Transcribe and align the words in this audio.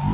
Das. 0.00 0.08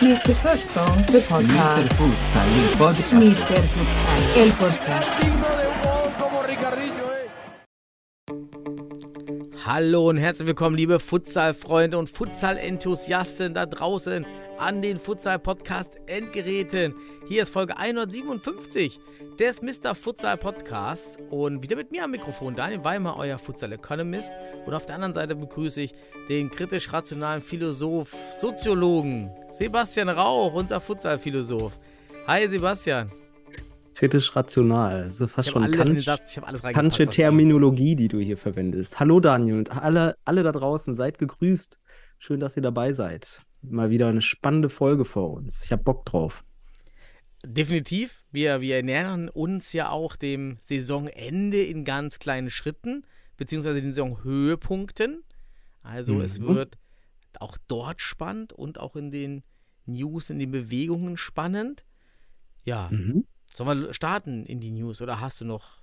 Mr. 0.00 0.34
Futsal, 0.36 1.04
the 1.08 1.18
Mr. 1.18 1.28
podcast. 1.28 1.92
Futsal, 1.94 2.46
el 2.46 2.68
podcast. 2.76 3.12
Mr. 3.12 3.62
Futsal, 3.64 4.22
el 4.36 4.50
podcast. 4.52 5.16
Hallo 9.66 10.08
und 10.08 10.18
herzlich 10.18 10.46
willkommen, 10.46 10.76
liebe 10.76 11.00
Futsal-Freunde 11.00 11.98
und 11.98 12.08
Futsal-Enthusiasten 12.08 13.52
da 13.54 13.66
draußen 13.66 14.24
an 14.58 14.82
den 14.82 14.98
Futsal-Podcast-Endgeräten. 14.98 16.94
Hier 17.26 17.42
ist 17.42 17.50
Folge 17.50 17.76
157 17.76 18.98
des 19.38 19.62
Mr. 19.62 19.94
Futsal-Podcasts 19.94 21.18
und 21.30 21.62
wieder 21.62 21.76
mit 21.76 21.92
mir 21.92 22.04
am 22.04 22.10
Mikrofon 22.10 22.56
Daniel 22.56 22.82
Weimer, 22.82 23.16
euer 23.16 23.38
Futsal-Economist. 23.38 24.32
Und 24.66 24.74
auf 24.74 24.86
der 24.86 24.96
anderen 24.96 25.14
Seite 25.14 25.36
begrüße 25.36 25.82
ich 25.82 25.94
den 26.28 26.50
kritisch-rationalen 26.50 27.40
Philosoph, 27.40 28.12
Soziologen 28.40 29.30
Sebastian 29.50 30.08
Rauch, 30.08 30.54
unser 30.54 30.80
Futsal-Philosoph. 30.80 31.78
Hi 32.26 32.48
Sebastian. 32.48 33.10
kritisch 33.94 34.34
rational. 34.34 35.04
Das 35.04 35.20
ist 35.20 35.30
fast 35.30 35.48
Ich 35.48 35.52
schon 35.52 35.70
Kant, 35.70 36.00
Satz, 36.02 36.36
ich 36.36 36.42
alles. 36.42 36.62
Kantsche. 36.62 37.06
Terminologie, 37.06 37.96
die 37.96 38.08
du 38.08 38.18
hier 38.18 38.36
verwendest. 38.36 38.98
Hallo 39.00 39.20
Daniel 39.20 39.58
und 39.58 39.70
alle, 39.70 40.16
alle 40.24 40.42
da 40.42 40.52
draußen, 40.52 40.94
seid 40.94 41.18
gegrüßt. 41.18 41.78
Schön, 42.18 42.40
dass 42.40 42.56
ihr 42.56 42.62
dabei 42.62 42.92
seid. 42.92 43.42
Mal 43.62 43.90
wieder 43.90 44.08
eine 44.08 44.22
spannende 44.22 44.68
Folge 44.68 45.04
vor 45.04 45.30
uns. 45.32 45.64
Ich 45.64 45.72
habe 45.72 45.82
Bock 45.82 46.06
drauf. 46.06 46.44
Definitiv. 47.44 48.24
Wir, 48.32 48.60
wir 48.60 48.82
nähern 48.82 49.28
uns 49.28 49.72
ja 49.72 49.90
auch 49.90 50.16
dem 50.16 50.58
Saisonende 50.62 51.62
in 51.62 51.84
ganz 51.84 52.18
kleinen 52.18 52.50
Schritten, 52.50 53.04
beziehungsweise 53.36 53.80
den 53.80 53.94
Saisonhöhepunkten. 53.94 55.22
Also 55.82 56.20
es 56.20 56.40
Mhm. 56.40 56.48
wird 56.48 56.78
auch 57.40 57.56
dort 57.68 58.00
spannend 58.00 58.52
und 58.52 58.80
auch 58.80 58.96
in 58.96 59.10
den 59.10 59.42
News, 59.86 60.30
in 60.30 60.38
den 60.38 60.50
Bewegungen 60.50 61.16
spannend. 61.16 61.84
Ja, 62.64 62.88
Mhm. 62.90 63.24
sollen 63.54 63.82
wir 63.82 63.92
starten 63.94 64.44
in 64.44 64.60
die 64.60 64.70
News 64.72 65.00
oder 65.00 65.20
hast 65.20 65.40
du 65.40 65.44
noch 65.44 65.78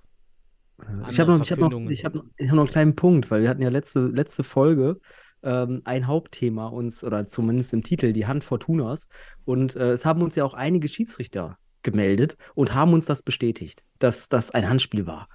Ich 1.08 1.18
habe 1.18 1.32
noch, 1.32 1.42
ich 1.42 1.50
hab 1.50 1.58
noch, 1.58 1.90
ich 1.90 2.04
hab 2.04 2.14
noch, 2.14 2.24
ich 2.36 2.48
hab 2.48 2.54
noch 2.54 2.62
einen 2.64 2.70
kleinen 2.70 2.96
Punkt, 2.96 3.30
weil 3.30 3.42
wir 3.42 3.48
hatten 3.48 3.62
ja 3.62 3.70
letzte, 3.70 4.00
letzte 4.08 4.44
Folge 4.44 5.00
ähm, 5.46 5.80
ein 5.84 6.06
Hauptthema 6.06 6.66
uns, 6.66 7.02
oder 7.04 7.26
zumindest 7.26 7.72
im 7.72 7.82
Titel, 7.82 8.12
die 8.12 8.26
Hand 8.26 8.44
Fortunas. 8.44 9.08
Und 9.44 9.76
äh, 9.76 9.92
es 9.92 10.04
haben 10.04 10.20
uns 10.22 10.36
ja 10.36 10.44
auch 10.44 10.54
einige 10.54 10.88
Schiedsrichter 10.88 11.58
gemeldet 11.82 12.36
und 12.54 12.74
haben 12.74 12.92
uns 12.92 13.06
das 13.06 13.22
bestätigt, 13.22 13.84
dass 14.00 14.28
das 14.28 14.50
ein 14.50 14.68
Handspiel 14.68 15.06
war. 15.06 15.28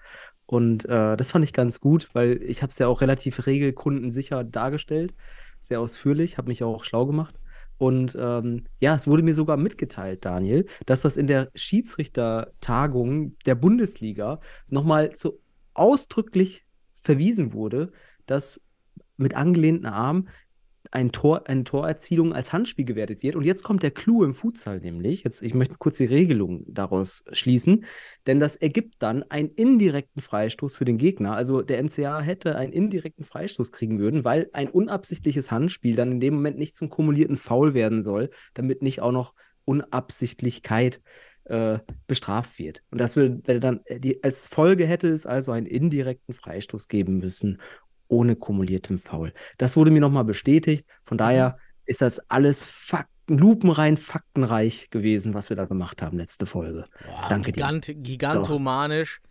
Und 0.45 0.83
äh, 0.85 1.15
das 1.15 1.31
fand 1.31 1.45
ich 1.45 1.53
ganz 1.53 1.79
gut, 1.79 2.09
weil 2.13 2.43
ich 2.43 2.61
habe 2.61 2.71
es 2.71 2.79
ja 2.79 2.87
auch 2.87 2.99
relativ 2.99 3.47
regelkundensicher 3.47 4.43
dargestellt, 4.43 5.13
sehr 5.61 5.79
ausführlich, 5.79 6.37
habe 6.37 6.49
mich 6.49 6.61
auch 6.61 6.83
schlau 6.83 7.05
gemacht. 7.05 7.39
Und 7.77 8.15
ähm, 8.19 8.65
ja, 8.79 8.93
es 8.93 9.07
wurde 9.07 9.23
mir 9.23 9.33
sogar 9.33 9.57
mitgeteilt, 9.57 10.25
Daniel, 10.25 10.67
dass 10.85 11.01
das 11.01 11.17
in 11.17 11.25
der 11.25 11.49
Schiedsrichtertagung 11.55 13.37
der 13.45 13.55
Bundesliga 13.55 14.39
nochmal 14.67 15.11
so 15.15 15.39
ausdrücklich 15.73 16.65
verwiesen 17.01 17.53
wurde, 17.53 17.91
dass 18.27 18.61
mit 19.21 19.35
angelehnten 19.35 19.85
Arm 19.85 20.27
ein 20.89 21.11
Tor, 21.11 21.47
eine 21.47 21.63
Torerzielung 21.63 22.33
als 22.33 22.51
Handspiel 22.51 22.85
gewertet 22.85 23.23
wird. 23.23 23.35
Und 23.35 23.45
jetzt 23.45 23.63
kommt 23.63 23.83
der 23.83 23.91
Clou 23.91 24.23
im 24.23 24.33
Futsal 24.33 24.79
nämlich. 24.79 25.23
Jetzt, 25.23 25.41
ich 25.41 25.53
möchte 25.53 25.75
kurz 25.77 25.97
die 25.97 26.05
Regelung 26.05 26.65
daraus 26.67 27.23
schließen, 27.31 27.85
denn 28.27 28.39
das 28.39 28.55
ergibt 28.55 28.95
dann 28.99 29.23
einen 29.23 29.49
indirekten 29.49 30.21
Freistoß 30.21 30.75
für 30.75 30.85
den 30.85 30.97
Gegner. 30.97 31.35
Also 31.35 31.61
der 31.61 31.81
NCA 31.81 32.19
hätte 32.21 32.55
einen 32.55 32.73
indirekten 32.73 33.23
Freistoß 33.23 33.71
kriegen 33.71 33.99
würden, 33.99 34.25
weil 34.25 34.49
ein 34.53 34.69
unabsichtliches 34.69 35.49
Handspiel 35.51 35.95
dann 35.95 36.11
in 36.11 36.19
dem 36.19 36.33
Moment 36.35 36.57
nicht 36.57 36.75
zum 36.75 36.89
kumulierten 36.89 37.37
Foul 37.37 37.73
werden 37.73 38.01
soll, 38.01 38.29
damit 38.53 38.81
nicht 38.81 39.01
auch 39.01 39.13
noch 39.13 39.33
Unabsichtlichkeit 39.63 41.01
äh, 41.45 41.79
bestraft 42.07 42.59
wird. 42.59 42.83
Und 42.91 42.99
das 42.99 43.15
würde 43.15 43.59
dann, 43.59 43.81
äh, 43.85 43.99
die, 43.99 44.23
als 44.23 44.47
Folge 44.47 44.85
hätte 44.85 45.07
es 45.07 45.25
also 45.25 45.51
einen 45.51 45.67
indirekten 45.67 46.33
Freistoß 46.33 46.87
geben 46.87 47.17
müssen, 47.17 47.59
ohne 48.11 48.35
kumuliertem 48.35 48.99
Foul. 48.99 49.33
Das 49.57 49.75
wurde 49.77 49.91
mir 49.91 50.01
nochmal 50.01 50.25
bestätigt. 50.25 50.85
Von 51.05 51.17
daher 51.17 51.57
ist 51.85 52.01
das 52.01 52.19
alles 52.29 52.65
Fakten, 52.65 53.37
lupenrein 53.37 53.97
faktenreich 53.97 54.89
gewesen, 54.89 55.33
was 55.33 55.49
wir 55.49 55.55
da 55.57 55.65
gemacht 55.65 56.01
haben, 56.01 56.17
letzte 56.17 56.45
Folge. 56.45 56.85
Boah, 56.99 57.27
Danke 57.29 57.51
dir. 57.53 57.63
gigant, 57.63 57.91
gigantomanisch. 57.95 59.21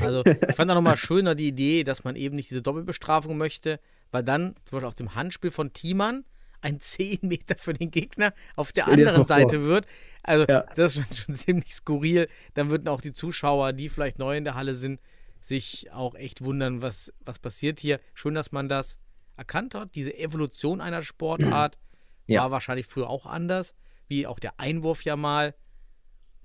Also 0.00 0.22
ich 0.48 0.56
fand 0.56 0.70
auch 0.70 0.74
nochmal 0.76 0.96
schöner 0.96 1.34
die 1.34 1.48
Idee, 1.48 1.84
dass 1.84 2.04
man 2.04 2.16
eben 2.16 2.36
nicht 2.36 2.50
diese 2.50 2.62
Doppelbestrafung 2.62 3.36
möchte, 3.36 3.80
weil 4.10 4.22
dann 4.24 4.54
zum 4.64 4.76
Beispiel 4.76 4.88
auf 4.88 4.94
dem 4.94 5.14
Handspiel 5.14 5.50
von 5.50 5.72
Thiemann 5.72 6.24
ein 6.62 6.80
10 6.80 7.18
Meter 7.22 7.56
für 7.56 7.72
den 7.74 7.90
Gegner 7.90 8.32
auf 8.56 8.72
der 8.72 8.86
dir 8.86 8.92
anderen 8.92 9.20
mal 9.20 9.26
vor. 9.26 9.36
Seite 9.36 9.62
wird. 9.64 9.86
Also 10.22 10.46
Ja. 10.48 10.64
das 10.74 10.96
ist 10.96 11.06
schon, 11.06 11.16
schon 11.16 11.34
ziemlich 11.34 11.74
skurril. 11.74 12.28
Dann 12.54 12.70
würden 12.70 12.88
auch 12.88 13.00
die 13.00 13.12
Zuschauer, 13.12 13.72
die 13.72 13.88
vielleicht 13.88 14.18
neu 14.18 14.36
in 14.36 14.44
der 14.44 14.54
Halle 14.54 14.74
sind, 14.74 15.00
sich 15.40 15.90
auch 15.92 16.14
echt 16.14 16.42
wundern, 16.44 16.82
was, 16.82 17.12
was 17.20 17.38
passiert 17.38 17.80
hier. 17.80 18.00
Schön, 18.14 18.34
dass 18.34 18.52
man 18.52 18.68
das 18.68 18.98
erkannt 19.36 19.74
hat. 19.74 19.94
Diese 19.94 20.16
Evolution 20.16 20.80
einer 20.80 21.02
Sportart 21.02 21.78
Ja. 22.26 22.42
war 22.42 22.50
wahrscheinlich 22.52 22.86
früher 22.86 23.08
auch 23.10 23.26
anders, 23.26 23.74
wie 24.06 24.26
auch 24.26 24.38
der 24.38 24.60
Einwurf 24.60 25.04
ja 25.04 25.16
mal 25.16 25.54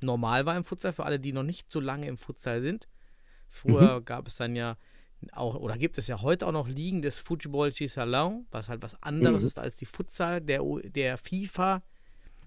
normal 0.01 0.45
war 0.45 0.57
im 0.57 0.63
Futsal, 0.63 0.93
für 0.93 1.03
alle, 1.05 1.19
die 1.19 1.31
noch 1.33 1.43
nicht 1.43 1.71
so 1.71 1.79
lange 1.79 2.07
im 2.07 2.17
Futsal 2.17 2.61
sind. 2.61 2.87
Früher 3.49 4.01
gab 4.01 4.27
es 4.27 4.35
dann 4.35 4.55
ja 4.55 4.77
auch, 5.31 5.55
oder 5.55 5.77
gibt 5.77 5.97
es 5.97 6.07
ja 6.07 6.21
heute 6.21 6.45
auch 6.47 6.51
noch 6.51 6.67
Ligen 6.67 7.01
des 7.01 7.19
Football 7.19 7.71
Salon, 7.71 8.45
was 8.51 8.67
halt 8.69 8.81
was 8.81 9.01
anderes 9.03 9.41
Mhm. 9.43 9.47
ist 9.47 9.59
als 9.59 9.75
die 9.75 9.85
Futsal 9.85 10.41
der, 10.41 10.61
der 10.85 11.17
FIFA. 11.17 11.81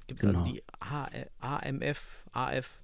Gibt 0.06 0.20
es 0.20 0.26
Genau. 0.26 0.40
also 0.40 0.52
die 0.52 0.62
AMF, 1.40 2.24
AF. 2.32 2.82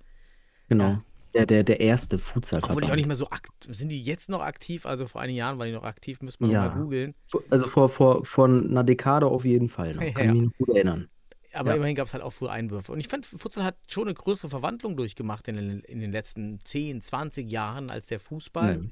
Genau. 0.68 0.84
Ja. 0.84 1.04
Der, 1.34 1.46
der, 1.46 1.64
der 1.64 1.80
erste 1.80 2.18
Futsalverband. 2.18 2.70
Obwohl 2.76 2.82
die 2.86 2.92
auch 2.92 2.96
nicht 2.96 3.06
mehr 3.08 3.16
so 3.16 3.28
aktiv, 3.28 3.74
sind 3.76 3.88
die 3.88 4.00
jetzt 4.00 4.28
noch 4.28 4.40
aktiv? 4.40 4.86
Also 4.86 5.06
vor 5.08 5.20
einigen 5.20 5.36
Jahren 5.38 5.58
waren 5.58 5.66
die 5.66 5.72
noch 5.74 5.82
aktiv, 5.84 6.20
müsste 6.22 6.44
man 6.44 6.52
Ja. 6.52 6.68
mal 6.68 6.74
googeln. 6.80 7.14
Vor- 7.24 7.42
Also 7.50 7.66
vor, 7.66 7.88
vor, 7.88 8.24
von 8.24 8.70
einer 8.70 8.84
Dekade 8.84 9.26
auf 9.26 9.44
jeden 9.44 9.68
Fall 9.68 9.94
noch. 9.94 10.02
Ja, 10.06 10.12
Kann 10.12 10.26
ja. 10.26 10.32
mich 10.32 10.42
noch 10.42 10.52
gut 10.58 10.68
erinnern. 10.76 11.08
Aber 11.52 11.70
Ja. 11.70 11.76
immerhin 11.76 11.94
gab 11.96 12.06
es 12.08 12.14
halt 12.14 12.22
auch 12.22 12.32
früher 12.32 12.50
Einwürfe. 12.52 12.92
Und 12.92 13.00
ich 13.00 13.08
fand, 13.08 13.26
Futsal 13.26 13.64
hat 13.64 13.76
schon 13.88 14.04
eine 14.04 14.14
größere 14.14 14.48
Verwandlung 14.50 14.96
durchgemacht 14.96 15.46
in 15.48 15.56
den, 15.56 15.80
in 15.80 16.00
den 16.00 16.12
letzten 16.12 16.58
10, 16.64 17.00
20 17.00 17.50
Jahren 17.50 17.90
als 17.90 18.06
der 18.08 18.20
Fußball. 18.20 18.78
Mhm. 18.78 18.90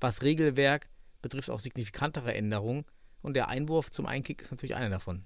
Was 0.00 0.22
Regelwerk 0.22 0.88
betrifft, 1.22 1.50
auch 1.50 1.60
signifikantere 1.60 2.34
Änderungen. 2.34 2.84
Und 3.22 3.34
der 3.34 3.48
Einwurf 3.48 3.90
zum 3.90 4.06
Einkick 4.06 4.42
ist 4.42 4.50
natürlich 4.50 4.74
einer 4.74 4.90
davon. 4.90 5.24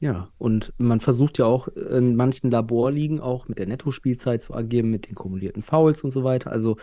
Ja, 0.00 0.28
und 0.38 0.72
man 0.76 1.00
versucht 1.00 1.38
ja 1.38 1.46
auch 1.46 1.68
in 1.68 2.16
manchen 2.16 2.50
Laborligen 2.50 3.20
auch 3.20 3.48
mit 3.48 3.58
der 3.58 3.66
Nettospielzeit 3.66 4.42
zu 4.42 4.54
agieren, 4.54 4.90
mit 4.90 5.08
den 5.08 5.14
kumulierten 5.14 5.62
Fouls 5.62 6.02
und 6.04 6.10
so 6.10 6.24
weiter. 6.24 6.50
Also 6.50 6.76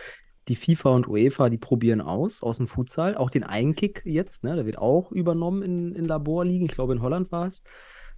die 0.48 0.56
FIFA 0.56 0.90
und 0.90 1.08
UEFA, 1.08 1.48
die 1.48 1.58
probieren 1.58 2.00
aus, 2.00 2.42
aus 2.42 2.56
dem 2.56 2.66
Futsal. 2.66 3.16
Auch 3.16 3.30
den 3.30 3.44
Einkick 3.44 4.02
jetzt, 4.04 4.44
ne, 4.44 4.56
der 4.56 4.66
wird 4.66 4.78
auch 4.78 5.12
übernommen 5.12 5.62
in, 5.62 5.94
in 5.94 6.04
Laborligen. 6.04 6.66
Ich 6.66 6.72
glaube, 6.72 6.94
in 6.94 7.02
Holland 7.02 7.30
war 7.30 7.46
es. 7.46 7.62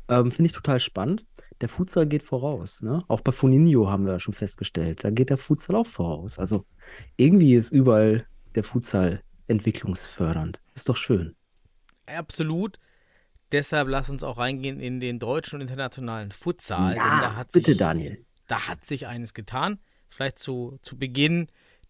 Ähm, 0.09 0.31
Finde 0.31 0.47
ich 0.47 0.53
total 0.53 0.81
spannend. 0.81 1.27
Der 1.61 1.69
Futsal 1.69 2.07
geht 2.07 2.23
voraus, 2.23 2.83
ne? 2.83 3.05
Auch 3.09 3.21
bei 3.21 3.33
Funinho 3.33 3.89
haben 3.89 4.07
wir 4.07 4.13
ja 4.13 4.19
schon 4.19 4.35
festgestellt. 4.35 5.05
Da 5.05 5.11
geht 5.11 5.31
der 5.31 5.37
Futsal 5.37 5.77
auch 5.77 5.87
voraus. 5.87 6.39
Also 6.39 6.65
irgendwie 7.17 7.55
ist 7.55 7.71
überall 7.71 8.27
der 8.55 8.65
Futsal 8.65 9.23
entwicklungsfördernd. 9.47 10.61
Ist 10.75 10.89
doch 10.89 10.97
schön. 10.97 11.37
Absolut. 12.07 12.79
Deshalb 13.55 13.87
lass 13.89 14.11
uns 14.11 14.25
auch 14.25 14.39
reingehen 14.39 14.81
in 14.81 14.99
den 14.99 15.21
deutschen 15.21 15.57
und 15.57 15.61
internationalen 15.63 16.33
Futsal. 16.33 16.97
Ja, 16.97 17.21
da 17.21 17.37
hat 17.37 17.53
bitte, 17.53 17.71
sich, 17.71 17.79
Daniel. 17.79 18.25
Da 18.49 18.67
hat 18.67 18.85
sich 18.85 19.07
eines 19.07 19.33
getan. 19.33 19.79
Vielleicht 20.09 20.41
zu, 20.41 20.77
zu 20.83 20.99
Beginn 20.99 21.47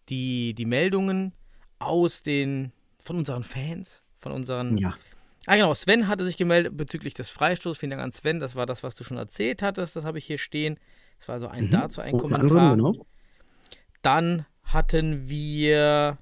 die, 0.09 0.53
die 0.53 0.65
Meldungen 0.65 1.33
aus 1.79 2.21
den, 2.21 2.71
von 3.01 3.15
unseren 3.17 3.43
Fans, 3.43 4.03
von 4.19 4.31
unseren 4.31 4.77
Ja. 4.77 4.93
Ah, 5.47 5.55
genau. 5.55 5.73
Sven 5.73 6.07
hatte 6.07 6.23
sich 6.23 6.37
gemeldet 6.37 6.77
bezüglich 6.77 7.15
des 7.15 7.31
Freistoßes. 7.31 7.79
Vielen 7.79 7.89
Dank 7.91 8.03
an 8.03 8.11
Sven. 8.11 8.39
Das 8.39 8.55
war 8.55 8.67
das, 8.67 8.83
was 8.83 8.93
du 8.93 9.03
schon 9.03 9.17
erzählt 9.17 9.63
hattest. 9.63 9.95
Das 9.95 10.05
habe 10.05 10.19
ich 10.19 10.25
hier 10.25 10.37
stehen. 10.37 10.79
Das 11.17 11.27
war 11.29 11.33
also 11.35 11.47
ein 11.47 11.65
Mhm. 11.65 11.71
dazu 11.71 12.01
ein 12.01 12.15
Kommentar. 12.17 12.75
genau. 12.75 13.05
Dann 14.03 14.45
hatten 14.63 15.27
wir 15.27 16.17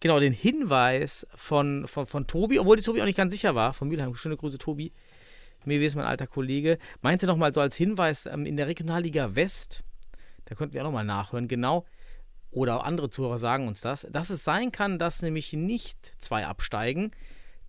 genau 0.00 0.18
den 0.18 0.32
Hinweis 0.32 1.26
von, 1.34 1.86
von, 1.86 2.06
von 2.06 2.26
Tobi, 2.26 2.58
obwohl 2.58 2.76
die 2.76 2.82
Tobi 2.82 3.00
auch 3.02 3.06
nicht 3.06 3.16
ganz 3.18 3.32
sicher 3.32 3.54
war. 3.54 3.72
Von 3.72 3.88
Mülheim. 3.88 4.14
Schöne 4.14 4.36
Grüße, 4.36 4.58
Tobi. 4.58 4.92
Mir 5.64 5.80
ist 5.82 5.94
mein 5.94 6.06
alter 6.06 6.26
Kollege. 6.26 6.78
Meinte 7.02 7.26
nochmal 7.26 7.52
so 7.52 7.60
als 7.60 7.76
Hinweis 7.76 8.26
ähm, 8.26 8.46
in 8.46 8.56
der 8.56 8.66
Regionalliga 8.66 9.34
West, 9.36 9.82
da 10.46 10.54
könnten 10.54 10.74
wir 10.74 10.80
auch 10.80 10.86
nochmal 10.86 11.04
nachhören, 11.04 11.48
genau. 11.48 11.84
Oder 12.50 12.78
auch 12.78 12.84
andere 12.84 13.10
Zuhörer 13.10 13.38
sagen 13.38 13.68
uns 13.68 13.80
das, 13.80 14.06
dass 14.10 14.30
es 14.30 14.42
sein 14.42 14.72
kann, 14.72 14.98
dass 14.98 15.22
nämlich 15.22 15.52
nicht 15.52 16.14
zwei 16.18 16.46
absteigen, 16.46 17.12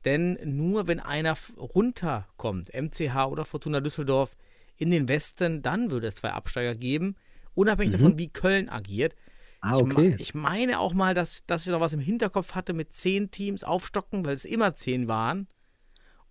denn 0.06 0.40
nur 0.44 0.88
wenn 0.88 1.00
einer 1.00 1.36
runterkommt, 1.58 2.74
MCH 2.74 3.28
oder 3.28 3.46
Fortuna 3.46 3.82
Düsseldorf 3.82 4.36
in 4.78 4.90
den 4.90 5.08
Westen, 5.08 5.62
dann 5.62 5.92
würde 5.92 6.08
es 6.08 6.16
zwei 6.16 6.32
Absteiger 6.32 6.74
geben, 6.74 7.16
unabhängig 7.54 7.92
Mhm. 7.94 7.98
davon, 7.98 8.18
wie 8.18 8.30
Köln 8.30 8.70
agiert. 8.70 9.16
Ah, 9.62 9.76
Ich, 9.78 9.82
okay. 9.84 10.16
ich 10.18 10.34
meine 10.34 10.80
auch 10.80 10.94
mal, 10.94 11.14
dass, 11.14 11.46
dass 11.46 11.66
ich 11.66 11.72
noch 11.72 11.80
was 11.80 11.94
im 11.94 12.00
Hinterkopf 12.00 12.56
hatte 12.56 12.74
mit 12.74 12.92
zehn 12.94 13.30
Teams 13.32 13.64
aufstocken, 13.64 14.26
weil 14.26 14.34
es 14.36 14.46
immer 14.46 14.74
zehn 14.74 15.08
waren 15.08 15.48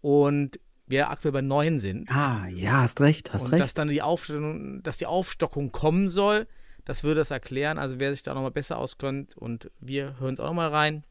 und 0.01 0.59
wir 0.87 1.11
aktuell 1.11 1.33
bei 1.33 1.41
neun 1.41 1.79
sind. 1.79 2.11
Ah, 2.11 2.47
ja, 2.49 2.81
hast 2.81 3.01
recht, 3.01 3.33
hast 3.33 3.45
und 3.47 3.53
recht. 3.53 3.63
dass 3.63 3.75
dann 3.75 3.89
die 3.89 4.03
Aufstellung, 4.03 4.83
dass 4.83 4.97
die 4.99 5.07
Aufstockung 5.07 5.71
kommen 5.71 6.09
soll, 6.09 6.49
das 6.85 7.05
würde 7.05 7.21
es 7.21 7.31
erklären. 7.31 7.79
Also 7.79 8.01
wer 8.01 8.13
sich 8.13 8.25
da 8.25 8.35
nochmal 8.35 8.51
besser 8.51 8.79
auskennt 8.79 9.37
und 9.37 9.71
wir 9.79 10.19
hören 10.19 10.35
es 10.35 10.41
auch 10.41 10.47
nochmal 10.49 10.71
rein. 10.71 11.05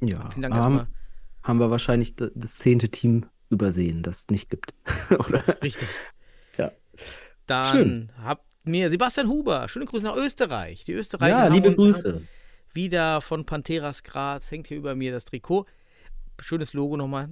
ja, 0.00 0.30
Vielen 0.30 0.42
Dank 0.42 0.54
haben, 0.54 0.76
erstmal. 0.76 0.86
haben 1.42 1.58
wir 1.58 1.70
wahrscheinlich 1.72 2.14
das 2.14 2.58
zehnte 2.58 2.88
Team 2.90 3.26
übersehen, 3.50 4.02
das 4.04 4.20
es 4.20 4.28
nicht 4.30 4.50
gibt. 4.50 4.74
Richtig. 5.62 5.88
Ja. 6.56 6.70
Dann 7.46 7.72
Schön. 7.76 8.12
habt 8.22 8.47
mir 8.68 8.90
Sebastian 8.90 9.28
Huber, 9.28 9.68
schöne 9.68 9.86
Grüße 9.86 10.04
nach 10.04 10.16
Österreich. 10.16 10.84
Die 10.84 10.92
Österreicher 10.92 11.36
Ja, 11.36 11.44
haben 11.44 11.54
liebe 11.54 11.68
uns 11.68 11.76
Grüße. 11.76 12.22
wieder 12.72 13.20
von 13.20 13.44
Panteras 13.44 14.02
Graz, 14.02 14.50
hängt 14.50 14.68
hier 14.68 14.76
über 14.76 14.94
mir 14.94 15.12
das 15.12 15.24
Trikot. 15.24 15.66
Schönes 16.40 16.72
Logo 16.72 16.96
nochmal. 16.96 17.28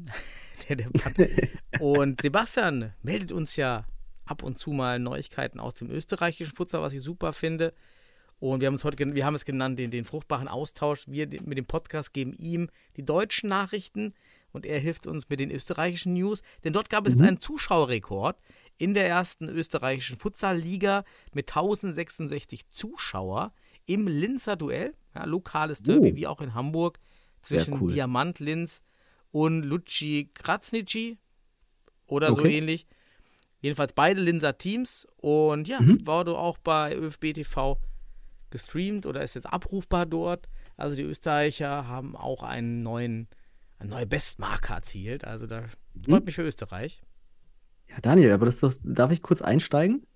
Und 1.80 2.22
Sebastian 2.22 2.94
meldet 3.02 3.30
uns 3.32 3.56
ja 3.56 3.84
ab 4.24 4.42
und 4.42 4.58
zu 4.58 4.70
mal 4.70 4.98
Neuigkeiten 4.98 5.60
aus 5.60 5.74
dem 5.74 5.90
österreichischen 5.90 6.54
Futsal, 6.54 6.82
was 6.82 6.92
ich 6.92 7.02
super 7.02 7.32
finde. 7.32 7.72
Und 8.38 8.60
wir 8.60 8.66
haben 8.66 8.74
es 8.74 8.84
heute, 8.84 9.14
wir 9.14 9.24
haben 9.24 9.34
es 9.34 9.44
genannt, 9.44 9.78
den, 9.78 9.90
den 9.90 10.04
fruchtbaren 10.04 10.48
Austausch. 10.48 11.04
Wir 11.06 11.26
mit 11.44 11.56
dem 11.56 11.66
Podcast 11.66 12.12
geben 12.12 12.34
ihm 12.34 12.68
die 12.96 13.04
deutschen 13.04 13.48
Nachrichten 13.48 14.12
und 14.52 14.66
er 14.66 14.78
hilft 14.78 15.06
uns 15.06 15.28
mit 15.28 15.40
den 15.40 15.50
österreichischen 15.50 16.14
News. 16.14 16.42
Denn 16.64 16.72
dort 16.72 16.90
gab 16.90 17.06
es 17.06 17.14
jetzt 17.14 17.22
einen 17.22 17.40
Zuschauerrekord 17.40 18.36
in 18.78 18.94
der 18.94 19.08
ersten 19.08 19.48
österreichischen 19.48 20.16
Futsal-Liga 20.18 21.04
mit 21.32 21.48
1066 21.50 22.68
Zuschauer 22.70 23.52
im 23.86 24.06
Linzer 24.06 24.56
Duell. 24.56 24.94
Ja, 25.14 25.24
lokales 25.24 25.82
Derby, 25.82 26.12
Oh. 26.12 26.16
wie 26.16 26.26
auch 26.26 26.40
in 26.40 26.54
Hamburg, 26.54 26.98
zwischen 27.42 27.80
cool. 27.80 27.92
Diamant 27.92 28.38
Linz 28.40 28.82
und 29.30 29.62
Luci 29.62 30.30
Krasnici 30.34 31.18
oder 32.06 32.32
so 32.32 32.40
Okay. 32.42 32.58
ähnlich. 32.58 32.86
Jedenfalls 33.60 33.92
beide 33.94 34.20
Linzer 34.20 34.58
Teams 34.58 35.06
und 35.16 35.66
ja, 35.68 35.80
Mhm. 35.80 36.06
wurde 36.06 36.36
auch 36.36 36.58
bei 36.58 36.94
ÖFB 36.94 37.32
TV 37.32 37.80
gestreamt 38.50 39.06
oder 39.06 39.22
ist 39.22 39.34
jetzt 39.34 39.46
abrufbar 39.46 40.06
dort. 40.06 40.48
Also 40.76 40.94
die 40.96 41.02
Österreicher 41.02 41.88
haben 41.88 42.14
auch 42.16 42.42
einen 42.42 42.82
neuen, 42.82 43.28
eine 43.78 43.90
neue 43.90 44.06
Bestmarke 44.06 44.72
erzielt. 44.74 45.24
Also 45.24 45.46
da 45.46 45.64
freut 46.04 46.24
mich 46.26 46.34
für 46.34 46.42
Österreich. 46.42 47.02
Ja, 47.88 48.00
Daniel, 48.00 48.32
aber 48.32 48.46
das 48.46 48.56
ist 48.56 48.62
doch, 48.62 48.72
darf 48.84 49.10
ich 49.12 49.22
kurz 49.22 49.42
einsteigen? 49.42 50.06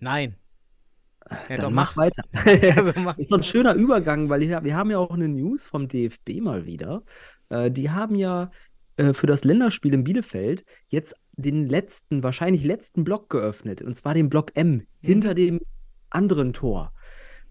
Nein. 0.00 0.36
Ja, 1.48 1.56
Dann 1.56 1.58
doch, 1.58 1.70
mach 1.70 1.96
mach. 1.96 1.96
weiter. 1.96 2.22
Also 2.76 2.92
mach. 3.00 3.16
ist 3.16 3.30
doch 3.30 3.38
ein 3.38 3.42
schöner 3.42 3.74
Übergang, 3.74 4.28
weil 4.28 4.40
wir, 4.40 4.62
wir 4.64 4.76
haben 4.76 4.90
ja 4.90 4.98
auch 4.98 5.10
eine 5.10 5.28
News 5.28 5.66
vom 5.66 5.88
DFB 5.88 6.40
mal 6.40 6.66
wieder. 6.66 7.02
Äh, 7.48 7.70
die 7.70 7.90
haben 7.90 8.14
ja 8.16 8.50
äh, 8.96 9.12
für 9.14 9.26
das 9.26 9.44
Länderspiel 9.44 9.94
in 9.94 10.04
Bielefeld 10.04 10.64
jetzt 10.88 11.16
den 11.32 11.68
letzten, 11.68 12.22
wahrscheinlich 12.22 12.64
letzten 12.64 13.04
Block 13.04 13.30
geöffnet. 13.30 13.82
Und 13.82 13.94
zwar 13.94 14.14
den 14.14 14.28
Block 14.28 14.52
M 14.54 14.86
hinter 15.00 15.34
dem 15.34 15.60
anderen 16.10 16.52
Tor. 16.52 16.92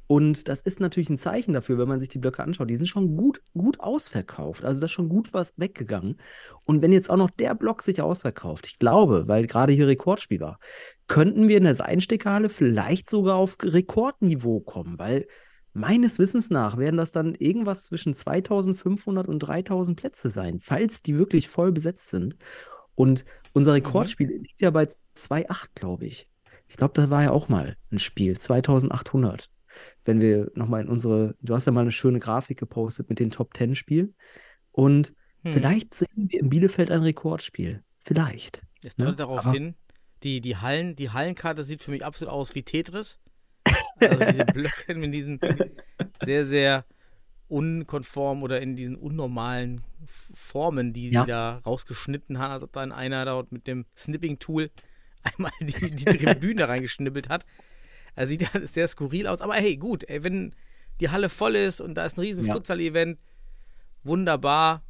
Und 0.07 0.47
das 0.47 0.61
ist 0.61 0.79
natürlich 0.79 1.09
ein 1.09 1.17
Zeichen 1.17 1.53
dafür, 1.53 1.77
wenn 1.77 1.87
man 1.87 1.99
sich 1.99 2.09
die 2.09 2.19
Blöcke 2.19 2.43
anschaut. 2.43 2.69
Die 2.69 2.75
sind 2.75 2.87
schon 2.87 3.15
gut, 3.15 3.41
gut 3.53 3.79
ausverkauft. 3.79 4.63
Also 4.63 4.81
da 4.81 4.85
ist 4.85 4.91
schon 4.91 5.09
gut 5.09 5.33
was 5.33 5.53
weggegangen. 5.57 6.17
Und 6.65 6.81
wenn 6.81 6.91
jetzt 6.91 7.09
auch 7.09 7.17
noch 7.17 7.29
der 7.29 7.55
Block 7.55 7.81
sich 7.81 8.01
ausverkauft, 8.01 8.67
ich 8.67 8.79
glaube, 8.79 9.27
weil 9.27 9.47
gerade 9.47 9.73
hier 9.73 9.87
Rekordspiel 9.87 10.41
war, 10.41 10.59
könnten 11.07 11.47
wir 11.47 11.57
in 11.57 11.63
der 11.63 11.75
Seinsteckerhalle 11.75 12.49
vielleicht 12.49 13.09
sogar 13.09 13.37
auf 13.37 13.57
Rekordniveau 13.61 14.59
kommen, 14.59 14.99
weil 14.99 15.27
meines 15.73 16.19
Wissens 16.19 16.49
nach 16.49 16.77
werden 16.77 16.97
das 16.97 17.11
dann 17.11 17.33
irgendwas 17.35 17.85
zwischen 17.85 18.13
2500 18.13 19.27
und 19.27 19.39
3000 19.39 19.99
Plätze 19.99 20.29
sein, 20.29 20.59
falls 20.59 21.01
die 21.01 21.17
wirklich 21.17 21.49
voll 21.49 21.71
besetzt 21.71 22.09
sind. 22.09 22.37
Und 22.95 23.25
unser 23.53 23.73
Rekordspiel 23.73 24.27
liegt 24.27 24.61
ja 24.61 24.69
bei 24.69 24.83
2,8, 25.15 25.69
glaube 25.75 26.05
ich. 26.05 26.29
Ich 26.67 26.77
glaube, 26.77 26.93
da 26.93 27.09
war 27.09 27.23
ja 27.23 27.31
auch 27.31 27.49
mal 27.49 27.77
ein 27.91 27.99
Spiel, 27.99 28.37
2800. 28.37 29.49
Wenn 30.05 30.19
wir 30.19 30.51
nochmal 30.55 30.81
in 30.81 30.87
unsere, 30.89 31.35
du 31.41 31.55
hast 31.55 31.65
ja 31.65 31.71
mal 31.71 31.81
eine 31.81 31.91
schöne 31.91 32.19
Grafik 32.19 32.59
gepostet 32.59 33.09
mit 33.09 33.19
den 33.19 33.31
Top 33.31 33.55
10 33.55 33.75
Spielen. 33.75 34.15
Und 34.71 35.13
Hm. 35.43 35.53
vielleicht 35.53 35.93
sehen 35.93 36.29
wir 36.29 36.39
in 36.39 36.49
Bielefeld 36.49 36.89
ein 36.91 37.01
Rekordspiel. 37.03 37.83
Vielleicht. 37.99 38.61
Es 38.83 38.97
Ne? 38.97 39.05
deutet 39.05 39.19
darauf 39.21 39.39
Aber- 39.45 39.51
hin, 39.51 39.75
die, 40.23 40.39
die, 40.41 40.57
Hallen, 40.57 40.95
die 40.95 41.09
Hallenkarte 41.09 41.63
sieht 41.63 41.81
für 41.81 41.91
mich 41.91 42.03
absolut 42.05 42.33
aus 42.33 42.53
wie 42.55 42.63
Tetris. 42.63 43.19
Also 43.99 44.25
diese 44.25 44.45
Blöcke 44.45 44.95
mit 44.95 45.13
diesen 45.13 45.39
sehr, 46.23 46.43
sehr 46.45 46.85
unkonform 47.47 48.43
oder 48.43 48.59
in 48.61 48.75
diesen 48.75 48.95
unnormalen 48.95 49.81
Formen, 50.33 50.93
die 50.93 51.09
Ja. 51.11 51.21
sie 51.21 51.27
da 51.27 51.57
rausgeschnitten 51.65 52.39
haben, 52.39 52.51
als 52.53 52.63
ob 52.63 52.71
dann 52.73 52.91
einer 52.91 53.23
dort 53.25 53.51
mit 53.51 53.67
dem 53.67 53.85
Snipping-Tool 53.95 54.71
einmal 55.23 55.51
die, 55.61 55.95
die 55.95 56.05
Tribüne 56.05 56.67
reingeschnippelt 56.67 57.29
hat. 57.29 57.45
Also 58.15 58.29
sieht 58.31 58.47
alles 58.55 58.73
sehr 58.73 58.87
skurril 58.87 59.27
aus. 59.27 59.41
Aber 59.41 59.53
hey, 59.55 59.75
gut, 59.77 60.03
ey, 60.09 60.23
wenn 60.23 60.53
die 60.99 61.09
Halle 61.09 61.29
voll 61.29 61.55
ist 61.55 61.81
und 61.81 61.95
da 61.95 62.05
ist 62.05 62.17
ein 62.17 62.21
riesen 62.21 62.45
Ja. 62.45 62.53
Futsal-Event, 62.53 63.17
wunderbar. 64.03 64.83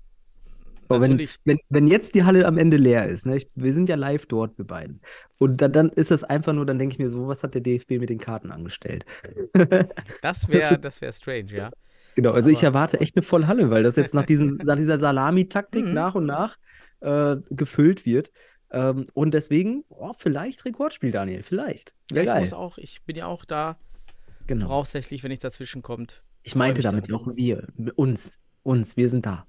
Aber 0.90 1.02
wenn, 1.02 1.18
wenn, 1.46 1.60
wenn 1.70 1.88
jetzt 1.88 2.14
die 2.14 2.24
Halle 2.24 2.46
am 2.46 2.58
Ende 2.58 2.78
leer 2.78 3.08
ist, 3.08 3.26
ne, 3.26 3.38
ich, 3.38 3.48
wir 3.56 3.72
sind 3.74 3.90
ja 3.90 3.96
live 3.96 4.26
dort, 4.28 4.58
wir 4.58 4.66
beiden. 4.66 5.02
Und 5.40 5.62
dann, 5.62 5.72
dann 5.72 5.90
ist 5.90 6.12
das 6.12 6.24
einfach 6.24 6.54
nur, 6.54 6.66
dann 6.66 6.78
denke 6.78 6.94
ich 6.94 7.00
mir 7.00 7.10
so, 7.10 7.28
was 7.28 7.42
hat 7.42 7.54
der 7.56 7.62
DFB 7.62 7.92
mit 8.00 8.10
den 8.10 8.20
Karten 8.20 8.52
angestellt? 8.52 9.06
Das 10.22 10.48
wäre 10.50 10.78
das 10.80 11.02
wär 11.02 11.12
strange, 11.14 11.52
ja. 11.52 11.72
Genau, 12.16 12.32
also 12.32 12.50
ich 12.50 12.60
Aber- 12.60 12.68
erwarte 12.68 13.00
echt 13.00 13.16
eine 13.16 13.24
volle 13.24 13.48
Halle, 13.48 13.72
weil 13.72 13.82
das 13.84 13.96
jetzt 13.96 14.14
nach, 14.14 14.26
diesem, 14.26 14.58
nach 14.64 14.76
dieser 14.76 15.00
Salami-Taktik 15.00 15.86
Mhm. 15.86 15.94
nach 15.94 16.16
und 16.16 16.26
nach 16.26 16.58
äh, 17.00 17.38
gefüllt 17.50 18.06
wird. 18.06 18.32
Ähm, 18.74 19.06
und 19.14 19.34
deswegen, 19.34 19.84
oh, 19.90 20.14
vielleicht 20.18 20.66
Rekordspiel, 20.66 21.12
Daniel, 21.12 21.44
vielleicht. 21.44 21.94
Ja, 22.12 22.24
ich 22.36 22.40
muss 22.42 22.54
auch, 22.54 22.78
ich 22.78 23.04
bin 23.04 23.16
ja 23.16 23.28
auch 23.28 23.46
da, 23.46 23.78
Genau. 24.48 24.66
voraussichtlich, 24.68 25.24
wenn 25.24 25.32
ich 25.32 25.40
dazwischen 25.40 25.82
kommt. 25.82 26.22
Ich 26.42 26.56
meinte 26.56 26.82
damit 26.82 27.08
dann. 27.10 27.16
auch 27.16 27.28
wir, 27.34 27.68
uns, 27.96 28.40
uns, 28.64 28.98
wir 28.98 29.10
sind 29.10 29.26
da. 29.26 29.46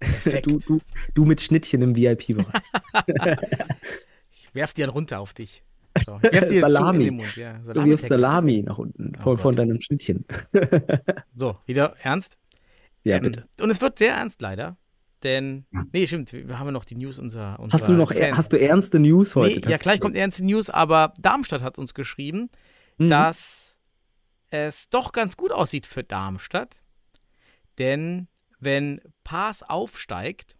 Du, 0.42 0.58
du, 0.58 0.80
du 1.14 1.24
mit 1.24 1.40
Schnittchen 1.40 1.80
im 1.82 1.94
VIP-Bereich. 1.94 2.46
Ich 4.32 4.54
werf 4.54 4.72
die 4.72 4.82
dann 4.82 4.90
runter 4.90 5.20
auf 5.20 5.34
dich. 5.34 5.62
So, 6.04 6.18
dir 6.32 6.60
Salami. 6.60 7.10
Mund. 7.10 7.36
Ja, 7.36 7.52
Du 7.54 7.84
wirfst. 7.84 8.08
Salami 8.08 8.62
nach 8.62 8.78
unten 8.78 9.12
Oh 9.20 9.22
von, 9.22 9.38
von 9.38 9.56
deinem 9.56 9.80
Schnittchen. 9.80 10.24
So, 11.34 11.56
wieder 11.66 11.94
ernst? 12.02 12.38
Ja, 13.04 13.16
Ähm, 13.16 13.22
bitte. 13.22 13.48
Und 13.60 13.70
es 13.70 13.80
wird 13.80 13.98
sehr 13.98 14.14
ernst 14.14 14.40
leider. 14.40 14.76
Denn, 15.24 15.64
nee, 15.92 16.06
stimmt, 16.06 16.32
wir 16.32 16.58
haben 16.58 16.66
ja 16.66 16.72
noch 16.72 16.84
die 16.84 16.94
News 16.96 17.18
unserer, 17.18 17.58
unserer 17.58 17.80
Hast 17.80 17.88
du 17.88 17.94
noch 17.94 18.12
Fans. 18.12 18.36
hast 18.36 18.52
du 18.52 18.60
ernste 18.60 18.98
News 19.00 19.34
heute? 19.34 19.60
nee, 19.60 19.70
ja, 19.72 19.78
gleich 19.78 19.98
kommt 20.00 20.16
ernste 20.16 20.44
News, 20.44 20.68
aber 20.70 21.14
Darmstadt 21.18 21.62
hat 21.62 21.78
uns 21.78 21.94
geschrieben, 21.94 22.50
Mhm. 22.98 23.08
dass 23.08 23.76
es 24.50 24.88
doch 24.90 25.10
ganz 25.12 25.36
gut 25.36 25.50
aussieht 25.50 25.86
für 25.86 26.04
Darmstadt. 26.04 26.80
Denn 27.78 28.28
wenn 28.60 29.00
Paas 29.24 29.62
aufsteigt, 29.62 30.56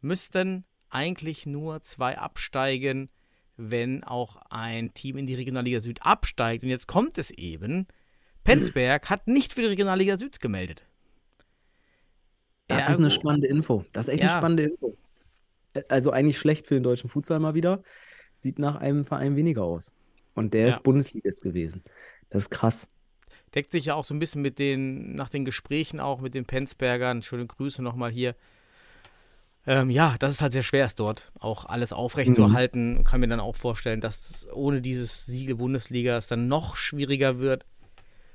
müssten 0.00 0.64
eigentlich 0.90 1.46
nur 1.46 1.80
zwei 1.80 2.18
absteigen, 2.18 3.08
wenn 3.56 4.04
auch 4.04 4.36
ein 4.50 4.92
Team 4.92 5.16
in 5.16 5.26
die 5.26 5.34
Regionalliga 5.34 5.80
Süd 5.80 6.02
absteigt. 6.02 6.64
Und 6.64 6.68
jetzt 6.70 6.86
kommt 6.88 7.16
es 7.16 7.30
eben. 7.30 7.86
Penzberg 8.44 9.08
hat 9.08 9.26
nicht 9.28 9.52
für 9.54 9.60
die 9.62 9.68
Regionalliga 9.68 10.16
Süd 10.16 10.40
gemeldet. 10.40 10.86
Das 12.70 12.88
ist 12.90 12.98
eine 12.98 13.10
spannende 13.10 13.46
Info. 13.46 13.84
Das 13.92 14.06
ist 14.08 14.14
echt 14.14 14.22
eine 14.22 14.30
Ja. 14.32 14.38
spannende 14.38 14.62
Info. 14.64 14.96
Also 15.88 16.10
eigentlich 16.10 16.38
schlecht 16.38 16.66
für 16.66 16.74
den 16.74 16.82
deutschen 16.82 17.08
Futsal 17.08 17.38
mal 17.40 17.54
wieder. 17.54 17.82
Sieht 18.34 18.58
nach 18.58 18.76
einem 18.76 19.04
Verein 19.04 19.36
weniger 19.36 19.62
aus. 19.62 19.92
Und 20.34 20.54
der 20.54 20.62
Ja. 20.62 20.68
ist 20.68 20.82
Bundesligist 20.82 21.42
gewesen. 21.42 21.82
Das 22.30 22.44
ist 22.44 22.50
krass. 22.50 22.88
deckt 23.56 23.72
sich 23.72 23.86
ja 23.86 23.94
auch 23.96 24.04
so 24.04 24.14
ein 24.14 24.20
bisschen 24.20 24.42
mit 24.42 24.60
den, 24.60 25.14
nach 25.16 25.28
den 25.28 25.44
Gesprächen 25.44 25.98
auch 25.98 26.20
mit 26.20 26.34
den 26.36 26.44
Penzbergern. 26.44 27.20
Schöne 27.22 27.46
Grüße 27.46 27.82
nochmal 27.82 28.12
hier. 28.12 28.36
Ähm, 29.66 29.90
ja, 29.90 30.14
dass 30.20 30.32
es 30.32 30.40
halt 30.40 30.52
sehr 30.52 30.62
schwer 30.62 30.86
ist 30.86 31.00
dort, 31.00 31.32
auch 31.38 31.66
alles 31.66 31.92
aufrecht 31.92 32.34
zu 32.36 32.42
Mhm. 32.42 32.48
erhalten. 32.48 33.04
Kann 33.04 33.18
mir 33.20 33.26
dann 33.28 33.40
auch 33.40 33.56
vorstellen, 33.56 34.00
dass 34.00 34.46
ohne 34.54 34.80
dieses 34.80 35.26
Siegel 35.26 35.56
Bundesliga 35.56 36.16
es 36.16 36.28
dann 36.28 36.46
noch 36.48 36.76
schwieriger 36.76 37.40
wird, 37.40 37.66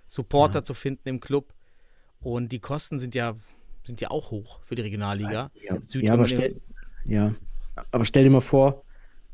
Supporter 0.07 0.63
zu 0.65 0.73
finden 0.73 1.07
im 1.07 1.19
Club. 1.21 1.53
Und 2.19 2.51
die 2.51 2.59
Kosten 2.59 2.99
sind 2.99 3.15
ja, 3.15 3.35
sind 3.85 4.01
ja 4.01 4.11
auch 4.11 4.31
hoch 4.31 4.59
für 4.63 4.75
die 4.75 4.81
Regionalliga. 4.81 5.51
Ja, 5.67 5.77
ja, 5.93 6.13
aber 6.13 6.25
stell, 6.27 6.61
ja, 7.05 7.33
aber 7.91 8.05
stell 8.05 8.23
dir 8.23 8.29
mal 8.29 8.41
vor, 8.41 8.83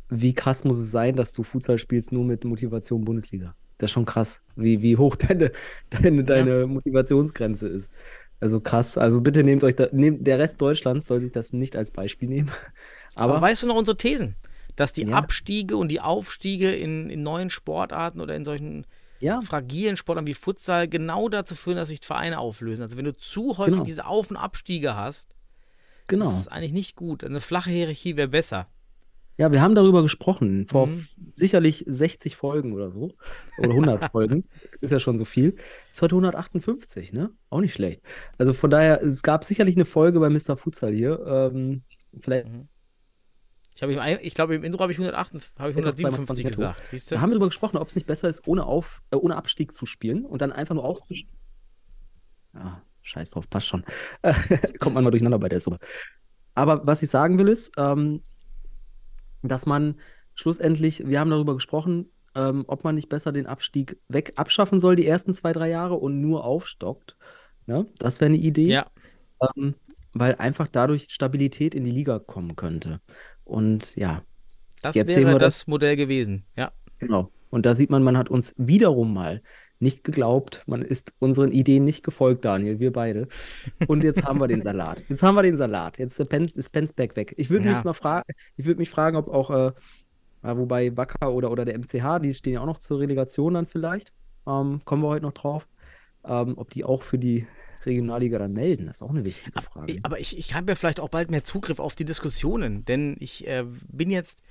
wie 0.09 0.33
krass 0.33 0.63
muss 0.63 0.77
es 0.77 0.91
sein, 0.91 1.15
dass 1.15 1.33
du 1.33 1.43
Futsal 1.43 1.77
spielst 1.77 2.11
nur 2.11 2.23
mit 2.25 2.43
Motivation 2.43 3.05
Bundesliga. 3.05 3.55
Das 3.77 3.89
ist 3.89 3.93
schon 3.93 4.05
krass, 4.05 4.41
wie, 4.55 4.81
wie 4.81 4.97
hoch 4.97 5.15
deine, 5.15 5.51
deine, 5.89 6.23
deine 6.23 6.65
Motivationsgrenze 6.67 7.67
ist. 7.67 7.91
Also 8.39 8.59
krass. 8.59 8.97
Also 8.97 9.21
bitte 9.21 9.43
nehmt 9.43 9.63
euch 9.63 9.75
da, 9.75 9.87
nehmt, 9.91 10.25
der 10.27 10.39
Rest 10.39 10.61
Deutschlands 10.61 11.07
soll 11.07 11.19
sich 11.19 11.31
das 11.31 11.53
nicht 11.53 11.75
als 11.75 11.91
Beispiel 11.91 12.29
nehmen. 12.29 12.51
Aber, 13.15 13.35
Aber 13.35 13.41
weißt 13.41 13.63
du 13.63 13.67
noch 13.67 13.75
unsere 13.75 13.97
Thesen? 13.97 14.35
dass 14.77 14.93
die 14.93 15.05
Ja. 15.05 15.17
Abstiege 15.17 15.75
und 15.75 15.89
die 15.89 15.99
Aufstiege 15.99 16.71
in, 16.71 17.09
in 17.09 17.23
neuen 17.23 17.49
Sportarten 17.49 18.21
oder 18.21 18.35
in 18.35 18.45
solchen 18.45 18.87
Ja, 19.21 19.39
fragilen 19.41 19.95
Sportarten 19.97 20.27
wie 20.27 20.33
Futsal 20.33 20.87
genau 20.87 21.29
dazu 21.29 21.55
führen, 21.55 21.77
dass 21.77 21.89
sich 21.89 21.99
Vereine 22.01 22.39
auflösen. 22.39 22.81
Also 22.81 22.97
wenn 22.97 23.05
du 23.05 23.15
zu 23.15 23.57
häufig 23.57 23.73
Genau. 23.75 23.85
diese 23.85 24.05
Auf- 24.05 24.31
und 24.31 24.37
Abstiege 24.37 24.95
hast, 24.95 25.35
genau. 26.07 26.25
das 26.25 26.39
ist 26.41 26.47
eigentlich 26.51 26.73
nicht 26.73 26.95
gut. 26.95 27.23
Eine 27.23 27.39
flache 27.39 27.69
Hierarchie 27.71 28.17
wäre 28.17 28.27
besser. 28.27 28.67
Ja, 29.37 29.51
wir 29.51 29.61
haben 29.61 29.75
darüber 29.75 30.01
gesprochen, 30.03 30.67
vor 30.67 30.87
Mhm. 30.87 31.07
sicherlich 31.31 31.83
60 31.87 32.35
Folgen 32.35 32.73
oder 32.73 32.91
so. 32.91 33.13
Oder 33.57 33.69
100 33.69 34.11
Folgen. 34.11 34.43
Ist 34.81 34.91
ja 34.91 34.99
schon 34.99 35.17
so 35.17 35.25
viel. 35.25 35.55
Ist 35.91 36.01
heute 36.01 36.15
158, 36.15 37.13
ne? 37.13 37.31
Auch 37.49 37.61
nicht 37.61 37.73
schlecht. 37.73 38.01
Also 38.37 38.53
von 38.53 38.69
daher, 38.69 39.01
es 39.01 39.23
gab 39.23 39.43
sicherlich 39.43 39.75
eine 39.75 39.85
Folge 39.85 40.19
bei 40.19 40.29
Mr. 40.29 40.57
Futsal 40.57 40.93
hier. 40.93 41.23
Ähm, 41.25 41.81
vielleicht 42.19 42.47
Ich, 43.75 43.83
hab 43.83 43.89
ich 43.89 44.33
glaube, 44.33 44.55
im 44.55 44.63
Intro 44.63 44.81
habe 44.81 44.91
ich, 44.91 44.97
158, 44.97 45.59
habe 45.59 45.71
ich 45.71 45.77
Ja, 45.77 45.83
doch, 45.83 45.97
157 45.97 46.45
22 46.47 46.47
gesagt. 46.47 46.81
Siehst 46.89 47.09
du? 47.11 47.15
da 47.15 47.21
haben 47.21 47.29
wir 47.29 47.35
darüber 47.35 47.47
gesprochen, 47.47 47.77
ob 47.77 47.87
es 47.87 47.95
nicht 47.95 48.07
besser 48.07 48.27
ist, 48.29 48.47
ohne, 48.47 48.65
Auf, 48.65 49.01
äh, 49.11 49.15
ohne 49.15 49.37
Abstieg 49.37 49.73
zu 49.73 49.85
spielen 49.85 50.25
und 50.25 50.41
dann 50.41 50.51
einfach 50.51 50.75
nur 50.75 50.83
aufzusteigen. 50.83 51.37
Ja, 52.53 52.83
scheiß 53.01 53.31
drauf, 53.31 53.49
passt 53.49 53.67
schon. 53.67 53.85
Kommt 54.79 54.95
man 54.95 55.03
mal 55.03 55.11
durcheinander 55.11 55.39
bei 55.39 55.49
der 55.49 55.59
Summe. 55.59 55.79
Aber 56.53 56.85
was 56.85 57.01
ich 57.01 57.09
sagen 57.09 57.37
will, 57.37 57.47
ist, 57.47 57.71
ähm, 57.77 58.23
dass 59.41 59.65
man 59.65 59.99
schlussendlich, 60.35 61.07
wir 61.07 61.19
haben 61.19 61.29
darüber 61.29 61.53
gesprochen, 61.53 62.11
ähm, 62.35 62.65
ob 62.67 62.83
man 62.83 62.95
nicht 62.95 63.09
besser 63.09 63.31
den 63.31 63.47
Abstieg 63.47 63.97
weg 64.07 64.33
abschaffen 64.35 64.79
soll, 64.79 64.95
die 64.95 65.07
ersten 65.07 65.33
zwei, 65.33 65.53
drei 65.53 65.69
Jahre 65.69 65.95
und 65.95 66.21
nur 66.21 66.43
aufstockt. 66.43 67.17
Ne? 67.65 67.87
Das 67.97 68.19
wäre 68.19 68.29
eine 68.29 68.37
Idee. 68.37 68.67
Ja, 68.67 68.87
Ähm, 69.55 69.75
weil 70.13 70.35
einfach 70.35 70.67
dadurch 70.67 71.07
Stabilität 71.09 71.73
in 71.73 71.83
die 71.85 71.91
Liga 71.91 72.19
kommen 72.19 72.55
könnte. 72.55 72.99
Und 73.51 73.95
ja, 73.95 74.23
das 74.81 74.95
Jetzt 74.95 75.09
sehen 75.13 75.25
wäre 75.25 75.35
wir 75.35 75.39
das 75.39 75.59
das- 75.59 75.67
Modell 75.67 75.95
gewesen. 75.95 76.43
Ja. 76.55 76.71
Genau. 76.99 77.29
Und 77.49 77.65
da 77.65 77.75
sieht 77.75 77.89
man, 77.89 78.01
man 78.03 78.17
hat 78.17 78.29
uns 78.29 78.53
wiederum 78.57 79.13
mal 79.13 79.41
nicht 79.79 80.03
geglaubt. 80.03 80.63
Man 80.67 80.83
ist 80.83 81.13
unseren 81.19 81.51
Ideen 81.51 81.83
nicht 81.83 82.03
gefolgt, 82.03 82.45
Daniel, 82.45 82.79
wir 82.79 82.93
beide. 82.93 83.27
Und 83.87 84.03
jetzt 84.03 84.23
haben 84.23 84.39
wir 84.39 84.47
den 84.47 84.61
Salat. 84.61 85.01
Jetzt 85.09 85.23
haben 85.23 85.35
wir 85.35 85.41
den 85.41 85.57
Salat. 85.57 85.97
Jetzt 85.97 86.19
ist 86.19 86.29
Pen- 86.29 86.45
ist 86.45 86.69
Penzberg 86.71 87.15
weg. 87.15 87.33
Ich 87.37 87.49
würde 87.49 87.67
Ja. 87.67 87.75
mich 87.75 87.83
mal 87.83 87.93
fragen, 87.93 88.31
ich 88.57 88.65
würde 88.65 88.79
mich 88.79 88.89
fragen, 88.91 89.17
ob 89.17 89.27
auch, 89.27 89.49
äh, 89.49 89.71
wobei 90.43 90.95
Wacker 90.95 91.31
oder, 91.33 91.49
oder 91.51 91.65
der 91.65 91.75
MCH, 91.77 92.19
die 92.21 92.33
stehen 92.33 92.53
ja 92.53 92.61
auch 92.61 92.65
noch 92.67 92.77
zur 92.77 92.99
Relegation 92.99 93.55
dann 93.55 93.65
vielleicht. 93.65 94.13
Ähm, 94.47 94.81
kommen 94.85 95.01
wir 95.03 95.09
heute 95.09 95.25
noch 95.25 95.33
drauf. 95.33 95.67
Ähm, 96.23 96.53
ob 96.57 96.69
die 96.69 96.83
auch 96.83 97.01
für 97.01 97.17
die 97.17 97.47
Regionalliga 97.85 98.39
dann 98.39 98.53
melden, 98.53 98.87
das 98.87 98.97
ist 98.97 99.01
auch 99.01 99.09
eine 99.09 99.25
wichtige 99.25 99.61
Frage. 99.61 99.97
Aber 100.03 100.19
ich, 100.19 100.37
ich 100.37 100.53
habe 100.53 100.71
ja 100.71 100.75
vielleicht 100.75 100.99
auch 100.99 101.09
bald 101.09 101.31
mehr 101.31 101.43
Zugriff 101.43 101.79
auf 101.79 101.95
die 101.95 102.05
Diskussionen, 102.05 102.85
denn 102.85 103.15
ich 103.19 103.47
äh, 103.47 103.65
bin 103.87 104.11
jetzt 104.11 104.41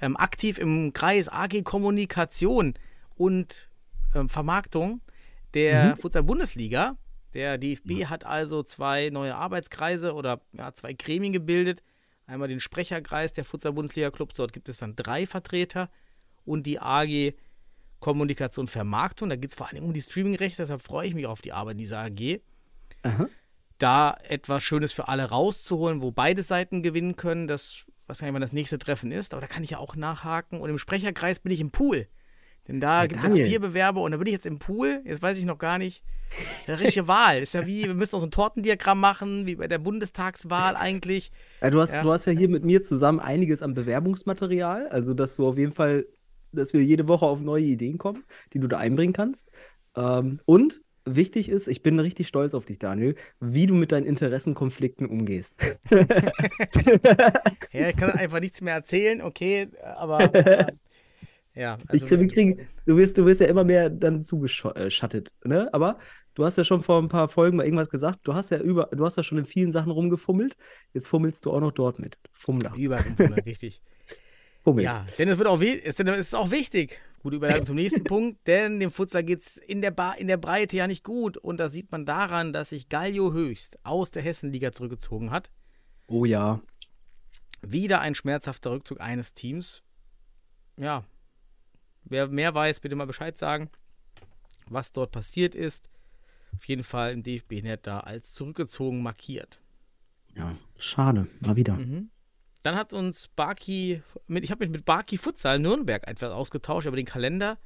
ähm, 0.00 0.16
aktiv 0.16 0.58
im 0.58 0.92
Kreis 0.92 1.28
AG 1.28 1.62
Kommunikation 1.62 2.74
und 3.16 3.70
ähm, 4.14 4.28
Vermarktung 4.28 5.00
der 5.54 5.96
Futsal-Bundesliga. 5.96 6.96
Der 7.34 7.58
DFB 7.58 8.06
hat 8.06 8.24
also 8.24 8.62
zwei 8.62 9.10
neue 9.10 9.36
Arbeitskreise 9.36 10.14
oder 10.14 10.40
ja, 10.52 10.72
zwei 10.72 10.94
Gremien 10.94 11.32
gebildet. 11.32 11.82
Einmal 12.26 12.48
den 12.48 12.60
Sprecherkreis 12.60 13.32
der 13.32 13.44
Futsal-Bundesliga-Clubs, 13.44 14.34
dort 14.34 14.52
gibt 14.52 14.68
es 14.68 14.78
dann 14.78 14.96
drei 14.96 15.26
Vertreter 15.26 15.90
und 16.44 16.66
die 16.66 16.80
AG 16.80 17.34
Kommunikation 18.00 18.66
Vermarktung. 18.66 19.28
Da 19.28 19.36
geht 19.36 19.50
es 19.50 19.56
vor 19.56 19.68
allem 19.68 19.84
um 19.84 19.92
die 19.92 20.00
Streamingrechte, 20.00 20.62
deshalb 20.62 20.82
freue 20.82 21.08
ich 21.08 21.14
mich 21.14 21.26
auf 21.26 21.42
die 21.42 21.52
Arbeit 21.52 21.78
dieser 21.78 22.00
AG 22.00 22.40
Aha. 23.02 23.28
da 23.78 24.16
etwas 24.28 24.62
Schönes 24.62 24.92
für 24.92 25.08
alle 25.08 25.24
rauszuholen, 25.24 26.02
wo 26.02 26.10
beide 26.12 26.42
Seiten 26.42 26.82
gewinnen 26.82 27.16
können. 27.16 27.46
Das, 27.48 27.86
nicht, 28.08 28.22
wann 28.22 28.40
das 28.40 28.52
nächste 28.52 28.78
Treffen 28.78 29.12
ist, 29.12 29.32
aber 29.34 29.40
da 29.40 29.46
kann 29.46 29.62
ich 29.64 29.70
ja 29.70 29.78
auch 29.78 29.96
nachhaken. 29.96 30.60
Und 30.60 30.68
im 30.70 30.78
Sprecherkreis 30.78 31.40
bin 31.40 31.52
ich 31.52 31.60
im 31.60 31.70
Pool. 31.70 32.06
Denn 32.68 32.78
da 32.80 33.02
Ja, 33.02 33.06
gibt 33.06 33.24
es 33.24 33.36
jetzt 33.36 33.48
vier 33.48 33.60
Bewerber 33.60 34.02
und 34.02 34.10
da 34.12 34.18
bin 34.18 34.26
ich 34.26 34.32
jetzt 34.34 34.46
im 34.46 34.58
Pool. 34.58 35.00
Jetzt 35.04 35.22
weiß 35.22 35.38
ich 35.38 35.44
noch 35.44 35.58
gar 35.58 35.78
nicht. 35.78 36.04
Eine 36.66 36.78
richtige 36.78 37.08
Wahl. 37.08 37.38
Ist 37.40 37.54
ja 37.54 37.66
wie, 37.66 37.84
wir 37.86 37.94
müssen 37.94 38.14
auch 38.14 38.20
so 38.20 38.26
ein 38.26 38.30
Tortendiagramm 38.30 39.00
machen, 39.00 39.46
wie 39.46 39.56
bei 39.56 39.66
der 39.66 39.78
Bundestagswahl 39.78 40.76
eigentlich. 40.76 41.32
Ja, 41.62 41.70
du 41.70 41.80
hast, 41.80 41.94
Ja. 41.94 42.02
du 42.02 42.12
hast 42.12 42.26
ja 42.26 42.32
hier 42.32 42.48
mit 42.48 42.64
mir 42.64 42.82
zusammen 42.82 43.18
einiges 43.18 43.62
an 43.62 43.74
Bewerbungsmaterial, 43.74 44.88
also 44.88 45.14
dass 45.14 45.36
du 45.36 45.48
auf 45.48 45.56
jeden 45.58 45.72
Fall, 45.72 46.06
dass 46.52 46.72
wir 46.72 46.84
jede 46.84 47.08
Woche 47.08 47.26
auf 47.26 47.40
neue 47.40 47.64
Ideen 47.64 47.98
kommen, 47.98 48.24
die 48.52 48.60
du 48.60 48.66
da 48.68 48.78
einbringen 48.78 49.12
kannst. 49.14 49.50
Ähm, 49.96 50.38
und 50.44 50.80
wichtig 51.04 51.48
ist, 51.48 51.68
ich 51.68 51.82
bin 51.82 51.98
richtig 51.98 52.28
stolz 52.28 52.54
auf 52.54 52.64
dich, 52.64 52.78
Daniel, 52.78 53.14
wie 53.40 53.66
du 53.66 53.74
mit 53.74 53.92
deinen 53.92 54.06
Interessenkonflikten 54.06 55.06
umgehst. 55.06 55.54
Ja, 57.72 57.88
ich 57.88 57.96
kann 57.96 58.10
einfach 58.10 58.40
nichts 58.40 58.60
mehr 58.60 58.74
erzählen, 58.74 59.22
okay, 59.22 59.68
aber. 59.82 60.34
äh, 60.34 60.72
ja, 61.54 61.78
Ich 61.84 62.02
also, 62.02 62.06
krieg, 62.06 62.20
wir 62.20 62.28
kriegen, 62.28 62.68
du 62.86 62.96
wirst, 62.96 63.18
du 63.18 63.26
wirst 63.26 63.40
ja 63.40 63.48
immer 63.48 63.64
mehr 63.64 63.90
dann 63.90 64.22
zugeschattet, 64.22 65.32
ne? 65.44 65.68
Aber 65.72 65.98
du 66.34 66.44
hast 66.44 66.56
ja 66.58 66.64
schon 66.64 66.82
vor 66.82 67.02
ein 67.02 67.08
paar 67.08 67.28
Folgen 67.28 67.56
mal 67.56 67.64
irgendwas 67.64 67.90
gesagt. 67.90 68.20
Du 68.22 68.34
hast 68.34 68.50
ja 68.50 68.58
über, 68.58 68.88
du 68.92 69.04
hast 69.04 69.16
ja 69.16 69.22
schon 69.22 69.38
in 69.38 69.46
vielen 69.46 69.72
Sachen 69.72 69.90
rumgefummelt. 69.90 70.56
Jetzt 70.94 71.08
fummelst 71.08 71.44
du 71.44 71.50
auch 71.50 71.60
noch 71.60 71.72
dort 71.72 71.98
mit. 71.98 72.18
Fummler. 72.32 72.72
Überall, 72.76 73.04
richtig. 73.44 73.82
Fummel. 74.54 74.84
Ja, 74.84 75.06
denn 75.18 75.28
es 75.28 75.38
wird 75.38 75.48
auch 75.48 75.60
es 75.60 75.98
ist 75.98 76.34
auch 76.34 76.50
wichtig. 76.50 77.00
Gute 77.22 77.36
Überleitung 77.36 77.66
zum 77.66 77.76
nächsten 77.76 78.02
Punkt, 78.04 78.46
denn 78.46 78.80
dem 78.80 78.90
Futsal 78.90 79.22
geht 79.22 79.40
es 79.40 79.56
in 79.58 79.82
der, 79.82 79.90
Ba- 79.90 80.12
in 80.14 80.26
der 80.26 80.38
Breite 80.38 80.76
ja 80.76 80.86
nicht 80.86 81.04
gut. 81.04 81.36
Und 81.36 81.58
das 81.58 81.72
sieht 81.72 81.92
man 81.92 82.06
daran, 82.06 82.52
dass 82.52 82.70
sich 82.70 82.88
Gallio 82.88 83.32
Höchst 83.32 83.78
aus 83.84 84.10
der 84.10 84.22
Hessenliga 84.22 84.72
zurückgezogen 84.72 85.30
hat. 85.30 85.50
Oh 86.06 86.24
ja. 86.24 86.60
Wieder 87.62 88.00
ein 88.00 88.14
schmerzhafter 88.14 88.70
Rückzug 88.70 89.00
eines 89.02 89.34
Teams. 89.34 89.82
Ja, 90.78 91.04
wer 92.04 92.26
mehr 92.28 92.54
weiß, 92.54 92.80
bitte 92.80 92.96
mal 92.96 93.06
Bescheid 93.06 93.36
sagen, 93.36 93.68
was 94.68 94.92
dort 94.92 95.12
passiert 95.12 95.54
ist. 95.54 95.90
Auf 96.54 96.64
jeden 96.64 96.84
Fall 96.84 97.12
im 97.12 97.22
DFB-Net 97.22 97.86
da 97.86 98.00
als 98.00 98.32
zurückgezogen 98.32 99.02
markiert. 99.02 99.60
Ja, 100.34 100.56
schade. 100.78 101.26
Mal 101.40 101.56
wieder. 101.56 101.74
Mhm. 101.76 102.08
Dann 102.62 102.76
hat 102.76 102.92
uns 102.92 103.28
Barki, 103.28 104.02
mit, 104.26 104.44
ich 104.44 104.50
habe 104.50 104.64
mich 104.64 104.70
mit 104.70 104.84
Barki 104.84 105.16
Futsal 105.16 105.58
Nürnberg 105.58 106.06
etwas 106.06 106.30
ausgetauscht 106.30 106.86
über 106.86 106.96
den 106.96 107.06
Kalender. 107.06 107.58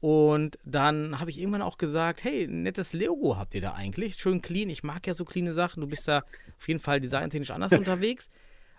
Und 0.00 0.58
dann 0.64 1.18
habe 1.18 1.30
ich 1.30 1.38
irgendwann 1.38 1.62
auch 1.62 1.78
gesagt, 1.78 2.24
hey, 2.24 2.46
nettes 2.46 2.92
Logo 2.92 3.38
habt 3.38 3.54
ihr 3.54 3.62
da 3.62 3.72
eigentlich. 3.72 4.16
Schön 4.16 4.42
clean. 4.42 4.68
Ich 4.68 4.82
mag 4.82 5.06
ja 5.06 5.14
so 5.14 5.24
cleane 5.24 5.54
Sachen. 5.54 5.80
Du 5.80 5.86
bist 5.86 6.06
da 6.06 6.24
auf 6.58 6.68
jeden 6.68 6.80
Fall 6.80 7.00
designtechnisch 7.00 7.50
anders 7.50 7.72
unterwegs. 7.78 8.28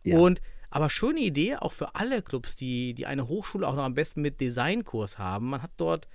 Ja. 0.04 0.20
Und 0.20 0.40
aber 0.70 0.90
schöne 0.90 1.22
Idee, 1.22 1.56
auch 1.56 1.72
für 1.72 1.96
alle 1.96 2.22
Clubs, 2.22 2.56
die, 2.56 2.94
die 2.94 3.06
eine 3.06 3.28
Hochschule 3.28 3.68
auch 3.68 3.76
noch 3.76 3.86
am 3.86 3.94
besten 3.94 4.22
mit 4.22 4.42
Designkurs 4.42 5.18
haben. 5.18 5.50
Man 5.50 5.64
hat 5.64 5.72
dort 5.78 6.08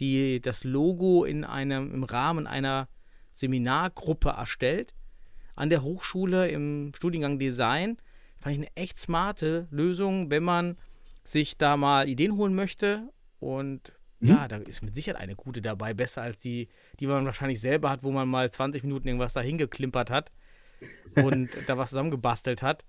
die, 0.00 0.40
das 0.40 0.64
Logo 0.64 1.24
in 1.24 1.44
einem, 1.44 1.92
im 1.92 2.02
Rahmen 2.02 2.46
einer 2.46 2.88
Seminargruppe 3.34 4.30
erstellt 4.30 4.94
an 5.54 5.70
der 5.70 5.82
Hochschule 5.82 6.48
im 6.48 6.92
Studiengang 6.96 7.38
Design. 7.38 7.98
Fand 8.46 8.58
ich 8.58 8.62
eine 8.62 8.76
echt 8.76 9.00
smarte 9.00 9.66
Lösung, 9.72 10.30
wenn 10.30 10.44
man 10.44 10.76
sich 11.24 11.58
da 11.58 11.76
mal 11.76 12.08
Ideen 12.08 12.36
holen 12.36 12.54
möchte. 12.54 13.08
Und 13.40 13.92
ja, 14.20 14.46
da 14.46 14.58
ist 14.58 14.84
mit 14.84 14.94
Sicherheit 14.94 15.20
eine 15.20 15.34
gute 15.34 15.60
dabei, 15.60 15.94
besser 15.94 16.22
als 16.22 16.38
die, 16.38 16.68
die 17.00 17.08
man 17.08 17.24
wahrscheinlich 17.24 17.60
selber 17.60 17.90
hat, 17.90 18.04
wo 18.04 18.12
man 18.12 18.28
mal 18.28 18.48
20 18.48 18.84
Minuten 18.84 19.08
irgendwas 19.08 19.32
da 19.32 19.40
hingeklimpert 19.40 20.10
hat 20.10 20.30
und 21.16 21.58
da 21.66 21.76
was 21.76 21.88
zusammengebastelt 21.88 22.62
hat. 22.62 22.84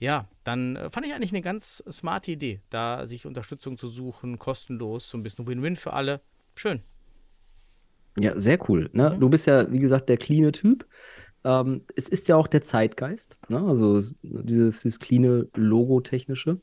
Ja, 0.00 0.28
dann 0.42 0.76
äh, 0.76 0.90
fand 0.90 1.06
ich 1.06 1.14
eigentlich 1.14 1.32
eine 1.32 1.40
ganz 1.40 1.82
smarte 1.90 2.32
Idee, 2.32 2.60
da 2.68 3.06
sich 3.06 3.24
Unterstützung 3.24 3.78
zu 3.78 3.88
suchen, 3.88 4.38
kostenlos, 4.38 5.08
so 5.08 5.16
ein 5.16 5.22
bisschen 5.22 5.46
Win-Win 5.46 5.76
für 5.76 5.94
alle. 5.94 6.20
Schön. 6.56 6.82
Ja, 8.18 8.38
sehr 8.38 8.58
cool. 8.68 8.90
Ne? 8.92 9.14
Mhm. 9.14 9.20
Du 9.20 9.30
bist 9.30 9.46
ja, 9.46 9.72
wie 9.72 9.80
gesagt, 9.80 10.10
der 10.10 10.18
cleane 10.18 10.52
Typ. 10.52 10.86
Ähm, 11.44 11.82
es 11.94 12.08
ist 12.08 12.28
ja 12.28 12.36
auch 12.36 12.46
der 12.46 12.62
Zeitgeist, 12.62 13.38
ne? 13.48 13.60
Also 13.60 14.02
dieses, 14.22 14.82
dieses 14.82 14.98
cleane 14.98 15.48
Logo-technische. 15.54 16.60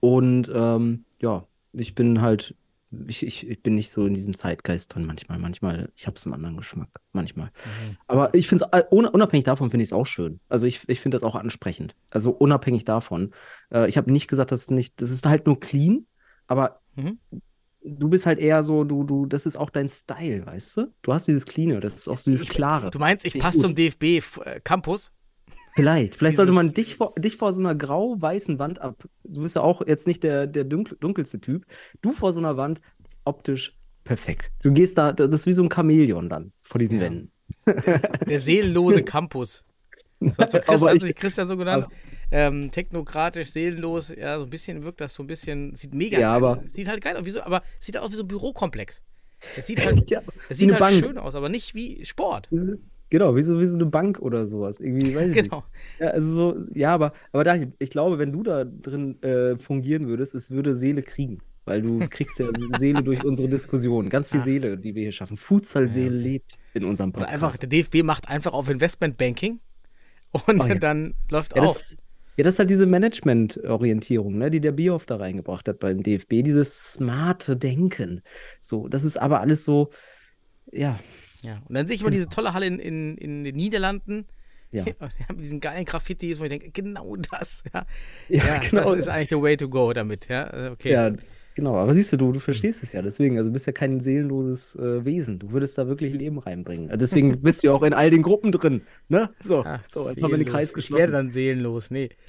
Und 0.00 0.50
ähm, 0.54 1.04
ja, 1.20 1.46
ich 1.72 1.94
bin 1.94 2.20
halt, 2.20 2.54
ich, 3.06 3.24
ich, 3.26 3.48
ich 3.48 3.62
bin 3.62 3.74
nicht 3.74 3.90
so 3.90 4.06
in 4.06 4.14
diesem 4.14 4.34
Zeitgeist 4.34 4.94
drin 4.94 5.06
manchmal. 5.06 5.38
Manchmal, 5.38 5.90
ich 5.96 6.06
habe 6.06 6.18
so 6.18 6.28
einen 6.28 6.34
anderen 6.34 6.56
Geschmack, 6.56 6.88
manchmal. 7.12 7.50
Aber 8.06 8.34
ich 8.34 8.48
finde 8.48 8.68
es, 8.70 8.82
unabhängig 8.90 9.44
davon 9.44 9.70
finde 9.70 9.82
ich 9.82 9.88
es 9.88 9.92
auch 9.92 10.06
schön. 10.06 10.40
Also 10.48 10.66
ich, 10.66 10.88
ich 10.88 11.00
finde 11.00 11.16
das 11.16 11.22
auch 11.22 11.34
ansprechend. 11.34 11.94
Also 12.10 12.30
unabhängig 12.30 12.84
davon. 12.84 13.32
Äh, 13.72 13.88
ich 13.88 13.96
habe 13.96 14.12
nicht 14.12 14.28
gesagt, 14.28 14.52
dass 14.52 14.62
es 14.62 14.70
nicht, 14.70 15.00
das 15.00 15.10
ist 15.10 15.26
halt 15.26 15.46
nur 15.46 15.58
clean, 15.60 16.06
aber 16.46 16.80
Mhm. 16.96 17.18
Du 17.86 18.08
bist 18.08 18.26
halt 18.26 18.38
eher 18.38 18.62
so, 18.62 18.84
du, 18.84 19.04
du, 19.04 19.26
das 19.26 19.46
ist 19.46 19.56
auch 19.56 19.70
dein 19.70 19.88
Style, 19.88 20.44
weißt 20.46 20.76
du? 20.76 20.92
Du 21.02 21.12
hast 21.12 21.26
dieses 21.28 21.46
Cleane, 21.46 21.80
das 21.80 21.94
ist 21.94 22.08
auch 22.08 22.18
so 22.18 22.30
dieses 22.30 22.48
Klare. 22.48 22.90
Du 22.90 22.98
meinst, 22.98 23.24
ich 23.24 23.38
passe 23.38 23.58
zum 23.60 23.74
DFB 23.74 24.18
F- 24.18 24.40
äh, 24.44 24.60
Campus? 24.62 25.12
Vielleicht, 25.74 26.16
vielleicht 26.16 26.36
sollte 26.36 26.52
man 26.52 26.72
Dieses- 26.72 26.74
dich 26.88 26.96
vor, 26.96 27.14
dich 27.18 27.36
vor 27.36 27.52
so 27.52 27.60
einer 27.60 27.74
grau-weißen 27.74 28.58
Wand 28.58 28.80
ab. 28.80 29.04
Du 29.24 29.42
bist 29.42 29.56
ja 29.56 29.62
auch 29.62 29.86
jetzt 29.86 30.06
nicht 30.06 30.22
der, 30.24 30.46
der 30.46 30.64
dunkel, 30.64 30.96
dunkelste 30.98 31.38
Typ. 31.40 31.66
Du 32.00 32.12
vor 32.12 32.32
so 32.32 32.40
einer 32.40 32.56
Wand, 32.56 32.80
optisch 33.26 33.76
perfekt. 34.04 34.50
Du 34.62 34.72
gehst 34.72 34.96
da, 34.96 35.12
das 35.12 35.30
ist 35.30 35.46
wie 35.46 35.52
so 35.52 35.62
ein 35.62 35.70
Chamäleon 35.70 36.28
dann 36.30 36.52
vor 36.62 36.78
diesen 36.78 36.96
Ja. 36.98 37.04
Wänden. 37.04 37.30
Der 38.26 38.40
seelenlose 38.40 39.02
Campus. 39.04 39.64
Das 40.20 40.36
so 40.36 40.42
Aber 40.42 40.60
Christian, 40.60 41.00
sich 41.00 41.14
Christian 41.14 41.46
so 41.48 41.56
genannt. 41.56 41.86
Ähm, 42.30 42.70
technokratisch, 42.70 43.50
seelenlos, 43.50 44.08
ja, 44.08 44.38
so 44.38 44.44
ein 44.44 44.50
bisschen 44.50 44.82
wirkt 44.82 45.00
das 45.00 45.14
so 45.14 45.22
ein 45.22 45.26
bisschen, 45.28 45.76
sieht 45.76 45.94
mega 45.94 46.18
Ja, 46.18 46.38
geil 46.38 46.48
aber- 46.50 46.62
Sieht 46.70 46.88
halt 46.88 47.00
geil 47.02 47.16
aus, 47.16 47.24
wie 47.24 47.30
so, 47.30 47.42
aber 47.42 47.62
sieht 47.80 47.96
aus 47.98 48.10
wie 48.10 48.16
so 48.16 48.22
ein 48.22 48.28
Bürokomplex. 48.28 49.02
Es 49.56 49.66
sieht 49.66 49.78
halt, 49.84 50.10
Ja, 50.10 50.22
es 50.48 50.58
sieht 50.58 50.70
halt 50.70 50.80
Bank. 50.80 50.94
schön 51.04 51.18
aus, 51.18 51.34
aber 51.34 51.48
nicht 51.48 51.74
wie 51.74 52.04
Sport. 52.04 52.48
Genau, 53.10 53.36
wie 53.36 53.42
so, 53.42 53.60
wie 53.60 53.66
so 53.66 53.76
eine 53.76 53.86
Bank 53.86 54.18
oder 54.18 54.46
sowas. 54.46 54.80
Irgendwie, 54.80 55.14
weiß 55.14 55.28
ich 55.30 55.36
nicht. 55.36 55.50
Genau. 55.50 55.62
Ja, 56.00 56.08
also 56.08 56.32
so, 56.32 56.60
ja, 56.74 56.92
aber, 56.92 57.12
aber 57.30 57.44
Daniel, 57.44 57.72
ich 57.78 57.90
glaube, 57.90 58.18
wenn 58.18 58.32
du 58.32 58.42
da 58.42 58.64
drin 58.64 59.22
äh, 59.22 59.56
fungieren 59.58 60.08
würdest, 60.08 60.34
es 60.34 60.50
würde 60.50 60.74
Seele 60.74 61.02
kriegen. 61.02 61.38
Weil 61.66 61.82
du 61.82 62.00
kriegst 62.10 62.38
ja 62.40 62.46
Seele 62.78 63.04
durch 63.04 63.24
unsere 63.24 63.48
Diskussion. 63.48 64.08
Ganz 64.08 64.28
viel. 64.28 64.40
Seele, 64.40 64.76
die 64.78 64.96
wir 64.96 65.02
hier 65.02 65.12
schaffen. 65.12 65.36
Futsal-Seele 65.36 66.16
Ja, 66.16 66.22
lebt 66.22 66.58
in 66.74 66.84
unserem 66.84 67.10
Oder 67.10 67.20
Podcast. 67.20 67.34
einfach, 67.34 67.56
der 67.58 67.68
DFB 67.68 68.02
macht 68.02 68.28
einfach 68.28 68.52
auf 68.54 68.68
Investmentbanking 68.68 69.60
und 70.32 70.60
Oh 70.60 70.66
ja. 70.66 70.74
dann 70.78 71.14
läuft 71.30 71.54
Ja, 71.54 71.62
auch. 71.62 71.62
das, 71.62 71.96
ja, 72.36 72.44
das 72.44 72.54
ist 72.56 72.58
halt 72.60 72.70
diese 72.70 72.86
Management-Orientierung, 72.86 74.38
ne, 74.38 74.50
die 74.50 74.60
der 74.60 74.72
Bierhoff 74.72 75.06
da 75.06 75.16
reingebracht 75.16 75.68
hat 75.68 75.78
beim 75.80 76.02
DFB, 76.02 76.42
dieses 76.42 76.92
smarte 76.94 77.56
Denken. 77.56 78.22
So, 78.60 78.88
das 78.88 79.04
ist 79.04 79.16
aber 79.16 79.40
alles 79.40 79.64
so, 79.64 79.90
ja, 80.72 81.00
Ja, 81.42 81.62
und 81.68 81.74
dann 81.74 81.86
sehe 81.86 81.96
ich 81.96 82.02
immer 82.02 82.10
diese 82.10 82.28
tolle 82.28 82.52
Halle 82.54 82.66
in, 82.66 82.78
in, 82.78 83.16
in 83.18 83.44
den 83.44 83.54
Niederlanden. 83.56 84.26
ja. 84.70 84.96
Ja, 85.00 85.34
mit 85.34 85.40
diesen 85.44 85.60
geilen 85.60 85.84
Graffitis, 85.84 86.40
wo 86.40 86.44
ich 86.44 86.50
denke, 86.50 86.70
genau 86.70 87.16
das. 87.16 87.64
Ja, 87.72 87.86
Ja, 88.28 88.44
ja 88.44 88.58
genau. 88.70 88.92
das 88.92 88.92
ist 88.94 89.08
eigentlich 89.08 89.30
the 89.30 89.40
way 89.40 89.56
to 89.56 89.68
go 89.68 89.92
damit. 89.92 90.28
Ja, 90.28 90.72
okay. 90.72 90.90
Ja, 90.90 91.10
genau. 91.56 91.76
Aber 91.76 91.92
siehst 91.92 92.12
du, 92.12 92.16
du, 92.16 92.30
du 92.30 92.38
verstehst 92.38 92.84
es 92.84 92.92
ja. 92.92 93.02
Deswegen, 93.02 93.36
also 93.36 93.48
du 93.50 93.52
bist 93.52 93.66
ja 93.66 93.72
kein 93.72 93.98
seelenloses 93.98 94.76
äh, 94.76 95.04
Wesen. 95.04 95.40
Du 95.40 95.50
würdest 95.50 95.76
da 95.76 95.88
wirklich 95.88 96.14
Leben 96.14 96.38
reinbringen. 96.38 96.88
Äh, 96.90 96.96
Deswegen 96.98 97.40
bist 97.42 97.62
du 97.64 97.66
ja 97.66 97.72
auch 97.72 97.82
in 97.82 97.92
all 97.92 98.10
den 98.10 98.22
Gruppen 98.22 98.52
drin. 98.52 98.82
Ne? 99.08 99.30
So, 99.42 99.64
so 99.88 100.08
jetzt 100.08 100.22
haben 100.22 100.30
wir 100.30 100.38
den. 100.38 100.46
Kreis 100.46 100.68
Ich 100.68 100.74
geschlossen. 100.74 101.00
werde 101.00 101.12
dann 101.14 101.30
seelenlos. 101.32 101.90
Nee. 101.90 102.10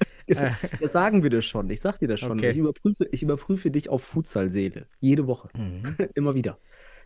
Das 0.80 0.92
sagen 0.92 1.22
wir 1.22 1.30
dir 1.30 1.40
schon. 1.40 1.70
Ich 1.70 1.80
sag 1.80 1.98
dir 2.00 2.08
das 2.08 2.20
schon. 2.20 2.32
Okay. 2.32 2.50
Ich, 2.50 2.58
überprüfe, 2.58 3.08
ich 3.12 3.22
überprüfe 3.22 3.70
dich 3.70 3.88
auf 3.88 4.02
Futsal-Seele. 4.02 4.86
Jede 5.00 5.26
Woche. 5.26 5.48
Immer 6.14 6.34
wieder. 6.34 6.58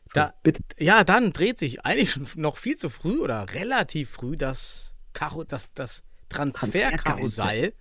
So, 0.07 0.15
Da- 0.15 0.35
bitte. 0.43 0.63
ja, 0.79 1.05
dann 1.05 1.33
dreht 1.33 1.57
sich 1.57 1.85
eigentlich 1.85 2.19
noch 2.37 2.57
viel 2.57 2.77
zu 2.77 2.89
früh 2.91 3.19
oder 3.21 3.47
relativ 3.55 4.11
früh 4.11 4.37
das, 4.37 4.95
Karo, 5.13 5.45
das, 5.45 5.73
das 5.75 6.03
Transferkarussell 6.31 7.73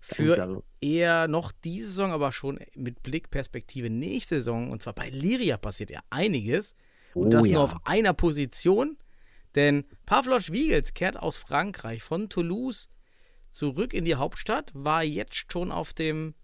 für 0.00 0.62
eher 0.80 1.28
noch 1.28 1.52
diese 1.52 1.88
Saison, 1.88 2.12
aber 2.12 2.32
schon 2.32 2.58
mit 2.74 3.02
Blickperspektive 3.02 3.90
nächste 3.90 4.36
Saison. 4.36 4.70
Und 4.70 4.82
zwar 4.82 4.94
bei 4.94 5.10
Liria 5.10 5.56
passiert 5.56 5.90
ja 5.90 6.00
einiges. 6.10 6.74
Und 7.14 7.28
Oh 7.28 7.30
das 7.30 7.46
ja. 7.46 7.54
nur 7.54 7.64
auf 7.64 7.74
einer 7.84 8.12
Position. 8.12 8.96
Denn 9.54 9.84
Pavlos 10.06 10.52
Wiegels 10.52 10.94
kehrt 10.94 11.18
aus 11.18 11.38
Frankreich 11.38 12.02
von 12.02 12.28
Toulouse 12.28 12.88
zurück 13.50 13.94
in 13.94 14.04
die 14.04 14.14
Hauptstadt, 14.14 14.70
war 14.74 15.02
jetzt 15.02 15.50
schon 15.50 15.72
auf 15.72 15.94
dem, 15.94 16.34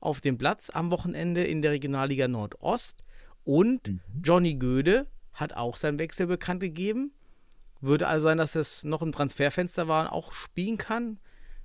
auf 0.00 0.20
dem 0.20 0.38
Platz 0.38 0.70
am 0.70 0.90
Wochenende 0.90 1.44
in 1.44 1.62
der 1.62 1.72
Regionalliga 1.72 2.28
Nordost. 2.28 3.04
Und 3.44 3.88
Mhm. 3.88 4.00
Johnny 4.22 4.54
Göde 4.54 5.06
hat 5.32 5.52
auch 5.52 5.76
seinen 5.76 5.98
Wechsel 5.98 6.26
bekannt 6.26 6.60
gegeben. 6.60 7.12
Würde 7.80 8.08
also 8.08 8.24
sein, 8.24 8.38
dass 8.38 8.56
es 8.56 8.84
noch 8.84 9.02
im 9.02 9.12
Transferfenster 9.12 9.88
war 9.88 10.02
und 10.04 10.08
auch 10.08 10.32
spielen 10.32 10.76
kann. 10.76 11.18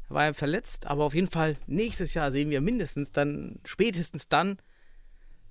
Er 0.09 0.15
war 0.15 0.25
ja 0.25 0.33
verletzt, 0.33 0.87
aber 0.87 1.03
auf 1.03 1.15
jeden 1.15 1.29
Fall 1.29 1.57
nächstes 1.67 2.13
Jahr 2.13 2.31
sehen 2.31 2.49
wir 2.49 2.61
mindestens 2.61 3.11
dann, 3.11 3.59
spätestens 3.65 4.27
dann, 4.27 4.57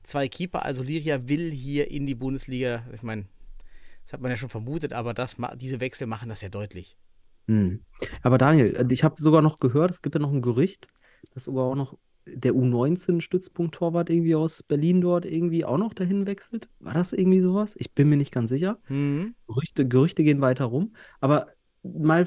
zwei 0.02 0.28
Keeper. 0.28 0.64
Also 0.64 0.82
Liria 0.82 1.28
will 1.28 1.50
hier 1.50 1.90
in 1.90 2.06
die 2.06 2.14
Bundesliga. 2.14 2.84
Ich 2.92 3.02
meine, 3.02 3.25
das 4.04 4.12
hat 4.12 4.20
man 4.20 4.30
ja 4.30 4.37
schon 4.37 4.50
vermutet, 4.50 4.92
aber 4.92 5.14
das, 5.14 5.37
diese 5.56 5.80
Wechsel 5.80 6.06
machen 6.06 6.28
das 6.28 6.42
ja 6.42 6.49
deutlich. 6.49 6.96
Hm. 7.49 7.84
Aber 8.23 8.38
Daniel, 8.38 8.76
äh, 8.76 8.87
ich 8.92 9.04
habe 9.04 9.20
sogar 9.20 9.42
noch 9.42 9.58
gehört, 9.58 9.90
es 9.90 10.02
gibt 10.02 10.14
ja 10.14 10.20
noch 10.20 10.32
ein 10.32 10.42
Gerücht, 10.42 10.88
dass 11.32 11.44
sogar 11.44 11.64
auch 11.64 11.75
noch 11.75 11.99
der 12.26 12.54
U19-Stützpunkt-Torwart 12.54 14.08
irgendwie 14.08 14.34
aus 14.34 14.62
Berlin 14.62 15.02
dort 15.02 15.26
irgendwie 15.26 15.64
auch 15.64 15.76
noch 15.76 15.92
dahin 15.92 16.26
wechselt. 16.26 16.70
War 16.80 16.94
das 16.94 17.12
irgendwie 17.12 17.40
sowas? 17.40 17.76
Ich 17.78 17.92
bin 17.92 18.08
mir 18.08 18.16
nicht 18.16 18.32
ganz 18.32 18.49
sicher. 18.49 18.78
Mhm. 18.88 19.34
Gerüchte, 19.46 19.87
Gerüchte 19.87 20.25
gehen 20.25 20.40
weiter 20.40 20.64
rum. 20.64 20.95
Aber 21.21 21.49
mal, 21.84 22.26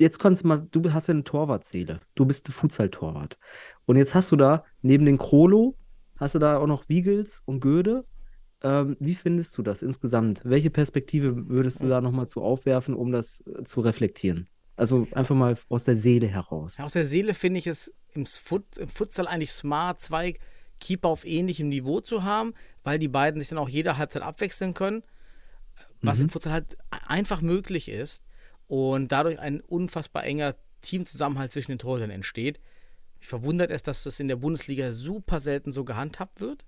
jetzt 0.00 0.18
kannst 0.18 0.44
du 0.44 0.48
mal, 0.48 0.66
du 0.70 0.92
hast 0.92 1.08
ja 1.08 1.14
eine 1.14 1.24
Torwartseele. 1.24 2.00
Du 2.14 2.24
bist 2.24 2.48
Futsal-Torwart. 2.48 3.38
Und 3.84 3.96
jetzt 3.96 4.14
hast 4.14 4.32
du 4.32 4.36
da 4.36 4.64
neben 4.82 5.04
den 5.04 5.18
Krolo, 5.18 5.76
hast 6.16 6.34
du 6.34 6.38
da 6.38 6.58
auch 6.58 6.66
noch 6.66 6.88
Wiegels 6.88 7.42
und 7.44 7.60
Göde. 7.60 8.04
Ähm, 8.62 8.96
wie 9.00 9.14
findest 9.14 9.56
du 9.58 9.62
das 9.62 9.82
insgesamt? 9.82 10.42
Welche 10.44 10.70
Perspektive 10.70 11.48
würdest 11.48 11.82
du 11.82 11.88
da 11.88 12.00
nochmal 12.00 12.28
zu 12.28 12.42
aufwerfen, 12.42 12.94
um 12.94 13.12
das 13.12 13.44
äh, 13.46 13.64
zu 13.64 13.80
reflektieren? 13.80 14.48
Also 14.76 15.06
einfach 15.12 15.34
mal 15.34 15.56
aus 15.68 15.84
der 15.84 15.96
Seele 15.96 16.26
heraus. 16.26 16.78
Aus 16.80 16.92
der 16.92 17.06
Seele 17.06 17.34
finde 17.34 17.58
ich 17.58 17.66
es 17.66 17.94
im, 18.12 18.26
Fut, 18.26 18.76
im 18.78 18.88
Futsal 18.88 19.26
eigentlich 19.26 19.52
smart, 19.52 20.00
zwei 20.00 20.34
Keeper 20.80 21.08
auf 21.08 21.26
ähnlichem 21.26 21.68
Niveau 21.68 22.00
zu 22.00 22.24
haben, 22.24 22.52
weil 22.84 22.98
die 22.98 23.08
beiden 23.08 23.40
sich 23.40 23.48
dann 23.48 23.58
auch 23.58 23.68
jede 23.68 23.96
Halbzeit 23.96 24.22
abwechseln 24.22 24.74
können, 24.74 25.02
was 26.02 26.20
im 26.20 26.28
Futsal 26.28 26.52
halt 26.52 26.76
einfach 26.90 27.40
möglich 27.40 27.88
ist 27.88 28.25
und 28.68 29.12
dadurch 29.12 29.38
ein 29.38 29.60
unfassbar 29.60 30.24
enger 30.24 30.56
Teamzusammenhalt 30.80 31.52
zwischen 31.52 31.72
den 31.72 31.78
Torhütern 31.78 32.10
entsteht. 32.10 32.60
Mich 33.18 33.28
verwundert 33.28 33.70
es, 33.70 33.82
dass 33.82 34.02
das 34.02 34.20
in 34.20 34.28
der 34.28 34.36
Bundesliga 34.36 34.92
super 34.92 35.40
selten 35.40 35.72
so 35.72 35.84
gehandhabt 35.84 36.40
wird. 36.40 36.64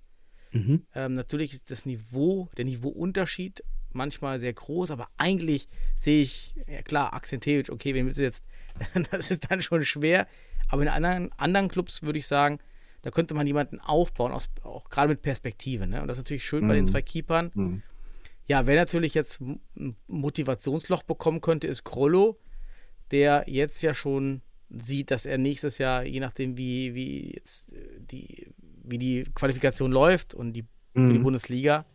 Mhm. 0.51 0.85
Ähm, 0.95 1.13
natürlich 1.13 1.53
ist 1.53 1.69
das 1.71 1.85
Niveau, 1.85 2.49
der 2.57 2.65
Niveauunterschied 2.65 3.63
manchmal 3.91 4.39
sehr 4.39 4.53
groß, 4.53 4.91
aber 4.91 5.07
eigentlich 5.17 5.67
sehe 5.95 6.21
ich, 6.21 6.55
ja 6.67 6.81
klar, 6.81 7.13
Akzentewitsch, 7.13 7.69
okay, 7.69 7.93
wen 7.93 8.05
willst 8.05 8.19
du 8.19 8.23
jetzt? 8.23 8.43
das 9.11 9.31
ist 9.31 9.49
dann 9.49 9.61
schon 9.61 9.83
schwer. 9.83 10.27
Aber 10.67 10.81
in 10.81 10.87
anderen, 10.87 11.31
anderen 11.37 11.67
Clubs 11.67 12.03
würde 12.03 12.19
ich 12.19 12.27
sagen, 12.27 12.59
da 13.01 13.11
könnte 13.11 13.33
man 13.33 13.47
jemanden 13.47 13.79
aufbauen, 13.79 14.31
aus, 14.31 14.49
auch 14.63 14.89
gerade 14.89 15.09
mit 15.09 15.21
Perspektive. 15.21 15.87
Ne? 15.87 16.01
Und 16.01 16.07
das 16.07 16.17
ist 16.17 16.23
natürlich 16.25 16.43
schön 16.45 16.67
bei 16.67 16.75
den 16.75 16.83
Mhm. 16.85 16.89
zwei 16.89 17.01
Keepern. 17.01 17.51
Mhm. 17.53 17.83
Ja, 18.49 18.65
wer 18.65 18.75
natürlich 18.75 19.13
jetzt 19.13 19.39
ein 19.41 19.95
Motivationsloch 20.07 21.03
bekommen 21.03 21.39
könnte, 21.39 21.67
ist 21.67 21.83
Krollo, 21.83 22.39
der 23.11 23.43
jetzt 23.47 23.81
ja 23.83 23.93
schon 23.93 24.41
sieht, 24.69 25.11
dass 25.11 25.25
er 25.25 25.37
nächstes 25.37 25.77
Jahr, 25.77 26.03
je 26.03 26.19
nachdem 26.19 26.57
wie, 26.57 26.95
wie 26.95 27.33
jetzt 27.35 27.71
äh, 27.71 27.99
die, 27.99 28.47
wie 28.57 28.97
die 28.97 29.23
Qualifikation 29.35 29.91
läuft 29.91 30.33
und 30.33 30.53
die 30.53 30.63
für 30.95 31.13
die 31.13 31.19
Mhm. 31.19 31.23
Bundesliga, 31.23 31.85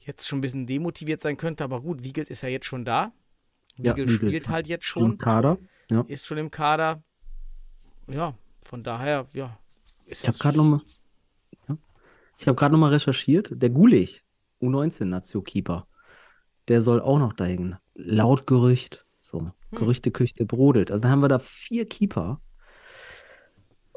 jetzt 0.00 0.26
schon 0.26 0.38
ein 0.38 0.42
bisschen 0.42 0.66
demotiviert 0.66 1.20
sein 1.20 1.36
könnte. 1.36 1.62
Aber 1.64 1.82
gut, 1.82 2.02
Wiegels 2.02 2.30
ist 2.30 2.42
ja 2.42 2.48
jetzt 2.48 2.66
schon 2.66 2.84
da. 2.84 3.12
Ja, 3.76 3.92
Wiegels 3.96 4.12
Wiegels 4.12 4.16
spielt 4.16 4.48
halt 4.48 4.66
jetzt 4.66 4.84
Schon 4.86 5.02
schon, 5.10 5.18
Kader. 5.18 5.58
Ja. 5.90 6.04
ist 6.08 6.26
schon 6.26 6.38
im 6.38 6.50
Kader. 6.50 7.02
Ja, 8.08 8.34
von 8.64 8.82
daher, 8.82 9.26
ja. 9.34 9.58
ist 10.06 10.22
Ich 10.22 10.28
habe 10.28 10.38
gerade 10.38 10.56
nochmal 10.56 10.80
ja. 11.68 11.76
Ich 12.38 12.46
habe 12.46 12.56
gerade 12.56 12.72
noch 12.72 12.80
mal 12.80 12.90
recherchiert. 12.90 13.52
Der 13.54 13.70
Gulich, 13.70 14.24
U19-Nazio-Keeper, 14.62 15.86
der 16.68 16.80
soll 16.80 17.00
auch 17.00 17.18
noch 17.18 17.32
dahin. 17.32 17.76
Laut 17.94 18.46
Gerücht. 18.46 19.04
So, 19.20 19.50
Gerüchteküche 19.72 20.44
brodelt. 20.46 20.90
Also 20.90 21.02
dann 21.02 21.12
haben 21.12 21.20
wir 21.22 21.28
da 21.28 21.38
vier 21.38 21.88
Keeper. 21.88 22.40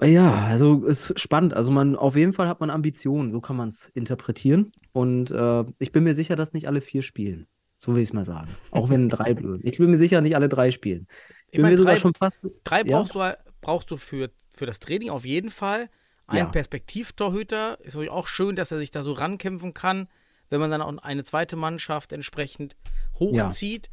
Ja, 0.01 0.45
also 0.45 0.84
ist 0.86 1.17
spannend. 1.19 1.54
Also 1.54 1.71
man, 1.71 1.95
auf 1.95 2.15
jeden 2.15 2.34
Fall 2.34 2.47
hat 2.47 2.60
man 2.60 2.69
Ambitionen, 2.69 3.32
so 3.32 3.39
kann 3.39 3.56
man 3.56 3.69
es 3.69 3.88
interpretieren. 3.93 4.71
Und 4.91 5.32
äh, 5.32 5.63
ich 5.80 5.91
bin 5.93 6.04
mir 6.04 6.13
sicher, 6.13 6.36
dass 6.36 6.54
nicht 6.54 6.67
alle 6.67 6.82
vier 6.82 7.01
spielen. 7.01 7.47
So 7.78 7.93
will 7.95 8.01
ich 8.01 8.10
es 8.10 8.13
mal 8.13 8.25
sagen. 8.25 8.49
Auch 8.71 8.89
wenn 8.89 9.10
drei, 9.10 9.32
ich 9.63 9.78
bin 9.78 9.89
mir 9.89 9.97
sicher, 9.97 10.19
nicht 10.21 10.36
alle 10.36 10.49
drei 10.49 10.71
spielen. 10.71 11.08
Ich 11.10 11.45
Ich 11.47 11.51
bin 11.54 11.62
meine, 11.63 11.73
mir 11.73 11.78
sogar 11.78 11.93
drei- 11.93 11.99
schon 12.01 12.13
fast. 12.13 12.47
Drei 12.65 12.82
Ja. 12.84 12.97
brauchst 12.99 13.15
du, 13.15 13.38
brauchst 13.62 13.89
du 13.91 13.97
für, 13.97 14.30
für 14.54 14.65
das 14.65 14.80
Training 14.80 15.10
auf 15.10 15.25
jeden 15.25 15.49
Fall. 15.49 15.89
Ein 16.28 16.38
Ja. 16.38 16.45
Perspektivtorhüter. 16.47 17.80
Ist 17.82 17.93
natürlich 17.95 18.12
auch 18.12 18.28
schön, 18.28 18.56
dass 18.58 18.71
er 18.71 18.80
sich 18.80 18.91
da 18.91 19.01
so 19.01 19.13
rankämpfen 19.13 19.73
kann. 19.73 20.08
Wenn 20.49 20.60
man 20.60 20.71
dann 20.71 20.81
auch 20.81 20.97
eine 20.97 21.23
zweite 21.23 21.55
Mannschaft 21.55 22.13
entsprechend 22.13 22.75
hochzieht, 23.19 23.89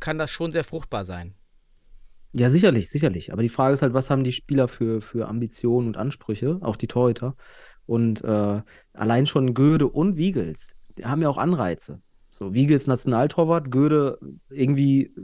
kann 0.00 0.18
das 0.18 0.30
schon 0.30 0.52
sehr 0.52 0.64
fruchtbar 0.64 1.04
sein. 1.04 1.34
Ja, 2.32 2.50
sicherlich, 2.50 2.90
sicherlich. 2.90 3.32
Aber 3.32 3.42
die 3.42 3.48
Frage 3.48 3.74
ist 3.74 3.82
halt, 3.82 3.94
was 3.94 4.10
haben 4.10 4.22
die 4.22 4.32
Spieler 4.32 4.68
für, 4.68 5.00
für 5.00 5.28
Ambitionen 5.28 5.88
und 5.88 5.96
Ansprüche, 5.96 6.58
auch 6.60 6.76
die 6.76 6.86
Torhüter. 6.86 7.36
Und 7.86 8.22
äh, 8.22 8.62
allein 8.92 9.26
schon 9.26 9.54
Göde 9.54 9.88
und 9.88 10.16
Wiegels, 10.16 10.76
die 10.98 11.06
haben 11.06 11.22
ja 11.22 11.28
auch 11.30 11.38
Anreize. 11.38 12.02
So, 12.28 12.52
Wiegels 12.52 12.86
Nationaltorwart, 12.86 13.70
Göde 13.70 14.18
irgendwie 14.50 15.14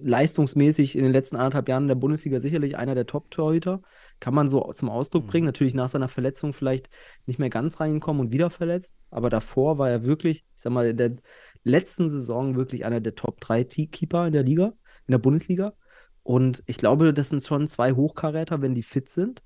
leistungsmäßig 0.00 0.96
in 0.96 1.04
den 1.04 1.12
letzten 1.12 1.36
anderthalb 1.36 1.68
Jahren 1.68 1.84
in 1.84 1.88
der 1.88 1.94
Bundesliga 1.94 2.40
sicherlich 2.40 2.76
einer 2.76 2.94
der 2.94 3.06
Top-Torhüter. 3.06 3.82
Kann 4.20 4.34
man 4.34 4.48
so 4.48 4.72
zum 4.72 4.88
Ausdruck 4.88 5.26
bringen. 5.26 5.46
Natürlich 5.46 5.74
nach 5.74 5.88
seiner 5.88 6.08
Verletzung 6.08 6.52
vielleicht 6.52 6.88
nicht 7.26 7.38
mehr 7.38 7.50
ganz 7.50 7.80
reingekommen 7.80 8.20
und 8.20 8.32
wieder 8.32 8.50
verletzt. 8.50 8.96
Aber 9.10 9.30
davor 9.30 9.78
war 9.78 9.90
er 9.90 10.04
wirklich, 10.04 10.44
ich 10.56 10.62
sag 10.62 10.72
mal, 10.72 10.88
in 10.88 10.96
der 10.96 11.16
letzten 11.64 12.08
Saison 12.08 12.56
wirklich 12.56 12.84
einer 12.84 13.00
der 13.00 13.14
Top 13.14 13.40
3 13.40 13.64
Keeper 13.64 14.26
in 14.26 14.32
der 14.32 14.42
Liga, 14.42 14.72
in 15.06 15.12
der 15.12 15.18
Bundesliga. 15.18 15.74
Und 16.22 16.62
ich 16.66 16.78
glaube, 16.78 17.12
das 17.12 17.30
sind 17.30 17.42
schon 17.42 17.66
zwei 17.66 17.92
Hochkaräter, 17.92 18.62
wenn 18.62 18.74
die 18.74 18.82
fit 18.82 19.08
sind. 19.08 19.42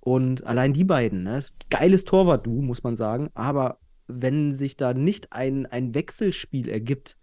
Und 0.00 0.44
allein 0.46 0.72
die 0.72 0.84
beiden, 0.84 1.22
ne? 1.22 1.44
Geiles 1.68 2.04
Torwart-Du, 2.04 2.62
muss 2.62 2.82
man 2.82 2.96
sagen. 2.96 3.30
Aber 3.34 3.78
wenn 4.06 4.52
sich 4.52 4.76
da 4.76 4.94
nicht 4.94 5.32
ein, 5.32 5.66
ein 5.66 5.94
Wechselspiel 5.94 6.68
ergibt, 6.68 7.16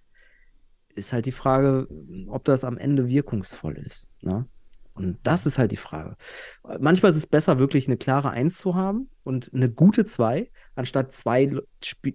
ist 0.98 1.14
halt 1.14 1.26
die 1.26 1.32
Frage, 1.32 1.88
ob 2.28 2.44
das 2.46 2.64
am 2.64 2.78
Ende 2.78 3.08
wirkungsvoll 3.08 3.78
ist. 3.78 4.10
Ne? 4.22 4.48
Und 4.94 5.20
das 5.24 5.46
ist 5.46 5.58
halt 5.60 5.72
die 5.72 5.78
Frage. 5.78 6.16
Manchmal 6.80 7.12
ist 7.12 7.18
es 7.18 7.28
besser, 7.28 7.60
wirklich 7.60 7.88
eine 7.88 7.98
klare 7.98 8.32
Eins 8.32 8.58
zu 8.58 8.76
haben 8.76 9.10
und 9.24 9.52
eine 9.54 9.70
gute 9.70 10.06
Zwei, 10.06 10.50
anstatt 10.76 11.12
zwei 11.12 11.52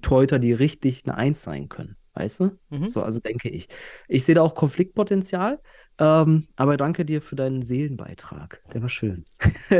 Torhüter, 0.00 0.38
die 0.40 0.52
richtig 0.52 1.04
eine 1.06 1.16
Eins 1.16 1.42
sein 1.42 1.68
können. 1.68 1.96
Weißt 2.14 2.40
du? 2.40 2.58
Mhm. 2.70 2.88
So, 2.88 3.02
also 3.02 3.20
denke 3.20 3.48
ich. 3.48 3.68
Ich 4.08 4.24
sehe 4.24 4.34
da 4.34 4.42
auch 4.42 4.54
Konfliktpotenzial, 4.54 5.60
ähm, 5.98 6.48
aber 6.56 6.76
danke 6.76 7.04
dir 7.04 7.22
für 7.22 7.36
deinen 7.36 7.62
Seelenbeitrag. 7.62 8.62
Der 8.74 8.82
war 8.82 8.88
schön. 8.88 9.24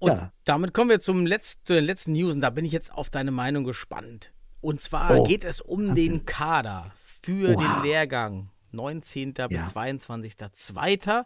Und 0.00 0.08
Ja. 0.08 0.32
damit 0.44 0.74
kommen 0.74 0.90
wir 0.90 1.00
zum 1.00 1.26
letzten, 1.26 1.64
zu 1.64 1.74
den 1.74 1.84
letzten 1.84 2.12
News 2.12 2.32
und 2.34 2.40
da 2.40 2.50
bin 2.50 2.64
ich 2.64 2.72
jetzt 2.72 2.92
auf 2.92 3.10
deine 3.10 3.32
Meinung 3.32 3.64
gespannt. 3.64 4.32
Und 4.60 4.80
zwar 4.80 5.18
Oh, 5.18 5.22
geht 5.24 5.44
es 5.44 5.60
um 5.60 5.94
den? 5.94 6.24
Kader 6.24 6.92
für 7.28 7.54
Oha. 7.56 7.74
den 7.82 7.82
Lehrgang 7.90 8.50
19. 8.72 9.34
Ja. 9.38 9.46
bis 9.48 9.74
22.02. 9.74 11.24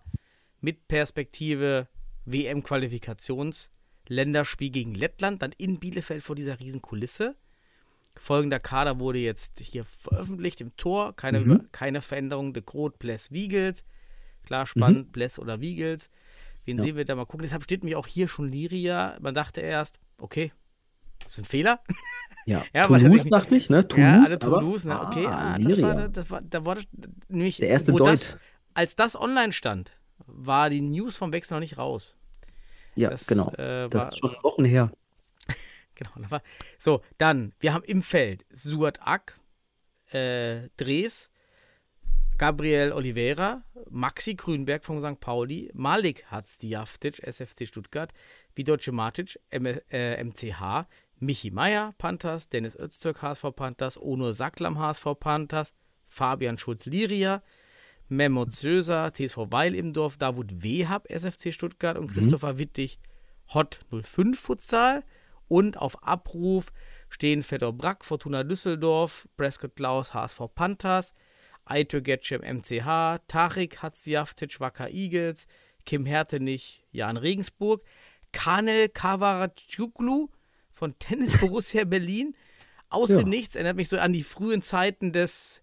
mit 0.61 0.89
Perspektive 0.89 1.89
WM-Qualifikations 2.25 3.71
Länderspiel 4.09 4.71
gegen 4.71 4.95
Lettland, 4.95 5.43
dann 5.43 5.53
in 5.59 5.79
Bielefeld 5.79 6.23
vor 6.23 6.35
dieser 6.37 6.59
riesen 6.61 6.83
Kulisse. 6.83 7.37
Folgender 8.21 8.59
Kader 8.61 9.01
wurde 9.01 9.19
jetzt 9.21 9.61
hier 9.61 9.85
veröffentlicht 9.85 10.61
im 10.61 10.77
Tor. 10.77 11.15
Keine, 11.17 11.41
Mhm. 11.41 11.45
über, 11.53 11.65
keine 11.73 12.03
Veränderung. 12.03 12.53
De 12.53 12.63
Groot, 12.65 12.99
Bless, 12.99 13.31
Wiegels. 13.31 13.85
Klar, 14.45 14.67
spannend, 14.67 15.13
Bless 15.13 15.39
oder 15.39 15.61
Wiegels. 15.61 16.11
Wen 16.65 16.77
Mhm. 16.77 16.79
Ja. 16.81 16.85
sehen 16.87 16.97
wir 16.97 17.05
da 17.05 17.15
mal 17.15 17.25
gucken? 17.27 17.43
Deshalb 17.45 17.63
steht 17.65 17.85
mich 17.85 17.97
auch 17.97 18.07
hier 18.07 18.29
schon 18.29 18.51
Liria. 18.51 19.17
Man 19.21 19.35
dachte 19.35 19.61
erst, 19.61 19.99
okay, 20.19 20.53
ist 21.27 21.39
ein 21.39 21.45
Fehler. 21.45 21.81
Ja, 22.47 22.65
Ja, 22.75 22.85
aber 22.85 22.99
Toulouse 22.99 23.25
dachte 23.25 23.57
ich, 23.57 23.71
ne? 23.71 23.87
Toulouse, 23.87 24.05
ja, 24.09 24.25
alle 24.25 24.35
aber- 24.35 24.39
Toulouse, 24.61 24.85
ne? 24.85 25.01
Okay, 25.01 25.27
Ah, 25.27 25.55
ah, 25.55 25.59
das 25.59 25.83
war, 25.83 26.09
das 26.09 26.31
war, 26.31 26.41
da 26.43 26.65
war 26.67 26.75
das 26.77 26.85
nämlich, 27.29 27.57
Der 27.59 27.69
erste 27.69 27.93
wo 27.93 27.99
Deut. 27.99 28.09
das, 28.09 28.37
als 28.75 28.97
das 28.97 29.15
online 29.17 29.53
stand, 29.53 29.93
war 30.27 30.71
die 30.71 30.81
News 30.81 31.17
vom 31.17 31.33
Wechsel 31.33 31.55
noch 31.55 31.61
nicht 31.61 31.79
raus. 31.79 32.17
Ja, 32.95 33.11
Das, 33.11 33.27
genau. 33.27 33.49
äh, 33.53 33.89
das 33.89 33.93
war- 33.93 34.09
ist 34.09 34.19
schon 34.19 34.37
Wochen 34.43 34.65
her. 34.65 34.91
Genau. 35.95 36.11
das 36.17 36.31
War, 36.31 36.43
so, 36.79 37.03
dann, 37.19 37.53
wir 37.61 37.75
haben 37.75 37.85
im 37.85 38.03
Feld 38.03 38.45
Suat 38.51 38.99
Ak, 39.03 39.39
äh, 40.11 40.69
Dres, 40.77 41.31
Gabriel 42.39 42.93
Oliveira, 42.93 43.63
Maxi 43.91 44.35
Grünberg 44.35 44.85
von 44.85 45.01
St. 45.03 45.21
Pauli, 45.21 45.71
Malik 45.75 46.25
Hatzdiaftic, 46.31 47.23
SFC 47.23 47.67
Stuttgart, 47.67 48.13
Vidoce 48.55 48.89
Matic, 48.91 49.39
M 49.51 49.67
äh, 49.67 50.25
MCH, 50.25 50.87
Michi 51.23 51.53
Meier, 51.53 51.95
Panthers, 51.99 52.49
Dennis 52.49 52.75
Öztürk, 52.75 53.23
HSV 53.23 53.53
Panthers, 53.55 53.97
Onur 53.97 54.35
Saklam, 54.35 54.79
HSV 54.79 55.15
Panthers, 55.19 55.73
Fabian 56.09 56.59
Schulz-Liria, 56.59 57.43
Memo 58.09 58.45
Söser, 58.49 59.13
TSV 59.13 59.47
Weil 59.51 59.77
im 59.77 59.93
Dorf, 59.93 60.19
Davut 60.19 60.63
Wehab, 60.65 61.09
SFC 61.09 61.53
Stuttgart 61.53 61.97
und 61.97 62.13
Christopher 62.13 62.59
Wittig, 62.59 62.99
Hot 63.55 63.81
05 63.91 64.39
Futsal. 64.39 65.05
Und 65.47 65.77
auf 65.77 66.03
Abruf 66.03 66.73
stehen 67.09 67.43
Fedor 67.43 67.73
Brack, 67.75 68.05
Fortuna 68.05 68.43
Düsseldorf, 68.43 69.29
Prescott 69.37 69.77
Klaus, 69.77 70.15
HSV 70.15 70.41
Panthers, 70.55 71.15
Aitur 71.65 72.01
Getchem, 72.01 72.41
MCH, 72.41 73.21
Tarik 73.29 73.83
Hatzjaftic, 73.83 74.59
Wacker 74.59 74.91
Eagles, 74.91 75.47
Kim 75.85 76.05
Hertenich, 76.05 76.85
Jan 76.91 77.17
Regensburg, 77.17 77.83
Kanel 78.33 78.89
Kavaracuglu 78.89 80.31
von 80.83 80.99
Tennis 80.99 81.33
Borussia 81.39 81.85
Berlin. 81.85 82.35
Aus 82.89 83.09
Ja. 83.09 83.19
dem 83.19 83.29
Nichts 83.29 83.55
erinnert 83.55 83.77
mich 83.77 83.89
so 83.89 83.97
an 83.99 84.13
die 84.13 84.25
frühen 84.25 84.63
Zeiten 84.63 85.13
des 85.13 85.63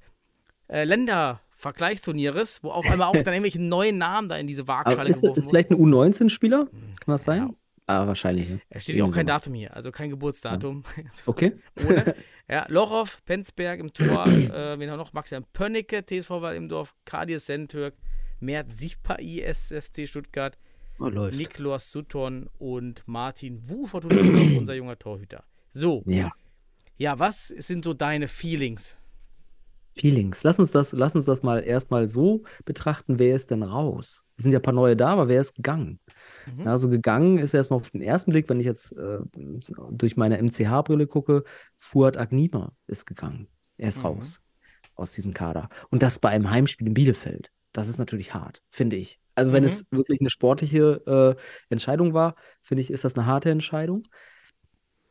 äh, 0.69 0.85
Ländervergleichsturnieres, 0.85 2.63
wo 2.63 2.71
auf 2.71 2.85
einmal 2.85 3.07
auch 3.09 3.13
dann 3.21 3.33
irgendwelche 3.33 3.61
neuen 3.61 3.97
Namen 3.97 4.29
da 4.29 4.37
in 4.37 4.47
diese 4.47 4.61
Aber 4.61 4.69
Waagschale 4.69 5.09
ist, 5.09 5.21
geworfen 5.21 5.37
ist 5.39 5.45
wurden. 5.45 5.49
vielleicht 5.51 5.71
ein 5.71 5.77
U19-Spieler? 5.77 6.65
Kann 6.67 7.11
das 7.11 7.25
sein? 7.25 7.37
Ja. 7.41 7.49
Ah, 7.87 8.07
wahrscheinlich. 8.07 8.47
ne? 8.47 8.61
Es 8.69 8.83
steht 8.83 8.95
ja 8.95 9.03
auch 9.03 9.11
kein 9.11 9.25
Datum 9.27 9.53
hier, 9.55 9.75
also 9.75 9.91
kein 9.91 10.09
Geburtsdatum. 10.09 10.83
sowas. 10.95 11.23
Okay. 11.25 11.57
Ohne. 11.85 12.15
Ja, 12.47 12.65
Lochow, 12.69 13.09
Penzberg 13.25 13.79
im 13.81 13.91
Tor, 13.93 14.25
äh, 14.27 14.79
wen 14.79 14.89
haben 14.89 14.97
noch? 14.97 15.11
Maximilian 15.11 15.49
Pönnecke, 15.51 16.05
TSV 16.05 16.29
Wall 16.29 16.55
im 16.55 16.69
Dorf, 16.69 16.95
Kadir 17.03 17.39
Sentürk, 17.41 17.95
Mert 18.39 18.71
Sipai, 18.71 19.41
SFC 19.43 20.07
Stuttgart, 20.07 20.57
läuft. 20.99 21.37
Niklas 21.37 21.91
Sutton 21.91 22.49
und 22.57 23.03
Martin 23.07 23.67
Wu, 23.69 23.85
Fortuna 23.87 24.19
unser 24.57 24.73
junger 24.75 24.97
Torhüter. 24.99 25.43
So, 25.71 26.03
Ja. 26.05 26.31
ja, 26.97 27.17
was 27.19 27.47
sind 27.47 27.85
so 27.85 27.93
deine 27.93 28.27
Feelings? 28.27 28.97
Feelings. 29.95 30.43
Lass 30.43 30.59
uns 30.59 30.71
das, 30.71 30.93
lass 30.93 31.15
uns 31.15 31.25
das 31.25 31.43
mal 31.43 31.59
erstmal 31.63 32.07
so 32.07 32.43
betrachten, 32.63 33.19
wer 33.19 33.35
ist 33.35 33.51
denn 33.51 33.63
raus? 33.63 34.23
Es 34.37 34.43
sind 34.43 34.51
ja 34.53 34.59
ein 34.59 34.63
paar 34.63 34.73
neue 34.73 34.95
da, 34.95 35.09
aber 35.09 35.27
wer 35.27 35.41
ist 35.41 35.55
gegangen? 35.55 35.99
Mhm. 36.55 36.67
Also 36.67 36.89
gegangen 36.89 37.37
ist 37.37 37.53
erstmal 37.53 37.79
auf 37.79 37.89
den 37.89 38.01
ersten 38.01 38.31
Blick, 38.31 38.47
wenn 38.49 38.59
ich 38.59 38.65
jetzt 38.65 38.93
äh, 38.93 39.19
durch 39.91 40.15
meine 40.15 40.37
MCH-Brille 40.41 41.07
gucke, 41.07 41.43
Fuad 41.79 42.17
Agnima 42.17 42.71
ist 42.87 43.05
gegangen. 43.07 43.47
Er 43.77 43.89
ist 43.89 43.99
Mhm. 43.99 44.05
raus 44.05 44.41
aus 44.95 45.11
diesem 45.13 45.33
Kader. 45.33 45.69
Und 45.89 46.01
das 46.03 46.19
bei 46.19 46.29
einem 46.29 46.49
Heimspiel 46.49 46.87
in 46.87 46.93
Bielefeld. 46.93 47.51
Das 47.73 47.87
ist 47.87 47.97
natürlich 47.97 48.33
hart, 48.33 48.61
finde 48.69 48.95
ich. 48.95 49.19
Also 49.39 49.51
wenn 49.53 49.63
Mhm. 49.63 49.67
es 49.67 49.87
wirklich 49.91 50.19
eine 50.21 50.29
sportliche 50.29 51.37
äh, 51.39 51.41
Entscheidung 51.73 52.13
war, 52.13 52.35
finde 52.61 52.81
ich, 52.81 52.91
ist 52.91 53.03
das 53.05 53.15
eine 53.17 53.25
harte 53.25 53.49
Entscheidung. 53.49 54.03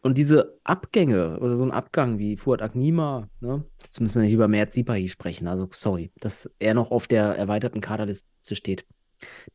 Und 0.00 0.16
diese 0.16 0.58
Abgänge 0.62 1.40
oder 1.40 1.56
so 1.56 1.64
ein 1.64 1.72
Abgang 1.72 2.18
wie 2.18 2.36
Fuad 2.36 2.62
Agnima, 2.62 3.28
ne, 3.40 3.64
jetzt 3.82 4.00
müssen 4.00 4.16
wir 4.16 4.22
nicht 4.22 4.32
über 4.34 4.46
Mert 4.46 4.70
Sipahi 4.70 5.08
sprechen, 5.08 5.48
also 5.48 5.68
sorry, 5.72 6.12
dass 6.20 6.48
er 6.60 6.74
noch 6.74 6.90
auf 6.92 7.08
der 7.08 7.34
erweiterten 7.34 7.80
Kaderliste 7.80 8.54
steht. 8.54 8.86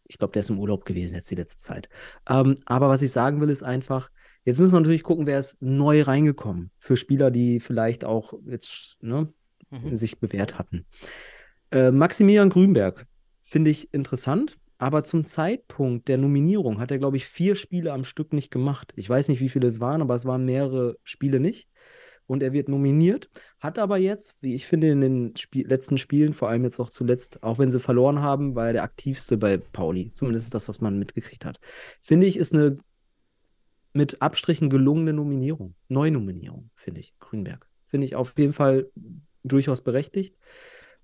Ich 0.06 0.18
glaube, 0.18 0.34
der 0.34 0.42
ist 0.42 0.50
im 0.50 0.60
Urlaub 0.60 0.84
gewesen 0.84 1.16
jetzt 1.16 1.32
die 1.32 1.36
letzte 1.36 1.58
Zeit. 1.60 1.88
Ähm, 2.30 2.58
aber 2.66 2.90
was 2.90 3.02
ich 3.02 3.12
sagen 3.12 3.40
will, 3.40 3.50
ist 3.50 3.64
einfach, 3.64 4.10
jetzt 4.44 4.60
müssen 4.60 4.74
wir 4.74 4.82
natürlich 4.82 5.04
gucken, 5.04 5.28
wer 5.28 5.40
ist 5.40 5.62
neu 5.62 6.02
reingekommen 6.02 6.72
für 6.76 6.98
Spieler, 6.98 7.32
die 7.32 7.62
vielleicht 7.62 8.04
auch 8.04 8.34
jetzt 8.46 8.98
ne, 9.02 9.32
Mhm. 9.72 9.96
sich 9.96 10.20
bewährt 10.20 10.60
hatten. 10.60 10.86
Äh, 11.72 11.92
Maximilian 11.92 12.50
Grünberg 12.50 13.08
finde 13.42 13.72
ich 13.72 13.94
interessant, 13.94 14.58
aber 14.78 15.04
zum 15.04 15.26
Zeitpunkt 15.26 16.08
der 16.08 16.18
Nominierung 16.18 16.80
hat 16.80 16.92
er, 16.92 17.00
glaube 17.00 17.18
ich, 17.18 17.26
vier 17.28 17.56
Spiele 17.56 17.94
am 17.94 18.04
Stück 18.04 18.34
nicht 18.34 18.52
gemacht. 18.52 18.94
Ich 18.96 19.10
weiß 19.10 19.28
nicht, 19.30 19.40
wie 19.40 19.50
viele 19.50 19.68
es 19.68 19.80
waren, 19.80 20.02
aber 20.02 20.16
es 20.16 20.26
waren 20.26 20.46
mehrere 20.46 20.98
Spiele 21.04 21.40
nicht. 21.40 21.70
Und 22.26 22.42
er 22.42 22.54
wird 22.54 22.70
nominiert, 22.70 23.30
hat 23.60 23.78
aber 23.78 23.98
jetzt, 23.98 24.38
wie 24.40 24.56
ich 24.56 24.66
finde, 24.66 24.90
in 24.90 25.02
den 25.02 25.36
Spiel 25.36 25.68
letzten 25.68 25.98
Spielen, 25.98 26.34
vor 26.34 26.48
allem 26.48 26.64
jetzt 26.64 26.80
auch 26.80 26.90
zuletzt, 26.90 27.44
auch 27.44 27.60
wenn 27.60 27.70
sie 27.70 27.82
verloren 27.82 28.22
haben, 28.22 28.56
war 28.56 28.68
er 28.68 28.74
der 28.74 28.84
aktivste 28.84 29.38
bei 29.38 29.58
Pauli. 29.58 30.12
Zumindest 30.14 30.46
ist 30.46 30.54
das, 30.54 30.70
was 30.70 30.80
man 30.80 30.98
mitgekriegt 30.98 31.44
hat. 31.44 31.60
Finde 32.02 32.26
ich, 32.26 32.38
ist 32.38 32.54
eine 32.54 32.78
mit 33.92 34.22
Abstrichen 34.22 34.70
gelungene 34.70 35.14
Nominierung. 35.14 35.76
Neunominierung, 35.88 36.72
finde 36.76 37.02
ich. 37.02 37.14
Grünberg. 37.20 37.68
Finde 37.90 38.08
ich 38.08 38.16
auf 38.16 38.34
jeden 38.38 38.54
Fall 38.54 38.90
durchaus 39.44 39.82
berechtigt. 39.82 40.36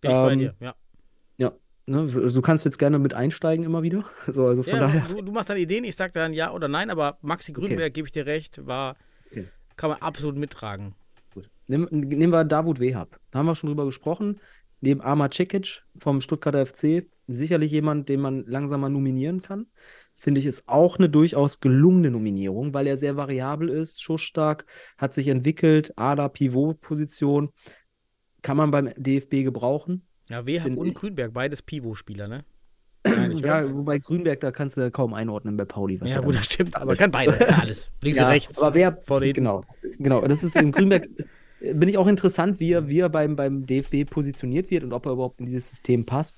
Bin 0.01 0.11
ich 0.11 0.17
bei 0.17 0.33
Ähm, 0.33 0.39
dir, 0.39 0.55
ja. 0.59 0.75
Ne, 1.89 2.05
du 2.05 2.41
kannst 2.41 2.65
jetzt 2.65 2.77
gerne 2.77 2.99
mit 2.99 3.15
einsteigen 3.15 3.65
immer 3.65 3.81
wieder. 3.81 4.05
So, 4.27 4.45
also 4.45 4.61
von 4.61 4.73
ja 4.73 4.79
daher. 4.79 5.07
du, 5.07 5.23
du 5.23 5.31
machst 5.31 5.49
deine 5.49 5.59
Ideen, 5.59 5.83
ich 5.83 5.95
sag 5.95 6.11
dann 6.11 6.33
ja 6.33 6.51
oder 6.51 6.67
nein, 6.67 6.91
aber 6.91 7.17
Maxi 7.21 7.51
Grünberg, 7.51 7.91
gebe 7.93 8.07
ich 8.07 8.11
dir 8.11 8.27
recht, 8.27 8.65
war, 8.67 8.95
Okay. 9.31 9.47
kann 9.75 9.89
man 9.89 9.99
absolut 9.99 10.37
mittragen. 10.37 10.93
Gut. 11.33 11.49
Nehmen, 11.67 11.87
nehmen 11.89 12.31
wir 12.31 12.43
Davut 12.43 12.79
Wehab. 12.79 13.19
Da 13.31 13.39
haben 13.39 13.47
wir 13.47 13.55
schon 13.55 13.69
drüber 13.69 13.85
gesprochen. 13.85 14.39
Neben 14.81 15.01
Arma 15.01 15.29
Cekic 15.31 15.83
vom 15.97 16.21
Stuttgarter 16.21 16.65
FC. 16.65 17.07
Sicherlich 17.27 17.71
jemand, 17.71 18.07
den 18.07 18.21
man 18.21 18.45
langsam 18.45 18.81
mal 18.81 18.89
nominieren 18.89 19.41
kann. 19.41 19.65
Finde 20.15 20.39
ich, 20.41 20.45
ist 20.45 20.67
auch 20.67 20.97
eine 20.97 21.09
durchaus 21.09 21.59
gelungene 21.59 22.11
Nominierung, 22.11 22.73
weil 22.73 22.87
er 22.87 22.97
sehr 22.97 23.15
variabel 23.17 23.69
ist, 23.69 24.01
schussstark, 24.03 24.65
hat 24.97 25.13
sich 25.13 25.27
entwickelt, 25.27 25.93
Ada-Pivot-Position. 25.97 27.49
Kann 28.41 28.57
man 28.57 28.71
beim 28.71 28.91
DFB 28.95 29.43
gebrauchen. 29.43 30.05
Ja, 30.29 30.45
Wehab 30.45 30.77
und 30.77 30.87
ich- 30.87 30.93
Grünberg, 30.93 31.33
beides 31.33 31.61
Pivot-Spieler, 31.61 32.27
ne? 32.27 32.45
Ich, 33.33 33.39
Ja, 33.39 33.59
oder? 33.63 33.73
wobei 33.75 33.97
Grünberg, 33.99 34.39
da 34.41 34.51
kannst 34.51 34.77
du 34.77 34.91
kaum 34.91 35.13
einordnen 35.13 35.55
bei 35.57 35.65
Pauli. 35.65 35.99
ja 36.03 36.19
gut, 36.19 36.33
da 36.35 36.39
das 36.39 36.45
stimmt, 36.47 36.75
aber 36.75 36.95
kann 36.95 37.11
beide, 37.11 37.31
kann 37.45 37.61
alles. 37.61 37.91
Links 38.03 38.17
Ja, 38.19 38.25
und 38.25 38.31
rechts. 38.31 38.59
aber 38.61 38.73
wer, 38.75 38.97
vorne, 38.97 39.31
genau, 39.33 39.63
genau. 39.97 40.21
Das 40.27 40.43
ist 40.43 40.55
in 40.55 40.71
Grünberg, 40.71 41.07
äh, 41.61 41.73
bin 41.73 41.87
ich 41.89 41.97
auch 41.97 42.07
interessant, 42.07 42.59
wie 42.59 42.73
er, 42.73 42.87
wie 42.87 42.99
er 42.99 43.09
beim, 43.09 43.35
beim 43.35 43.65
DFB 43.65 44.05
positioniert 44.09 44.69
wird 44.69 44.83
und 44.83 44.93
ob 44.93 45.05
er 45.05 45.13
überhaupt 45.13 45.39
in 45.39 45.45
dieses 45.45 45.69
System 45.69 46.05
passt, 46.05 46.37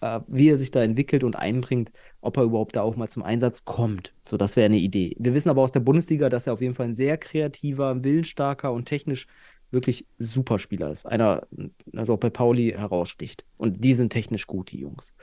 äh, 0.00 0.20
wie 0.26 0.48
er 0.50 0.56
sich 0.56 0.70
da 0.72 0.82
entwickelt 0.82 1.22
und 1.22 1.36
einbringt, 1.36 1.92
ob 2.20 2.36
er 2.38 2.42
überhaupt 2.42 2.74
da 2.74 2.82
auch 2.82 2.96
mal 2.96 3.08
zum 3.08 3.22
Einsatz 3.22 3.64
kommt. 3.64 4.12
So, 4.26 4.36
das 4.36 4.56
wäre 4.56 4.66
eine 4.66 4.78
Idee. 4.78 5.14
Wir 5.18 5.32
wissen 5.32 5.48
aber 5.48 5.62
aus 5.62 5.72
der 5.72 5.80
Bundesliga, 5.80 6.28
dass 6.28 6.46
er 6.48 6.54
auf 6.54 6.60
jeden 6.60 6.74
Fall 6.74 6.86
ein 6.86 6.94
sehr 6.94 7.18
kreativer, 7.18 8.02
willensstarker 8.02 8.72
und 8.72 8.86
technisch 8.86 9.26
wirklich 9.70 10.06
super 10.18 10.58
Spieler 10.58 10.90
ist. 10.90 11.06
Einer, 11.06 11.46
also 11.94 12.14
auch 12.14 12.18
bei 12.18 12.30
Pauli 12.30 12.72
heraussticht. 12.76 13.44
Und 13.56 13.84
die 13.84 13.94
sind 13.94 14.10
technisch 14.10 14.46
gut, 14.46 14.72
die 14.72 14.80
Jungs. 14.80 15.14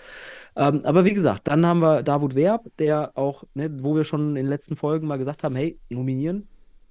Ähm, 0.55 0.81
aber 0.83 1.05
wie 1.05 1.13
gesagt, 1.13 1.47
dann 1.47 1.65
haben 1.65 1.79
wir 1.79 2.03
Davut 2.03 2.35
Werb, 2.35 2.69
der 2.79 3.17
auch, 3.17 3.43
ne, 3.53 3.69
wo 3.83 3.95
wir 3.95 4.03
schon 4.03 4.29
in 4.29 4.35
den 4.35 4.47
letzten 4.47 4.75
Folgen 4.75 5.07
mal 5.07 5.17
gesagt 5.17 5.43
haben, 5.43 5.55
hey, 5.55 5.79
nominieren, 5.89 6.47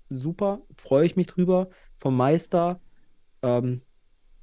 super, 0.08 0.60
freue 0.76 1.06
ich 1.06 1.16
mich 1.16 1.26
drüber. 1.26 1.68
Vom 1.94 2.16
Meister, 2.16 2.80
ähm, 3.42 3.82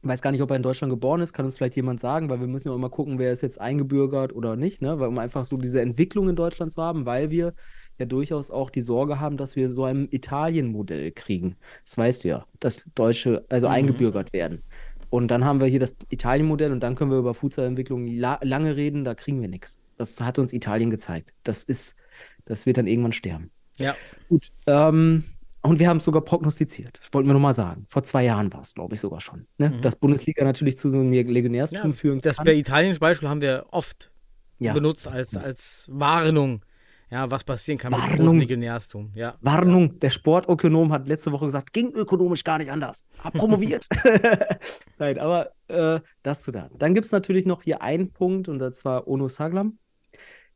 weiß 0.03 0.21
gar 0.21 0.31
nicht, 0.31 0.41
ob 0.41 0.49
er 0.51 0.57
in 0.57 0.63
Deutschland 0.63 0.91
geboren 0.91 1.21
ist, 1.21 1.33
kann 1.33 1.45
uns 1.45 1.57
vielleicht 1.57 1.75
jemand 1.75 1.99
sagen, 1.99 2.29
weil 2.29 2.39
wir 2.39 2.47
müssen 2.47 2.67
ja 2.69 2.73
auch 2.73 2.77
mal 2.77 2.89
gucken, 2.89 3.19
wer 3.19 3.31
ist 3.31 3.41
jetzt 3.41 3.59
eingebürgert 3.61 4.33
oder 4.35 4.55
nicht, 4.55 4.81
ne? 4.81 4.99
Weil, 4.99 5.07
um 5.07 5.17
einfach 5.19 5.45
so 5.45 5.57
diese 5.57 5.81
Entwicklung 5.81 6.29
in 6.29 6.35
Deutschland 6.35 6.71
zu 6.71 6.81
haben, 6.81 7.05
weil 7.05 7.29
wir 7.29 7.53
ja 7.99 8.05
durchaus 8.05 8.51
auch 8.51 8.69
die 8.69 8.81
Sorge 8.81 9.19
haben, 9.19 9.37
dass 9.37 9.55
wir 9.55 9.69
so 9.69 9.85
ein 9.85 10.07
Italien-Modell 10.11 11.11
kriegen. 11.11 11.57
Das 11.85 11.97
weißt 11.97 12.23
du 12.23 12.27
ja, 12.29 12.47
dass 12.59 12.83
Deutsche 12.95 13.45
also 13.49 13.67
Mhm. 13.67 13.73
eingebürgert 13.73 14.33
werden. 14.33 14.63
Und 15.09 15.29
dann 15.29 15.45
haben 15.45 15.59
wir 15.59 15.67
hier 15.67 15.79
das 15.79 15.95
Italien-Modell 16.09 16.71
und 16.71 16.81
dann 16.81 16.95
können 16.95 17.11
wir 17.11 17.19
über 17.19 17.33
Fußballentwicklung 17.35 18.07
la 18.07 18.39
lange 18.41 18.75
reden, 18.75 19.03
da 19.03 19.13
kriegen 19.15 19.41
wir 19.41 19.47
nichts. 19.47 19.79
Das 19.97 20.19
hat 20.21 20.39
uns 20.39 20.53
Italien 20.53 20.89
gezeigt. 20.89 21.33
Das 21.43 21.63
ist, 21.63 21.97
das 22.45 22.65
wird 22.65 22.77
dann 22.77 22.87
irgendwann 22.87 23.11
sterben. 23.11 23.51
Ja. 23.77 23.95
Gut, 24.27 24.51
ähm, 24.65 25.23
und 25.63 25.79
wir 25.79 25.89
haben 25.89 25.97
es 25.97 26.05
sogar 26.05 26.21
prognostiziert. 26.21 26.99
Das 27.01 27.13
wollten 27.13 27.27
wir 27.27 27.33
nochmal 27.33 27.53
sagen. 27.53 27.85
Vor 27.89 28.03
zwei 28.03 28.23
Jahren 28.25 28.51
war 28.53 28.61
es, 28.61 28.73
glaube 28.75 28.95
ich, 28.95 29.01
sogar 29.01 29.21
schon. 29.21 29.47
Ne? 29.57 29.69
Mhm. 29.69 29.81
Dass 29.81 29.95
Bundesliga 29.95 30.43
natürlich 30.43 30.77
zu 30.77 30.89
so 30.89 30.99
einem 30.99 31.11
Legionärstum 31.11 31.91
Ja, 31.91 31.95
führen 31.95 32.19
das 32.19 32.37
kann. 32.37 32.45
bei 32.45 32.53
italienischen 32.53 32.99
Beispiel 32.99 33.29
haben 33.29 33.41
wir 33.41 33.65
oft 33.71 34.11
Ja. 34.59 34.73
benutzt 34.73 35.07
als, 35.07 35.35
als 35.35 35.87
Warnung, 35.91 36.63
ja, 37.09 37.29
was 37.31 37.43
passieren 37.43 37.77
kann 37.77 37.91
mit 37.91 38.01
Warnung. 38.01 38.17
großem 38.17 38.39
Legionärstum. 38.39 39.11
Ja. 39.15 39.35
Warnung, 39.41 39.99
der 39.99 40.09
Sportökonom 40.09 40.91
hat 40.91 41.07
letzte 41.07 41.31
Woche 41.31 41.45
gesagt, 41.45 41.71
ging 41.73 41.93
ökonomisch 41.93 42.43
gar 42.43 42.57
nicht 42.57 42.71
anders. 42.71 43.05
Hab 43.23 43.33
promoviert. 43.33 43.85
Nein, 44.97 45.19
aber 45.19 45.51
äh, 45.67 45.99
das 46.23 46.41
zu 46.43 46.51
da. 46.51 46.69
Dann 46.77 46.93
gibt 46.93 47.05
es 47.05 47.11
natürlich 47.11 47.45
noch 47.45 47.63
hier 47.63 47.81
einen 47.81 48.11
Punkt, 48.11 48.47
und 48.47 48.59
das 48.59 48.83
war 48.85 49.07
Ono 49.07 49.27
Saglam, 49.27 49.77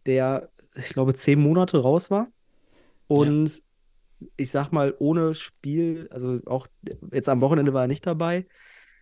der, 0.05 0.49
ich 0.75 0.89
glaube, 0.89 1.13
zehn 1.13 1.39
Monate 1.39 1.77
raus 1.79 2.09
war. 2.11 2.27
Und 3.07 3.61
ich 4.35 4.51
sag 4.51 4.71
mal, 4.71 4.95
ohne 4.99 5.35
Spiel, 5.35 6.07
also 6.11 6.39
auch 6.45 6.67
jetzt 7.11 7.29
am 7.29 7.41
Wochenende 7.41 7.73
war 7.73 7.83
er 7.83 7.87
nicht 7.87 8.05
dabei. 8.05 8.47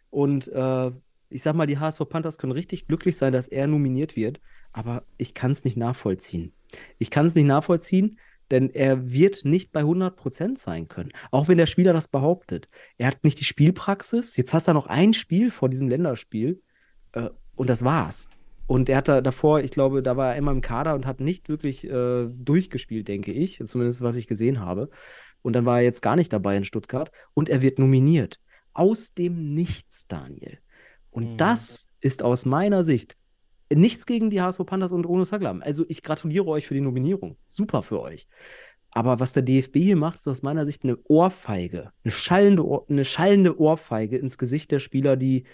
Und 0.09 0.47
äh, 0.49 0.91
ich 1.29 1.41
sag 1.41 1.55
mal, 1.55 1.67
die 1.67 1.79
HSV 1.79 2.01
Panthers 2.09 2.37
können 2.37 2.51
richtig 2.51 2.87
glücklich 2.87 3.17
sein, 3.17 3.33
dass 3.33 3.47
er 3.47 3.67
nominiert 3.67 4.15
wird, 4.15 4.39
aber 4.71 5.03
ich 5.17 5.33
kann 5.33 5.51
es 5.51 5.65
nicht 5.65 5.77
nachvollziehen. 5.77 6.53
Ich 6.97 7.09
kann 7.09 7.25
es 7.25 7.35
nicht 7.35 7.45
nachvollziehen, 7.45 8.19
denn 8.51 8.69
er 8.69 9.11
wird 9.11 9.43
nicht 9.43 9.71
bei 9.71 9.81
100% 9.81 10.57
sein 10.57 10.87
können. 10.87 11.11
Auch 11.31 11.47
wenn 11.47 11.57
der 11.57 11.65
Spieler 11.65 11.93
das 11.93 12.07
behauptet. 12.07 12.69
Er 12.97 13.07
hat 13.07 13.23
nicht 13.23 13.39
die 13.39 13.45
Spielpraxis. 13.45 14.37
Jetzt 14.37 14.53
hast 14.53 14.67
du 14.67 14.73
noch 14.73 14.87
ein 14.87 15.13
Spiel 15.13 15.49
vor 15.49 15.69
diesem 15.69 15.89
Länderspiel 15.89 16.61
äh, 17.13 17.29
und 17.55 17.69
das 17.69 17.83
war's. 17.83 18.29
Und 18.67 18.89
er 18.89 18.97
hat 18.97 19.07
da 19.07 19.21
davor, 19.21 19.59
ich 19.61 19.71
glaube, 19.71 20.01
da 20.01 20.17
war 20.17 20.31
er 20.31 20.35
immer 20.37 20.51
im 20.51 20.61
Kader 20.61 20.95
und 20.95 21.05
hat 21.05 21.19
nicht 21.19 21.49
wirklich 21.49 21.87
äh, 21.87 22.27
durchgespielt, 22.27 23.07
denke 23.07 23.31
ich. 23.31 23.61
Zumindest 23.65 24.01
was 24.01 24.15
ich 24.15 24.27
gesehen 24.27 24.59
habe. 24.59 24.89
Und 25.41 25.53
dann 25.53 25.65
war 25.65 25.77
er 25.77 25.83
jetzt 25.83 26.01
gar 26.01 26.15
nicht 26.15 26.33
dabei 26.33 26.57
in 26.57 26.65
Stuttgart. 26.65 27.11
Und 27.33 27.49
er 27.49 27.61
wird 27.61 27.77
nominiert. 27.79 28.39
Aus 28.73 29.13
dem 29.13 29.53
Nichts, 29.53 30.07
Daniel. 30.07 30.57
Und 31.11 31.33
Mhm. 31.33 31.37
das 31.37 31.89
ist 32.01 32.23
aus 32.23 32.45
meiner 32.45 32.83
Sicht 32.83 33.15
nichts 33.73 34.05
gegen 34.05 34.29
die 34.29 34.41
HSV 34.41 34.65
Panthers 34.65 34.91
und 34.91 35.05
Ono 35.05 35.23
Saglam. 35.25 35.61
Also 35.61 35.85
ich 35.87 36.03
gratuliere 36.03 36.45
euch 36.47 36.67
für 36.67 36.73
die 36.73 36.81
Nominierung. 36.81 37.37
Super 37.47 37.81
für 37.83 37.99
euch. 38.01 38.27
Aber 38.91 39.19
was 39.19 39.33
der 39.33 39.43
DFB 39.43 39.77
hier 39.77 39.95
macht, 39.95 40.19
ist 40.19 40.27
aus 40.27 40.41
meiner 40.43 40.65
Sicht 40.65 40.83
eine 40.83 40.97
Ohrfeige. 41.05 41.91
Eine 42.03 42.11
schallende, 42.11 42.65
Ohr, 42.65 42.85
eine 42.89 43.03
schallende 43.05 43.59
Ohrfeige 43.59 44.17
ins 44.17 44.37
Gesicht 44.37 44.71
der 44.71 44.79
Spieler, 44.79 45.17
die 45.17 45.45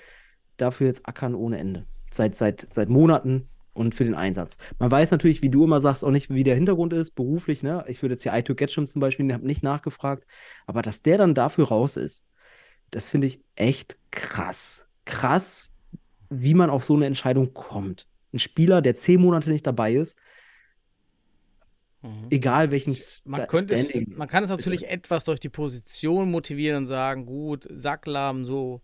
dafür 0.58 0.88
jetzt 0.88 1.08
ackern 1.08 1.36
ohne 1.36 1.58
Ende. 1.58 1.88
Seit, 2.12 2.36
seit, 2.36 2.68
seit 2.72 2.90
Monaten 2.90 3.48
und 3.74 3.96
für 3.96 4.04
den 4.04 4.16
Einsatz. 4.16 4.58
Man 4.80 4.92
weiß 4.92 5.12
natürlich, 5.12 5.42
wie 5.42 5.50
du 5.50 5.64
immer 5.64 5.80
sagst, 5.80 6.04
auch 6.04 6.12
nicht, 6.12 6.30
wie 6.30 6.44
der 6.44 6.56
Hintergrund 6.56 6.94
ist, 6.94 7.12
beruflich. 7.12 7.64
Ne? 7.64 7.86
Ich 7.88 8.02
würde 8.02 8.14
jetzt 8.14 8.24
hier 8.24 8.34
Aito 8.34 8.54
Getchum 8.54 8.86
zum 8.86 9.00
Beispiel, 9.00 9.26
den 9.26 9.34
habe 9.34 9.48
nicht 9.48 9.64
nachgefragt. 9.64 10.26
Aber 10.66 10.82
dass 10.82 11.02
der 11.02 11.18
dann 11.18 11.34
dafür 11.34 11.70
raus 11.70 11.96
ist, 11.98 12.26
das 12.92 13.08
finde 13.08 13.28
ich 13.28 13.42
echt 13.56 13.98
krass. 14.12 14.88
Krass, 15.06 15.74
wie 16.30 16.54
man 16.54 16.70
auf 16.70 16.84
so 16.84 16.96
eine 16.96 17.06
Entscheidung 17.06 17.54
kommt. 17.54 18.08
Ein 18.34 18.40
Spieler, 18.40 18.82
der 18.82 18.96
zehn 18.96 19.22
Monate 19.22 19.50
nicht 19.50 19.66
dabei 19.66 19.94
ist, 19.94 20.20
Mhm. 22.04 22.28
egal 22.32 22.72
welchen 22.72 22.98
Man, 23.26 23.46
könnte 23.48 23.76
es, 23.76 23.94
man 24.08 24.28
kann 24.28 24.44
es 24.44 24.50
natürlich 24.50 24.90
etwas 24.90 25.26
durch 25.26 25.40
die 25.40 25.50
Position 25.50 26.32
motivieren 26.32 26.84
und 26.84 26.88
sagen, 26.88 27.26
gut, 27.26 27.68
Sacklam 27.70 28.44
so 28.44 28.82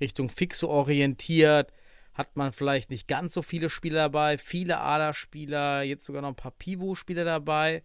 Richtung 0.00 0.30
Fixo 0.30 0.68
orientiert, 0.68 1.72
hat 2.14 2.36
man 2.36 2.52
vielleicht 2.52 2.90
nicht 2.90 3.08
ganz 3.08 3.34
so 3.34 3.42
viele 3.42 3.68
Spieler 3.68 4.02
dabei, 4.02 4.38
viele 4.38 4.78
Aderspieler, 4.78 5.82
jetzt 5.82 6.04
sogar 6.04 6.22
noch 6.22 6.30
ein 6.30 6.36
paar 6.36 6.52
Pivot-Spieler 6.52 7.24
dabei. 7.24 7.82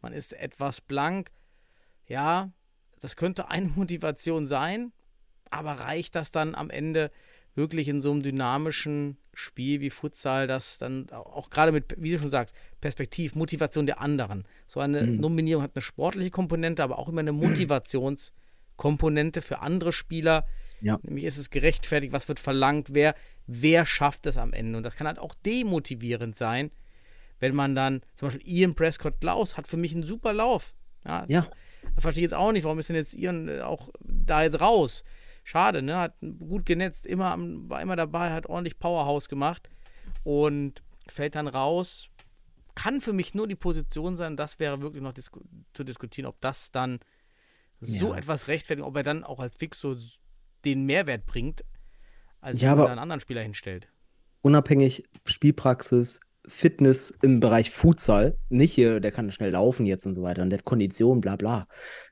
Man 0.00 0.12
ist 0.12 0.32
etwas 0.32 0.80
blank. 0.80 1.30
Ja, 2.06 2.52
das 3.00 3.16
könnte 3.16 3.50
eine 3.50 3.68
Motivation 3.76 4.46
sein, 4.46 4.92
aber 5.50 5.72
reicht 5.72 6.14
das 6.14 6.30
dann 6.30 6.54
am 6.54 6.70
Ende 6.70 7.10
wirklich 7.56 7.88
in 7.88 8.00
so 8.00 8.10
einem 8.10 8.22
dynamischen 8.22 9.16
Spiel 9.32 9.80
wie 9.80 9.90
Futsal, 9.90 10.46
das 10.46 10.78
dann 10.78 11.10
auch 11.10 11.50
gerade 11.50 11.72
mit, 11.72 11.94
wie 11.98 12.10
du 12.10 12.18
schon 12.18 12.30
sagst, 12.30 12.54
Perspektiv, 12.80 13.34
Motivation 13.34 13.86
der 13.86 14.00
anderen. 14.00 14.44
So 14.66 14.80
eine 14.80 15.06
Mhm. 15.06 15.20
Nominierung 15.20 15.62
hat 15.62 15.72
eine 15.74 15.82
sportliche 15.82 16.30
Komponente, 16.30 16.82
aber 16.82 16.98
auch 16.98 17.08
immer 17.08 17.20
eine 17.20 17.32
Motivationskomponente 18.76 19.42
für 19.42 19.60
andere 19.60 19.92
Spieler. 19.92 20.46
Ja. 20.84 20.98
Nämlich 21.02 21.24
ist 21.24 21.38
es 21.38 21.50
gerechtfertigt, 21.50 22.12
was 22.12 22.28
wird 22.28 22.40
verlangt, 22.40 22.88
wer, 22.92 23.14
wer 23.46 23.86
schafft 23.86 24.26
es 24.26 24.36
am 24.36 24.52
Ende. 24.52 24.76
Und 24.76 24.82
das 24.82 24.96
kann 24.96 25.06
halt 25.06 25.18
auch 25.18 25.34
demotivierend 25.46 26.36
sein, 26.36 26.70
wenn 27.40 27.54
man 27.54 27.74
dann, 27.74 28.02
zum 28.16 28.28
Beispiel 28.28 28.46
Ian 28.48 28.74
Prescott 28.74 29.20
Klaus 29.20 29.56
hat 29.56 29.66
für 29.66 29.76
mich 29.78 29.94
einen 29.94 30.04
super 30.04 30.32
Lauf. 30.32 30.74
Ja, 31.06 31.24
Ja. 31.28 31.48
ich 31.96 32.02
verstehe 32.02 32.22
jetzt 32.22 32.34
auch 32.34 32.52
nicht, 32.52 32.64
warum 32.64 32.78
ist 32.78 32.88
denn 32.90 32.96
jetzt 32.96 33.14
Ian 33.14 33.48
äh, 33.48 33.60
auch 33.62 33.88
da 34.00 34.42
jetzt 34.42 34.60
raus? 34.60 35.04
Schade, 35.42 35.82
ne? 35.82 35.96
Hat 35.98 36.14
gut 36.38 36.64
genetzt, 36.66 37.06
immer 37.06 37.36
war 37.38 37.82
immer 37.82 37.96
dabei, 37.96 38.30
hat 38.32 38.46
ordentlich 38.46 38.78
Powerhouse 38.78 39.28
gemacht 39.28 39.68
und 40.22 40.82
fällt 41.08 41.34
dann 41.34 41.48
raus. 41.48 42.08
Kann 42.74 43.00
für 43.00 43.12
mich 43.12 43.34
nur 43.34 43.46
die 43.46 43.54
Position 43.54 44.16
sein, 44.16 44.36
das 44.36 44.58
wäre 44.58 44.80
wirklich 44.82 45.02
noch 45.02 45.12
disku 45.12 45.40
zu 45.72 45.84
diskutieren, 45.84 46.26
ob 46.26 46.40
das 46.40 46.70
dann 46.72 46.98
so 47.80 48.08
Ja. 48.12 48.16
etwas 48.18 48.48
rechtfertigt, 48.48 48.86
ob 48.86 48.96
er 48.96 49.02
dann 49.02 49.22
auch 49.24 49.38
als 49.40 49.56
Fixo 49.56 49.92
s- 49.92 50.18
den 50.64 50.84
Mehrwert 50.84 51.26
bringt, 51.26 51.64
als 52.40 52.60
Ja, 52.60 52.70
wenn 52.70 52.78
man 52.78 52.86
da 52.86 52.92
einen 52.92 53.00
anderen 53.00 53.20
Spieler 53.20 53.42
hinstellt. 53.42 53.88
unabhängig 54.42 55.04
Spielpraxis, 55.24 56.20
Fitness 56.46 57.12
im 57.22 57.40
Bereich 57.40 57.70
Futsal, 57.70 58.36
nicht 58.50 58.72
hier, 58.72 59.00
der 59.00 59.12
kann 59.12 59.30
schnell 59.30 59.52
laufen 59.52 59.86
jetzt 59.86 60.06
und 60.06 60.12
so 60.14 60.22
weiter 60.22 60.42
und 60.42 60.50
der 60.50 60.58
hat 60.58 60.64
Kondition, 60.66 61.20
bla 61.20 61.36
bla, 61.36 61.66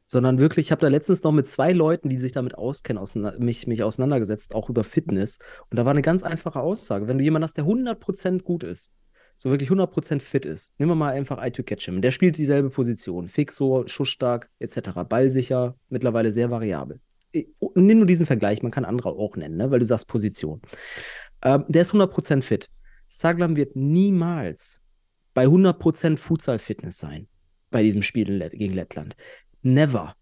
sondern 0.07 0.38
wirklich, 0.38 0.67
ich 0.67 0.73
habe 0.73 0.81
da 0.81 0.88
letztens 0.88 1.23
noch 1.23 1.33
mit 1.33 1.47
zwei 1.47 1.73
Leuten, 1.73 2.09
die 2.09 2.19
sich 2.19 2.33
damit 2.33 2.55
auskennen, 2.55 3.03
mich, 3.38 3.67
mich 3.67 3.83
auseinandergesetzt, 3.83 4.55
auch 4.55 4.69
über 4.69 4.85
Fitness. 4.85 5.38
Und 5.71 5.79
da 5.79 5.85
war 5.85 5.93
eine 5.93 6.03
ganz 6.03 6.23
einfache 6.23 6.61
Aussage. 6.61 7.09
Wenn 7.09 7.19
du 7.19 7.25
jemanden 7.25 7.45
hast, 7.45 7.57
der 7.57 7.65
100% 7.65 8.43
gut 8.43 8.62
ist, 8.62 8.91
so 9.37 9.51
wirklich 9.51 9.71
100% 9.71 10.21
fit 10.21 10.45
ist, 10.45 10.73
nehmen 10.79 10.91
wir 10.91 10.97
mal 10.97 11.12
einfach 11.12 11.38
Aitu 11.38 11.62
Ketchum, 11.62 12.01
der 12.01 12.11
spielt 12.11 12.37
dieselbe 12.37 12.71
Position, 12.71 13.29
fixo, 13.29 13.87
schussstark, 13.87 14.51
etc., 14.59 14.91
ballsicher, 15.09 15.77
mittlerweile 15.88 16.33
sehr 16.33 16.51
variabel. 16.51 17.01
Nimm 17.75 17.99
nur 17.99 18.07
diesen 18.07 18.27
Vergleich, 18.27 18.62
man 18.62 18.73
kann 18.73 18.85
andere 18.85 19.11
auch 19.11 19.37
nennen, 19.37 19.57
ne? 19.57 19.71
weil 19.71 19.79
du 19.79 19.85
sagst 19.85 20.09
Position. 20.09 20.61
Ähm, 21.42 21.64
der 21.68 21.83
ist 21.83 21.92
100% 21.92 22.42
fit. 22.42 22.68
Saglam 23.09 23.57
wird 23.57 23.77
niemals 23.77 24.81
bei 25.35 25.47
100% 25.47 26.18
Futsal-Fitness 26.18 26.99
sein 26.99 27.29
bei 27.71 27.83
diesem 27.83 28.03
Spiel 28.03 28.49
gegen 28.51 28.75
Lettland. 28.75 29.16
Never. 29.62 30.14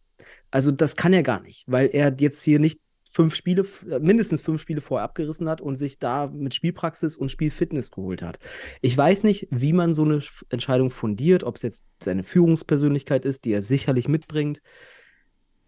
Also 0.50 0.70
das 0.70 0.96
kann 0.96 1.12
er 1.12 1.22
gar 1.22 1.40
nicht, 1.40 1.64
weil 1.66 1.90
er 1.92 2.14
jetzt 2.18 2.42
hier 2.42 2.58
nicht 2.58 2.80
fünf 3.12 3.34
Spiele, 3.34 3.66
äh, 3.88 3.98
mindestens 3.98 4.40
fünf 4.40 4.60
Spiele 4.60 4.80
vorher 4.80 5.04
abgerissen 5.04 5.48
hat 5.48 5.60
und 5.60 5.76
sich 5.76 5.98
da 5.98 6.28
mit 6.28 6.54
Spielpraxis 6.54 7.16
und 7.16 7.30
Spielfitness 7.30 7.90
geholt 7.90 8.22
hat. 8.22 8.38
Ich 8.82 8.96
weiß 8.96 9.24
nicht, 9.24 9.48
wie 9.50 9.72
man 9.72 9.94
so 9.94 10.04
eine 10.04 10.18
Sch- 10.18 10.44
Entscheidung 10.48 10.90
fundiert, 10.92 11.42
ob 11.42 11.56
es 11.56 11.62
jetzt 11.62 11.86
seine 12.02 12.22
Führungspersönlichkeit 12.22 13.24
ist, 13.24 13.44
die 13.44 13.52
er 13.52 13.62
sicherlich 13.62 14.06
mitbringt. 14.06 14.62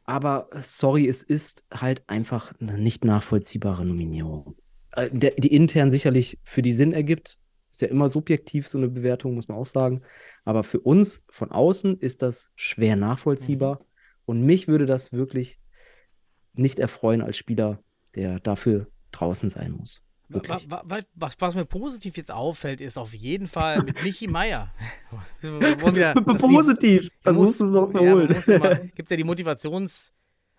Aber 0.04 0.48
äh, 0.52 0.62
sorry, 0.62 1.08
es 1.08 1.22
ist 1.22 1.64
halt 1.72 2.02
einfach 2.08 2.52
eine 2.60 2.78
nicht 2.78 3.04
nachvollziehbare 3.04 3.84
Nominierung. 3.84 4.56
Äh, 4.92 5.10
die 5.12 5.54
intern 5.54 5.90
sicherlich 5.90 6.38
für 6.44 6.62
die 6.62 6.72
Sinn 6.72 6.92
ergibt. 6.92 7.38
Ist 7.70 7.82
ja 7.82 7.88
immer 7.88 8.08
subjektiv, 8.08 8.68
so 8.68 8.76
eine 8.76 8.88
Bewertung, 8.88 9.34
muss 9.34 9.48
man 9.48 9.56
auch 9.56 9.66
sagen. 9.66 10.02
Aber 10.44 10.62
für 10.62 10.80
uns 10.80 11.24
von 11.30 11.50
außen 11.50 11.98
ist 11.98 12.20
das 12.22 12.50
schwer 12.54 12.96
nachvollziehbar. 12.96 13.84
Und 14.26 14.42
mich 14.42 14.68
würde 14.68 14.86
das 14.86 15.12
wirklich 15.12 15.58
nicht 16.52 16.78
erfreuen 16.78 17.22
als 17.22 17.36
Spieler, 17.36 17.82
der 18.14 18.40
dafür 18.40 18.88
draußen 19.10 19.48
sein 19.48 19.72
muss. 19.72 20.02
Wa- 20.32 20.34
Wirklich. 20.48 20.70
wa- 20.70 20.82
wa- 20.84 21.00
Was, 21.14 21.34
was 21.38 21.54
mir 21.54 21.64
positiv 21.64 22.16
jetzt 22.16 22.30
auffällt, 22.30 22.80
ist 22.80 22.96
auf 22.98 23.12
jeden 23.14 23.48
Fall 23.48 23.82
mit 23.82 24.02
Michi 24.02 24.28
Meier. 24.28 24.72
Wieder 25.42 26.14
Positiv. 26.38 27.08
Versuchst 27.20 27.60
du 27.60 27.64
es 27.66 27.70
noch 27.70 27.90
verholen. 27.90 28.28
Ja, 28.46 28.74
Gibt 28.94 29.02
es 29.02 29.10
ja 29.10 29.16
die 29.16 29.24
Motivations- 29.24 30.12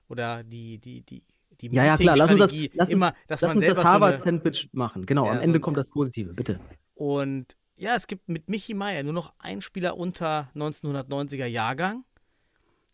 oder 0.10 0.44
die, 0.44 0.78
die, 0.80 1.02
die, 1.02 1.24
die 1.62 1.68
Ja, 1.74 1.86
ja, 1.86 1.98
klar. 1.98 2.16
Lass 2.18 2.30
uns 2.32 2.40
das, 2.40 2.52
lass 2.52 2.90
uns, 2.90 2.90
immer, 2.90 3.14
dass 3.28 3.42
lass 3.42 3.56
uns 3.56 3.66
das 3.66 3.78
so 3.78 3.84
Harvard-Sandwich 3.84 4.70
machen. 4.74 5.06
Genau, 5.06 5.26
Ja, 5.26 5.32
am 5.32 5.38
so 5.38 5.44
Ende 5.44 5.60
ein- 5.60 5.62
kommt 5.62 5.78
das 5.78 5.90
Positive, 5.90 6.34
bitte. 6.34 6.60
Und 6.94 7.56
ja, 7.76 7.96
es 7.96 8.06
gibt 8.08 8.30
mit 8.30 8.50
Michi 8.50 8.74
Meier 8.76 9.02
nur 9.04 9.14
noch 9.14 9.34
einen 9.40 9.62
Spieler 9.62 9.98
unter 9.98 10.50
1990er 10.56 11.46
Jahrgang. 11.48 12.04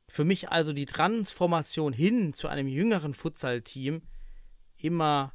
Für 0.07 0.23
mich 0.23 0.49
also 0.49 0.71
die 0.73 0.85
Transformation 0.85 1.93
hin 1.93 2.33
zu 2.33 2.47
einem 2.47 2.67
jüngeren 2.67 3.13
Futsal-Team 3.13 4.01
immer 4.77 5.33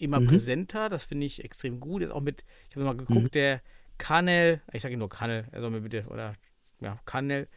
immer 0.00 0.20
Mhm. 0.20 0.26
präsenter. 0.26 0.88
Das 0.88 1.04
finde 1.04 1.26
ich 1.26 1.44
extrem 1.44 1.80
gut. 1.80 2.02
Jetzt 2.02 2.12
auch 2.12 2.22
mit, 2.22 2.44
ich 2.68 2.76
habe 2.76 2.84
mal 2.86 2.96
geguckt, 2.96 3.22
Mhm. 3.22 3.30
der 3.30 3.60
Kanel, 3.98 4.60
ich 4.72 4.82
sage 4.82 4.96
nur 4.96 5.08
Kanel, 5.08 5.46
er 5.52 5.60
soll 5.60 5.70
mir 5.70 5.80
bitte, 5.82 6.04
oder 6.08 6.32
ja, 6.80 6.98
Kanel, 7.04 7.48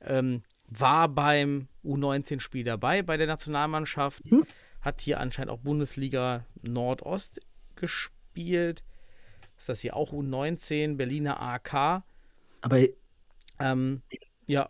ähm, 0.00 0.42
war 0.68 1.08
beim 1.08 1.68
U19-Spiel 1.84 2.64
dabei 2.64 3.02
bei 3.02 3.16
der 3.16 3.26
Nationalmannschaft, 3.26 4.24
Mhm. 4.30 4.44
hat 4.80 5.00
hier 5.00 5.20
anscheinend 5.20 5.50
auch 5.52 5.58
Bundesliga 5.60 6.44
Nordost 6.62 7.40
gespielt. 7.76 8.82
Ist 9.56 9.68
das 9.68 9.80
hier 9.80 9.94
auch 9.94 10.12
U19, 10.12 10.96
Berliner 10.96 11.40
AK? 11.40 12.02
Aber 12.62 12.78
Ähm, 13.60 14.02
ja. 14.46 14.68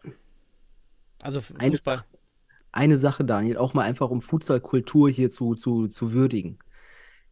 Also 1.23 1.38
F- 1.38 1.55
Eine 1.57 1.71
Fußball. 1.77 2.05
eine 2.73 2.99
Sache, 2.99 3.25
Daniel, 3.25 3.57
auch 3.57 3.73
mal 3.75 3.85
einfach 3.85 4.11
um 4.11 4.21
Futsal-Kultur 4.21 5.09
hier 5.09 5.31
zu, 5.31 5.55
zu, 5.55 5.88
zu 5.88 6.12
würdigen. 6.12 6.59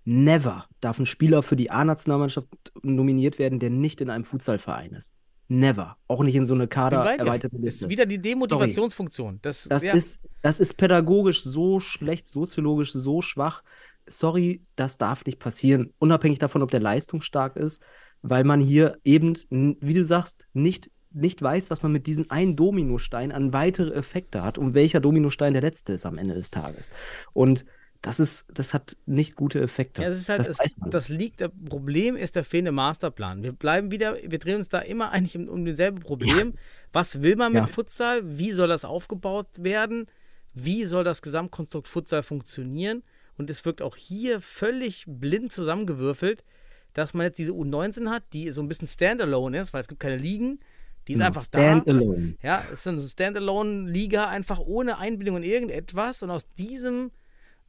Never 0.04 0.66
darf 0.80 0.98
ein 0.98 1.06
Spieler 1.06 1.42
für 1.42 1.56
die 1.56 1.70
A-Nationalmannschaft 1.70 2.48
nominiert 2.82 3.38
werden, 3.38 3.58
der 3.58 3.70
nicht 3.70 4.00
in 4.00 4.10
einem 4.10 4.24
Futsalverein 4.24 4.92
ist. 4.92 5.14
Never. 5.48 5.96
Auch 6.06 6.22
nicht 6.22 6.36
in 6.36 6.46
so 6.46 6.54
eine 6.54 6.64
bei 6.64 6.66
dir. 6.66 6.74
Kader-erweiterte 6.74 7.56
Das 7.56 7.64
Liste. 7.64 7.84
ist 7.86 7.90
wieder 7.90 8.06
die 8.06 8.20
Demotivationsfunktion. 8.20 9.40
Das, 9.42 9.66
Das, 9.68 9.82
ja, 9.84 9.94
ist, 9.94 10.20
das 10.42 10.60
ist 10.60 10.74
pädagogisch 10.74 11.42
so 11.42 11.80
schlecht, 11.80 12.28
soziologisch 12.28 12.92
so 12.92 13.20
schwach. 13.20 13.62
Sorry, 14.06 14.62
das 14.76 14.96
darf 14.96 15.24
nicht 15.26 15.40
passieren. 15.40 15.92
Unabhängig 15.98 16.38
davon, 16.38 16.62
ob 16.62 16.70
der 16.70 16.80
leistungsstark 16.80 17.56
ist, 17.56 17.82
weil 18.22 18.44
man 18.44 18.60
hier 18.60 18.98
eben, 19.04 19.34
wie 19.50 19.94
du 19.94 20.04
sagst, 20.04 20.46
nicht, 20.52 20.90
nicht 21.12 21.42
weiß, 21.42 21.68
was 21.70 21.82
man 21.82 21.90
mit 21.90 22.06
diesem 22.06 22.30
einen 22.30 22.54
Dominostein 22.54 23.32
an 23.32 23.52
weitere 23.52 23.92
Effekte 23.92 24.44
hat 24.44 24.56
und 24.56 24.74
welcher 24.74 25.00
Dominostein 25.00 25.52
der 25.52 25.62
letzte 25.62 25.94
ist 25.94 26.06
am 26.06 26.16
Ende 26.16 26.34
des 26.34 26.52
Tages. 26.52 26.92
Und 27.32 27.64
das 28.02 28.18
ist, 28.18 28.46
das 28.54 28.72
hat 28.72 28.96
nicht 29.06 29.36
gute 29.36 29.60
Effekte. 29.60 30.02
Ja, 30.02 30.08
es 30.08 30.18
ist 30.18 30.28
halt, 30.28 30.40
das 30.40 30.48
es, 30.48 30.74
das 30.88 31.08
liegt, 31.10 31.40
das 31.42 31.50
Problem 31.68 32.16
ist 32.16 32.34
der 32.36 32.44
fehlende 32.44 32.72
Masterplan. 32.72 33.42
Wir 33.42 33.52
bleiben 33.52 33.90
wieder, 33.90 34.16
wir 34.24 34.38
drehen 34.38 34.56
uns 34.56 34.68
da 34.68 34.78
immer 34.78 35.10
eigentlich 35.12 35.36
um, 35.36 35.48
um 35.48 35.64
denselben 35.64 36.00
Problem. 36.00 36.54
Was 36.92 37.22
will 37.22 37.36
man 37.36 37.52
mit 37.52 37.60
Ja. 37.62 37.66
Futsal? 37.66 38.22
Wie 38.38 38.52
soll 38.52 38.68
das 38.68 38.84
aufgebaut 38.84 39.48
werden? 39.60 40.06
Wie 40.54 40.84
soll 40.84 41.04
das 41.04 41.22
Gesamtkonstrukt 41.22 41.88
Futsal 41.88 42.22
funktionieren? 42.22 43.02
Und 43.36 43.50
es 43.50 43.64
wirkt 43.64 43.80
auch 43.82 43.96
hier 43.96 44.40
völlig 44.40 45.04
blind 45.06 45.52
zusammengewürfelt, 45.52 46.44
dass 46.92 47.14
man 47.14 47.24
jetzt 47.24 47.38
diese 47.38 47.52
U19 47.52 48.08
hat, 48.10 48.24
die 48.32 48.50
so 48.50 48.60
ein 48.62 48.68
bisschen 48.68 48.88
Standalone 48.88 49.60
ist, 49.60 49.72
weil 49.72 49.80
es 49.82 49.88
gibt 49.88 50.00
keine 50.00 50.16
Ligen. 50.16 50.58
Die 51.06 51.12
ist 51.12 51.18
Genau, 51.18 51.28
einfach 51.28 51.46
da. 51.50 51.58
Standalone. 51.58 52.34
Ja, 52.42 52.64
es 52.72 52.80
ist 52.80 52.86
eine 52.88 53.00
Standalone-Liga, 53.00 54.28
einfach 54.28 54.58
ohne 54.58 54.98
Einbindung 54.98 55.36
in 55.38 55.42
irgendetwas. 55.44 56.22
Und 56.22 56.30
aus 56.30 56.46
diesem, 56.58 57.10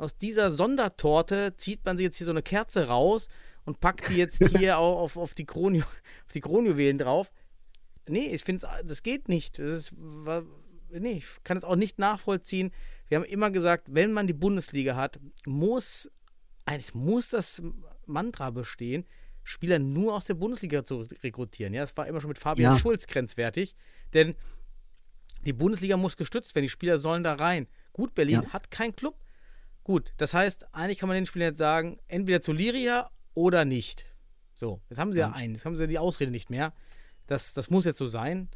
aus 0.02 0.18
dieser 0.18 0.50
Sondertorte 0.52 1.56
zieht 1.56 1.86
man 1.86 1.98
sich 1.98 2.06
jetzt 2.06 2.18
hier 2.18 2.26
so 2.26 2.32
eine 2.32 2.42
Kerze 2.44 2.88
raus 2.88 3.28
und 3.66 3.80
packt 3.80 4.10
die 4.10 4.16
jetzt 4.16 4.38
hier 4.58 4.80
au- 4.80 5.00
auf, 5.00 5.18
auf, 5.18 5.34
die 5.36 5.46
Kronju 5.46 5.82
auf 6.26 6.34
die 6.34 6.42
Kronjuwelen 6.42 6.98
drauf. 6.98 7.32
Nee, 8.08 8.34
ich 8.34 8.44
finde, 8.44 8.68
das 8.84 9.04
geht 9.04 9.30
nicht. 9.30 9.60
Das 9.60 9.92
ist, 9.92 9.94
nee, 10.90 11.12
ich 11.18 11.28
kann 11.44 11.58
es 11.58 11.64
auch 11.64 11.76
nicht 11.76 12.00
nachvollziehen. 12.00 12.72
Wir 13.08 13.18
haben 13.20 13.26
immer 13.26 13.52
gesagt, 13.52 13.88
wenn 13.92 14.12
man 14.12 14.26
die 14.28 14.34
Bundesliga 14.34 14.96
hat, 14.96 15.20
muss, 15.46 16.10
eigentlich 16.66 16.94
muss 16.96 17.30
das 17.30 17.62
Mantra 18.08 18.50
bestehen, 18.50 19.06
Spieler 19.44 19.80
nur 19.80 20.16
aus 20.16 20.26
der 20.26 20.34
Bundesliga 20.36 20.84
zu 20.84 21.06
rekrutieren. 21.24 21.74
Ja, 21.74 21.82
das 21.82 21.96
war 21.98 22.08
immer 22.08 22.22
schon 22.22 22.30
mit 22.30 22.40
Fabian 22.40 22.74
Ja. 22.74 22.80
Schulz 22.80 23.06
grenzwertig. 23.08 23.76
Denn 24.14 24.36
die 25.46 25.54
Bundesliga 25.54 25.98
muss 25.98 26.18
gestützt 26.18 26.54
werden, 26.56 26.64
die 26.66 26.70
Spieler 26.70 27.00
sollen 27.00 27.24
da 27.24 27.34
rein. 27.34 27.68
Gut, 27.94 28.14
Berlin 28.16 28.42
Ja. 28.44 28.50
hat 28.54 28.72
keinen 28.72 28.96
Club. 28.96 29.16
Gut, 29.84 30.14
das 30.18 30.34
heißt, 30.34 30.74
eigentlich 30.74 31.00
kann 31.00 31.10
man 31.10 31.16
den 31.16 31.26
Spielern 31.26 31.50
jetzt 31.50 31.58
sagen, 31.58 32.00
entweder 32.08 32.42
zu 32.42 32.54
Liria 32.54 33.10
oder 33.34 33.66
nicht. 33.66 34.06
So, 34.54 34.82
jetzt 34.90 35.00
haben 35.00 35.14
sie 35.14 35.20
ja, 35.20 35.30
Ja. 35.30 35.36
einen, 35.36 35.56
jetzt 35.56 35.66
haben 35.66 35.76
sie 35.76 35.84
ja 35.84 35.88
die 35.88 36.00
Ausrede 36.00 36.32
nicht 36.32 36.50
mehr. 36.50 36.74
Das, 37.28 37.54
das 37.54 37.70
muss 37.70 37.86
jetzt 37.86 37.98
so 37.98 38.08
sein. 38.08 38.50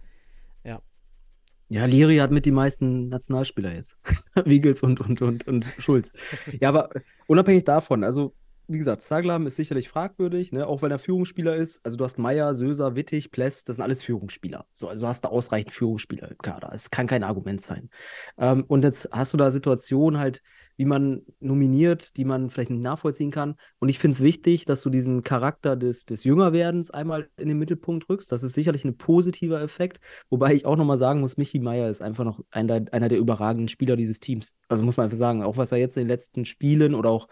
Ja, 1.68 1.86
Liri 1.86 2.18
hat 2.18 2.30
mit 2.30 2.46
die 2.46 2.52
meisten 2.52 3.10
Nationalspieler 3.10 3.74
jetzt. 3.74 3.98
Wiegels 4.46 4.84
und, 4.84 5.02
und, 5.02 5.22
und, 5.24 5.48
und 5.48 5.66
Schulz. 5.80 6.14
Ja, 6.60 6.70
aber 6.70 6.90
unabhängig 7.26 7.64
davon, 7.64 8.04
also 8.04 8.36
wie 8.68 8.78
gesagt, 8.78 9.02
Zaglam 9.02 9.48
ist 9.48 9.56
sicherlich 9.56 9.90
fragwürdig, 9.90 10.52
ne? 10.52 10.68
auch 10.68 10.82
wenn 10.82 10.92
er 10.92 11.00
Führungsspieler 11.00 11.56
ist. 11.56 11.84
Also 11.86 11.98
du 11.98 12.04
hast 12.04 12.18
Meier, 12.18 12.54
Söser, 12.54 12.96
Wittig, 12.96 13.32
Pless, 13.32 13.64
das 13.64 13.76
sind 13.76 13.84
alles 13.84 14.04
Führungsspieler. 14.04 14.66
So, 14.74 14.88
also 14.88 15.08
hast 15.08 15.26
du 15.26 15.30
ausreichend 15.30 15.74
Führungsspieler 15.74 16.32
im 16.32 16.38
Kader. 16.38 16.72
Es 16.74 16.92
kann 16.92 17.08
kein 17.08 17.24
Argument 17.24 17.62
sein. 17.62 17.90
Ähm, 18.38 18.64
und 18.68 18.84
jetzt 18.84 19.10
hast 19.12 19.34
du 19.34 19.38
da 19.38 19.52
Situationen 19.52 20.20
halt, 20.20 20.42
wie 20.78 20.86
man 20.86 21.22
nominiert, 21.40 22.18
die 22.18 22.26
man 22.26 22.50
vielleicht 22.50 22.70
nicht 22.70 22.84
nachvollziehen 22.84 23.32
kann. 23.32 23.56
Und 23.80 23.90
ich 23.90 24.00
finde 24.00 24.16
es 24.16 24.22
wichtig, 24.22 24.66
dass 24.66 24.82
du 24.82 24.90
diesen 24.90 25.24
Charakter 25.24 25.76
des, 25.76 26.06
des 26.06 26.24
Jüngerwerdens 26.24 26.92
einmal 26.92 27.30
in 27.38 27.48
den 27.48 27.58
Mittelpunkt 27.58 28.10
rückst. 28.10 28.32
Das 28.32 28.44
ist 28.44 28.54
sicherlich 28.54 28.84
ein 28.84 28.98
positiver 28.98 29.62
Effekt. 29.62 30.00
Wobei 30.30 30.54
ich 30.54 30.66
auch 30.66 30.76
nochmal 30.76 30.98
sagen 30.98 31.22
muss, 31.22 31.38
Michi 31.38 31.60
Meier 31.60 31.90
ist 31.90 32.02
einfach 32.02 32.26
noch 32.26 32.42
einer, 32.52 32.86
einer 32.92 33.10
der 33.10 33.20
überragenden 33.20 33.70
Spieler 33.70 33.96
dieses 33.96 34.20
Teams. 34.20 34.56
Also 34.68 34.84
muss 34.84 34.98
man 34.98 35.06
einfach 35.06 35.18
sagen, 35.18 35.44
auch 35.44 35.58
was 35.58 35.72
er 35.72 35.78
jetzt 35.78 35.98
in 35.98 36.04
den 36.04 36.10
letzten 36.10 36.46
Spielen 36.46 36.94
oder 36.94 37.10
auch 37.10 37.28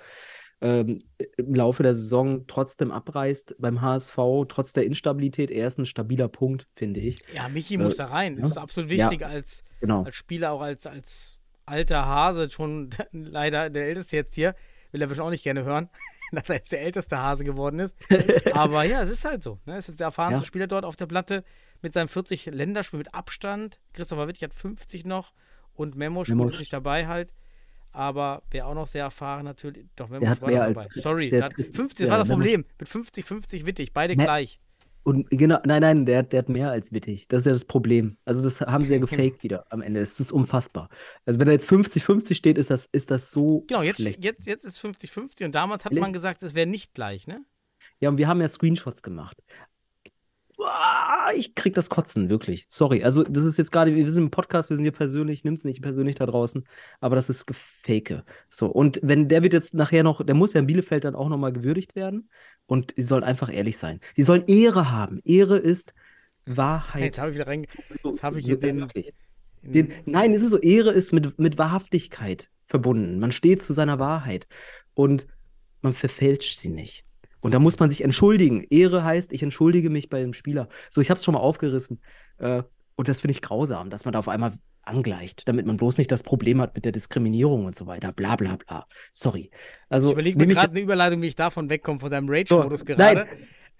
ähm, 0.64 1.00
im 1.38 1.54
Laufe 1.54 1.84
der 1.84 1.94
Saison 1.94 2.48
trotzdem 2.48 2.92
abreißt 2.92 3.56
beim 3.60 3.82
HSV, 3.82 4.16
trotz 4.48 4.74
der 4.74 4.86
Instabilität, 4.86 5.52
er 5.52 5.68
ist 5.68 5.78
ein 5.78 5.86
stabiler 5.86 6.28
Punkt, 6.30 6.68
finde 6.76 7.00
ich. 7.02 7.20
Ja, 7.36 7.50
Michi 7.50 7.76
Äh, 7.76 7.78
muss 7.80 7.98
da 7.98 8.06
rein. 8.06 8.36
Das 8.38 8.46
ja. 8.46 8.52
ist 8.52 8.58
absolut 8.58 8.90
Ja. 8.92 9.10
wichtig 9.12 9.26
als, 9.26 9.64
Genau. 9.82 10.04
als 10.04 10.16
Spieler, 10.16 10.52
auch 10.54 10.62
als, 10.62 10.88
als 10.88 11.40
alter 11.66 12.06
Hase, 12.06 12.50
schon 12.50 12.90
leider 13.12 13.70
der 13.70 13.86
Älteste 13.88 14.16
jetzt 14.16 14.36
hier. 14.36 14.56
Will 14.92 15.02
er 15.02 15.08
bestimmt 15.08 15.26
auch 15.28 15.32
nicht 15.32 15.44
gerne 15.44 15.64
hören, 15.66 15.90
dass 16.32 16.50
er 16.50 16.56
jetzt 16.56 16.72
der 16.72 16.82
älteste 16.82 17.18
Hase 17.18 17.44
geworden 17.44 17.80
ist. 17.80 17.96
Aber 18.54 18.84
ja, 18.84 19.02
es 19.04 19.10
ist 19.10 19.26
halt 19.26 19.44
so. 19.44 19.60
Ne? 19.66 19.76
Es 19.78 19.90
ist 19.90 20.00
der 20.00 20.06
erfahrenste 20.06 20.44
Ja. 20.44 20.48
Spieler 20.48 20.68
dort 20.68 20.86
auf 20.86 20.96
der 20.96 21.08
Platte 21.08 21.44
mit 21.82 21.94
seinen 21.94 22.08
40 22.08 22.46
Länderspielen 22.46 23.00
mit 23.00 23.14
Abstand. 23.14 23.80
Christopher 23.94 24.28
Wittig 24.28 24.44
hat 24.44 24.54
50 24.54 25.04
noch 25.06 25.34
und 25.74 25.96
Memosch. 25.96 26.30
ist 26.30 26.60
nicht 26.60 26.72
dabei 26.72 27.08
halt. 27.08 27.34
Aber 27.94 28.44
wer 28.52 28.68
auch 28.68 28.74
noch 28.74 28.88
sehr 28.88 29.04
erfahren 29.04 29.46
natürlich. 29.46 29.88
Doch, 29.96 30.10
Memosch 30.10 30.22
Der 30.22 30.30
hat 30.32 30.42
mehr 30.46 30.64
als. 30.64 30.90
Christ- 30.90 31.04
Sorry, 31.04 31.30
der 31.30 31.40
hat 31.44 31.52
hat 31.52 31.56
Christ- 31.56 31.76
50, 31.76 31.98
das 32.00 32.08
ja, 32.08 32.12
war 32.12 32.18
das 32.20 32.28
Problem. 32.28 32.66
Mit 32.80 32.90
50, 32.90 33.24
50 33.24 33.66
Wittig, 33.66 33.94
beide 33.94 34.16
Me- 34.16 34.24
gleich. 34.24 34.60
Und 35.06 35.30
genau, 35.30 35.60
nein, 35.66 35.82
nein, 35.82 36.06
der, 36.06 36.24
der 36.24 36.40
hat 36.40 36.50
mehr 36.50 36.72
als 36.72 36.94
Wittig. 36.94 37.28
Das 37.28 37.40
ist 37.42 37.46
ja 37.46 37.52
das 37.52 37.66
Problem. 37.66 38.16
Also 38.26 38.42
das 38.44 38.62
haben 38.62 38.86
sie 38.86 38.94
ja 38.94 39.00
gefaked 39.06 39.44
wieder 39.44 39.66
am 39.70 39.82
Ende. 39.82 40.00
Es 40.00 40.20
ist 40.20 40.32
unfassbar. 40.32 40.88
Also 41.26 41.40
wenn 41.40 41.48
er 41.48 41.54
jetzt 41.54 41.70
50-50 41.70 42.36
steht, 42.36 42.58
ist 42.58 42.70
das, 42.70 42.86
ist 42.92 43.12
das 43.12 43.30
so 43.32 43.66
Genau, 43.68 43.82
jetzt, 43.84 43.98
schlecht. 44.00 44.24
jetzt, 44.24 44.48
jetzt 44.48 44.64
ist 44.64 44.80
50-50 44.80 45.44
und 45.46 45.54
damals 45.56 45.84
hat 45.86 45.92
Ehrlich? 45.92 46.02
man 46.02 46.14
gesagt, 46.14 46.42
es 46.42 46.56
wäre 46.56 46.68
nicht 46.68 46.94
gleich, 46.94 47.28
ne? 47.28 47.44
Ja, 48.00 48.10
und 48.10 48.18
wir 48.18 48.30
haben 48.30 48.40
ja 48.40 48.48
Screenshots 48.48 49.04
gemacht. 49.04 49.38
Uah, 50.58 51.32
Ich 51.36 51.56
krieg 51.56 51.74
das 51.74 51.90
Kotzen, 51.90 52.30
wirklich. 52.30 52.66
Sorry. 52.70 53.04
Also, 53.04 53.24
das 53.24 53.44
ist 53.44 53.58
jetzt 53.58 53.72
gerade, 53.72 53.96
wir 53.96 54.10
sind 54.10 54.24
im 54.26 54.32
Podcast, 54.32 54.70
wir 54.70 54.78
sind 54.78 54.84
hier 54.84 54.92
persönlich, 54.92 55.44
nimm's 55.44 55.64
nicht 55.64 55.82
persönlich 55.82 56.16
da 56.16 56.26
draußen, 56.26 56.64
aber 57.00 57.16
das 57.16 57.30
ist 57.30 57.46
Gefake. 57.48 58.24
So, 58.50 58.68
und 58.68 59.00
wenn 59.04 59.28
der 59.28 59.42
wird 59.44 59.54
jetzt 59.54 59.74
nachher 59.74 60.04
noch, 60.04 60.24
der 60.26 60.36
muss 60.36 60.54
ja 60.54 60.60
in 60.60 60.68
Bielefeld 60.68 61.04
dann 61.06 61.16
auch 61.16 61.30
nochmal 61.30 61.54
gewürdigt 61.54 61.96
werden 61.96 62.30
und 62.66 62.96
die 62.98 63.02
sollen 63.02 63.24
einfach 63.24 63.52
ehrlich 63.52 63.78
sein. 63.78 64.00
Die 64.18 64.24
sollen 64.24 64.46
Ehre 64.48 64.92
haben. 64.92 65.22
Ehre 65.26 65.58
ist 65.58 65.94
Wahrheit. 66.46 67.04
Jetzt 67.04 67.20
habe 67.20 67.30
ich 67.32 67.36
wieder 67.36 67.48
rein. 67.48 67.66
So- 67.90 68.10
jetzt 68.12 68.24
habe 68.24 68.40
ich 68.40 68.46
so 68.46 68.50
hier 68.50 68.58
den- 68.60 68.80
wirklich. 68.82 69.14
Den, 69.66 69.94
nein, 70.06 70.34
es 70.34 70.42
ist 70.42 70.50
so, 70.52 70.60
Ehre 70.60 70.92
ist 70.92 71.14
mit, 71.14 71.40
mit 71.40 71.58
Wahrhaftigkeit 71.58 72.50
verbunden. 72.66 73.18
Man 73.20 73.32
steht 73.32 73.64
zu 73.64 73.72
seiner 73.72 73.98
Wahrheit 73.98 74.46
und 74.94 75.26
man 75.82 75.94
verfälscht 75.94 76.58
sie 76.60 76.68
nicht. 76.70 77.06
Und 77.44 77.54
da 77.54 77.60
muss 77.60 77.80
man 77.80 77.90
sich 77.90 78.04
entschuldigen. 78.04 78.66
Ehre 78.70 79.04
heißt, 79.04 79.34
ich 79.34 79.44
entschuldige 79.44 79.90
mich 79.90 80.10
bei 80.10 80.22
dem 80.22 80.34
Spieler. 80.34 80.70
So, 80.90 81.02
ich 81.02 81.10
habe 81.10 81.18
es 81.18 81.24
schon 81.24 81.34
mal 81.34 81.42
aufgerissen. 81.42 82.02
Äh, 82.38 82.64
und 82.96 83.08
das 83.08 83.20
finde 83.20 83.34
ich 83.34 83.42
grausam, 83.42 83.90
dass 83.90 84.06
man 84.06 84.14
da 84.14 84.20
auf 84.20 84.30
einmal 84.30 84.54
angleicht, 84.84 85.48
damit 85.48 85.66
man 85.66 85.78
bloß 85.78 85.98
nicht 85.98 86.12
das 86.12 86.24
Problem 86.24 86.62
hat 86.62 86.76
mit 86.76 86.86
der 86.86 86.92
Diskriminierung 86.92 87.66
und 87.66 87.76
so 87.76 87.88
weiter. 87.88 88.12
Bla 88.12 88.36
bla 88.36 88.58
bla. 88.58 88.86
Sorry. 89.12 89.50
Also, 89.90 90.08
Ich 90.08 90.14
überlege 90.14 90.38
mir 90.38 90.48
gerade 90.48 90.72
eine 90.72 90.82
Überleitung, 90.82 91.22
wie 91.22 91.28
ich 91.28 91.36
davon 91.36 91.70
wegkomme, 91.70 92.00
von 92.00 92.12
deinem 92.12 92.28
so, 92.28 92.34
Rage-Modus 92.34 92.86
gerade. 92.86 93.16
Nein, 93.16 93.28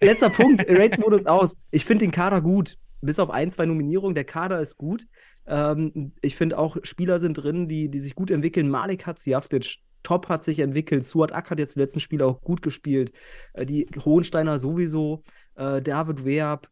letzter 0.00 0.30
Punkt, 0.30 0.64
Rage-Modus 0.68 1.26
aus. 1.26 1.56
Ich 1.70 1.84
finde 1.84 2.04
den 2.04 2.12
Kader 2.12 2.40
gut. 2.40 2.76
Bis 3.00 3.18
auf 3.18 3.28
ein, 3.28 3.50
zwei 3.50 3.66
Nominierungen, 3.66 4.14
der 4.14 4.24
Kader 4.24 4.60
ist 4.60 4.78
gut. 4.78 5.06
Ähm, 5.46 6.12
ich 6.22 6.36
finde 6.36 6.58
auch, 6.58 6.78
Spieler 6.84 7.18
sind 7.18 7.34
drin, 7.34 7.68
die, 7.68 7.90
die 7.90 8.00
sich 8.00 8.14
gut 8.14 8.30
entwickeln. 8.30 8.70
Malik 8.70 9.06
Hatzjaftic, 9.06 9.76
top 10.04 10.28
hat 10.28 10.44
sich 10.44 10.60
entwickelt. 10.60 11.04
Suat 11.04 11.32
Ak 11.32 11.50
hat 11.50 11.58
jetzt 11.58 11.74
die 11.74 11.80
letzten 11.80 11.98
Spiele 11.98 12.24
auch 12.26 12.40
gut 12.40 12.62
gespielt. 12.62 13.12
Äh, 13.54 13.66
die 13.66 13.88
Hohensteiner 14.04 14.60
sowieso. 14.60 15.24
Äh, 15.56 15.82
David 15.82 16.24
Weab, 16.24 16.68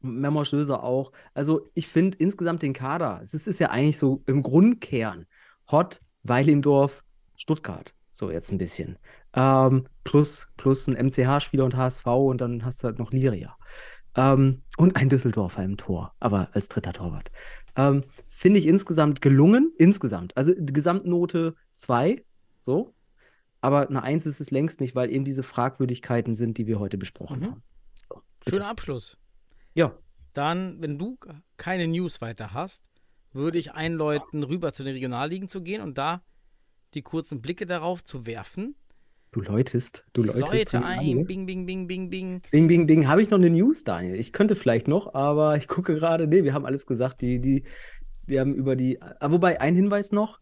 Memo 0.00 0.44
Söser 0.44 0.82
auch. 0.82 1.12
Also 1.34 1.68
ich 1.74 1.88
finde 1.88 2.16
insgesamt 2.18 2.62
den 2.62 2.72
Kader, 2.72 3.20
es 3.22 3.34
ist, 3.34 3.58
ja 3.58 3.70
eigentlich 3.70 3.98
so 3.98 4.22
im 4.26 4.42
Grundkern 4.42 5.26
Hott, 5.68 6.00
Weilimdorf, 6.22 7.02
Stuttgart. 7.36 7.92
So 8.10 8.30
jetzt 8.30 8.50
ein 8.50 8.58
bisschen. 8.58 8.98
Ähm, 9.34 9.88
plus, 10.04 10.48
plus 10.56 10.86
ein 10.86 10.94
MCH-Spieler 10.94 11.64
und 11.64 11.76
HSV 11.76 12.06
und 12.06 12.40
dann 12.40 12.64
hast 12.64 12.82
du 12.82 12.86
halt 12.86 12.98
noch 12.98 13.12
Liria. 13.12 13.56
Ähm, 14.14 14.62
und 14.78 14.96
ein 14.96 15.10
Düsseldorfer 15.10 15.62
im 15.62 15.76
Tor, 15.76 16.14
aber 16.20 16.48
als 16.52 16.68
dritter 16.68 16.94
Torwart. 16.94 17.30
Ähm, 17.76 18.04
Finde 18.30 18.58
ich 18.58 18.66
insgesamt 18.66 19.20
gelungen, 19.20 19.72
insgesamt. 19.76 20.34
Also 20.36 20.54
Gesamtnote 20.56 21.54
2, 21.74 22.24
so. 22.66 22.92
aber 23.62 23.88
eine 23.88 24.02
Eins 24.02 24.26
ist 24.26 24.40
es 24.40 24.50
längst 24.50 24.80
nicht, 24.80 24.94
weil 24.94 25.10
eben 25.10 25.24
diese 25.24 25.42
Fragwürdigkeiten 25.42 26.34
sind, 26.34 26.58
die 26.58 26.66
wir 26.66 26.78
heute 26.78 26.98
besprochen 26.98 27.40
Mhm. 27.40 27.44
haben. 27.46 27.62
So. 28.08 28.20
Schöner 28.48 28.68
Abschluss. 28.68 29.16
Ja, 29.74 29.96
Dann, 30.34 30.82
wenn 30.82 30.98
du 30.98 31.16
keine 31.56 31.86
News 31.88 32.20
weiter 32.20 32.52
hast, 32.52 32.82
würde 33.32 33.58
ich 33.58 33.72
einläuten, 33.72 34.42
rüber 34.44 34.72
zu 34.72 34.84
den 34.84 34.92
Regionalligen 34.92 35.48
zu 35.48 35.62
gehen 35.62 35.80
und 35.80 35.96
da 35.96 36.22
die 36.92 37.00
kurzen 37.02 37.40
Blicke 37.40 37.64
darauf 37.66 38.04
zu 38.04 38.26
werfen. 38.26 38.74
du 39.32 39.40
läutest, 39.40 40.04
du 40.12 40.22
läutest. 40.22 40.52
Leute 40.74 40.84
ein, 40.84 41.24
bing, 41.26 41.46
bing, 41.46 41.64
bing, 41.66 41.86
bing, 41.86 42.10
bing. 42.10 42.42
Bing, 42.50 42.68
bing, 42.68 42.86
bing. 42.86 43.06
Habe 43.08 43.22
ich 43.22 43.30
noch 43.30 43.38
eine 43.38 43.50
News, 43.50 43.84
Daniel? 43.84 44.16
Ich 44.16 44.32
könnte 44.32 44.56
vielleicht 44.56 44.88
noch, 44.88 45.14
aber 45.14 45.56
ich 45.56 45.68
gucke 45.68 45.94
gerade. 45.94 46.26
Nee, 46.26 46.44
wir 46.44 46.52
haben 46.54 46.64
alles 46.66 46.86
gesagt. 46.86 47.20
Die, 47.22 47.40
die, 47.40 47.64
wir 48.26 48.40
haben 48.40 48.54
über 48.54 48.76
die. 48.76 49.00
Ah, 49.02 49.30
wobei, 49.30 49.60
ein 49.60 49.74
Hinweis 49.74 50.12
noch. 50.12 50.38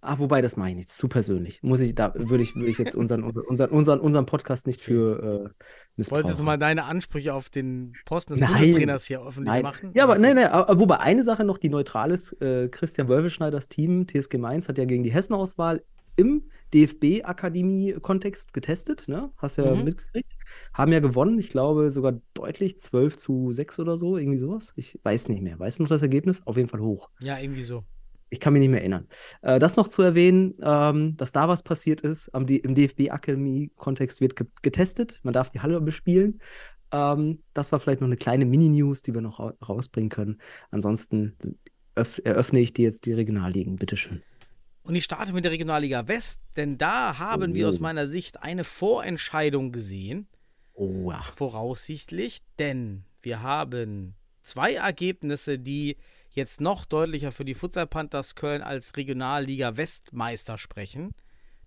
Ah, 0.00 0.18
wobei, 0.18 0.40
das 0.42 0.56
mache 0.56 0.70
ich 0.70 0.76
nicht. 0.76 0.88
Zu 0.90 1.08
persönlich. 1.08 1.60
Muss 1.62 1.80
ich, 1.80 1.94
da 1.94 2.14
würde 2.14 2.42
ich, 2.42 2.54
würde 2.54 2.70
ich 2.70 2.78
jetzt 2.78 2.94
unseren, 2.94 3.24
unseren, 3.24 3.70
unseren, 3.70 3.98
unseren 4.00 4.26
Podcast 4.26 4.66
nicht 4.68 4.80
für 4.80 5.50
äh, 5.56 5.64
missbrauchen. 5.96 6.22
Wolltest 6.24 6.40
du 6.40 6.44
mal 6.44 6.56
deine 6.56 6.84
Ansprüche 6.84 7.34
auf 7.34 7.50
den 7.50 7.94
Posten 8.04 8.34
des 8.34 8.40
Nein. 8.40 8.52
Bundestrainers 8.52 9.04
hier 9.06 9.20
öffentlich 9.20 9.46
Nein. 9.52 9.62
machen? 9.62 9.90
Ja, 9.94 10.04
aber 10.04 10.16
nee, 10.18 10.32
aber, 10.44 10.78
wobei 10.78 11.00
eine 11.00 11.24
Sache 11.24 11.44
noch, 11.44 11.58
die 11.58 11.68
neutral 11.68 12.12
ist, 12.12 12.40
äh, 12.40 12.68
Christian 12.68 13.08
Wölfelschneiders 13.08 13.68
Team, 13.68 14.06
TSG 14.06 14.38
Mainz, 14.38 14.68
hat 14.68 14.78
ja 14.78 14.84
gegen 14.84 15.02
die 15.02 15.12
Hessenauswahl 15.12 15.82
im 16.14 16.44
DFB-Akademie-Kontext 16.74 18.52
getestet, 18.52 19.06
ne? 19.08 19.30
Hast 19.36 19.56
ja 19.58 19.74
Mhm. 19.74 19.84
mitgekriegt. 19.84 20.32
Haben 20.74 20.92
ja 20.92 21.00
gewonnen, 21.00 21.38
ich 21.38 21.50
glaube 21.50 21.90
sogar 21.90 22.20
deutlich, 22.34 22.78
12 22.78 23.16
zu 23.16 23.52
6 23.52 23.78
oder 23.80 23.96
so, 23.96 24.16
irgendwie 24.16 24.38
sowas. 24.38 24.72
Ich 24.76 24.98
weiß 25.02 25.28
nicht 25.28 25.42
mehr. 25.42 25.58
Weißt 25.58 25.78
du 25.78 25.84
noch 25.84 25.90
das 25.90 26.02
Ergebnis? 26.02 26.42
Auf 26.44 26.56
jeden 26.56 26.68
Fall 26.68 26.80
hoch. 26.80 27.10
Ja, 27.20 27.38
irgendwie 27.38 27.62
so. 27.62 27.84
Ich 28.30 28.40
kann 28.40 28.52
mich 28.52 28.60
nicht 28.60 28.70
mehr 28.70 28.80
erinnern. 28.80 29.08
Äh, 29.42 29.58
das 29.58 29.76
noch 29.76 29.88
zu 29.88 30.02
erwähnen, 30.02 30.54
ähm, 30.62 31.16
dass 31.16 31.32
da 31.32 31.48
was 31.48 31.62
passiert 31.62 32.00
ist, 32.02 32.34
am, 32.34 32.46
im 32.46 32.74
DFB-Akademie-Kontext 32.74 34.20
wird 34.20 34.36
ge 34.36 34.46
getestet. 34.62 35.20
Man 35.22 35.34
darf 35.34 35.50
die 35.50 35.60
Halle 35.60 35.80
bespielen. 35.80 36.40
Ähm, 36.92 37.42
das 37.54 37.72
war 37.72 37.80
vielleicht 37.80 38.00
noch 38.00 38.08
eine 38.08 38.16
kleine 38.16 38.44
Mini-News, 38.44 39.02
die 39.02 39.14
wir 39.14 39.20
noch 39.20 39.38
ra 39.40 39.54
rausbringen 39.66 40.10
können. 40.10 40.40
Ansonsten 40.70 41.36
öff 41.94 42.20
eröffne 42.24 42.60
ich 42.60 42.72
dir 42.72 42.84
jetzt 42.84 43.06
die 43.06 43.12
Regionalligen. 43.12 43.76
Bitteschön. 43.76 44.22
Und 44.82 44.94
ich 44.94 45.04
starte 45.04 45.32
mit 45.34 45.44
der 45.44 45.52
Regionalliga 45.52 46.08
West, 46.08 46.40
denn 46.56 46.78
da 46.78 47.18
haben 47.18 47.54
wir 47.54 47.68
aus 47.68 47.78
Oh. 47.78 47.82
meiner 47.82 48.08
Sicht 48.08 48.42
eine 48.42 48.64
Vorentscheidung 48.64 49.70
gesehen, 49.72 50.28
Oh, 50.74 51.12
voraussichtlich, 51.34 52.42
denn 52.58 53.04
wir 53.20 53.42
haben 53.42 54.14
zwei 54.44 54.74
Ergebnisse, 54.74 55.58
die 55.58 55.96
jetzt 56.38 56.60
noch 56.60 56.86
deutlicher 56.86 57.32
für 57.32 57.44
die 57.44 57.54
Futsal 57.54 57.86
Panthers 57.86 58.34
Köln 58.34 58.62
als 58.62 58.96
Regionalliga 58.96 59.76
Westmeister 59.76 60.56
sprechen. 60.56 61.14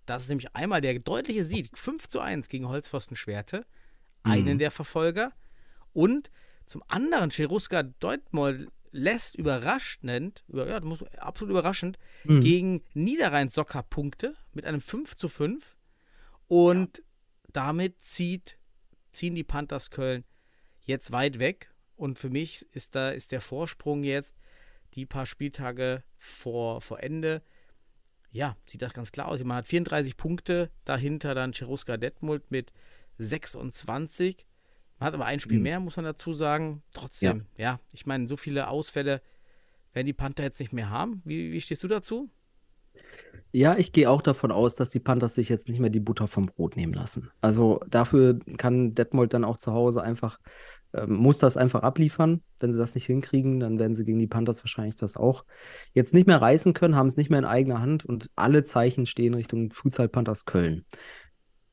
Das 0.08 0.24
ist 0.24 0.30
nämlich 0.30 0.56
einmal 0.56 0.82
der 0.82 0.98
deutliche 0.98 1.46
Sieg, 1.46 1.78
5 1.78 2.08
zu 2.08 2.20
1 2.20 2.50
gegen 2.50 2.68
Holzpfosten 2.68 3.16
Schwerte, 3.16 3.66
einen 4.24 4.56
Mhm. 4.56 4.60
der 4.60 4.72
Verfolger. 4.72 5.32
Und 5.94 6.32
zum 6.66 6.84
anderen, 6.88 7.30
Cheruska 7.30 7.84
Deutmold 7.84 8.70
lässt 8.92 9.36
überraschend, 9.36 10.44
über, 10.48 10.68
ja, 10.68 10.80
das 10.80 10.90
muss, 10.90 11.04
absolut 11.18 11.52
überraschend, 11.52 11.98
Mhm. 12.24 12.42
gegen 12.42 12.84
Niederrhein 12.94 13.50
Socker 13.50 13.84
Punkte 13.84 14.36
mit 14.54 14.66
einem 14.66 14.82
5 14.82 15.16
zu 15.16 15.30
5. 15.30 15.76
Und 16.48 17.04
damit 17.54 18.02
zieht, 18.02 18.58
ziehen 19.12 19.36
die 19.36 19.44
Panthers 19.44 19.92
Köln 19.92 20.24
jetzt 20.84 21.12
weit 21.12 21.40
weg. 21.40 21.72
Und 21.96 22.18
für 22.18 22.30
mich 22.30 22.66
ist 22.74 22.96
da 22.96 23.12
ist 23.12 23.32
der 23.32 23.42
Vorsprung 23.42 24.04
jetzt 24.04 24.36
die 24.96 25.06
paar 25.06 25.26
Spieltage 25.26 26.04
vor, 26.18 26.82
vor 26.82 27.02
Ende. 27.02 27.42
Ja, 28.32 28.56
sieht 28.66 28.82
das 28.82 28.94
ganz 28.94 29.12
klar 29.12 29.28
aus. 29.28 29.44
Man 29.44 29.58
hat 29.58 29.68
34 29.68 30.16
Punkte, 30.18 30.72
dahinter 30.86 31.36
dann 31.36 31.52
Cheruska 31.54 31.98
Detmold 31.98 32.50
mit 32.52 32.72
26. 33.18 34.46
Man 35.00 35.08
hat 35.08 35.14
aber 35.14 35.26
ein 35.26 35.40
Spiel 35.40 35.58
Mhm. 35.58 35.64
mehr, 35.64 35.80
muss 35.80 35.96
man 35.96 36.06
dazu 36.06 36.34
sagen. 36.34 36.84
Trotzdem, 36.94 37.46
ja, 37.58 37.80
ich 37.92 38.06
meine, 38.06 38.28
so 38.28 38.38
viele 38.38 38.68
Ausfälle 38.68 39.22
werden 39.94 40.06
die 40.08 40.14
Panther 40.14 40.44
jetzt 40.44 40.60
nicht 40.60 40.74
mehr 40.74 40.90
haben. 40.90 41.22
Wie, 41.26 41.52
wie 41.52 41.62
stehst 41.62 41.84
du 41.84 41.88
dazu? 41.88 42.30
Ja, 43.54 43.78
ich 43.78 43.92
gehe 43.92 44.10
auch 44.10 44.22
davon 44.22 44.52
aus, 44.52 44.76
dass 44.76 44.92
die 44.92 45.02
Panthers 45.02 45.36
sich 45.36 45.50
jetzt 45.50 45.68
nicht 45.68 45.80
mehr 45.80 45.90
die 45.90 46.00
Butter 46.00 46.28
vom 46.28 46.46
Brot 46.46 46.78
nehmen 46.78 46.94
lassen. 46.94 47.32
Also 47.42 47.82
dafür 47.90 48.40
kann 48.58 48.96
Detmold 48.96 49.34
dann 49.34 49.44
auch 49.44 49.58
zu 49.58 49.74
Hause 49.74 50.02
einfach, 50.02 50.40
ähm, 50.94 51.16
muss 51.16 51.38
das 51.38 51.58
einfach 51.58 51.84
abliefern. 51.84 52.42
Wenn 52.60 52.72
sie 52.72 52.78
das 52.78 52.96
nicht 52.96 53.08
hinkriegen, 53.08 53.60
dann 53.60 53.78
werden 53.78 53.94
sie 53.94 54.06
gegen 54.06 54.20
die 54.20 54.28
Panthers 54.28 54.64
wahrscheinlich 54.64 54.96
das 54.96 55.18
auch 55.18 55.44
jetzt 55.94 56.14
nicht 56.14 56.28
mehr 56.28 56.42
reißen 56.42 56.74
können, 56.74 56.96
haben 56.96 57.08
es 57.08 57.18
nicht 57.18 57.30
mehr 57.30 57.40
in 57.40 57.46
eigener 57.46 57.82
Hand 57.82 58.06
und 58.06 58.30
alle 58.38 58.64
Zeichen 58.64 59.06
stehen 59.06 59.34
Richtung 59.34 59.72
Futsal 59.72 60.08
Panthers 60.08 60.46
Köln. 60.46 60.86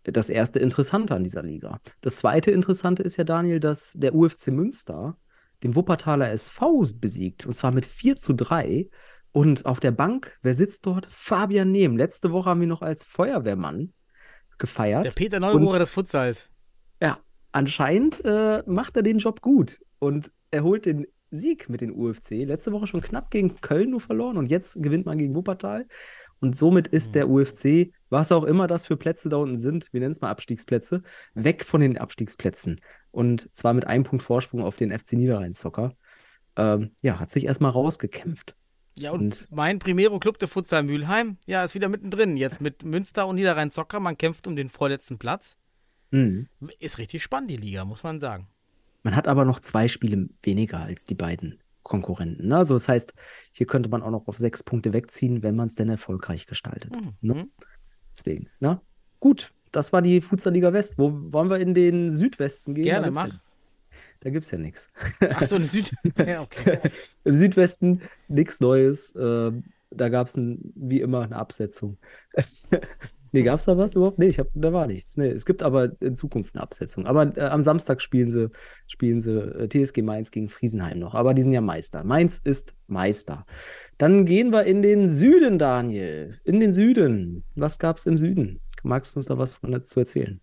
Das 0.03 0.31
erste 0.31 0.59
Interessante 0.59 1.15
an 1.15 1.23
dieser 1.23 1.45
Liga. 1.45 1.81
Das 2.01 2.17
zweite 2.17 2.51
Interessante 2.51 3.05
ist 3.05 3.19
ja, 3.19 3.25
Daniel, 3.25 3.61
dass 3.61 3.93
der 3.93 4.15
UFC 4.17 4.49
Münster 4.49 5.17
den 5.63 5.77
Wuppertaler 5.77 6.31
SV 6.31 6.85
besiegt 6.97 7.47
und 7.47 7.55
zwar 7.55 7.73
mit 7.73 7.87
4 7.87 8.17
zu 8.17 8.33
3. 8.33 8.89
Und 9.33 9.67
auf 9.67 9.81
der 9.81 9.91
Bank, 9.91 10.39
wer 10.43 10.55
sitzt 10.55 10.87
dort? 10.87 11.09
Fabian 11.11 11.71
Nehm. 11.71 11.97
Letzte 11.97 12.33
Woche 12.33 12.51
haben 12.51 12.61
wir 12.61 12.67
noch 12.67 12.83
als 12.83 13.05
Feuerwehrmann 13.05 13.93
gefeiert. 14.59 15.05
Der 15.05 15.13
Peter 15.13 15.41
Neurohrer 15.41 15.79
des 15.79 15.91
Futsals. 15.91 16.51
Ja, 17.01 17.19
anscheinend 17.53 18.25
äh, 18.25 18.63
macht 18.67 18.97
er 18.97 19.03
den 19.03 19.19
Job 19.19 19.41
gut 19.41 19.79
und 19.99 20.33
er 20.51 20.65
holt 20.65 20.87
den 20.87 21.07
Sieg 21.31 21.69
mit 21.69 21.81
den 21.81 21.93
UFC. 21.93 22.31
Letzte 22.31 22.73
Woche 22.73 22.87
schon 22.87 23.01
knapp 23.01 23.31
gegen 23.31 23.61
Köln 23.61 23.91
nur 23.91 24.01
verloren 24.01 24.39
und 24.39 24.47
jetzt 24.47 24.83
gewinnt 24.83 25.07
man 25.07 25.19
gegen 25.19 25.35
Wuppertal. 25.35 25.87
Und 26.41 26.57
somit 26.57 26.89
ist 26.89 27.15
der 27.15 27.29
UFC, 27.29 27.93
was 28.11 28.31
auch 28.31 28.45
immer 28.45 28.69
das 28.69 28.87
für 28.87 28.97
Plätze 28.97 29.29
da 29.29 29.37
unten 29.37 29.57
sind, 29.57 29.93
wir 29.93 30.01
nennen 30.01 30.13
es 30.13 30.21
mal 30.21 30.31
Abstiegsplätze, 30.31 31.03
weg 31.35 31.65
von 31.65 31.81
den 31.81 31.99
Abstiegsplätzen. 31.99 32.81
Und 33.11 33.55
zwar 33.55 33.75
mit 33.75 33.87
einem 33.87 34.05
Punkt 34.05 34.23
Vorsprung 34.23 34.63
auf 34.63 34.77
den 34.77 34.97
FC 34.97 35.15
Niederrhein-Zocker. 35.15 35.95
Ähm, 36.57 36.93
ja, 37.03 37.19
hat 37.19 37.31
sich 37.31 37.45
erstmal 37.45 37.73
rausgekämpft. 37.73 38.57
Ja, 38.99 39.13
und, 39.13 39.21
Und- 39.21 39.49
mein 39.51 39.79
Primero 39.79 40.19
Club 40.19 40.39
de 40.39 40.49
Futsal 40.49 40.83
Mülheim, 40.83 41.37
ja, 41.47 41.65
ist 41.65 41.75
wieder 41.75 41.89
mittendrin. 41.89 42.37
Jetzt 42.37 42.61
mit 42.61 42.85
Münster 42.85 43.27
und 43.27 43.37
Niederrhein 43.37 43.71
Zocker. 43.71 44.01
Man 44.01 44.17
kämpft 44.19 44.47
um 44.47 44.57
den 44.57 44.69
vorletzten 44.69 45.19
Platz. 45.19 45.57
Mhm. 46.11 46.49
Ist 46.79 46.99
richtig 46.99 47.23
spannend, 47.23 47.51
die 47.51 47.57
Liga, 47.57 47.85
muss 47.85 48.03
man 48.03 48.19
sagen. 48.19 48.49
Man 49.03 49.15
hat 49.15 49.29
aber 49.29 49.45
noch 49.45 49.61
zwei 49.61 49.89
Spiele 49.89 50.29
weniger 50.43 50.81
als 50.81 51.05
die 51.05 51.15
beiden 51.15 51.59
Konkurrenten. 51.83 52.49
Ne? 52.49 52.57
Also 52.57 52.75
das 52.75 52.89
heißt, 52.89 53.15
hier 53.53 53.67
könnte 53.67 53.89
man 53.89 54.03
auch 54.03 54.11
noch 54.11 54.27
auf 54.27 54.39
sechs 54.39 54.63
Punkte 54.63 54.93
wegziehen, 54.93 55.43
wenn 55.43 55.57
man 55.57 55.69
es 55.69 55.75
denn 55.75 55.89
erfolgreich 55.89 56.47
gestaltet. 56.47 56.95
Mhm. 56.95 57.15
Ne? 57.21 57.49
Deswegen, 58.11 58.49
na? 58.61 58.83
Gut, 59.21 59.53
das 59.73 59.93
war 59.93 60.03
die 60.03 60.21
Futsal-Liga 60.21 60.73
West. 60.73 60.99
Wo 60.99 61.13
wollen 61.33 61.49
wir 61.51 61.59
in 61.59 61.75
den 61.75 62.11
Südwesten 62.11 62.75
gehen? 62.75 62.85
Gerne, 62.85 63.11
mach. 63.11 63.27
Nix. 63.27 63.58
Da 64.21 64.31
gibt 64.31 64.45
es 64.45 64.51
ja 64.51 64.59
nichts. 64.59 64.91
Ach 65.21 65.43
so, 65.43 65.59
Süd. 65.59 65.93
Ja, 66.19 66.43
okay. 66.43 66.79
Im 67.25 67.37
Südwesten 67.37 68.03
nichts 68.29 68.61
Neues. 68.61 69.15
Ähm, 69.19 69.65
da 69.91 70.09
gab 70.09 70.27
es 70.27 70.37
wie 70.37 71.01
immer 71.01 71.23
eine 71.23 71.37
Absetzung. 71.37 71.99
nee, 73.33 73.43
gab 73.43 73.59
es 73.59 73.67
da 73.67 73.79
was 73.79 73.95
überhaupt? 73.95 74.19
Nee, 74.19 74.27
ich 74.27 74.39
hab, 74.39 74.49
da 74.55 74.73
war 74.73 74.87
nichts. 74.87 75.17
Nee, 75.17 75.29
es 75.29 75.47
gibt 75.47 75.63
aber 75.63 75.93
in 76.01 76.15
Zukunft 76.15 76.55
eine 76.55 76.63
Absetzung. 76.63 77.07
Aber 77.07 77.37
äh, 77.37 77.43
am 77.43 77.63
Samstag 77.63 78.03
spielen 78.03 78.31
sie, 78.31 78.51
spielen 78.87 79.21
sie 79.21 79.39
äh, 79.39 79.69
TSG 79.69 80.03
Mainz 80.03 80.31
gegen 80.31 80.49
Friesenheim 80.49 80.99
noch. 80.99 81.15
Aber 81.15 81.33
die 81.33 81.43
sind 81.43 81.53
ja 81.53 81.61
Meister. 81.61 82.05
Mainz 82.05 82.39
ist 82.39 82.75
Meister. 82.87 83.47
Dann 83.99 84.27
gehen 84.27 84.51
wir 84.51 84.65
in 84.65 84.83
den 84.83 85.09
Süden, 85.09 85.59
Daniel. 85.59 86.39
In 86.45 86.61
den 86.61 86.73
Süden. 86.73 87.45
Was 87.55 87.79
gab 87.79 87.97
es 87.97 88.07
im 88.07 88.19
Süden? 88.19 88.61
Magst 88.83 89.15
du 89.15 89.21
uns 89.21 89.27
da 89.27 89.39
was 89.39 89.55
von 89.55 89.73
dazu 89.73 90.01
erzählen? 90.01 90.41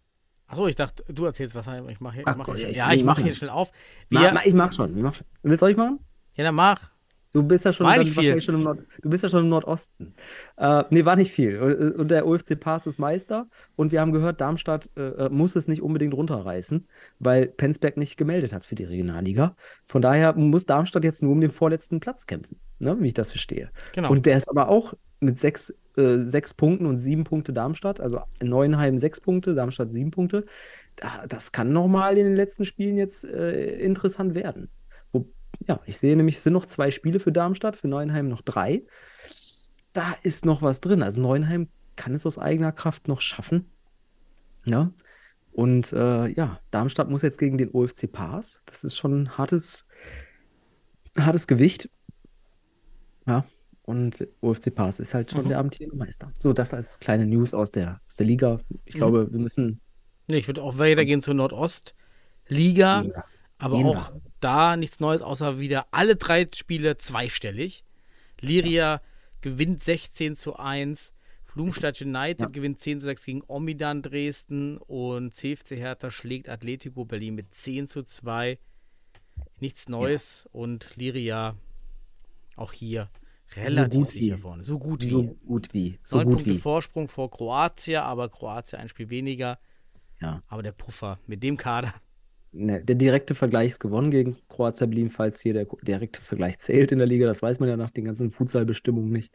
Achso, 0.48 0.68
ich 0.68 0.76
dachte, 0.76 1.04
du 1.12 1.26
erzählst 1.26 1.56
was. 1.56 1.68
Ich 1.90 2.00
mache 2.00 2.22
Ach 2.26 2.36
mach 2.36 2.46
Gott, 2.46 2.58
hier, 2.58 2.72
ja, 2.72 2.92
ich 2.92 3.00
ich 3.00 3.04
mache 3.04 3.24
hier 3.24 3.34
schnell 3.34 3.50
auf. 3.50 3.72
Wir, 4.10 4.32
ma, 4.32 4.42
ich 4.46 4.54
mach 4.54 4.74
schon. 4.74 5.02
Mach 5.02 5.16
schon. 5.16 5.26
Willst 5.44 5.62
du 5.62 5.66
euch 5.66 5.78
machen? 5.78 6.00
ja, 6.36 6.44
dann 6.44 6.56
mach. 6.56 6.96
Du 7.36 7.44
bist 7.44 7.66
ja 7.66 7.74
schon, 7.74 7.86
War 7.86 7.98
dann 7.98 8.08
schon 8.08 8.56
im 8.56 8.64
Nord 8.64 8.80
du 9.02 9.10
bist 9.10 9.24
ja 9.24 9.28
schon 9.28 9.42
im 9.42 9.50
Nordosten. 9.50 10.16
Äh, 10.56 10.86
nee, 10.90 11.04
war 11.04 11.18
nicht 11.18 11.34
viel. 11.34 11.60
Und 11.60 11.96
und 11.96 12.08
der 12.10 12.26
OFC 12.26 12.58
Pass 12.58 12.88
ist 12.88 12.98
Meister. 12.98 13.50
Und 13.76 13.92
wir 13.92 14.00
haben 14.00 14.14
gehört, 14.14 14.40
Darmstadt 14.40 14.90
äh, 14.96 15.28
muss 15.28 15.58
es 15.58 15.68
nicht 15.68 15.82
unbedingt 15.82 16.14
runterreißen, 16.14 16.88
weil 17.20 17.48
Penzberg 17.48 17.98
nicht 17.98 18.16
gemeldet 18.16 18.54
hat 18.54 18.66
für 18.66 18.76
die 18.76 18.86
Regionalliga. 18.86 19.58
Von 19.86 20.02
daher 20.02 20.34
muss 20.38 20.66
Darmstadt 20.66 21.04
jetzt 21.04 21.24
nur 21.24 21.34
um 21.34 21.42
den 21.42 21.52
vorletzten 21.52 22.00
Platz 22.00 22.26
kämpfen, 22.26 22.62
ne, 22.80 22.96
wie 23.02 23.08
ich 23.08 23.14
das 23.14 23.32
verstehe. 23.32 23.70
Genau. 23.94 24.12
Und 24.12 24.26
der 24.26 24.38
ist 24.38 24.50
aber 24.50 24.70
auch 24.70 24.94
mit 25.20 25.38
sechs, 25.38 25.74
äh, 25.98 26.20
sechs 26.20 26.54
Punkten 26.54 26.86
und 26.86 26.98
sieben 26.98 27.24
Punkte 27.24 27.54
Darmstadt, 27.54 28.00
also 28.00 28.22
Neuenheim 28.42 29.00
sechs 29.00 29.22
Punkte, 29.22 29.56
Darmstadt 29.56 29.92
sieben 29.92 30.12
Punkte. 30.12 30.46
Da, 30.96 31.26
das 31.28 31.52
kann 31.52 31.72
nochmal 31.72 32.18
in 32.18 32.26
den 32.26 32.36
letzten 32.36 32.66
Spielen 32.66 32.98
jetzt 32.98 33.26
äh, 33.26 33.78
interessant 33.80 34.36
werden. 34.36 34.70
Wo, 35.10 35.28
ja, 35.68 35.80
ich 35.86 35.98
sehe 35.98 36.16
nämlich, 36.16 36.38
es 36.38 36.44
sind 36.44 36.54
noch 36.54 36.66
zwei 36.66 36.92
Spiele 36.92 37.20
für 37.20 37.32
Darmstadt, 37.32 37.76
für 37.76 37.88
Neuenheim 37.88 38.30
noch 38.30 38.42
drei. 38.42 38.84
Da 39.94 40.14
ist 40.24 40.46
noch 40.46 40.62
was 40.62 40.82
drin. 40.82 41.04
Also 41.04 41.22
Neuenheim 41.22 41.70
kann 41.96 42.14
es 42.14 42.26
aus 42.26 42.38
eigener 42.38 42.72
Kraft 42.72 43.08
noch 43.08 43.22
schaffen. 43.22 43.70
Ja. 44.66 44.92
Und 45.52 45.94
äh, 45.94 46.28
ja, 46.28 46.60
Darmstadt 46.72 47.10
muss 47.10 47.22
jetzt 47.22 47.40
gegen 47.40 47.58
den 47.58 47.72
OFC 47.72 48.12
Pass. 48.12 48.62
Das 48.66 48.84
ist 48.84 48.98
schon 48.98 49.24
ein 49.24 49.38
hartes, 49.38 49.88
hartes 51.18 51.48
Gewicht. 51.48 51.90
Ja. 53.26 53.46
Und 53.86 54.28
OFC 54.42 54.72
Pass 54.74 55.00
ist 55.00 55.14
halt 55.14 55.30
schon 55.32 55.44
Mhm. 55.44 55.50
der 55.50 55.60
amtierende 55.60 55.96
Meister. 55.96 56.32
So, 56.40 56.54
das 56.54 56.74
als 56.74 57.00
kleine 57.00 57.26
News 57.28 57.54
aus 57.54 57.70
der, 57.70 58.02
aus 58.08 58.16
der 58.16 58.26
Liga. 58.26 58.60
Ich 58.86 58.96
Mhm. 58.96 59.00
glaube, 59.00 59.32
wir 59.32 59.40
müssen. 59.40 59.80
Nee, 60.28 60.38
ich 60.38 60.48
würde 60.48 60.64
auch 60.64 60.80
weitergehen 60.80 61.22
zur 61.22 61.36
Nordostliga, 61.36 63.04
Ja. 63.04 63.24
aber 63.60 63.78
Gehen 63.78 63.86
auch 63.88 64.12
da 64.40 64.76
nichts 64.76 65.00
Neues, 65.00 65.22
außer 65.22 65.60
wieder 65.60 65.86
alle 65.92 66.16
drei 66.16 66.48
Spiele 66.56 66.98
zweistellig. 66.98 67.84
Liria 68.42 69.02
gewinnt 69.42 69.84
16 69.84 70.36
zu 70.36 70.56
1. 70.56 71.14
Blumstadt 71.54 72.02
United 72.02 72.40
Ja. 72.40 72.46
gewinnt 72.48 72.80
10 72.80 73.00
zu 73.00 73.06
6 73.06 73.24
gegen 73.24 73.44
Omidan 73.48 74.02
Dresden 74.02 74.78
und 74.78 75.34
CFC 75.36 75.76
Hertha 75.78 76.10
schlägt 76.10 76.50
Atletico 76.50 77.06
Berlin 77.06 77.36
mit 77.36 77.54
10 77.54 77.88
zu 77.88 78.04
2. 78.04 78.58
Nichts 79.60 79.88
Neues 79.88 80.50
und 80.52 80.88
Liria 80.96 81.56
auch 82.56 82.74
hier 82.74 83.10
relativ 83.58 84.02
gut 84.02 84.12
sicher 84.12 84.38
wie. 84.38 84.42
vorne. 84.42 84.64
So 84.64 84.80
gut 84.80 85.04
wie. 85.04 85.10
So 85.10 85.24
gut 85.46 85.74
wie. 85.74 86.00
So 86.04 86.18
Neun 86.18 86.26
gut 86.26 86.34
Punkte 86.36 86.56
wie. 86.56 86.60
Vorsprung 86.60 87.08
vor 87.08 87.30
Kroatien, 87.32 88.02
aber 88.02 88.30
Kroatien 88.30 88.80
ein 88.82 88.90
Spiel 88.90 89.10
weniger. 89.10 89.60
Ja. 90.20 90.44
Aber 90.48 90.64
der 90.64 90.72
Puffer 90.72 91.20
mit 91.28 91.44
dem 91.44 91.58
Kader. 91.58 91.94
Ne, 92.58 92.82
der 92.84 92.96
direkte 92.96 93.36
Vergleich 93.36 93.72
ist 93.72 93.80
gewonnen 93.82 94.12
gegen 94.12 94.38
Kroatien 94.48 94.90
Berlin, 94.90 95.10
falls 95.10 95.42
hier 95.42 95.54
der 95.54 95.66
direkte 95.84 96.22
Vergleich 96.22 96.58
zählt 96.60 96.94
in 96.94 97.00
der 97.00 97.08
Liga. 97.08 97.26
Das 97.28 97.42
weiß 97.42 97.60
man 97.60 97.68
ja 97.68 97.76
nach 97.76 97.90
den 97.92 98.06
ganzen 98.06 98.32
Futsalbestimmungen 98.32 99.12
nicht. 99.12 99.34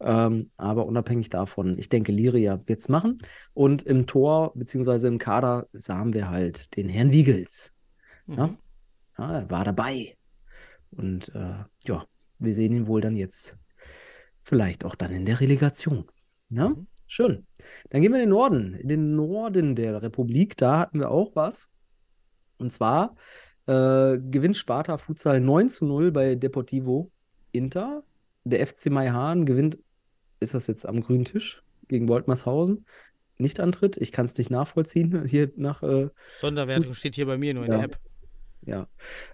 Ähm, 0.00 0.50
aber 0.56 0.86
unabhängig 0.86 1.28
davon, 1.28 1.76
ich 1.78 1.90
denke, 1.90 2.12
Liria 2.12 2.62
wird 2.66 2.80
es 2.80 2.88
machen. 2.88 3.18
Und 3.52 3.82
im 3.82 4.06
Tor, 4.06 4.52
beziehungsweise 4.54 5.08
im 5.08 5.18
Kader, 5.18 5.68
sahen 5.72 6.14
wir 6.14 6.30
halt 6.30 6.74
den 6.76 6.88
Herrn 6.88 7.12
Wiegels. 7.12 7.72
Ja, 8.26 8.46
Mhm. 8.46 8.58
ja 9.18 9.40
er 9.40 9.50
war 9.50 9.64
dabei. 9.64 10.16
Und 10.90 11.28
äh, 11.34 11.64
ja, 11.86 12.06
wir 12.38 12.54
sehen 12.54 12.72
ihn 12.72 12.86
wohl 12.86 13.00
dann 13.02 13.16
jetzt 13.16 13.56
vielleicht 14.42 14.84
auch 14.84 14.94
dann 14.94 15.12
in 15.12 15.24
der 15.24 15.40
Relegation. 15.40 16.04
Ja, 16.50 16.68
Mhm. 16.70 16.86
schön. 17.06 17.46
Dann 17.90 18.02
gehen 18.02 18.12
wir 18.12 18.18
in 18.20 18.26
den 18.28 18.30
Norden, 18.30 18.74
in 18.74 18.88
den 18.88 19.16
Norden 19.16 19.74
der 19.76 20.02
Republik. 20.02 20.56
Da 20.56 20.78
hatten 20.80 20.98
wir 21.00 21.10
auch 21.10 21.34
was. 21.34 21.70
Und 22.58 22.72
zwar 22.72 23.16
äh, 23.66 24.18
gewinnt 24.18 24.56
Sparta 24.56 24.98
Futsal 24.98 25.40
9 25.40 25.68
zu 25.68 25.84
0 25.86 26.10
bei 26.10 26.34
Deportivo 26.34 27.10
Inter. 27.52 28.02
Der 28.44 28.66
FC 28.66 28.86
Maihahn 28.90 29.46
gewinnt, 29.46 29.78
ist 30.40 30.54
das 30.54 30.66
jetzt 30.66 30.84
am 30.84 31.00
grünen 31.00 31.24
Tisch 31.24 31.62
gegen 31.86 32.08
Woltmershausen? 32.08 32.84
Nicht 33.38 33.60
antritt. 33.60 33.96
Ich 33.98 34.10
kann 34.10 34.26
es 34.26 34.36
nicht 34.36 34.50
nachvollziehen. 34.50 35.26
Hier 35.28 35.52
nach 35.56 35.82
äh, 35.84 36.08
Sonderwertung 36.40 36.94
steht 36.94 37.14
hier 37.14 37.26
bei 37.26 37.38
mir 37.38 37.54
nur 37.54 37.64
in 37.64 37.70
Ja. 37.70 37.76
der 37.78 37.84
App. 37.86 37.98
Ja. 38.64 38.88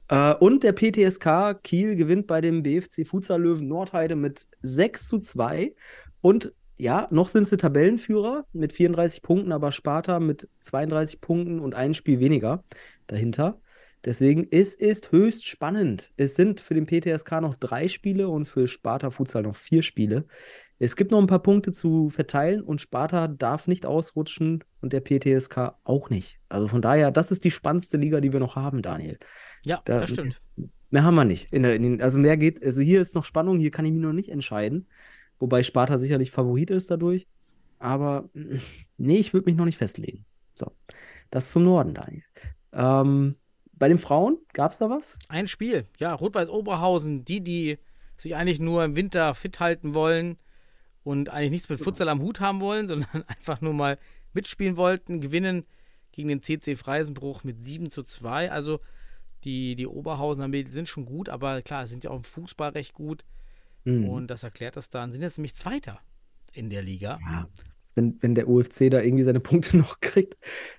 Äh, 0.09 0.35
und 0.35 0.63
der 0.63 0.73
PTSK 0.73 1.63
Kiel 1.63 1.97
gewinnt 1.97 2.27
bei 2.27 2.41
dem 2.41 2.63
BFC 2.63 3.07
Futsal 3.07 3.43
Löwen 3.43 3.69
Nordheide 3.69 4.17
mit 4.17 4.47
6 4.63 5.09
zu 5.09 5.19
2. 5.19 5.75
Und 6.21 6.53
ja, 6.77 7.09
noch 7.11 7.29
sind 7.29 7.49
sie 7.49 7.57
Tabellenführer 7.57 8.47
mit 8.53 8.73
34 8.73 9.23
Punkten, 9.23 9.53
aber 9.53 9.73
Sparta 9.73 10.21
mit 10.21 10.49
32 10.61 11.21
Punkten 11.21 11.61
und 11.61 11.75
ein 11.75 11.95
Spiel 11.95 12.21
weniger 12.21 12.65
dahinter. 13.09 13.61
Deswegen, 14.05 14.47
es 14.51 14.75
ist 14.75 15.11
höchst 15.11 15.47
spannend. 15.47 16.13
Es 16.17 16.37
sind 16.37 16.61
für 16.61 16.75
den 16.75 16.87
PTSK 16.87 17.41
noch 17.41 17.57
drei 17.57 17.89
Spiele 17.89 18.29
und 18.29 18.47
für 18.47 18.69
Sparta 18.69 19.11
Futsal 19.11 19.43
noch 19.43 19.57
vier 19.57 19.83
Spiele. 19.83 20.25
Es 20.81 20.95
gibt 20.95 21.11
noch 21.11 21.19
ein 21.19 21.27
paar 21.27 21.43
Punkte 21.43 21.73
zu 21.73 22.09
verteilen 22.09 22.63
und 22.63 22.81
Sparta 22.81 23.27
darf 23.27 23.67
nicht 23.67 23.85
ausrutschen 23.85 24.63
und 24.81 24.93
der 24.93 25.01
PTSK 25.01 25.75
auch 25.85 26.09
nicht. 26.09 26.39
Also 26.49 26.69
von 26.69 26.81
daher, 26.83 27.11
das 27.11 27.33
ist 27.33 27.45
die 27.45 27.51
spannendste 27.51 27.97
Liga, 27.97 28.21
die 28.21 28.33
wir 28.33 28.39
noch 28.41 28.55
haben, 28.57 28.81
Daniel. 28.83 29.19
Ja, 29.65 29.81
Da- 29.85 29.99
das 30.01 30.11
stimmt. 30.11 30.41
Mehr 30.91 31.03
haben 31.03 31.17
wir 31.17 31.25
nicht. 31.25 31.53
In 31.53 31.65
der, 31.65 31.75
in 31.75 31.83
den, 31.83 32.03
also 32.03 32.19
mehr 32.19 32.37
geht, 32.37 32.63
also 32.63 32.81
hier 32.81 33.03
ist 33.03 33.15
noch 33.15 33.25
Spannung, 33.25 33.59
hier 33.59 33.71
kann 33.71 33.85
ich 33.85 33.93
mich 33.93 34.01
noch 34.01 34.13
nicht 34.13 34.31
entscheiden. 34.31 34.87
Wobei 35.39 35.63
Sparta 35.63 35.99
sicherlich 35.99 36.31
Favorit 36.31 36.71
ist 36.71 36.91
dadurch. 36.91 37.27
Aber 37.79 38.29
nee, 38.97 39.19
ich 39.19 39.33
würde 39.35 39.47
mich 39.51 39.57
noch 39.57 39.65
nicht 39.67 39.79
festlegen. 39.79 40.25
So, 40.55 40.73
das 41.31 41.51
zum 41.51 41.65
Norden, 41.65 41.95
Daniel. 41.95 42.23
Ähm, 42.73 43.37
bei 43.73 43.89
den 43.89 43.99
Frauen, 43.99 44.39
gab 44.53 44.73
es 44.73 44.79
da 44.79 44.89
was? 44.91 45.19
Ein 45.29 45.47
Spiel. 45.47 45.87
Ja, 45.99 46.15
Rot-Weiß 46.15 46.49
Oberhausen, 46.49 47.25
die, 47.25 47.41
die 47.43 47.79
sich 48.17 48.35
eigentlich 48.35 48.59
nur 48.61 48.85
im 48.85 48.97
Winter 48.97 49.35
fit 49.35 49.61
halten 49.61 49.93
wollen 49.95 50.39
und 51.09 51.31
eigentlich 51.31 51.53
nichts 51.53 51.69
mit 51.71 51.81
Futsal 51.81 52.11
am 52.11 52.21
Hut 52.21 52.41
haben 52.41 52.61
wollen, 52.61 52.87
sondern 52.89 53.23
einfach 53.27 53.63
nur 53.63 53.73
mal 53.73 53.99
mitspielen 54.35 54.77
wollten, 54.77 55.21
gewinnen 55.21 55.65
gegen 56.13 56.29
den 56.29 56.43
CC 56.43 56.77
Freisenbruch 56.77 57.45
mit 57.45 57.59
7 57.59 57.91
zu 57.91 58.03
2. 58.03 58.53
Also 58.53 58.81
die, 59.45 59.75
die 59.75 59.87
Oberhausener 59.87 60.49
Mädels 60.49 60.75
sind 60.75 60.87
schon 60.87 61.07
gut, 61.07 61.31
aber 61.31 61.63
klar, 61.63 61.87
sind 61.87 62.05
ja 62.05 62.11
auch 62.11 62.19
im 62.19 62.25
Fußball 62.25 62.71
recht 62.71 62.93
gut. 62.93 63.25
Hm. 63.85 64.07
Und 64.07 64.27
das 64.27 64.43
erklärt 64.43 64.77
das 64.77 64.91
dann. 64.91 65.13
Sind 65.13 65.23
jetzt 65.23 65.39
nämlich 65.39 65.55
Zweiter 65.55 65.99
in 66.53 66.69
der 66.69 66.83
Liga. 66.83 67.19
Ja, 67.23 67.49
wenn, 67.95 68.19
wenn 68.21 68.35
der 68.35 68.47
UFC 68.47 68.91
da 68.91 69.01
irgendwie 69.01 69.25
seine 69.25 69.41
Punkte 69.41 69.77
noch 69.79 70.01
kriegt, 70.01 70.37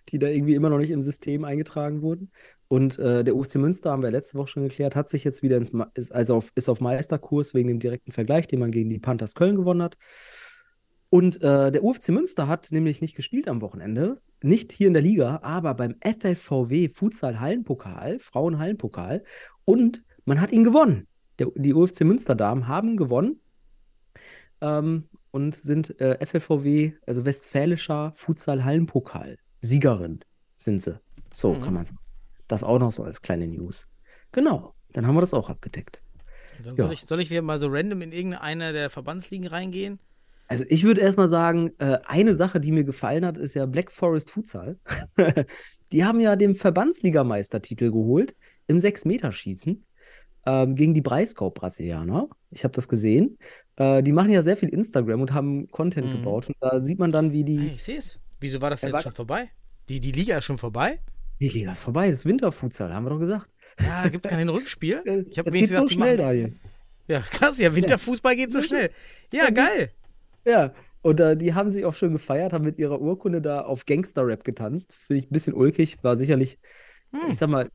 die 0.09 0.19
da 0.19 0.27
irgendwie 0.27 0.53
immer 0.53 0.69
noch 0.69 0.77
nicht 0.77 0.91
im 0.91 1.01
System 1.01 1.43
eingetragen 1.43 2.03
wurden. 2.03 2.29
Und 2.69 2.99
äh, 2.99 3.23
der 3.23 3.35
UFC 3.35 3.55
Münster, 3.55 3.91
haben 3.91 4.03
wir 4.03 4.11
letzte 4.11 4.37
Woche 4.37 4.47
schon 4.47 4.63
geklärt, 4.63 4.95
hat 4.95 5.09
sich 5.09 5.23
jetzt 5.23 5.41
wieder 5.41 5.57
ins, 5.57 5.73
ist, 5.95 6.13
also 6.13 6.35
auf, 6.35 6.51
ist 6.53 6.69
auf 6.69 6.81
Meisterkurs 6.81 7.55
wegen 7.55 7.67
dem 7.67 7.79
direkten 7.79 8.11
Vergleich, 8.11 8.47
den 8.47 8.59
man 8.59 8.71
gegen 8.71 8.89
die 8.91 8.99
Panthers 8.99 9.33
Köln 9.33 9.55
gewonnen 9.55 9.81
hat. 9.81 9.97
Und 11.09 11.41
äh, 11.41 11.71
der 11.71 11.83
UFC 11.83 12.09
Münster 12.09 12.47
hat 12.47 12.71
nämlich 12.71 13.01
nicht 13.01 13.15
gespielt 13.15 13.47
am 13.47 13.61
Wochenende, 13.61 14.21
nicht 14.43 14.71
hier 14.71 14.85
in 14.85 14.93
der 14.93 15.01
Liga, 15.01 15.39
aber 15.41 15.73
beim 15.73 15.95
FLVW 16.03 16.89
Futsal 16.93 17.39
Hallenpokal, 17.39 18.19
Frauenhallenpokal. 18.19 19.23
Und 19.65 20.03
man 20.25 20.39
hat 20.39 20.51
ihn 20.51 20.63
gewonnen. 20.63 21.07
Der, 21.39 21.47
die 21.55 21.73
UFC 21.73 22.01
Münster 22.01 22.35
Damen 22.35 22.67
haben 22.67 22.97
gewonnen 22.97 23.41
ähm, 24.61 25.05
und 25.31 25.55
sind 25.55 25.99
äh, 25.99 26.23
FLVW, 26.23 26.93
also 27.07 27.25
Westfälischer 27.25 28.13
Futsal 28.15 28.63
Hallenpokal. 28.63 29.39
Siegerin 29.61 30.19
sind 30.57 30.83
sie. 30.83 30.99
So 31.33 31.55
Mhm. 31.55 31.61
kann 31.61 31.73
man 31.73 31.85
sagen. 31.87 31.99
Das 32.49 32.63
auch 32.65 32.79
noch 32.79 32.91
so 32.91 33.03
als 33.03 33.21
kleine 33.21 33.47
News. 33.47 33.87
Genau, 34.33 34.73
dann 34.91 35.07
haben 35.07 35.15
wir 35.15 35.21
das 35.21 35.33
auch 35.33 35.49
abgedeckt. 35.49 36.01
Dann 36.63 36.75
Ja. 36.75 36.83
soll, 36.83 36.93
ich, 36.93 37.01
soll 37.01 37.21
ich 37.21 37.29
wieder 37.29 37.41
mal 37.41 37.57
so 37.59 37.67
random 37.69 38.01
in 38.01 38.11
irgendeine 38.11 38.73
der 38.73 38.89
Verbandsligen 38.89 39.47
reingehen? 39.47 39.99
Also 40.49 40.65
ich 40.67 40.83
würde 40.83 40.99
erstmal 41.01 41.29
sagen, 41.29 41.71
äh, 41.77 41.99
eine 42.05 42.33
Sache, 42.35 42.59
die 42.59 42.71
mir 42.71 42.83
gefallen 42.83 43.23
hat, 43.23 43.37
ist 43.37 43.53
ja 43.53 43.65
Black 43.67 43.91
Forest 43.91 44.31
Futsal. 44.31 44.77
die 45.91 46.03
haben 46.03 46.19
ja 46.19 46.35
den 46.35 46.55
Verbandsligameistertitel 46.55 47.91
geholt 47.91 48.35
im 48.67 48.77
6-Meter-Schießen 48.77 49.85
ähm, 50.47 50.75
gegen 50.75 50.93
die 50.93 51.01
Breisgau-Brasilianer. 51.01 52.29
Ich 52.51 52.63
habe 52.63 52.73
das 52.73 52.87
gesehen. 52.87 53.37
Äh, 53.75 54.01
die 54.03 54.11
machen 54.11 54.31
ja 54.31 54.41
sehr 54.41 54.57
viel 54.57 54.69
Instagram 54.69 55.21
und 55.21 55.33
haben 55.33 55.67
Content 55.69 56.07
Mhm. 56.07 56.11
gebaut. 56.13 56.47
Und 56.47 56.55
da 56.61 56.79
sieht 56.79 56.97
man 56.99 57.11
dann, 57.11 57.31
wie 57.31 57.41
Ah, 57.41 57.45
die, 57.45 57.67
ich 57.69 57.83
sehe 57.83 57.97
es. 57.99 58.19
Wieso 58.39 58.59
war 58.61 58.69
das 58.71 58.81
Ja, 58.81 58.89
jetzt 58.89 59.03
schon 59.03 59.13
vorbei? 59.13 59.49
Die, 59.87 59.99
die 59.99 60.11
Liga 60.11 60.37
ist 60.37 60.45
schon 60.45 60.57
vorbei? 60.57 60.99
Die 61.39 61.49
Liga 61.49 61.71
ist 61.71 61.83
vorbei. 61.83 62.09
Das 62.09 62.19
ist 62.19 62.25
Winterfutsal, 62.25 62.93
haben 62.93 63.05
wir 63.05 63.11
doch 63.11 63.19
gesagt. 63.19 63.49
Ja, 63.79 64.07
gibt 64.07 64.25
es 64.25 64.29
kein 64.29 64.49
Rückspiel? 64.49 65.01
Ich 65.29 65.39
habe 65.39 65.51
das 65.51 65.59
geht 65.59 65.69
so 65.73 65.87
schnell, 65.87 66.17
Daniel. 66.17 66.55
Ja, 67.07 67.21
krass, 67.21 67.57
ja, 67.57 67.73
Winterfußball 67.73 68.35
geht 68.35 68.51
so 68.51 68.61
schnell. 68.61 68.91
Ja, 69.31 69.49
geil. 69.49 69.89
Ja, 70.45 70.73
und 71.01 71.19
äh, 71.19 71.35
die 71.37 71.53
haben 71.53 71.69
sich 71.69 71.85
auch 71.85 71.93
schön 71.93 72.13
gefeiert, 72.13 72.53
haben 72.53 72.65
mit 72.65 72.77
ihrer 72.77 72.99
Urkunde 73.01 73.41
da 73.41 73.61
auf 73.61 73.85
Gangster-Rap 73.85 74.43
getanzt. 74.43 74.93
Finde 74.93 75.23
ich 75.23 75.29
ein 75.29 75.33
bisschen 75.33 75.53
ulkig, 75.53 76.03
war 76.03 76.17
sicherlich, 76.17 76.59
Hm. 77.11 77.31
ich 77.31 77.37
sag 77.37 77.49
mal, 77.49 77.69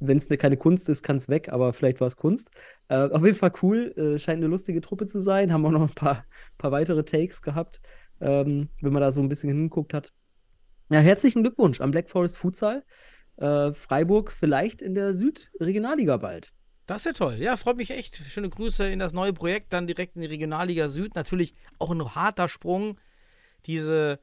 wenn 0.00 0.16
es 0.16 0.28
keine 0.28 0.56
Kunst 0.56 0.88
ist, 0.88 1.02
kann 1.02 1.16
es 1.16 1.28
weg, 1.28 1.50
aber 1.50 1.72
vielleicht 1.72 2.00
war 2.00 2.06
es 2.06 2.16
Kunst. 2.16 2.50
Äh, 2.88 3.10
auf 3.10 3.22
jeden 3.24 3.36
Fall 3.36 3.52
cool, 3.62 3.92
äh, 3.96 4.18
scheint 4.18 4.38
eine 4.38 4.46
lustige 4.46 4.80
Truppe 4.80 5.06
zu 5.06 5.20
sein, 5.20 5.52
haben 5.52 5.66
auch 5.66 5.70
noch 5.70 5.82
ein 5.82 5.94
paar, 5.94 6.24
paar 6.56 6.72
weitere 6.72 7.04
Takes 7.04 7.42
gehabt, 7.42 7.80
ähm, 8.20 8.70
wenn 8.80 8.92
man 8.92 9.02
da 9.02 9.12
so 9.12 9.20
ein 9.20 9.28
bisschen 9.28 9.50
hingeguckt 9.50 9.92
hat. 9.92 10.12
Ja, 10.90 11.00
herzlichen 11.00 11.42
Glückwunsch 11.42 11.80
am 11.80 11.90
Black 11.90 12.10
Forest 12.10 12.36
Futsal. 12.36 12.84
Äh, 13.36 13.72
Freiburg 13.74 14.32
vielleicht 14.32 14.82
in 14.82 14.94
der 14.94 15.14
Südregionalliga 15.14 16.18
bald. 16.18 16.52
Das 16.86 16.98
ist 17.02 17.06
ja 17.06 17.12
toll. 17.12 17.36
Ja, 17.38 17.56
freut 17.56 17.78
mich 17.78 17.90
echt. 17.90 18.16
Schöne 18.16 18.50
Grüße 18.50 18.86
in 18.88 18.98
das 18.98 19.12
neue 19.14 19.32
Projekt, 19.32 19.72
dann 19.72 19.86
direkt 19.86 20.16
in 20.16 20.22
die 20.22 20.28
Regionalliga 20.28 20.90
Süd. 20.90 21.14
Natürlich 21.14 21.54
auch 21.78 21.90
ein 21.90 22.14
harter 22.14 22.48
Sprung, 22.48 23.00
diese, 23.64 24.20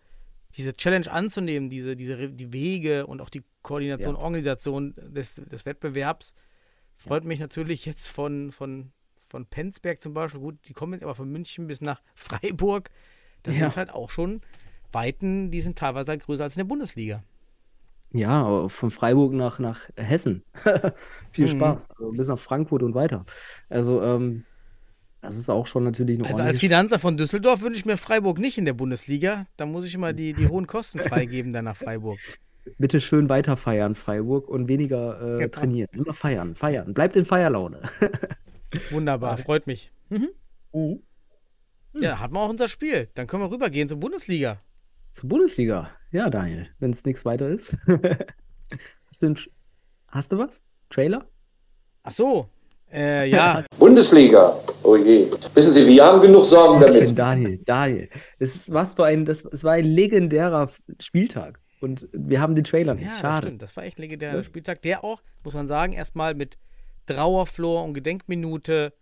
diese 0.56 0.76
Challenge 0.76 1.12
anzunehmen, 1.12 1.70
diese, 1.70 1.96
diese 1.96 2.30
die 2.30 2.54
Wege 2.54 3.08
und 3.08 3.20
auch 3.22 3.30
die 3.32 3.44
Koordination, 3.64 4.16
Ja. 4.16 4.22
Organisation 4.22 4.94
des, 4.98 5.36
des 5.36 5.66
Wettbewerbs. 5.66 6.36
Freut 6.96 7.26
mich 7.26 7.40
natürlich 7.40 7.86
jetzt 7.86 8.10
von, 8.10 8.52
von, 8.52 8.92
von 9.28 9.48
Penzberg 9.48 10.00
zum 10.00 10.14
Beispiel. 10.14 10.40
Gut, 10.40 10.60
die 10.68 10.74
kommen 10.74 10.94
jetzt 10.94 11.04
aber 11.04 11.16
von 11.16 11.30
München 11.32 11.66
bis 11.66 11.82
nach 11.82 12.04
Freiburg. 12.14 12.92
Das 13.42 13.56
Ja. 13.56 13.62
sind 13.62 13.76
halt 13.78 13.90
auch 13.90 14.12
schon 14.12 14.42
Weiten, 14.94 15.52
die 15.52 15.62
sind 15.62 15.78
teilweise 15.78 16.12
halt 16.12 16.24
größer 16.24 16.44
als 16.44 16.56
in 16.56 16.60
der 16.62 16.66
Bundesliga. 16.66 17.24
Ja, 18.14 18.68
von 18.68 18.92
Freiburg 18.92 19.32
nach, 19.34 19.60
nach 19.60 19.88
Hessen. 19.96 20.44
Viel 21.32 21.46
Mhm. 21.48 21.52
Spaß. 21.58 21.90
Also 21.92 22.12
bis 22.12 22.28
nach 22.28 22.40
Frankfurt 22.40 22.84
und 22.84 22.94
weiter. 22.94 23.26
Also, 23.70 24.02
ähm, 24.04 24.44
das 25.22 25.38
ist 25.38 25.50
auch 25.50 25.66
schon 25.68 25.84
natürlich 25.86 26.20
eine 26.20 26.28
Also 26.28 26.44
als. 26.44 26.60
Finanzer 26.60 27.00
von 27.00 27.16
Düsseldorf 27.16 27.62
wünsche 27.62 27.80
ich 27.80 27.86
mir 27.86 27.96
Freiburg 27.96 28.40
nicht 28.40 28.58
in 28.58 28.66
der 28.66 28.74
Bundesliga. 28.74 29.46
Da 29.56 29.66
muss 29.66 29.86
ich 29.86 29.94
immer 29.96 30.12
die, 30.14 30.34
die 30.34 30.48
hohen 30.48 30.68
Kosten 30.68 31.00
freigeben 31.00 31.54
dann 31.54 31.66
nach 31.66 31.78
Freiburg. 31.78 32.20
Bitte 32.78 33.00
schön 33.02 33.30
weiter 33.30 33.56
feiern, 33.58 33.96
Freiburg, 33.96 34.48
und 34.50 34.68
weniger 34.68 35.20
äh, 35.36 35.38
Genau. 35.38 35.50
trainieren. 35.50 35.90
Immer 35.94 36.14
feiern, 36.14 36.56
feiern. 36.56 36.94
Bleibt 36.94 37.16
in 37.16 37.26
Feierlaune. 37.26 37.82
Wunderbar, 38.92 39.38
freut 39.38 39.68
mich. 39.68 39.92
Mhm. 40.10 40.30
Mhm. 40.74 41.00
Ja, 41.94 42.20
hat 42.20 42.32
man 42.32 42.44
auch 42.44 42.50
unser 42.50 42.68
Spiel. 42.68 43.10
Dann 43.16 43.28
können 43.28 43.44
wir 43.44 43.52
rübergehen 43.52 43.88
zur 43.88 43.98
Bundesliga. 44.00 44.62
Zur 45.12 45.30
Bundesliga. 45.30 45.90
Ja, 46.12 46.30
Daniel, 46.30 46.68
wenn 46.80 46.92
es 46.92 47.06
nichts 47.06 47.26
weiter 47.26 47.50
ist. 47.50 47.76
hast, 49.10 49.22
du 49.22 49.28
ein, 49.28 49.38
hast 50.08 50.32
du 50.32 50.38
was? 50.38 50.64
Trailer? 50.90 51.28
Ach 52.04 52.12
so. 52.12 52.50
Äh, 52.92 53.30
ja. 53.30 53.64
Bundesliga. 53.80 54.60
Oh 54.84 54.96
je. 54.96 55.32
Wissen 55.54 55.74
Sie, 55.74 55.86
wir 55.88 56.04
haben 56.04 56.22
genug 56.22 56.46
Sorgen 56.46 56.82
damit. 56.82 57.18
Daniel, 57.18 57.58
Daniel. 57.64 58.10
Es, 58.40 58.56
ist, 58.56 58.74
was 58.74 58.94
für 58.96 59.06
ein, 59.06 59.26
das, 59.26 59.46
es 59.46 59.64
war 59.64 59.74
ein 59.74 59.86
legendärer 59.86 60.70
Spieltag. 61.00 61.60
Und 61.80 62.08
wir 62.12 62.40
haben 62.42 62.54
den 62.56 62.64
Trailer 62.64 62.94
nicht. 62.94 63.04
Ja, 63.06 63.12
das 63.12 63.20
Schade. 63.22 63.48
stimmt. 63.48 63.62
Das 63.62 63.76
war 63.76 63.84
echt 63.84 63.98
ein 63.98 64.04
legendärer 64.04 64.36
Ja. 64.38 64.44
Spieltag, 64.44 64.82
der 64.82 65.04
auch, 65.04 65.22
muss 65.44 65.54
man 65.54 65.68
sagen, 65.68 65.94
erstmal 65.94 66.36
mit 66.36 66.58
Trauerflor 67.06 67.84
und 67.84 67.94
Gedenkminute 67.94 68.94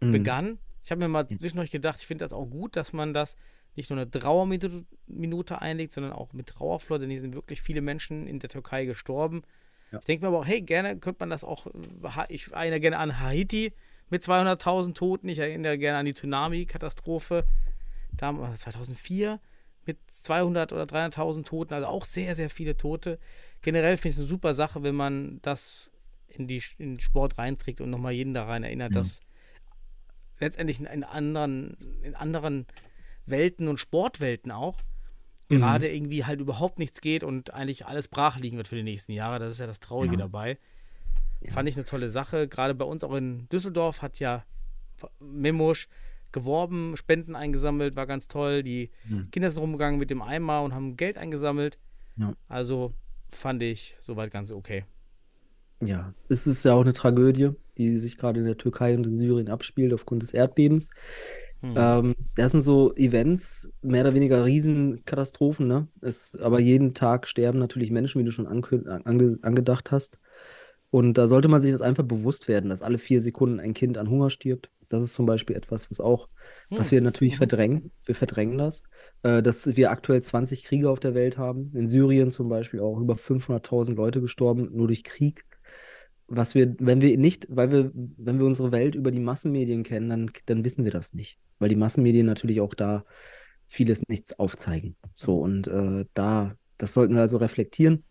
Mhm. 0.00 0.12
begann. 0.12 0.58
Ich 0.84 0.90
habe 0.90 1.00
mir 1.00 1.08
mal 1.08 1.26
zwischendurch 1.28 1.70
gedacht, 1.70 1.98
ich 2.00 2.06
finde 2.06 2.24
das 2.24 2.32
auch 2.32 2.46
gut, 2.46 2.74
dass 2.76 2.92
man 2.92 3.14
das 3.14 3.36
nicht 3.74 3.90
nur 3.90 3.98
eine 3.98 4.10
Trauerminute 4.10 4.84
Minute 5.06 5.60
einlegt, 5.62 5.92
sondern 5.92 6.12
auch 6.12 6.32
mit 6.32 6.48
Trauerflor, 6.48 6.98
denn 6.98 7.10
hier 7.10 7.20
sind 7.20 7.34
wirklich 7.34 7.62
viele 7.62 7.80
Menschen 7.80 8.26
in 8.26 8.38
der 8.38 8.50
Türkei 8.50 8.84
gestorben. 8.84 9.42
Ja. 9.90 9.98
Ich 9.98 10.04
denke 10.04 10.24
mir 10.24 10.28
aber 10.28 10.40
auch, 10.40 10.46
hey, 10.46 10.60
gerne 10.60 10.98
könnte 10.98 11.20
man 11.20 11.30
das 11.30 11.44
auch, 11.44 11.66
äh, 11.66 11.70
ich 12.28 12.52
erinnere 12.52 12.80
gerne 12.80 12.98
an 12.98 13.20
Haiti 13.20 13.72
mit 14.08 14.22
200.000 14.22 14.94
Toten, 14.94 15.28
ich 15.28 15.38
erinnere 15.38 15.78
gerne 15.78 15.98
an 15.98 16.06
die 16.06 16.14
Tsunami-Katastrophe, 16.14 17.44
damals 18.12 18.60
2004 18.60 19.40
mit 19.84 19.98
200 20.06 20.72
oder 20.72 20.84
300.000 20.84 21.44
Toten, 21.44 21.74
also 21.74 21.86
auch 21.88 22.04
sehr, 22.04 22.34
sehr 22.34 22.50
viele 22.50 22.76
Tote. 22.76 23.18
Generell 23.62 23.96
finde 23.96 24.08
ich 24.08 24.14
es 24.14 24.20
eine 24.20 24.28
super 24.28 24.54
Sache, 24.54 24.82
wenn 24.82 24.94
man 24.94 25.40
das 25.42 25.90
in, 26.28 26.46
die, 26.46 26.62
in 26.78 26.94
den 26.94 27.00
Sport 27.00 27.38
reinträgt 27.38 27.80
und 27.80 27.90
nochmal 27.90 28.12
jeden 28.12 28.34
daran 28.34 28.64
erinnert, 28.64 28.94
dass 28.94 29.20
letztendlich 30.40 30.80
in, 30.80 30.86
in, 30.86 31.04
anderen, 31.04 31.76
in 32.02 32.14
anderen 32.14 32.66
Welten 33.26 33.68
und 33.68 33.78
Sportwelten 33.80 34.50
auch 34.50 34.82
gerade 35.48 35.86
irgendwie 35.94 36.24
halt 36.24 36.40
überhaupt 36.40 36.78
nichts 36.78 37.02
geht 37.02 37.22
und 37.22 37.52
eigentlich 37.52 37.84
alles 37.84 38.08
brach 38.08 38.38
liegen 38.38 38.56
wird 38.56 38.68
für 38.68 38.76
die 38.76 38.82
nächsten 38.82 39.12
Jahre. 39.12 39.38
Das 39.38 39.52
ist 39.52 39.58
ja 39.60 39.66
das 39.66 39.80
Traurige 39.80 40.14
Ja. 40.14 40.20
dabei. 40.20 40.58
Fand 41.50 41.68
ich 41.68 41.76
eine 41.76 41.84
tolle 41.84 42.08
Sache. 42.08 42.48
Gerade 42.48 42.74
bei 42.74 42.86
uns 42.86 43.04
auch 43.04 43.14
in 43.14 43.48
Düsseldorf 43.50 44.00
hat 44.00 44.18
ja 44.18 44.44
Memosch 45.20 45.88
geworben, 46.30 46.96
Spenden 46.96 47.36
eingesammelt, 47.36 47.96
war 47.96 48.06
ganz 48.06 48.28
toll. 48.28 48.62
Die 48.62 48.90
Mhm. 49.08 49.30
Kinder 49.30 49.50
sind 49.50 49.60
rumgegangen 49.60 49.98
mit 50.00 50.08
dem 50.08 50.22
Eimer 50.22 50.62
und 50.62 50.72
haben 50.72 50.96
Geld 50.96 51.18
eingesammelt. 51.18 51.78
Ja. 52.16 52.34
Also 52.48 52.94
fand 53.30 53.62
ich 53.62 53.96
soweit 54.00 54.30
ganz 54.30 54.50
okay. 54.52 54.84
Ja, 55.82 56.14
es 56.30 56.46
ist 56.46 56.64
ja 56.64 56.72
auch 56.74 56.80
eine 56.82 56.92
Tragödie, 56.94 57.50
die 57.76 57.98
sich 57.98 58.16
gerade 58.16 58.40
in 58.40 58.46
der 58.46 58.56
Türkei 58.56 58.94
und 58.94 59.04
in 59.04 59.14
Syrien 59.14 59.48
abspielt 59.50 59.92
aufgrund 59.92 60.22
des 60.22 60.32
Erdbebens. 60.32 60.90
Mhm. 61.62 61.74
Ähm, 61.76 62.14
das 62.34 62.52
sind 62.52 62.60
so 62.60 62.94
Events, 62.96 63.70
mehr 63.82 64.02
oder 64.02 64.14
weniger 64.14 64.44
Riesenkatastrophen, 64.44 65.66
ne? 65.66 65.88
Es, 66.00 66.36
aber 66.36 66.60
jeden 66.60 66.92
Tag 66.92 67.26
sterben 67.26 67.58
natürlich 67.58 67.90
Menschen, 67.90 68.20
wie 68.20 68.24
du 68.24 68.32
schon 68.32 68.46
ange, 68.46 69.38
angedacht 69.42 69.90
hast. 69.92 70.18
Und 70.90 71.16
da 71.16 71.26
sollte 71.26 71.48
man 71.48 71.62
sich 71.62 71.72
das 71.72 71.80
einfach 71.80 72.04
bewusst 72.04 72.48
werden, 72.48 72.68
dass 72.68 72.82
alle 72.82 72.98
vier 72.98 73.22
Sekunden 73.22 73.60
ein 73.60 73.72
Kind 73.72 73.96
an 73.96 74.10
Hunger 74.10 74.28
stirbt. 74.28 74.70
Das 74.90 75.02
ist 75.02 75.14
zum 75.14 75.24
Beispiel 75.24 75.56
etwas, 75.56 75.90
was 75.90 76.00
auch, 76.00 76.28
was 76.68 76.90
wir 76.90 77.00
natürlich 77.00 77.38
verdrängen. 77.38 77.92
Wir 78.04 78.14
verdrängen 78.14 78.58
das. 78.58 78.82
Äh, 79.22 79.40
dass 79.40 79.74
wir 79.74 79.90
aktuell 79.90 80.22
20 80.22 80.64
Kriege 80.64 80.90
auf 80.90 81.00
der 81.00 81.14
Welt 81.14 81.38
haben. 81.38 81.70
In 81.72 81.86
Syrien 81.86 82.30
zum 82.30 82.50
Beispiel 82.50 82.80
auch 82.80 82.98
über 82.98 83.16
500.000 83.16 83.94
Leute 83.94 84.20
gestorben, 84.20 84.68
nur 84.72 84.88
durch 84.88 85.02
Krieg. 85.02 85.46
Was 86.34 86.54
wir, 86.54 86.74
wenn 86.78 87.02
wir 87.02 87.18
nicht, 87.18 87.46
weil 87.50 87.70
wir, 87.70 87.90
wenn 87.92 88.38
wir 88.38 88.46
unsere 88.46 88.72
Welt 88.72 88.94
über 88.94 89.10
die 89.10 89.20
Massenmedien 89.20 89.82
kennen, 89.82 90.08
dann, 90.08 90.30
dann 90.46 90.64
wissen 90.64 90.84
wir 90.84 90.90
das 90.90 91.12
nicht. 91.12 91.38
Weil 91.58 91.68
die 91.68 91.76
Massenmedien 91.76 92.24
natürlich 92.24 92.62
auch 92.62 92.72
da 92.72 93.04
vieles 93.66 94.02
nichts 94.08 94.38
aufzeigen. 94.38 94.96
So, 95.12 95.38
und 95.38 95.68
äh, 95.68 96.06
da, 96.14 96.56
das 96.78 96.94
sollten 96.94 97.14
wir 97.14 97.20
also 97.20 97.36
reflektieren. 97.36 98.04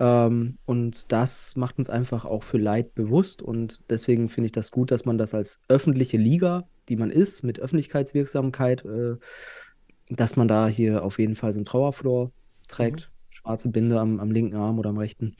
Ähm, 0.00 0.56
und 0.64 1.12
das 1.12 1.54
macht 1.54 1.78
uns 1.78 1.88
einfach 1.88 2.24
auch 2.24 2.42
für 2.42 2.58
Leid 2.58 2.94
bewusst. 2.96 3.40
Und 3.40 3.80
deswegen 3.88 4.28
finde 4.28 4.46
ich 4.46 4.52
das 4.52 4.72
gut, 4.72 4.90
dass 4.90 5.04
man 5.04 5.16
das 5.16 5.32
als 5.32 5.60
öffentliche 5.68 6.16
Liga, 6.16 6.66
die 6.88 6.96
man 6.96 7.10
ist, 7.10 7.44
mit 7.44 7.60
Öffentlichkeitswirksamkeit, 7.60 8.84
äh, 8.84 9.16
dass 10.08 10.34
man 10.34 10.48
da 10.48 10.66
hier 10.66 11.04
auf 11.04 11.20
jeden 11.20 11.36
Fall 11.36 11.52
so 11.52 11.60
einen 11.60 11.66
Trauerflor 11.66 12.32
trägt. 12.66 13.12
Schwarze 13.30 13.68
Binde 13.68 14.00
am, 14.00 14.18
am 14.18 14.32
linken 14.32 14.56
Arm 14.56 14.80
oder 14.80 14.90
am 14.90 14.98
rechten. 14.98 15.36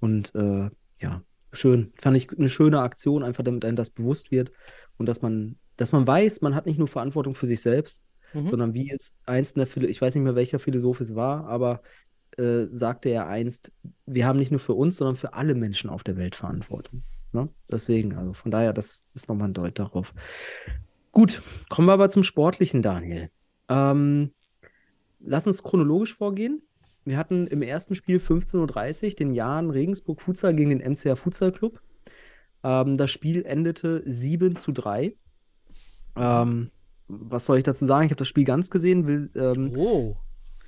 Und 0.00 0.34
äh, 0.34 0.70
ja, 1.00 1.22
schön. 1.52 1.92
Fand 1.96 2.16
ich 2.16 2.36
eine 2.36 2.48
schöne 2.48 2.80
Aktion, 2.80 3.22
einfach 3.22 3.44
damit 3.44 3.64
einem 3.64 3.76
das 3.76 3.90
bewusst 3.90 4.30
wird 4.30 4.52
und 4.98 5.06
dass 5.06 5.22
man, 5.22 5.56
dass 5.76 5.92
man 5.92 6.06
weiß, 6.06 6.40
man 6.42 6.54
hat 6.54 6.66
nicht 6.66 6.78
nur 6.78 6.88
Verantwortung 6.88 7.34
für 7.34 7.46
sich 7.46 7.60
selbst, 7.60 8.02
Mhm. 8.34 8.46
sondern 8.46 8.74
wie 8.74 8.90
es 8.90 9.14
einst 9.26 9.56
der 9.56 9.66
Philo 9.66 9.86
ich 9.86 10.00
weiß 10.00 10.14
nicht 10.14 10.24
mehr, 10.24 10.34
welcher 10.34 10.58
Philosoph 10.58 11.00
es 11.00 11.14
war, 11.14 11.46
aber 11.46 11.82
äh, 12.38 12.66
sagte 12.70 13.10
er 13.10 13.26
einst, 13.26 13.72
wir 14.06 14.26
haben 14.26 14.38
nicht 14.38 14.50
nur 14.50 14.60
für 14.60 14.74
uns, 14.74 14.96
sondern 14.96 15.16
für 15.16 15.34
alle 15.34 15.54
Menschen 15.54 15.90
auf 15.90 16.02
der 16.02 16.16
Welt 16.16 16.34
Verantwortung. 16.34 17.02
Ne? 17.32 17.48
Deswegen, 17.70 18.16
also 18.16 18.32
von 18.32 18.50
daher, 18.50 18.72
das 18.72 19.04
ist 19.14 19.28
nochmal 19.28 19.48
ein 19.48 19.54
Deut 19.54 19.78
darauf. 19.78 20.14
Gut, 21.10 21.42
kommen 21.68 21.88
wir 21.88 21.92
aber 21.92 22.08
zum 22.08 22.22
Sportlichen, 22.22 22.80
Daniel. 22.80 23.30
Ähm, 23.68 24.32
lass 25.20 25.46
uns 25.46 25.62
chronologisch 25.62 26.14
vorgehen. 26.14 26.62
Wir 27.04 27.16
hatten 27.18 27.46
im 27.48 27.62
ersten 27.62 27.94
Spiel 27.94 28.18
15.30 28.18 29.04
Uhr 29.04 29.10
den 29.16 29.32
Jahren 29.34 29.70
Regensburg 29.70 30.22
Futsal 30.22 30.54
gegen 30.54 30.70
den 30.70 30.80
MCR 30.92 31.16
Futsal 31.16 31.52
Club. 31.52 31.80
Ähm, 32.62 32.96
das 32.96 33.10
Spiel 33.10 33.44
endete 33.44 34.02
7 34.06 34.54
zu 34.56 34.72
3. 34.72 35.14
Ähm, 36.16 36.70
was 37.08 37.46
soll 37.46 37.58
ich 37.58 37.64
dazu 37.64 37.84
sagen? 37.86 38.04
Ich 38.06 38.10
habe 38.10 38.18
das 38.18 38.28
Spiel 38.28 38.44
ganz 38.44 38.70
gesehen. 38.70 39.06
Will, 39.06 39.30
ähm, 39.34 39.72
Oh, 39.76 40.16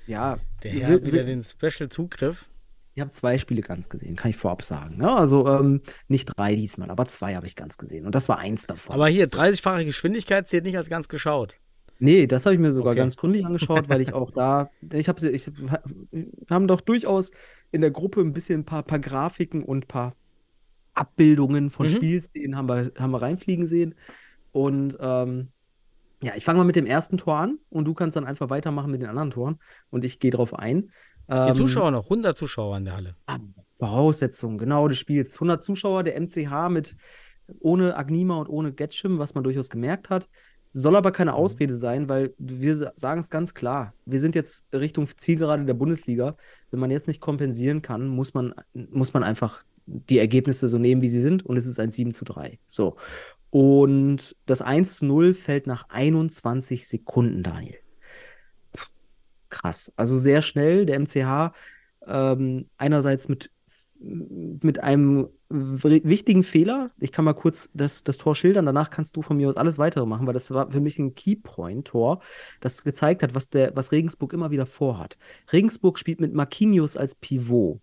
ja, 0.07 0.37
der 0.63 0.73
will- 0.73 0.81
Herr 0.81 0.89
hat 0.95 1.01
wieder 1.05 1.17
will- 1.19 1.25
den 1.25 1.43
Special-Zugriff. 1.43 2.49
ich 2.95 3.01
habe 3.01 3.11
zwei 3.11 3.37
Spiele 3.37 3.61
ganz 3.61 3.89
gesehen, 3.89 4.15
kann 4.15 4.31
ich 4.31 4.37
vorab 4.37 4.63
sagen. 4.63 4.97
Ne? 4.97 5.11
Also 5.11 5.47
ähm, 5.47 5.81
nicht 6.07 6.25
drei 6.37 6.55
diesmal, 6.55 6.89
aber 6.91 7.07
zwei 7.07 7.35
habe 7.35 7.45
ich 7.45 7.55
ganz 7.55 7.77
gesehen. 7.77 8.05
Und 8.05 8.13
das 8.15 8.27
war 8.29 8.37
eins 8.39 8.67
davon. 8.67 8.93
Aber 8.95 9.07
hier, 9.07 9.27
So. 9.27 9.37
30-fache 9.37 9.85
Geschwindigkeit 9.85 10.47
zählt 10.47 10.63
nicht 10.65 10.77
als 10.77 10.89
ganz 10.89 11.07
geschaut. 11.07 11.55
Nee, 11.97 12.27
das 12.27 12.45
habe 12.45 12.55
ich 12.55 12.59
mir 12.61 12.71
sogar 12.71 12.93
Okay. 12.93 12.95
ganz 12.95 13.15
gründlich 13.15 13.45
angeschaut, 13.45 13.89
weil 13.89 14.01
ich 14.01 14.13
auch 14.13 14.31
da, 14.31 14.69
ich 14.93 15.07
habe, 15.07 15.29
ich, 15.29 15.47
wir 15.57 15.81
haben 16.49 16.67
doch 16.67 16.81
durchaus 16.81 17.31
in 17.71 17.81
der 17.81 17.91
Gruppe 17.91 18.21
ein 18.21 18.33
bisschen 18.33 18.61
ein 18.61 18.65
paar, 18.65 18.83
paar 18.83 18.99
Grafiken 18.99 19.63
und 19.63 19.85
ein 19.85 19.87
paar 19.87 20.15
Abbildungen 20.93 21.69
von 21.71 21.87
Mhm. 21.87 21.89
Spielszenen 21.89 22.55
haben 22.57 22.67
wir, 22.69 22.91
haben 22.97 23.11
wir 23.11 23.21
reinfliegen 23.21 23.67
sehen. 23.67 23.95
Und 24.51 24.97
ähm, 24.99 25.51
ja, 26.23 26.33
ich 26.35 26.45
fange 26.45 26.59
mal 26.59 26.65
mit 26.65 26.75
dem 26.77 26.85
ersten 26.87 27.17
Tor 27.17 27.37
an 27.37 27.59
und 27.69 27.85
du 27.85 27.93
kannst 27.93 28.15
dann 28.17 28.25
einfach 28.25 28.49
weitermachen 28.49 28.91
mit 28.91 29.01
den 29.01 29.09
anderen 29.09 29.31
Toren 29.31 29.59
und 29.91 30.05
ich 30.05 30.19
gehe 30.19 30.31
drauf 30.31 30.53
ein. 30.53 30.91
Die 31.45 31.53
Ähm, 31.53 31.53
Zuschauer 31.53 31.91
noch, 31.91 32.09
100 32.09 32.37
Zuschauer 32.37 32.75
in 32.77 32.85
der 32.85 32.95
Halle. 32.95 33.15
Ah, 33.27 33.39
Voraussetzungen, 33.79 34.57
genau, 34.57 34.87
des 34.87 34.97
Spiels. 34.99 35.39
100 35.39 35.63
Zuschauer, 35.63 36.03
der 36.03 36.15
MCH 36.15 36.69
mit 36.69 36.95
ohne 37.59 37.95
Agnima 37.95 38.37
und 38.37 38.47
ohne 38.47 38.73
Getschim, 38.73 39.19
was 39.19 39.35
man 39.35 39.43
durchaus 39.43 39.69
gemerkt 39.69 40.09
hat. 40.09 40.29
Soll 40.77 40.97
aber 40.97 41.13
keine 41.13 41.33
Ausrede 41.35 41.73
sein, 41.73 42.09
weil 42.09 42.33
wir 42.37 42.75
sa- 42.75 42.91
sagen 42.97 43.21
es 43.21 43.29
ganz 43.29 43.53
klar. 43.53 43.93
Wir 44.05 44.19
sind 44.19 44.35
jetzt 44.35 44.65
Richtung 44.73 45.07
Zielgerade 45.07 45.63
der 45.63 45.73
Bundesliga. 45.73 46.35
Wenn 46.69 46.81
man 46.81 46.91
jetzt 46.91 47.07
nicht 47.07 47.21
kompensieren 47.21 47.81
kann, 47.81 48.09
muss 48.09 48.33
man, 48.33 48.53
muss 48.73 49.13
man 49.13 49.23
einfach 49.23 49.63
die 49.85 50.19
Ergebnisse 50.19 50.67
so 50.67 50.77
nehmen, 50.77 51.01
wie 51.01 51.07
sie 51.07 51.21
sind. 51.21 51.45
Und 51.45 51.55
es 51.55 51.65
ist 51.65 51.79
ein 51.79 51.91
7 51.91 52.11
zu 52.11 52.25
3. 52.25 52.59
So. 52.67 52.97
Und 53.51 54.35
das 54.47 54.61
1 54.61 54.95
zu 54.95 55.05
0 55.05 55.33
fällt 55.33 55.65
nach 55.65 55.87
21 55.87 56.85
Sekunden, 56.89 57.41
Daniel. 57.41 57.77
Krass. 59.47 59.93
Also 59.95 60.17
sehr 60.17 60.41
schnell. 60.41 60.85
Der 60.85 60.99
MCH 60.99 61.53
ähm, 62.05 62.69
einerseits 62.77 63.29
mit, 63.29 63.49
mit 64.01 64.83
einem 64.83 65.29
wichtigen 65.55 66.43
Fehler. 66.43 66.91
Ich 66.99 67.11
kann 67.11 67.25
mal 67.25 67.33
kurz 67.33 67.69
das, 67.73 68.03
das 68.03 68.17
Tor 68.17 68.35
schildern, 68.35 68.65
danach 68.65 68.89
kannst 68.89 69.15
du 69.15 69.21
von 69.21 69.37
mir 69.37 69.49
aus 69.49 69.57
alles 69.57 69.77
weitere 69.77 70.05
machen, 70.05 70.27
weil 70.27 70.33
das 70.33 70.51
war 70.51 70.71
für 70.71 70.81
mich 70.81 70.99
ein 70.99 71.15
Keypoint-Tor, 71.15 72.21
das 72.61 72.83
gezeigt 72.83 73.23
hat, 73.23 73.35
was, 73.35 73.49
der, 73.49 73.75
was 73.75 73.91
Regensburg 73.91 74.33
immer 74.33 74.51
wieder 74.51 74.65
vorhat. 74.65 75.17
Regensburg 75.51 75.99
spielt 75.99 76.19
mit 76.21 76.33
Marquinhos 76.33 76.97
als 76.97 77.15
Pivot, 77.15 77.79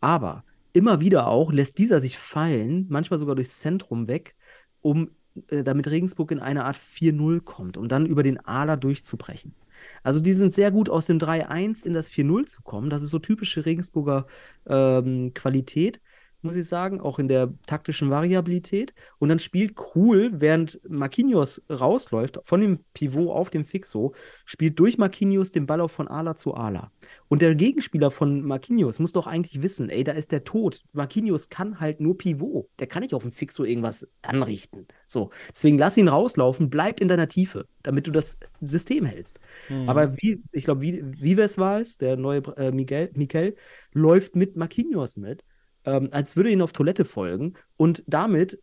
aber 0.00 0.44
immer 0.72 1.00
wieder 1.00 1.26
auch 1.26 1.52
lässt 1.52 1.78
dieser 1.78 2.00
sich 2.00 2.18
fallen, 2.18 2.86
manchmal 2.88 3.18
sogar 3.18 3.34
durchs 3.34 3.60
Zentrum 3.60 4.08
weg, 4.08 4.34
um 4.82 5.10
äh, 5.48 5.62
damit 5.62 5.88
Regensburg 5.88 6.30
in 6.30 6.40
eine 6.40 6.64
Art 6.64 6.76
4-0 6.76 7.40
kommt, 7.40 7.76
um 7.76 7.88
dann 7.88 8.06
über 8.06 8.22
den 8.22 8.38
Aler 8.44 8.76
durchzubrechen. 8.76 9.54
Also 10.02 10.20
die 10.20 10.32
sind 10.32 10.54
sehr 10.54 10.70
gut 10.70 10.88
aus 10.88 11.06
dem 11.06 11.18
3-1 11.18 11.84
in 11.84 11.94
das 11.94 12.08
4-0 12.10 12.46
zu 12.46 12.62
kommen. 12.62 12.90
Das 12.90 13.02
ist 13.02 13.10
so 13.10 13.18
typische 13.18 13.66
Regensburger 13.66 14.26
ähm, 14.66 15.32
Qualität. 15.34 16.00
Muss 16.46 16.56
ich 16.56 16.66
sagen, 16.66 17.00
auch 17.00 17.18
in 17.18 17.28
der 17.28 17.52
taktischen 17.66 18.10
Variabilität. 18.10 18.94
Und 19.18 19.28
dann 19.28 19.38
spielt 19.38 19.76
Krul, 19.76 20.30
während 20.40 20.80
Marquinhos 20.88 21.62
rausläuft, 21.68 22.40
von 22.44 22.60
dem 22.60 22.84
Pivot 22.94 23.28
auf 23.28 23.50
dem 23.50 23.64
Fixo, 23.64 24.14
spielt 24.44 24.78
durch 24.78 24.98
Marquinhos 24.98 25.52
den 25.52 25.66
Ball 25.66 25.80
auch 25.80 25.90
von 25.90 26.08
Ala 26.08 26.36
zu 26.36 26.54
Ala. 26.54 26.90
Und 27.28 27.42
der 27.42 27.54
Gegenspieler 27.54 28.10
von 28.10 28.42
Marquinhos 28.42 28.98
muss 28.98 29.12
doch 29.12 29.26
eigentlich 29.26 29.62
wissen, 29.62 29.90
ey, 29.90 30.04
da 30.04 30.12
ist 30.12 30.32
der 30.32 30.44
tot. 30.44 30.84
Marquinhos 30.92 31.48
kann 31.48 31.80
halt 31.80 32.00
nur 32.00 32.16
Pivot. 32.16 32.68
Der 32.78 32.86
kann 32.86 33.02
nicht 33.02 33.14
auf 33.14 33.22
dem 33.22 33.32
Fixo 33.32 33.64
irgendwas 33.64 34.08
anrichten. 34.22 34.86
So, 35.06 35.30
deswegen 35.52 35.78
lass 35.78 35.96
ihn 35.96 36.08
rauslaufen, 36.08 36.70
bleib 36.70 37.00
in 37.00 37.08
deiner 37.08 37.28
Tiefe, 37.28 37.66
damit 37.82 38.06
du 38.06 38.10
das 38.10 38.38
System 38.60 39.04
hältst. 39.04 39.40
Mhm. 39.68 39.88
Aber 39.88 40.16
wie, 40.16 40.42
ich 40.52 40.64
glaube, 40.64 40.82
wie, 40.82 41.02
Vives 41.02 41.58
war 41.58 41.80
es, 41.80 41.98
der 41.98 42.16
neue 42.16 42.42
äh, 42.56 42.70
Miguel, 42.70 43.10
Miguel, 43.14 43.56
läuft 43.92 44.36
mit 44.36 44.56
Marquinhos 44.56 45.16
mit, 45.16 45.44
ähm, 45.86 46.08
als 46.10 46.36
würde 46.36 46.50
ihn 46.50 46.62
auf 46.62 46.72
Toilette 46.72 47.04
folgen. 47.04 47.54
Und 47.76 48.02
damit 48.06 48.58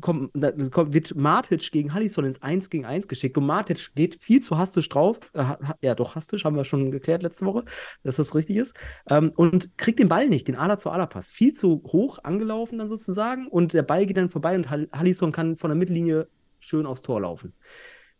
kommt, 0.00 0.30
da, 0.34 0.52
kommt, 0.52 0.92
wird 0.92 1.16
Matic 1.16 1.72
gegen 1.72 1.92
Hallison 1.92 2.24
ins 2.24 2.42
1 2.42 2.70
gegen 2.70 2.84
1 2.84 3.08
geschickt. 3.08 3.36
Und 3.36 3.46
Matic 3.46 3.94
geht 3.94 4.14
viel 4.16 4.40
zu 4.40 4.56
hastisch 4.58 4.88
drauf. 4.88 5.18
Äh, 5.32 5.44
ja, 5.80 5.94
doch, 5.94 6.14
hastisch, 6.14 6.44
haben 6.44 6.56
wir 6.56 6.64
schon 6.64 6.90
geklärt 6.90 7.22
letzte 7.22 7.46
Woche, 7.46 7.64
dass 8.04 8.16
das 8.16 8.34
richtig 8.34 8.56
ist. 8.56 8.76
Ähm, 9.08 9.32
und 9.36 9.76
kriegt 9.78 9.98
den 9.98 10.08
Ball 10.08 10.28
nicht, 10.28 10.46
den 10.46 10.56
Ala 10.56 10.76
zu 10.76 10.90
Ala 10.90 11.06
Pass. 11.06 11.30
Viel 11.30 11.52
zu 11.52 11.82
hoch 11.86 12.18
angelaufen 12.22 12.78
dann 12.78 12.88
sozusagen. 12.88 13.48
Und 13.48 13.72
der 13.72 13.82
Ball 13.82 14.06
geht 14.06 14.16
dann 14.16 14.30
vorbei 14.30 14.54
und 14.54 14.70
Hall- 14.70 14.88
Hallison 14.92 15.32
kann 15.32 15.56
von 15.56 15.70
der 15.70 15.76
Mittellinie 15.76 16.28
schön 16.60 16.86
aufs 16.86 17.02
Tor 17.02 17.22
laufen. 17.22 17.54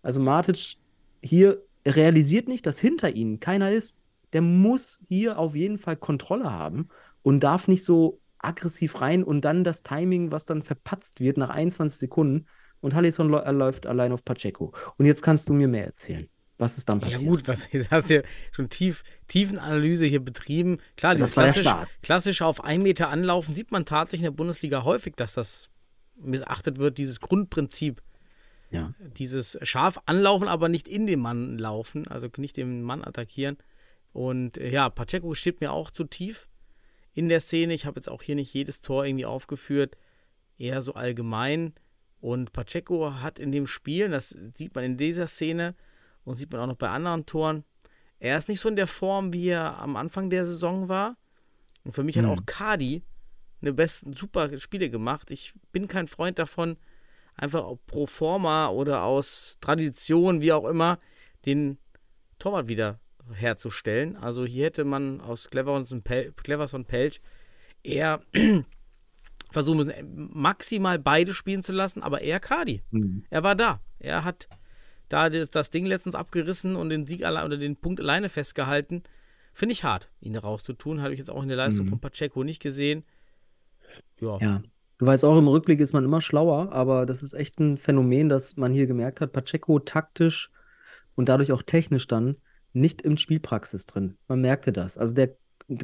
Also 0.03 0.19
Matic 0.19 0.77
hier 1.23 1.63
realisiert 1.87 2.49
nicht, 2.49 2.67
dass 2.67 2.79
hinter 2.79 3.11
ihnen 3.15 3.39
keiner 3.39 3.71
ist. 3.71 3.99
Der 4.33 4.43
muss 4.43 5.01
hier 5.09 5.39
auf 5.39 5.55
jeden 5.55 5.79
Fall 5.79 5.97
Kontrolle 5.97 6.51
haben 6.51 6.89
und 7.23 7.41
darf 7.41 7.69
nicht 7.69 7.85
so 7.85 8.21
aggressiv 8.43 9.01
rein 9.01 9.23
und 9.25 9.43
dann 9.45 9.65
das 9.65 9.83
Timing, 9.83 10.31
was 10.33 10.47
dann 10.47 10.63
verpatzt 10.63 11.21
wird 11.21 11.37
nach 11.37 11.51
21 11.51 11.99
Sekunden 11.99 12.47
und 12.81 12.95
Hallison 12.95 13.33
äh, 13.35 13.51
läuft 13.53 13.87
allein 13.87 14.13
auf 14.13 14.25
Pacheco. 14.25 14.73
Und 14.97 15.07
jetzt 15.07 15.23
kannst 15.23 15.49
du 15.49 15.53
mir 15.53 15.69
mehr 15.69 15.87
erzählen. 15.87 16.29
Was 16.59 16.77
ist 16.77 16.89
dann 16.89 17.01
Ja 17.01 17.07
passiert? 17.07 17.29
gut, 17.29 17.49
was 17.49 17.67
jetzt 17.73 17.91
hast 17.91 18.11
du 18.11 18.17
ja 18.17 18.23
schon 18.53 18.69
tief, 18.69 19.03
Tiefenanalyse 19.29 20.07
hier 20.07 20.23
betrieben. 20.25 20.79
Klar, 20.97 21.15
Das 21.15 21.31
dieses 21.33 21.37
war 21.37 21.45
der 21.45 21.53
klassisch, 21.53 21.71
Start. 21.71 21.89
klassische 22.03 22.47
auf 22.47 22.65
einen 22.65 22.83
Meter 22.83 23.09
anlaufen 23.09 23.55
sieht 23.55 23.71
man 23.73 23.85
tatsächlich 23.87 24.21
in 24.27 24.33
der 24.33 24.37
Bundesliga 24.37 24.85
häufig, 24.85 25.15
dass 25.17 25.35
das 25.35 25.71
missachtet 26.17 26.79
wird, 26.79 26.99
dieses 26.99 27.21
Grundprinzip. 27.21 28.03
Ja. 28.71 28.93
Dieses 29.17 29.59
scharf 29.63 29.99
anlaufen, 30.07 30.47
aber 30.49 30.69
nicht 30.69 30.87
in 30.87 31.07
den 31.07 31.19
Mann 31.21 31.59
laufen, 31.59 32.07
also 32.07 32.29
nicht 32.37 32.57
den 32.57 32.83
Mann 32.83 33.03
attackieren. 33.05 33.57
Und 34.13 34.59
äh, 34.59 34.71
ja, 34.71 34.89
Pacheco 34.91 35.35
steht 35.35 35.61
mir 35.61 35.73
auch 35.73 35.91
zu 35.91 36.05
tief 36.05 36.47
in 37.21 37.29
der 37.29 37.41
Szene. 37.41 37.75
Ich 37.75 37.85
habe 37.85 38.01
jetzt 38.01 38.09
auch 38.09 38.23
hier 38.23 38.35
nicht 38.35 38.55
jedes 38.55 38.81
Tor 38.81 39.05
irgendwie 39.05 39.27
aufgeführt, 39.27 39.99
eher 40.57 40.81
so 40.81 40.95
allgemein. 40.95 41.75
Und 42.19 42.55
Pacheco 42.55 43.13
hat 43.21 43.39
in 43.39 43.53
dem 43.53 43.67
Spiel, 43.67 44.09
das 44.09 44.35
sieht 44.55 44.75
man 44.75 44.85
in 44.85 44.97
dieser 44.97 45.27
Szene 45.27 45.75
und 46.25 46.37
sieht 46.37 46.51
man 46.51 46.63
auch 46.63 46.67
noch 46.67 46.77
bei 46.77 46.89
anderen 46.89 47.27
Toren, 47.27 47.65
er 48.19 48.39
ist 48.39 48.49
nicht 48.49 48.61
so 48.61 48.71
in 48.71 48.77
der 48.77 48.87
Form, 48.87 49.35
wie 49.35 49.49
er 49.49 49.79
am 49.79 49.97
Anfang 49.97 50.31
der 50.31 50.47
Saison 50.47 50.89
war. 50.89 51.19
Und 51.85 51.95
für 51.95 52.03
mich 52.03 52.17
hat 52.17 52.25
Hm. 52.25 52.31
auch 52.31 52.47
Cardi 52.47 53.03
eine 53.61 53.75
besten 53.75 54.15
super 54.15 54.59
Spiele 54.59 54.89
gemacht. 54.89 55.31
Ich 55.31 55.53
bin 55.73 55.89
kein 55.89 56.09
Freund 56.09 56.39
davon, 56.39 56.79
einfach 57.35 57.71
pro 57.87 58.07
forma 58.07 58.69
oder 58.69 59.03
aus 59.03 59.59
Tradition, 59.61 60.41
wie 60.41 60.53
auch 60.53 60.65
immer, 60.65 60.99
den 61.45 61.79
Torwart 62.39 62.69
wieder 62.69 62.99
herzustellen. 63.33 64.17
Also 64.17 64.45
hier 64.45 64.67
hätte 64.67 64.85
man 64.85 65.21
aus 65.21 65.49
Cleverson, 65.51 66.03
Pel 66.03 66.33
Cleverson 66.33 66.85
Pelch 66.85 67.21
eher 67.83 68.21
versuchen 69.51 69.79
müssen, 69.79 70.31
maximal 70.33 70.99
beide 70.99 71.35
spielen 71.35 71.63
zu 71.63 71.73
lassen, 71.73 72.03
aber 72.03 72.21
eher 72.23 72.41
Cardi. 72.41 72.83
Mhm. 72.91 73.25
Er 73.31 73.43
war 73.43 73.55
da. 73.55 73.81
Er 73.99 74.25
hat 74.25 74.49
da 75.09 75.29
das, 75.29 75.71
Ding 75.71 75.87
letztens 75.87 76.15
abgerissen 76.15 76.77
und 76.77 76.91
den 76.91 77.07
Sieg 77.07 77.23
oder 77.23 77.57
den 77.57 77.77
Punkt 77.77 78.01
alleine 78.01 78.29
festgehalten. 78.29 79.03
Finde 79.53 79.73
ich 79.73 79.83
hart, 79.83 80.09
ihn 80.21 80.37
rauszutun. 80.37 81.03
Habe 81.03 81.13
ich 81.13 81.19
jetzt 81.19 81.31
auch 81.31 81.43
in 81.43 81.49
der 81.49 81.57
Leistung 81.57 81.87
Mhm. 81.87 81.91
von 81.91 82.01
Pacheco 82.01 82.45
nicht 82.45 82.63
gesehen. 82.63 83.05
Ja. 84.21 84.39
Ja. 84.41 84.63
Du 84.99 85.07
weißt 85.07 85.25
auch, 85.25 85.37
im 85.39 85.49
Rückblick 85.49 85.81
ist 85.81 85.95
man 85.95 86.05
immer 86.05 86.21
schlauer, 86.21 86.73
aber 86.73 87.07
das 87.07 87.23
ist 87.23 87.33
echt 87.33 87.59
ein 87.59 87.79
Phänomen, 87.79 88.29
das 88.29 88.57
man 88.57 88.73
hier 88.73 88.87
gemerkt 88.87 89.21
hat. 89.21 89.33
Pacheco 89.33 89.79
taktisch 89.79 90.51
und 91.17 91.29
dadurch 91.29 91.53
auch 91.53 91.63
technisch 91.63 92.07
dann 92.07 92.37
nicht 92.73 93.03
im 93.03 93.17
Spielpraxis 93.17 93.87
drin. 93.87 94.17
Man 94.29 94.41
merkte 94.41 94.73
das. 94.73 94.99
Also 94.99 95.15
der 95.15 95.35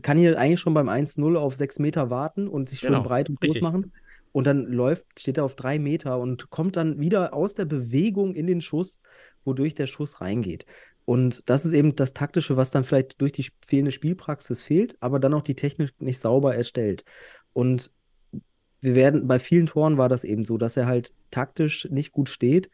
kann 0.03 0.19
hier 0.19 0.39
eigentlich 0.39 0.61
schon 0.61 0.75
beim 0.75 0.89
1-0 0.89 1.37
auf 1.37 1.57
6 1.57 1.79
Meter 1.79 2.11
warten 2.11 2.49
und 2.49 2.69
sich 2.69 2.81
schön 2.81 2.93
Genau, 2.93 3.03
breit 3.03 3.29
und 3.29 3.41
groß 3.41 3.51
richtig. 3.51 3.63
machen. 3.63 3.93
Und 4.33 4.47
dann 4.47 4.67
läuft, 4.67 5.21
steht 5.21 5.39
er 5.39 5.45
auf 5.45 5.55
3 5.55 5.79
Meter 5.79 6.19
und 6.19 6.51
kommt 6.51 6.77
dann 6.77 7.01
wieder 7.01 7.33
aus 7.33 7.55
der 7.55 7.65
Bewegung 7.65 8.35
in 8.35 8.47
den 8.47 8.61
Schuss, 8.61 9.01
wodurch 9.45 9.75
der 9.75 9.87
Schuss 9.87 10.21
reingeht. 10.21 10.67
Und 11.05 11.43
das 11.47 11.65
ist 11.65 11.73
eben 11.73 11.95
das 11.95 12.13
Taktische, 12.13 12.57
was 12.57 12.71
dann 12.71 12.85
vielleicht 12.85 13.21
durch 13.21 13.33
die 13.33 13.47
fehlende 13.65 13.93
Spielpraxis 13.93 14.61
fehlt, 14.61 14.97
aber 15.01 15.21
dann 15.21 15.35
auch 15.35 15.43
die 15.43 15.55
Technik 15.55 15.93
nicht 16.01 16.19
sauber 16.19 16.55
erstellt. 16.55 17.05
Und 17.53 17.93
wir 18.81 18.95
werden, 18.95 19.27
bei 19.27 19.39
vielen 19.39 19.67
Toren 19.67 19.99
war 19.99 20.09
das 20.09 20.25
eben 20.25 20.45
so, 20.45 20.59
dass 20.59 20.77
er 20.77 20.87
halt 20.87 21.15
taktisch 21.31 21.89
nicht 21.91 22.13
gut 22.13 22.29
steht, 22.29 22.69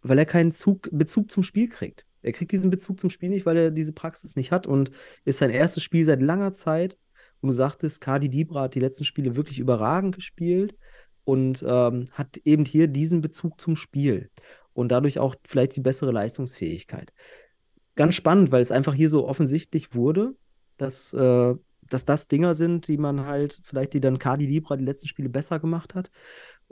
weil 0.00 0.18
er 0.18 0.26
keinen 0.26 0.52
Zug, 0.52 0.88
Bezug 0.92 1.30
zum 1.30 1.42
Spiel 1.42 1.68
kriegt. 1.68 2.06
Er 2.22 2.32
kriegt 2.32 2.52
diesen 2.52 2.70
Bezug 2.70 3.00
zum 3.00 3.10
Spiel 3.10 3.28
nicht, 3.28 3.46
weil 3.46 3.56
er 3.56 3.70
diese 3.70 3.92
Praxis 3.92 4.36
nicht 4.36 4.52
hat 4.52 4.66
und 4.66 4.90
ist 5.24 5.38
sein 5.38 5.50
erstes 5.50 5.82
Spiel 5.82 6.04
seit 6.04 6.22
langer 6.22 6.52
Zeit. 6.52 6.96
Und 7.40 7.48
du 7.48 7.54
sagtest, 7.54 8.00
Kadi 8.00 8.28
Dibra 8.28 8.62
hat 8.62 8.74
die 8.74 8.80
letzten 8.80 9.04
Spiele 9.04 9.34
wirklich 9.34 9.58
überragend 9.58 10.14
gespielt 10.14 10.76
und 11.24 11.64
ähm, 11.66 12.08
hat 12.12 12.38
eben 12.44 12.64
hier 12.64 12.86
diesen 12.86 13.20
Bezug 13.20 13.60
zum 13.60 13.76
Spiel 13.76 14.30
und 14.72 14.90
dadurch 14.90 15.18
auch 15.18 15.34
vielleicht 15.44 15.76
die 15.76 15.80
bessere 15.80 16.12
Leistungsfähigkeit. 16.12 17.12
Ganz 17.94 18.14
spannend, 18.14 18.52
weil 18.52 18.62
es 18.62 18.72
einfach 18.72 18.94
hier 18.94 19.08
so 19.08 19.28
offensichtlich 19.28 19.94
wurde, 19.94 20.34
dass, 20.76 21.12
äh, 21.12 21.54
dass 21.90 22.04
das 22.04 22.28
Dinger 22.28 22.54
sind, 22.54 22.88
die 22.88 22.96
man 22.96 23.26
halt, 23.26 23.60
vielleicht 23.64 23.92
die 23.92 24.00
dann 24.00 24.18
Kadi 24.18 24.46
Libra 24.46 24.76
die 24.76 24.84
letzten 24.84 25.08
Spiele 25.08 25.28
besser 25.28 25.60
gemacht 25.60 25.94
hat. 25.94 26.10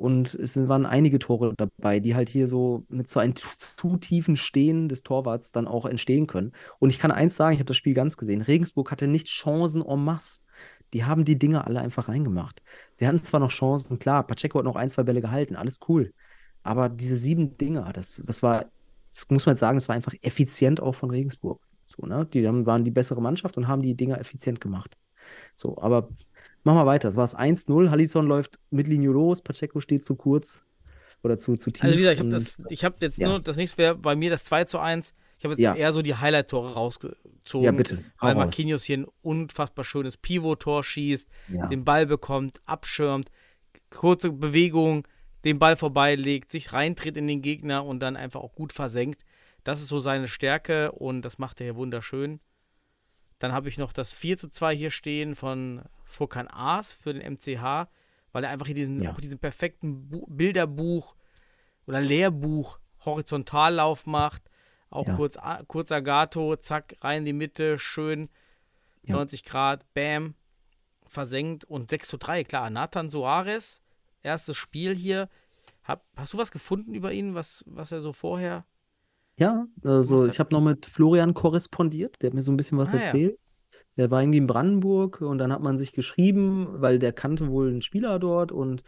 Und 0.01 0.33
es 0.33 0.57
waren 0.57 0.87
einige 0.87 1.19
Tore 1.19 1.53
dabei, 1.55 2.01
die 2.01 2.15
halt 2.15 2.31
hier 2.31 2.47
so 2.47 2.87
mit 2.89 3.11
so 3.11 3.21
einem 3.21 3.37
zu, 3.37 3.49
zu 3.55 3.99
tiefen 3.99 4.35
Stehen 4.35 4.89
des 4.89 5.03
Torwarts 5.03 5.53
dann 5.53 5.69
auch 5.69 5.85
entstehen 5.85 6.27
können. 6.27 6.53
Und 6.79 6.89
ich 6.89 6.99
kann 6.99 7.11
eins 7.11 7.37
sagen, 7.37 7.53
ich 7.53 7.61
habe 7.61 7.67
das 7.67 7.77
Spiel 7.77 7.93
ganz 7.93 8.17
gesehen. 8.17 8.41
Regensburg 8.41 8.91
hatte 8.91 9.07
nicht 9.09 9.27
Chancen 9.27 9.85
en 9.87 10.03
masse. 10.03 10.41
Die 10.95 11.05
haben 11.05 11.27
die 11.27 11.39
Dinger 11.39 11.67
alle 11.67 11.83
einfach 11.83 12.09
reingemacht. 12.09 12.63
Sie 12.97 13.07
hatten 13.07 13.23
zwar 13.23 13.41
noch 13.41 13.51
Chancen, 13.51 13.99
klar, 13.99 14.27
Pacheco 14.27 14.59
hat 14.59 14.65
noch 14.65 14.77
ein, 14.77 14.89
zwei 14.89 15.03
Bälle 15.03 15.21
gehalten, 15.21 15.55
alles 15.55 15.81
cool. 15.87 16.15
Aber 16.63 16.89
diese 16.89 17.17
sieben 17.17 17.59
Dinger, 17.59 17.93
das, 17.93 18.23
das 18.25 18.43
war, 18.43 18.71
das 19.13 19.29
muss 19.29 19.45
man 19.45 19.53
jetzt 19.53 19.61
sagen, 19.61 19.77
das 19.77 19.91
war 19.91 19.97
einfach 19.97 20.15
effizient 20.23 20.81
auch 20.81 20.95
von 20.95 21.11
Regensburg. 21.11 21.61
So, 21.85 22.07
ne? 22.07 22.25
Die 22.25 22.49
haben, 22.49 22.65
waren 22.65 22.87
die 22.87 22.91
bessere 22.91 23.21
Mannschaft 23.21 23.59
und 23.59 23.69
haben 23.69 23.83
die 23.83 23.95
Dinger 23.95 24.19
effizient 24.19 24.63
gemacht. 24.63 24.97
So, 25.55 25.77
aber 25.77 26.09
machen 26.65 26.79
wir 26.79 26.87
weiter. 26.87 27.09
Es 27.09 27.17
war 27.17 27.25
es 27.25 27.37
1-0. 27.37 27.91
Hallison 27.91 28.27
läuft 28.27 28.59
mit 28.71 28.89
Linie 28.89 29.11
los, 29.11 29.43
Pacheco 29.43 29.81
steht 29.81 30.05
zu 30.05 30.17
kurz 30.17 30.63
oder 31.23 31.37
zu, 31.37 31.57
zu 31.57 31.71
tief. 31.71 31.85
Also 31.85 31.99
wie 31.99 32.03
gesagt, 32.03 32.21
ich 32.71 32.85
habe 32.85 32.95
habe 32.95 33.07
jetzt 33.07 33.19
ja. 33.19 33.29
nur, 33.29 33.41
das 33.41 33.57
nächste 33.57 33.79
wäre 33.79 33.95
bei 33.95 34.17
mir 34.17 34.31
das 34.31 34.45
2 34.45 34.65
zu 34.65 34.79
1. 34.79 35.15
Ich 35.39 35.45
habe 35.45 35.55
jetzt 35.55 35.63
Ja. 35.63 35.75
eher 35.75 35.93
so 35.93 36.03
die 36.03 36.15
Highlight-Tore 36.15 36.75
rausgezogen. 36.75 37.65
Ja, 37.65 37.73
bitte. 37.73 38.05
Weil. 38.19 38.35
Marquinhos 38.35 38.85
hier 38.85 38.99
ein 38.99 39.07
unfassbar 39.23 39.85
schönes 39.85 40.17
Pivot-Tor 40.19 40.85
schießt, 40.85 41.29
Ja. 41.49 41.67
den 41.69 41.85
Ball 41.85 42.07
bekommt, 42.07 42.61
abschirmt, 42.67 43.31
kurze 43.89 44.31
Bewegung, 44.33 45.07
den 45.45 45.59
Ball 45.59 45.77
vorbeilegt, 45.77 46.53
sich 46.53 46.75
reintritt 46.75 47.17
in 47.17 47.27
den 47.27 47.41
Gegner 47.41 47.87
und 47.87 48.01
dann 48.01 48.17
einfach 48.17 48.41
auch 48.41 48.55
gut 48.55 48.75
versenkt. 48.75 49.25
Das 49.65 49.81
ist 49.81 49.89
so 49.89 50.01
seine 50.01 50.29
Stärke 50.29 50.93
und 50.93 51.23
das 51.23 51.39
macht 51.39 51.61
er 51.61 51.65
hier 51.65 51.77
wunderschön. 51.77 52.41
Dann 53.39 53.53
habe 53.53 53.69
ich 53.71 53.79
noch 53.79 53.93
das 53.95 54.13
4 54.13 54.37
zu 54.37 54.49
2 54.49 54.77
hier 54.77 54.91
stehen 54.91 55.35
von 55.35 55.83
Furkan 56.11 56.49
Aas 56.49 56.93
für 56.93 57.13
den 57.15 57.23
MCH, 57.35 57.89
weil 58.33 58.45
er 58.45 58.51
einfach 58.51 58.67
hier 58.67 58.75
diesen, 58.75 59.03
Ja. 59.03 59.13
auch 59.13 59.21
diesen 59.21 59.39
perfekten 59.39 60.09
Bu 60.09 60.27
Bilderbuch 60.29 61.15
oder 61.87 62.01
Lehrbuch 62.01 62.79
Horizontallauf 63.05 64.07
macht. 64.07 64.43
Auch 64.91 65.07
Ja. 65.07 65.15
kurz, 65.15 65.37
a- 65.37 65.63
kurzer 65.67 66.03
Gato, 66.03 66.57
zack, 66.57 66.97
rein 67.01 67.19
in 67.21 67.25
die 67.27 67.33
Mitte, 67.33 67.79
schön, 67.79 68.29
Ja. 69.03 69.15
90 69.17 69.45
Grad, 69.45 69.85
bam, 69.95 70.35
versenkt 71.09 71.65
und 71.65 71.91
6 71.91 72.09
zu 72.09 72.17
3, 72.19 72.45
klar. 72.45 72.71
Nathan 72.71 73.09
Soares, 73.09 73.81
erstes 74.23 74.57
Spiel 74.57 74.95
hier. 74.95 75.29
Hab, 75.85 76.05
hast 76.17 76.35
du 76.35 76.39
was 76.39 76.51
gefunden 76.53 76.95
über 76.95 77.13
ihn, 77.13 77.35
was, 77.35 77.65
was 77.67 77.91
er 77.93 78.01
so 78.01 78.13
vorher 78.13 78.65
Ja, 79.37 79.67
also 79.83 80.27
ich 80.27 80.39
habe 80.39 80.53
noch 80.53 80.61
mit 80.61 80.85
Florian 80.87 81.33
korrespondiert, 81.33 82.21
der 82.21 82.29
hat 82.29 82.35
mir 82.35 82.43
so 82.43 82.53
ein 82.53 82.57
bisschen 82.59 82.77
was 82.79 82.93
Ah, 82.93 82.97
ja. 82.99 83.31
Der 84.01 84.11
war 84.11 84.23
irgendwie 84.23 84.39
in 84.39 84.47
Brandenburg 84.47 85.21
und 85.21 85.39
dann 85.39 85.53
hat 85.53 85.63
man 85.63 85.79
sich 85.79 85.93
geschrieben, 85.93 86.69
weil 86.81 86.99
der 86.99 87.13
kannte 87.13 87.49
wohl 87.49 87.69
einen 87.71 87.83
Spieler 87.83 88.19
dort 88.19 88.53
und 88.53 88.83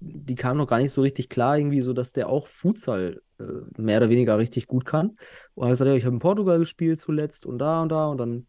die 0.00 0.34
kam 0.34 0.58
noch 0.58 0.66
gar 0.66 0.78
nicht 0.78 0.92
so 0.92 1.02
richtig 1.02 1.28
klar, 1.30 1.58
irgendwie 1.58 1.82
so, 1.82 1.92
dass 1.92 2.12
der 2.12 2.28
auch 2.28 2.46
Futsal 2.48 3.22
äh, 3.38 3.44
mehr 3.80 3.98
oder 3.98 4.10
weniger 4.10 4.38
richtig 4.38 4.66
gut 4.66 4.84
kann. 4.84 5.16
Und 5.54 5.64
er 5.64 5.66
hat 5.66 5.72
gesagt, 5.72 5.88
ja, 5.88 5.94
ich 5.96 6.04
habe 6.04 6.14
in 6.16 6.20
Portugal 6.20 6.58
gespielt 6.58 7.00
zuletzt 7.00 7.46
und 7.46 7.58
da 7.58 7.82
und 7.82 7.90
da 7.90 8.06
und 8.08 8.18
dann 8.18 8.46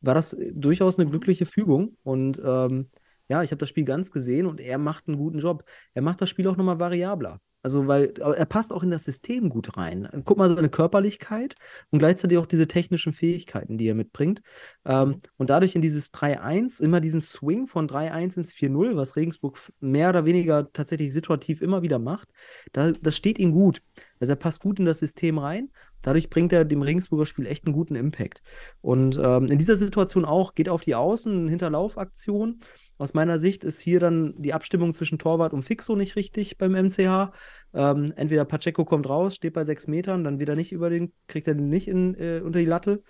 war 0.00 0.14
das 0.14 0.32
äh, 0.34 0.52
durchaus 0.54 0.98
eine 0.98 1.08
glückliche 1.10 1.46
Fügung 1.46 1.96
und 2.04 2.40
ähm, 2.44 2.88
Ja, 3.28 3.42
ich 3.42 3.50
habe 3.50 3.58
das 3.58 3.68
Spiel 3.70 3.84
ganz 3.84 4.10
gesehen 4.10 4.46
und 4.46 4.60
er 4.60 4.78
macht 4.78 5.08
einen 5.08 5.16
guten 5.16 5.38
Job. 5.38 5.64
Er 5.94 6.02
macht 6.02 6.20
das 6.20 6.28
Spiel 6.30 6.46
auch 6.48 6.56
nochmal 6.56 6.78
variabler. 6.80 7.40
Also, 7.62 7.86
weil 7.86 8.12
er 8.18 8.46
passt 8.46 8.72
auch 8.72 8.82
in 8.82 8.90
das 8.90 9.04
System 9.04 9.48
gut 9.48 9.76
rein. 9.76 10.08
Guck 10.24 10.38
mal, 10.38 10.54
seine 10.54 10.68
Körperlichkeit 10.68 11.54
und 11.90 11.98
gleichzeitig 11.98 12.38
auch 12.38 12.46
diese 12.46 12.66
technischen 12.66 13.12
Fähigkeiten, 13.12 13.78
die 13.78 13.88
er 13.88 13.94
mitbringt. 13.94 14.42
Ähm, 14.84 15.16
und 15.36 15.50
dadurch 15.50 15.74
in 15.74 15.82
dieses 15.82 16.12
3-1, 16.12 16.80
immer 16.82 17.00
diesen 17.00 17.20
Swing 17.20 17.68
von 17.68 17.88
3-1 17.88 18.36
ins 18.36 18.52
4-0, 18.52 18.96
was 18.96 19.16
Regensburg 19.16 19.58
mehr 19.80 20.08
oder 20.08 20.24
weniger 20.24 20.72
tatsächlich 20.72 21.12
situativ 21.12 21.62
immer 21.62 21.82
wieder 21.82 21.98
macht, 21.98 22.28
da, 22.72 22.92
das 22.92 23.16
steht 23.16 23.38
ihm 23.38 23.52
gut. 23.52 23.82
Also 24.22 24.34
er 24.34 24.36
passt 24.36 24.62
gut 24.62 24.78
in 24.78 24.84
das 24.84 25.00
System 25.00 25.38
rein. 25.38 25.70
Dadurch 26.00 26.30
bringt 26.30 26.52
er 26.52 26.64
dem 26.64 26.80
Regensburger 26.80 27.26
Spiel 27.26 27.44
echt 27.44 27.66
einen 27.66 27.74
guten 27.74 27.96
Impact. 27.96 28.40
Und 28.80 29.18
ähm, 29.20 29.46
in 29.46 29.58
dieser 29.58 29.76
Situation 29.76 30.24
auch, 30.24 30.54
geht 30.54 30.68
auf 30.68 30.82
die 30.82 30.94
Außen, 30.94 31.48
Hinterlaufaktion. 31.48 32.60
Aus 32.98 33.14
meiner 33.14 33.40
Sicht 33.40 33.64
ist 33.64 33.80
hier 33.80 33.98
dann 33.98 34.40
die 34.40 34.54
Abstimmung 34.54 34.92
zwischen 34.92 35.18
Torwart 35.18 35.52
und 35.52 35.64
Fixo 35.64 35.96
nicht 35.96 36.14
richtig 36.14 36.56
beim 36.56 36.70
MCH. 36.70 37.32
Ähm, 37.74 38.12
entweder 38.14 38.44
Pacheco 38.44 38.84
kommt 38.84 39.08
raus, 39.08 39.34
steht 39.34 39.54
bei 39.54 39.64
sechs 39.64 39.88
Metern, 39.88 40.22
dann 40.22 40.38
wieder 40.38 40.54
nicht 40.54 40.70
über 40.70 40.88
den, 40.88 41.12
kriegt 41.26 41.48
er 41.48 41.56
den 41.56 41.68
nicht 41.68 41.88
in, 41.88 42.14
äh, 42.14 42.42
unter 42.44 42.60
die 42.60 42.64
Latte. 42.64 43.02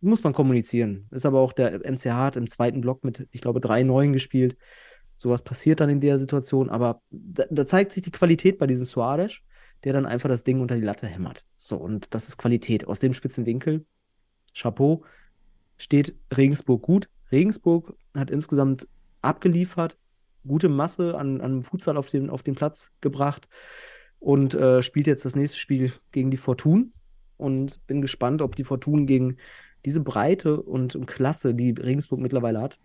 Muss 0.00 0.22
man 0.22 0.34
kommunizieren. 0.34 1.08
Ist 1.10 1.26
aber 1.26 1.40
auch 1.40 1.52
der 1.52 1.84
MCH 1.84 2.12
hat 2.12 2.36
im 2.36 2.46
zweiten 2.46 2.80
Block 2.80 3.02
mit, 3.02 3.26
ich 3.32 3.40
glaube, 3.40 3.58
drei 3.58 3.82
Neuen 3.82 4.12
gespielt. 4.12 4.56
Sowas 5.16 5.42
passiert 5.42 5.80
dann 5.80 5.90
in 5.90 6.00
der 6.00 6.16
Situation, 6.16 6.70
aber 6.70 7.02
da, 7.10 7.42
da 7.50 7.66
zeigt 7.66 7.90
sich 7.90 8.04
die 8.04 8.12
Qualität 8.12 8.56
bei 8.56 8.68
diesem 8.68 8.84
Suarez, 8.84 9.40
der 9.84 9.92
dann 9.92 10.06
einfach 10.06 10.28
das 10.28 10.44
Ding 10.44 10.60
unter 10.60 10.76
die 10.76 10.82
Latte 10.82 11.06
hämmert. 11.06 11.44
So, 11.56 11.76
und 11.76 12.14
das 12.14 12.28
ist 12.28 12.36
Qualität. 12.38 12.86
Aus 12.86 12.98
dem 13.00 13.14
spitzen 13.14 13.46
Winkel, 13.46 13.84
Chapeau, 14.54 15.04
steht 15.76 16.14
Regensburg 16.36 16.82
gut. 16.82 17.08
Regensburg 17.30 17.94
hat 18.14 18.30
insgesamt 18.30 18.88
abgeliefert, 19.22 19.98
gute 20.46 20.68
Masse 20.68 21.16
an, 21.16 21.40
an 21.40 21.62
Futsal 21.62 21.96
auf 21.96 22.08
den, 22.08 22.30
auf 22.30 22.42
den 22.42 22.54
Platz 22.54 22.90
gebracht 23.00 23.48
und 24.18 24.54
äh, 24.54 24.82
spielt 24.82 25.06
jetzt 25.06 25.24
das 25.24 25.36
nächste 25.36 25.58
Spiel 25.58 25.92
gegen 26.12 26.30
die 26.30 26.36
Fortun. 26.36 26.92
Und 27.36 27.86
bin 27.86 28.02
gespannt, 28.02 28.42
ob 28.42 28.56
die 28.56 28.64
Fortun 28.64 29.06
gegen 29.06 29.36
diese 29.84 30.00
Breite 30.00 30.60
und, 30.60 30.96
und 30.96 31.06
Klasse, 31.06 31.54
die 31.54 31.70
Regensburg 31.70 32.18
mittlerweile 32.18 32.60
hat, 32.60 32.80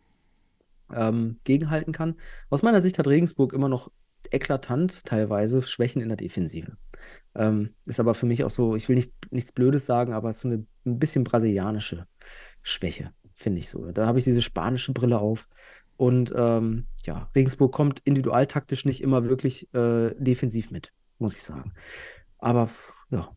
ähm, 0.94 1.40
gegenhalten 1.44 1.92
kann. 1.92 2.16
Aus 2.52 2.62
meiner 2.62 2.82
Sicht 2.82 3.00
hat 3.00 3.08
Regensburg 3.08 3.54
immer 3.54 3.68
noch 3.68 3.92
eklatant 4.32 5.06
teilweise 5.06 5.62
Schwächen 5.62 6.02
in 6.02 6.10
der 6.10 6.18
Defensive. 6.18 6.78
Ähm, 7.36 7.74
ist 7.86 8.00
aber 8.00 8.14
für 8.14 8.26
mich 8.26 8.44
auch 8.44 8.50
so, 8.50 8.76
ich 8.76 8.88
will 8.90 8.96
nicht, 8.96 9.14
nichts 9.32 9.52
Blödes 9.52 9.86
sagen, 9.86 10.14
aber 10.14 10.30
es 10.30 10.38
ist 10.38 10.42
so 10.42 10.48
eine 10.50 10.66
ein 10.86 11.00
bisschen 11.00 11.24
brasilianische 11.24 12.08
Schwäche, 12.62 13.12
finde 13.36 13.60
ich 13.60 13.70
so. 13.70 13.92
Da 13.92 14.06
habe 14.06 14.20
ich 14.20 14.26
diese 14.26 14.42
spanische 14.42 14.94
Brille 14.94 15.20
auf. 15.20 15.48
Und 15.96 16.34
ähm, 16.36 16.88
ja, 17.06 17.30
Regensburg 17.36 17.72
kommt 17.72 18.00
individualtaktisch 18.04 18.86
nicht 18.86 19.02
immer 19.02 19.26
wirklich 19.26 19.74
äh, 19.74 20.14
defensiv 20.18 20.72
mit, 20.72 20.92
muss 21.20 21.36
ich 21.36 21.44
sagen. 21.44 21.74
Aber 22.40 22.70
ja, 23.10 23.30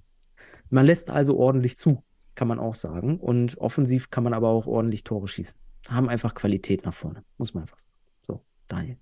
man 0.71 0.87
lässt 0.87 1.11
also 1.11 1.37
ordentlich 1.37 1.77
zu, 1.77 2.03
kann 2.35 2.49
man 2.49 2.59
auch 2.59 2.75
sagen. 2.75 3.21
Und 3.21 3.59
offensiv 3.59 4.11
kann 4.11 4.25
man 4.25 4.35
aber 4.35 4.49
auch 4.49 4.67
ordentlich 4.67 5.05
Tore 5.05 5.29
schießen. 5.29 5.59
Haben 5.89 6.09
einfach 6.09 6.35
Qualität 6.35 6.85
nach 6.85 6.95
vorne, 6.95 7.25
muss 7.37 7.55
man 7.55 7.65
einfach 7.65 7.77
sagen. 7.77 7.95
So, 8.23 8.45
Daniel. 8.69 8.99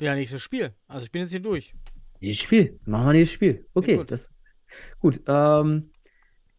Ja, 0.00 0.14
nächstes 0.14 0.42
Spiel. 0.42 0.74
Also 0.88 1.04
ich 1.04 1.12
bin 1.12 1.22
jetzt 1.22 1.30
hier 1.30 1.40
durch. 1.40 1.74
Dieses 2.20 2.38
Spiel, 2.38 2.78
machen 2.84 3.06
wir 3.06 3.12
dieses 3.14 3.32
Spiel. 3.32 3.66
Okay, 3.74 3.96
gut. 3.96 4.10
das 4.10 4.34
gut. 4.98 5.20
Ähm, 5.26 5.90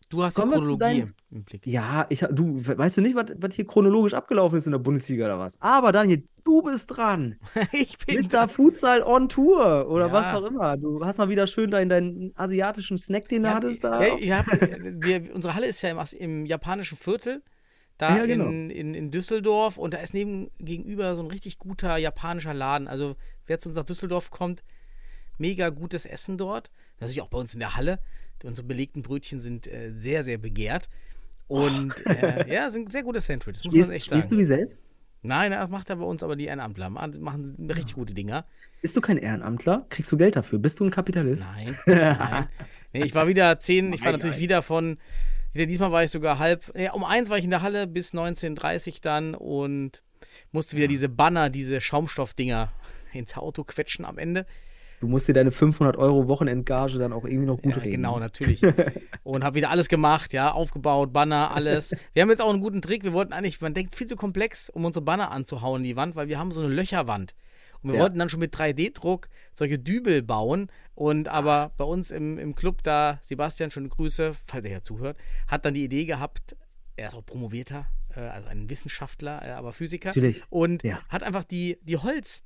Du 0.09 0.21
hast 0.21 0.37
die 0.37 0.41
Chronologie 0.43 0.77
deinem- 0.77 1.13
im 1.31 1.43
Blick. 1.43 1.65
ja, 1.65 2.05
ich, 2.09 2.19
du 2.19 2.63
weißt 2.63 2.97
du 2.97 3.01
nicht, 3.01 3.15
was, 3.15 3.33
was 3.37 3.55
hier 3.55 3.65
chronologisch 3.65 4.13
abgelaufen 4.13 4.59
ist 4.59 4.67
in 4.67 4.71
der 4.71 4.77
Bundesliga 4.77 5.25
oder 5.25 5.39
was? 5.39 5.59
Aber 5.59 5.91
Daniel, 5.91 6.27
du 6.43 6.61
bist 6.61 6.95
dran. 6.95 7.37
ich 7.71 7.97
bin 7.97 8.23
Mr. 8.27 8.47
Futsal 8.47 9.01
on 9.01 9.27
Tour 9.27 9.87
oder 9.89 10.07
Ja. 10.07 10.13
was 10.13 10.35
auch 10.35 10.45
immer. 10.45 10.77
Du 10.77 11.03
hast 11.03 11.17
mal 11.17 11.29
wieder 11.29 11.47
schön 11.47 11.71
deinen, 11.71 11.89
deinen 11.89 12.31
asiatischen 12.35 12.99
Snack, 12.99 13.27
den 13.29 13.41
du 13.41 13.49
Ja, 13.49 13.55
hattest 13.55 13.83
da. 13.83 14.03
Ja, 14.03 14.17
ja, 14.19 14.45
wir, 14.47 15.33
unsere 15.33 15.55
Halle 15.55 15.65
ist 15.65 15.81
ja 15.81 15.89
im, 15.89 15.99
im 16.19 16.45
japanischen 16.45 16.95
Viertel, 16.97 17.41
da 18.09 18.17
Ja, 18.17 18.25
genau. 18.25 18.45
in, 18.47 18.69
in, 18.69 18.93
in 18.93 19.11
Düsseldorf 19.11 19.77
und 19.77 19.93
da 19.93 19.99
ist 19.99 20.13
neben 20.13 20.49
gegenüber 20.59 21.15
so 21.15 21.21
ein 21.23 21.27
richtig 21.31 21.57
guter 21.57 21.97
japanischer 21.97 22.53
Laden. 22.53 22.87
Also 22.87 23.15
wer 23.47 23.59
zu 23.59 23.69
uns 23.69 23.75
nach 23.75 23.85
Düsseldorf 23.85 24.29
kommt, 24.29 24.63
mega 25.37 25.69
gutes 25.69 26.05
Essen 26.05 26.37
dort. 26.37 26.71
Natürlich 26.99 27.21
auch 27.21 27.29
bei 27.29 27.37
uns 27.37 27.53
in 27.53 27.59
der 27.59 27.75
Halle. 27.75 27.99
Unsere 28.43 28.67
belegten 28.67 29.03
Brötchen 29.03 29.39
sind 29.39 29.67
äh, 29.67 29.93
sehr, 29.95 30.25
sehr 30.25 30.37
begehrt. 30.37 30.89
Und 31.47 31.93
äh, 32.05 32.53
ja, 32.53 32.69
sind 32.71 32.91
sehr 32.91 33.03
gute 33.03 33.21
Sandwiches, 33.21 33.63
muss 33.63 33.71
Spielst, 33.71 33.89
man 33.89 33.95
echt 33.95 34.05
spielst 34.07 34.31
du 34.31 34.35
sagen. 34.35 34.39
die 34.41 34.45
selbst? 34.47 34.89
Nein, 35.21 35.51
das 35.51 35.69
macht 35.69 35.89
er 35.89 35.95
bei 35.95 36.03
uns 36.03 36.21
aber 36.21 36.35
die 36.35 36.45
Ehrenamtler. 36.45 36.89
Machen 36.89 37.69
richtig 37.69 37.95
gute 37.95 38.13
Dinger. 38.13 38.45
Bist 38.81 38.97
du 38.97 39.01
kein 39.01 39.17
Ehrenamtler? 39.17 39.85
Kriegst 39.87 40.11
du 40.11 40.17
Geld 40.17 40.35
dafür? 40.35 40.59
Bist 40.59 40.81
du 40.81 40.83
ein 40.83 40.91
Kapitalist? 40.91 41.49
Nein, 41.55 41.77
nein. 41.85 42.47
Nee, 42.91 43.05
ich 43.05 43.15
war 43.15 43.27
wieder 43.27 43.57
zehn, 43.59 43.93
ich 43.93 44.03
war 44.03 44.11
natürlich 44.11 44.39
wieder 44.39 44.61
von, 44.61 44.97
diesmal 45.53 45.91
war 45.91 46.03
ich 46.03 46.11
sogar 46.11 46.39
halb, 46.39 46.71
nee, 46.75 46.89
um 46.91 47.03
eins 47.03 47.29
war 47.29 47.37
ich 47.37 47.43
in 47.43 47.49
der 47.49 47.61
Halle 47.61 47.87
bis 47.87 48.13
19.30 48.13 49.01
dann 49.01 49.35
und 49.35 50.01
musste 50.51 50.75
wieder 50.77 50.87
diese 50.87 51.09
Banner, 51.09 51.49
diese 51.49 51.79
Schaumstoffdinger 51.81 52.71
ins 53.13 53.37
Auto 53.37 53.63
quetschen 53.63 54.05
am 54.05 54.17
Ende. 54.17 54.45
Du 54.99 55.09
musst 55.09 55.27
dir 55.27 55.33
deine 55.33 55.51
500 55.51 55.97
Euro 55.97 56.29
Wochenendgage 56.29 56.97
dann 56.97 57.11
auch 57.11 57.25
irgendwie 57.25 57.45
noch 57.47 57.61
gut 57.61 57.75
Ja, 57.75 57.81
reden. 57.81 57.91
genau, 57.91 58.19
natürlich. 58.19 58.61
Und 59.23 59.43
habe 59.43 59.55
wieder 59.57 59.69
alles 59.69 59.89
gemacht, 59.89 60.31
ja, 60.31 60.51
aufgebaut, 60.53 61.11
Banner, 61.11 61.51
alles. 61.51 61.93
Wir 62.13 62.21
haben 62.21 62.29
jetzt 62.29 62.41
auch 62.41 62.49
einen 62.49 62.61
guten 62.61 62.81
Trick. 62.81 63.03
Wir 63.03 63.11
wollten 63.11 63.33
eigentlich, 63.33 63.59
man 63.59 63.73
denkt 63.73 63.95
viel 63.95 64.07
zu 64.07 64.15
komplex, 64.15 64.69
um 64.69 64.85
unsere 64.85 65.03
Banner 65.03 65.31
anzuhauen 65.31 65.81
in 65.81 65.83
die 65.89 65.95
Wand, 65.97 66.15
weil 66.15 66.29
wir 66.29 66.39
haben 66.39 66.51
so 66.51 66.61
eine 66.61 66.73
Löcherwand. 66.73 67.35
Und 67.83 67.89
wir 67.91 67.95
Ja. 67.97 68.01
wollten 68.03 68.17
dann 68.19 68.29
schon 68.29 68.39
mit 68.39 68.53
3D-Druck 68.55 69.27
solche 69.53 69.77
Dübel 69.77 70.21
bauen. 70.23 70.71
Und 70.95 71.27
aber 71.27 71.71
bei 71.77 71.83
uns 71.83 72.11
im, 72.11 72.37
im 72.39 72.55
Club 72.55 72.81
da, 72.83 73.19
Sebastian, 73.23 73.71
schöne 73.71 73.89
Grüße, 73.89 74.33
falls 74.45 74.65
er 74.65 74.71
ja 74.71 74.81
zuhört, 74.81 75.17
hat 75.47 75.65
dann 75.65 75.73
die 75.73 75.83
Idee 75.83 76.05
gehabt, 76.05 76.55
er 76.95 77.07
ist 77.09 77.15
auch 77.15 77.25
promovierter, 77.25 77.87
äh, 78.15 78.19
also 78.21 78.47
ein 78.47 78.69
Wissenschaftler, 78.69 79.41
äh, 79.45 79.51
aber 79.51 79.73
Physiker. 79.73 80.09
Natürlich. 80.09 80.43
Und 80.49 80.83
Ja. 80.83 81.01
hat 81.09 81.23
einfach 81.23 81.43
die, 81.43 81.77
die 81.81 81.97
Holz, 81.97 82.43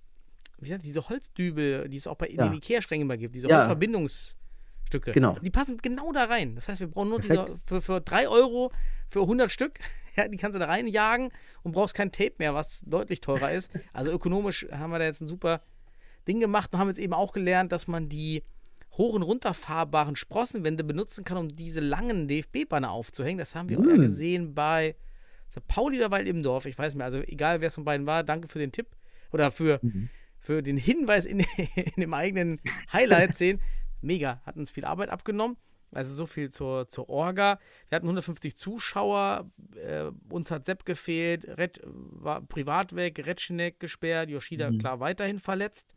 wie 0.60 0.70
sagt, 0.70 0.86
diese 0.86 1.08
Holzdübel, 1.10 1.88
die 1.90 1.98
es 1.98 2.08
auch 2.08 2.16
bei 2.16 2.30
Ja. 2.30 2.44
den 2.48 2.54
Ikea-Schränken 2.54 3.04
immer 3.08 3.18
gibt, 3.18 3.36
diese 3.36 3.48
Ja. 3.48 3.58
Holzverbindungsstücke. 3.58 5.12
Genau. 5.12 5.38
Die 5.40 5.50
passen 5.52 5.78
genau 5.78 6.12
da 6.14 6.24
rein. 6.26 6.56
Das 6.56 6.68
heißt, 6.68 6.80
wir 6.80 6.88
brauchen 6.88 7.10
nur 7.10 7.20
Perfekt. 7.20 7.50
diese, 7.50 7.60
für, 7.66 7.82
für 7.82 8.02
3 8.02 8.28
Euro 8.30 8.72
für 9.10 9.22
100 9.22 9.52
Stück. 9.52 9.80
Ja, 10.18 10.28
die 10.28 10.38
kannst 10.38 10.56
du 10.56 10.60
da 10.60 10.66
reinjagen 10.66 11.30
und 11.64 11.74
brauchst 11.74 11.94
kein 11.94 12.12
Tape 12.12 12.34
mehr, 12.40 12.54
was 12.56 12.82
deutlich 12.86 13.22
teurer 13.22 13.52
ist. 13.52 13.72
Also 13.94 14.12
ökonomisch 14.12 14.68
haben 14.72 14.90
wir 14.92 15.00
da 15.00 15.06
jetzt 15.06 15.22
ein 15.22 15.28
super 15.28 15.62
Ding 16.28 16.40
gemacht 16.40 16.74
und 16.74 16.80
haben 16.80 16.88
jetzt 16.88 16.98
eben 17.00 17.14
auch 17.14 17.34
gelernt, 17.34 17.72
dass 17.72 17.88
man 17.88 18.10
die 18.10 18.44
hoch- 18.98 19.14
und 19.14 19.22
runterfahrbaren 19.22 20.16
Sprossenwände 20.16 20.84
benutzen 20.84 21.24
kann, 21.24 21.38
um 21.38 21.56
diese 21.56 21.80
langen 21.82 22.28
DFB-Banner 22.28 22.90
aufzuhängen. 22.92 23.38
Das 23.38 23.54
haben 23.54 23.70
wir 23.70 23.80
Mm. 23.80 24.02
gesehen 24.02 24.56
bei. 24.56 24.96
Pauli 25.68 25.98
oder 25.98 26.12
Weil 26.12 26.28
im 26.28 26.44
Dorf. 26.44 26.66
Ich 26.66 26.78
weiß 26.78 26.94
nicht 26.94 26.98
mehr. 26.98 27.06
Also 27.06 27.20
egal, 27.20 27.62
wer 27.62 27.68
es 27.70 27.76
von 27.76 27.86
beiden 27.86 28.06
war, 28.06 28.24
danke 28.24 28.48
für 28.48 28.60
den 28.60 28.72
Tipp 28.72 28.88
oder 29.32 29.50
für, 29.52 29.80
Mhm. 29.82 30.10
für 30.40 30.62
den 30.62 30.78
Hinweis 30.78 31.26
in, 31.26 31.40
in 31.96 32.02
dem 32.02 32.14
eigenen 32.14 32.60
Highlight 32.92 33.36
sehen. 33.36 33.60
Mega, 34.02 34.42
hat 34.46 34.56
uns 34.58 34.70
viel 34.72 34.86
Arbeit 34.86 35.10
abgenommen. 35.10 35.58
Also 35.92 36.14
so 36.16 36.26
viel 36.26 36.50
zur, 36.52 36.88
zur 36.88 37.10
Orga. 37.10 37.60
Wir 37.90 37.96
hatten 37.96 38.08
150 38.08 38.58
Zuschauer, 38.58 39.50
äh, 39.76 40.12
uns 40.30 40.52
hat 40.52 40.66
Sepp 40.66 40.86
gefehlt, 40.86 41.46
Red 41.58 41.82
war 41.86 42.42
privat 42.42 42.96
weg, 42.96 43.26
Retschenek 43.26 43.80
gesperrt, 43.80 44.30
Yoshida 44.30 44.72
Mhm. 44.72 44.78
klar 44.80 45.00
weiterhin 45.00 45.40
verletzt. 45.40 45.94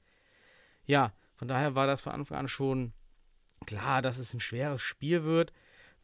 Ja, 0.87 1.13
von 1.35 1.49
daher 1.49 1.75
war 1.75 1.87
das 1.87 2.03
von 2.03 2.13
Anfang 2.13 2.39
an 2.39 2.49
schon 2.49 2.93
klar, 3.67 4.01
dass 4.03 4.19
es 4.19 4.33
ein 4.35 4.41
schweres 4.41 4.81
Spiel 4.83 5.25
wird. 5.25 5.53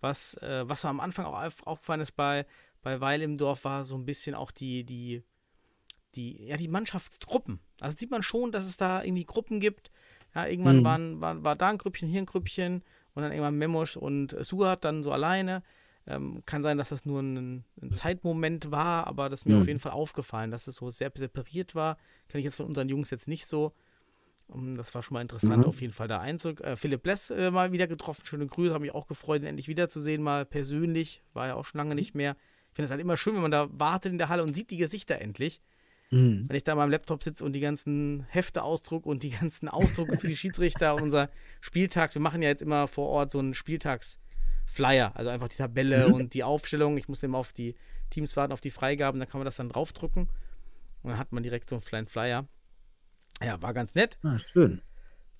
Was, 0.00 0.34
äh, 0.42 0.68
was 0.68 0.84
am 0.84 1.00
Anfang 1.00 1.24
auch 1.26 1.42
auf- 1.42 1.66
aufgefallen 1.66 2.00
ist 2.02 2.12
bei, 2.12 2.44
bei 2.82 3.00
Weil 3.00 3.22
im 3.22 3.38
Dorf, 3.38 3.64
war 3.64 3.84
so 3.84 3.96
ein 3.96 4.04
bisschen 4.04 4.34
auch 4.34 4.50
die, 4.50 4.84
die, 4.84 5.22
die, 6.14 6.44
ja, 6.46 6.56
die 6.56 6.68
Mannschaftsgruppen. 6.68 7.60
Also 7.80 7.96
sieht 7.96 8.10
man 8.10 8.22
schon, 8.22 8.52
dass 8.52 8.64
es 8.66 8.76
da 8.76 9.02
irgendwie 9.02 9.24
Gruppen 9.24 9.58
gibt. 9.60 9.90
Ja, 10.34 10.46
irgendwann 10.46 10.80
Mhm. 10.80 10.84
waren, 10.84 11.20
war, 11.20 11.44
war 11.44 11.56
da 11.56 11.68
ein 11.68 11.78
Grüppchen, 11.78 12.08
hier 12.08 12.20
ein 12.20 12.26
Grüppchen 12.26 12.82
und 13.16 13.22
dann 13.22 13.32
irgendwann 13.32 13.56
Memosch 13.58 13.96
und 13.96 14.32
äh, 14.34 14.44
Suat 14.44 14.84
dann 14.84 15.02
so 15.02 15.10
alleine. 15.10 15.62
Ähm, 16.06 16.42
kann 16.46 16.62
sein, 16.62 16.78
dass 16.78 16.90
das 16.90 17.04
nur 17.04 17.20
ein, 17.20 17.64
ein 17.82 17.92
Zeitmoment 17.92 18.70
war, 18.70 19.08
aber 19.08 19.28
das 19.28 19.40
ist 19.40 19.46
mir 19.46 19.56
Mhm. 19.56 19.62
auf 19.62 19.66
jeden 19.66 19.80
Fall 19.80 19.90
aufgefallen, 19.92 20.52
dass 20.52 20.68
es 20.68 20.76
so 20.76 20.88
sehr 20.92 21.10
separiert 21.12 21.74
war. 21.74 21.96
Kann 22.28 22.38
ich 22.38 22.44
jetzt 22.44 22.56
von 22.56 22.66
unseren 22.66 22.88
Jungs 22.88 23.10
jetzt 23.10 23.26
nicht 23.26 23.46
so. 23.46 23.72
Um, 24.48 24.76
das 24.76 24.94
war 24.94 25.02
schon 25.02 25.14
mal 25.14 25.22
interessant, 25.22 25.62
Mhm. 25.64 25.68
auf 25.68 25.80
jeden 25.80 25.92
Fall 25.92 26.06
da 26.06 26.20
einzug. 26.20 26.60
Äh, 26.60 26.76
Philipp 26.76 27.02
Bless 27.02 27.30
äh, 27.30 27.50
mal 27.50 27.72
wieder 27.72 27.88
getroffen. 27.88 28.24
Schöne 28.24 28.46
Grüße, 28.46 28.72
habe 28.72 28.82
mich 28.82 28.94
auch 28.94 29.08
gefreut, 29.08 29.42
ihn 29.42 29.48
endlich 29.48 29.66
wiederzusehen, 29.66 30.22
mal 30.22 30.44
persönlich. 30.46 31.22
War 31.32 31.48
ja 31.48 31.54
auch 31.56 31.64
schon 31.64 31.78
lange 31.78 31.96
nicht 31.96 32.14
mehr. 32.14 32.36
Ich 32.70 32.76
finde 32.76 32.84
es 32.84 32.90
halt 32.92 33.00
immer 33.00 33.16
schön, 33.16 33.34
wenn 33.34 33.42
man 33.42 33.50
da 33.50 33.66
wartet 33.72 34.12
in 34.12 34.18
der 34.18 34.28
Halle 34.28 34.44
und 34.44 34.54
sieht 34.54 34.70
die 34.70 34.76
Gesichter 34.76 35.20
endlich. 35.20 35.60
Mhm. 36.10 36.44
Wenn 36.48 36.56
ich 36.56 36.62
da 36.64 36.72
an 36.72 36.78
meinem 36.78 36.90
Laptop 36.90 37.22
sitze 37.22 37.44
und 37.44 37.52
die 37.52 37.60
ganzen 37.60 38.24
Hefte 38.28 38.62
ausdruck 38.62 39.06
und 39.06 39.22
die 39.22 39.30
ganzen 39.30 39.68
Ausdrucke 39.68 40.16
für 40.16 40.28
die 40.28 40.36
Schiedsrichter 40.36 40.94
und 40.94 41.02
unser 41.02 41.30
Spieltag. 41.60 42.14
Wir 42.14 42.22
machen 42.22 42.42
ja 42.42 42.48
jetzt 42.48 42.62
immer 42.62 42.86
vor 42.86 43.08
Ort 43.08 43.30
so 43.30 43.38
einen 43.40 43.54
Flyer, 44.68 45.12
also 45.16 45.30
einfach 45.30 45.48
die 45.48 45.56
Tabelle 45.56 46.08
Mhm. 46.08 46.14
und 46.14 46.34
die 46.34 46.44
Aufstellung. 46.44 46.96
Ich 46.96 47.08
muss 47.08 47.22
immer 47.22 47.38
auf 47.38 47.52
die 47.52 47.74
Teams 48.10 48.36
warten, 48.36 48.52
auf 48.52 48.60
die 48.60 48.70
Freigaben, 48.70 49.18
dann 49.18 49.28
kann 49.28 49.38
man 49.40 49.44
das 49.46 49.56
dann 49.56 49.68
draufdrucken 49.68 50.28
und 51.02 51.10
dann 51.10 51.18
hat 51.18 51.32
man 51.32 51.42
direkt 51.42 51.68
so 51.70 51.76
einen 51.76 51.84
kleinen 51.84 52.06
Flyer. 52.06 52.46
Ja, 53.42 53.60
war 53.62 53.74
ganz 53.74 53.94
nett. 53.94 54.18
Ah, 54.22 54.38
schön. 54.38 54.82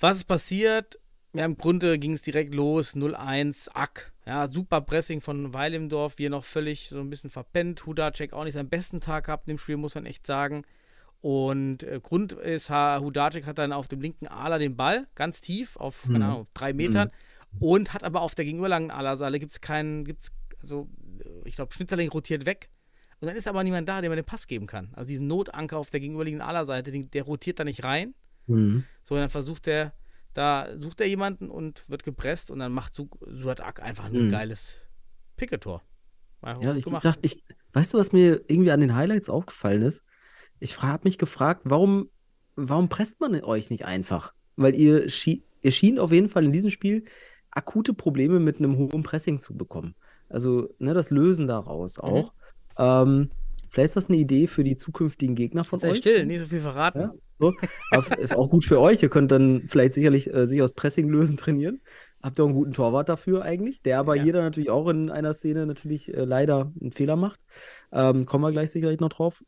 Was 0.00 0.18
ist 0.18 0.24
passiert? 0.24 0.98
Ja, 1.36 1.44
im 1.44 1.56
Grunde 1.56 1.98
ging 1.98 2.12
es 2.12 2.22
direkt 2.22 2.54
los, 2.54 2.94
0-1, 2.94 3.68
Ack. 3.74 4.12
Ja, 4.26 4.48
super 4.48 4.80
Pressing 4.80 5.20
von 5.20 5.52
Weilimdorf, 5.52 6.18
wir 6.18 6.30
noch 6.30 6.44
völlig 6.44 6.88
so 6.88 6.98
ein 7.00 7.10
bisschen 7.10 7.30
verpennt. 7.30 7.86
Hudacek 7.86 8.32
auch 8.32 8.44
nicht 8.44 8.54
seinen 8.54 8.68
besten 8.68 9.00
Tag 9.00 9.26
gehabt 9.26 9.46
in 9.46 9.54
dem 9.54 9.58
Spiel, 9.58 9.76
muss 9.76 9.94
man 9.94 10.06
echt 10.06 10.26
sagen. 10.26 10.62
Und 11.20 11.82
äh, 11.82 12.00
Grund 12.02 12.32
ist, 12.32 12.70
Hudacek 12.70 13.46
hat 13.46 13.58
dann 13.58 13.72
auf 13.72 13.88
dem 13.88 14.00
linken 14.00 14.26
Aler 14.26 14.58
den 14.58 14.76
Ball, 14.76 15.06
ganz 15.14 15.40
tief, 15.40 15.76
auf, 15.76 16.04
keine 16.04 16.18
Mhm. 16.18 16.24
Ahnung, 16.24 16.46
drei 16.54 16.72
Metern. 16.72 17.10
Und 17.58 17.94
hat 17.94 18.04
aber 18.04 18.20
auf 18.20 18.34
der 18.34 18.44
gegenüberlangen 18.44 18.90
Alerseite 18.90 19.38
gibt 19.38 19.52
es 19.52 19.60
keinen, 19.60 20.04
gibt's, 20.04 20.30
also, 20.60 20.88
ich 21.44 21.56
glaube, 21.56 21.72
Schnitzerling 21.72 22.10
rotiert 22.10 22.46
weg. 22.46 22.68
Und 23.20 23.28
dann 23.28 23.36
ist 23.36 23.48
aber 23.48 23.64
niemand 23.64 23.88
da, 23.88 24.00
dem 24.02 24.10
man 24.10 24.16
den 24.16 24.26
Pass 24.26 24.46
geben 24.46 24.66
kann. 24.66 24.90
Also 24.94 25.08
diesen 25.08 25.26
Notanker 25.26 25.78
auf 25.78 25.88
der 25.90 26.00
gegenüberliegenden 26.00 26.46
Alerseite, 26.46 26.90
den, 26.92 27.10
der 27.10 27.22
rotiert 27.22 27.58
da 27.58 27.64
nicht 27.64 27.82
rein. 27.82 28.14
Mhm. 28.46 28.84
So, 29.02 29.14
dann 29.16 29.30
versucht 29.30 29.66
er, 29.68 29.94
da 30.36 30.68
sucht 30.78 31.00
er 31.00 31.06
jemanden 31.08 31.50
und 31.50 31.88
wird 31.88 32.02
gepresst 32.04 32.50
und 32.50 32.58
dann 32.58 32.70
macht 32.72 32.94
Su 32.94 33.08
Suat 33.26 33.62
Ak 33.62 33.82
einfach 33.82 34.04
ein 34.04 34.12
Mhm. 34.26 34.28
geiles 34.28 34.76
Picketor. 35.36 35.82
Ja, 36.42 36.74
ich 36.74 36.84
gemacht. 36.84 37.04
dachte, 37.04 37.20
ich, 37.22 37.42
weißt 37.72 37.94
du, 37.94 37.98
was 37.98 38.12
mir 38.12 38.42
irgendwie 38.46 38.70
an 38.70 38.80
den 38.80 38.94
Highlights 38.94 39.30
aufgefallen 39.30 39.82
ist? 39.82 40.04
Ich 40.60 40.80
habe 40.82 41.04
mich 41.04 41.16
gefragt, 41.18 41.62
warum, 41.64 42.10
warum 42.54 42.88
presst 42.88 43.20
man 43.20 43.34
euch 43.42 43.70
nicht 43.70 43.86
einfach? 43.86 44.32
Weil 44.56 44.74
ihr, 44.74 45.06
ihr 45.62 45.72
schien 45.72 45.98
auf 45.98 46.12
jeden 46.12 46.28
Fall 46.28 46.44
in 46.44 46.52
diesem 46.52 46.70
Spiel 46.70 47.04
akute 47.50 47.94
Probleme 47.94 48.38
mit 48.38 48.58
einem 48.58 48.76
hohen 48.76 49.02
Pressing 49.02 49.40
zu 49.40 49.56
bekommen. 49.56 49.94
Also, 50.28 50.68
ne, 50.78 50.92
das 50.92 51.10
Lösen 51.10 51.46
daraus 51.46 51.96
Mhm. 51.96 52.04
auch. 52.04 52.32
Ähm, 52.78 53.30
vielleicht 53.76 53.90
ist 53.90 53.96
das 53.96 54.08
eine 54.08 54.16
Idee 54.18 54.46
für 54.46 54.64
die 54.64 54.76
zukünftigen 54.76 55.34
Gegner 55.36 55.62
von 55.64 55.78
Sei 55.78 55.90
euch. 55.90 55.98
still, 55.98 56.26
nicht 56.26 56.40
so 56.40 56.46
viel 56.46 56.60
verraten. 56.60 56.98
Ja, 57.00 57.12
so. 57.34 57.52
Auch 58.34 58.50
gut 58.50 58.64
für 58.64 58.80
euch. 58.80 59.02
Ihr 59.02 59.08
könnt 59.10 59.30
dann 59.30 59.64
vielleicht 59.68 59.92
sicherlich 59.94 60.32
äh, 60.32 60.46
sich 60.46 60.62
aus 60.62 60.72
Pressing 60.72 61.08
lösen 61.08 61.36
trainieren. 61.38 61.80
Habt 62.22 62.38
ihr 62.40 62.44
auch 62.44 62.48
einen 62.48 62.56
guten 62.56 62.72
Torwart 62.72 63.08
dafür 63.08 63.42
eigentlich, 63.42 63.82
der 63.82 63.98
aber 63.98 64.16
Ja. 64.16 64.24
jeder 64.24 64.40
natürlich 64.42 64.70
auch 64.70 64.88
in 64.88 65.10
einer 65.10 65.34
Szene 65.34 65.66
natürlich 65.66 66.12
äh, 66.12 66.24
leider 66.24 66.72
einen 66.80 66.92
Fehler 66.92 67.14
macht. 67.16 67.38
Ähm, 67.92 68.24
kommen 68.26 68.42
wir 68.42 68.50
gleich 68.52 68.70
sicherlich 68.70 68.98
noch 69.00 69.10
drauf. 69.10 69.44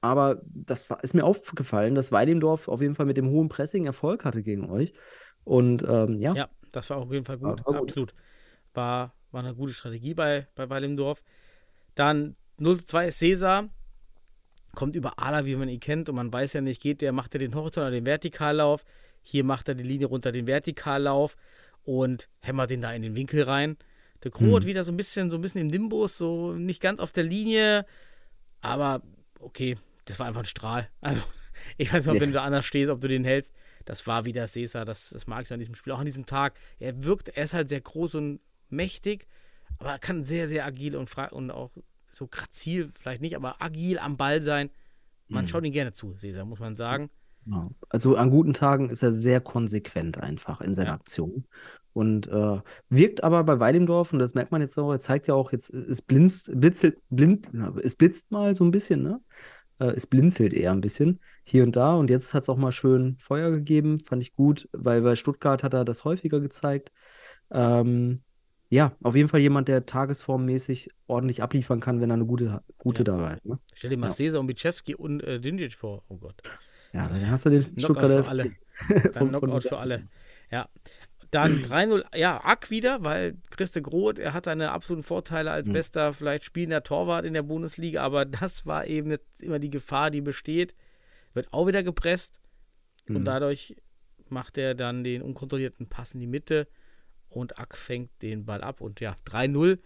Aber 0.00 0.40
das 0.44 0.88
war, 0.88 1.02
ist 1.04 1.14
mir 1.14 1.24
aufgefallen, 1.24 1.94
dass 1.94 2.10
Weidendorf 2.12 2.68
auf 2.68 2.80
jeden 2.80 2.94
Fall 2.94 3.06
mit 3.06 3.16
dem 3.16 3.28
hohen 3.28 3.48
Pressing 3.48 3.86
Erfolg 3.86 4.24
hatte 4.24 4.42
gegen 4.42 4.70
euch. 4.70 4.92
Und 5.44 5.84
ähm, 5.88 6.20
ja, 6.20 6.34
Ja, 6.34 6.48
das 6.72 6.88
war 6.90 6.98
auf 6.98 7.12
jeden 7.12 7.24
Fall 7.24 7.38
gut. 7.38 7.64
War- 7.66 7.66
war 7.74 7.80
gut. 7.80 7.90
Absolut. 7.90 8.14
War, 8.74 9.12
war 9.32 9.42
eine 9.44 9.54
gute 9.54 9.72
Strategie 9.72 10.14
bei, 10.14 10.46
bei 10.54 10.70
Weilimdorf. 10.70 11.22
Dann 11.94 12.36
0-2 12.62 13.10
Cäsar. 13.10 13.68
Kommt 14.74 14.94
über 14.96 15.18
Ala, 15.18 15.44
wie 15.44 15.56
man 15.56 15.68
ihn 15.68 15.80
kennt. 15.80 16.08
Und 16.08 16.14
man 16.16 16.32
weiß 16.32 16.54
ja 16.54 16.60
nicht, 16.60 16.80
geht 16.80 17.02
der, 17.02 17.12
macht 17.12 17.34
er 17.34 17.38
den 17.40 17.54
Horizont 17.54 17.84
oder 17.86 17.90
den 17.90 18.04
Vertikallauf. 18.06 18.84
Hier 19.22 19.44
macht 19.44 19.68
er 19.68 19.74
die 19.74 19.84
Linie 19.84 20.06
runter, 20.06 20.32
den 20.32 20.46
Vertikallauf 20.46 21.36
und 21.84 22.28
hämmert 22.40 22.70
den 22.70 22.80
da 22.80 22.92
in 22.92 23.02
den 23.02 23.14
Winkel 23.14 23.42
rein. 23.42 23.76
Der 24.24 24.30
Groth 24.30 24.62
Mhm. 24.64 24.66
wieder 24.68 24.84
so 24.84 24.92
ein 24.92 24.96
bisschen, 24.96 25.30
so 25.30 25.36
ein 25.36 25.40
bisschen 25.42 25.60
im 25.62 25.66
Nimbus, 25.66 26.16
so 26.16 26.52
nicht 26.52 26.80
ganz 26.80 27.00
auf 27.00 27.12
der 27.12 27.24
Linie. 27.24 27.84
Aber 28.60 29.02
okay, 29.40 29.76
das 30.06 30.18
war 30.18 30.26
einfach 30.26 30.42
ein 30.42 30.46
Strahl. 30.46 30.88
Also, 31.00 31.22
ich 31.76 31.92
weiß 31.92 32.04
nicht, 32.06 32.08
ob 32.10 32.14
Ja. 32.16 32.20
wenn 32.22 32.30
du 32.30 32.34
da 32.34 32.44
anders 32.44 32.64
stehst, 32.64 32.90
ob 32.90 33.00
du 33.00 33.08
den 33.08 33.24
hältst. 33.24 33.52
Das 33.84 34.06
war 34.06 34.24
wieder 34.24 34.46
Cesar, 34.48 34.84
das, 34.84 35.10
das 35.10 35.26
mag 35.26 35.44
ich 35.44 35.52
an 35.52 35.58
diesem 35.58 35.74
Spiel, 35.74 35.92
auch 35.92 35.98
an 35.98 36.06
diesem 36.06 36.24
Tag. 36.24 36.54
Er 36.78 37.04
wirkt, 37.04 37.28
er 37.28 37.44
ist 37.44 37.52
halt 37.52 37.68
sehr 37.68 37.80
groß 37.80 38.14
und 38.14 38.40
mächtig, 38.68 39.26
aber 39.78 39.90
er 39.90 39.98
kann 39.98 40.24
sehr, 40.24 40.48
sehr 40.48 40.64
agil 40.64 40.96
und, 40.96 41.12
und 41.32 41.50
auch 41.50 41.70
so 42.12 42.28
grazil, 42.28 42.88
vielleicht 42.92 43.22
nicht, 43.22 43.36
aber 43.36 43.62
agil 43.62 43.98
am 43.98 44.16
Ball 44.16 44.40
sein. 44.40 44.70
Man 45.28 45.44
Mhm. 45.44 45.48
schaut 45.48 45.64
ihn 45.64 45.72
gerne 45.72 45.92
zu, 45.92 46.16
Cesar, 46.16 46.44
muss 46.44 46.60
man 46.60 46.74
sagen. 46.74 47.10
Genau. 47.44 47.70
Also 47.88 48.16
an 48.16 48.30
guten 48.30 48.52
Tagen 48.54 48.88
ist 48.88 49.02
er 49.02 49.12
sehr 49.12 49.40
konsequent 49.40 50.18
einfach 50.18 50.60
in 50.60 50.74
seinen 50.74 50.86
Ja. 50.86 50.94
Aktionen. 50.94 51.46
Und 51.92 52.26
äh, 52.28 52.60
wirkt 52.88 53.22
aber 53.24 53.44
bei 53.44 53.58
Weidendorf, 53.60 54.12
und 54.12 54.18
das 54.18 54.34
merkt 54.34 54.52
man 54.52 54.62
jetzt 54.62 54.78
auch, 54.78 54.90
er 54.92 55.00
zeigt 55.00 55.26
ja 55.26 55.34
auch 55.34 55.52
jetzt, 55.52 55.70
es 55.70 56.00
blinzt, 56.02 56.50
blitzelt, 56.58 56.98
blind, 57.10 57.50
es 57.82 57.96
blitzt 57.96 58.30
mal 58.30 58.54
so 58.54 58.64
ein 58.64 58.70
bisschen, 58.70 59.02
ne? 59.02 59.20
Äh, 59.78 59.86
es 59.92 60.06
blinzelt 60.06 60.54
eher 60.54 60.70
ein 60.72 60.80
bisschen 60.80 61.20
hier 61.44 61.64
und 61.64 61.76
da. 61.76 61.94
Und 61.94 62.10
jetzt 62.10 62.32
hat 62.34 62.44
es 62.44 62.48
auch 62.48 62.56
mal 62.56 62.72
schön 62.72 63.16
Feuer 63.18 63.50
gegeben, 63.50 63.98
fand 63.98 64.22
ich 64.22 64.32
gut, 64.32 64.68
weil 64.72 65.02
bei 65.02 65.16
Stuttgart 65.16 65.62
hat 65.64 65.74
er 65.74 65.84
das 65.84 66.04
häufiger 66.04 66.40
gezeigt. 66.40 66.92
Ähm, 67.50 68.22
ja, 68.72 68.96
auf 69.02 69.14
jeden 69.14 69.28
Fall 69.28 69.40
jemand, 69.40 69.68
der 69.68 69.84
tagesformmäßig 69.84 70.88
ordentlich 71.06 71.42
abliefern 71.42 71.80
kann, 71.80 72.00
wenn 72.00 72.10
er 72.10 72.14
eine 72.14 72.24
gute, 72.26 72.62
gute 72.78 73.00
Ja. 73.00 73.04
dabei 73.04 73.28
hat. 73.32 73.44
Ne? 73.44 73.58
Stell 73.74 73.90
dir 73.90 73.98
mal 73.98 74.06
Ja. 74.08 74.12
Cesar 74.12 74.40
und 74.40 74.46
Bichewski 74.46 74.94
und 74.94 75.22
äh, 75.22 75.38
Djindjic 75.40 75.74
vor. 75.74 76.02
Oh 76.08 76.16
Gott. 76.16 76.40
Ja, 76.94 77.08
dann 77.08 77.30
hast 77.30 77.44
du 77.46 77.50
den 77.50 77.62
Knockout 77.62 77.82
Stuttgarter 77.82 78.24
für 78.24 78.30
alle. 78.30 78.52
Dann 78.88 79.12
Von- 79.12 79.28
Knockout 79.28 79.62
für 79.64 79.78
alle. 79.78 80.08
Ja. 80.50 80.68
Dann 81.30 81.62
3-0, 81.62 82.04
ja, 82.16 82.42
Ack 82.44 82.70
wieder, 82.70 83.02
weil 83.04 83.36
Christe 83.50 83.80
Groth, 83.80 84.18
er 84.18 84.34
hat 84.34 84.44
seine 84.46 84.70
absoluten 84.72 85.02
Vorteile 85.02 85.50
als 85.50 85.68
Mhm. 85.68 85.72
bester, 85.74 86.12
vielleicht 86.12 86.44
spielender 86.44 86.82
Torwart 86.82 87.24
in 87.24 87.32
der 87.34 87.42
Bundesliga, 87.42 88.02
aber 88.02 88.24
das 88.26 88.66
war 88.66 88.86
eben 88.86 89.10
jetzt 89.10 89.42
immer 89.42 89.58
die 89.58 89.70
Gefahr, 89.70 90.10
die 90.10 90.20
besteht. 90.20 90.74
Wird 91.34 91.52
auch 91.52 91.66
wieder 91.66 91.82
gepresst 91.82 92.38
und 93.08 93.20
Mhm. 93.20 93.24
dadurch 93.24 93.76
macht 94.28 94.56
er 94.58 94.74
dann 94.74 95.04
den 95.04 95.22
unkontrollierten 95.22 95.88
Pass 95.88 96.12
in 96.14 96.20
die 96.20 96.26
Mitte 96.26 96.68
und 97.34 97.58
Ack 97.58 97.76
fängt 97.76 98.10
den 98.22 98.44
Ball 98.44 98.62
ab 98.62 98.80
und 98.80 99.00
ja, 99.00 99.16
3-0 99.26 99.78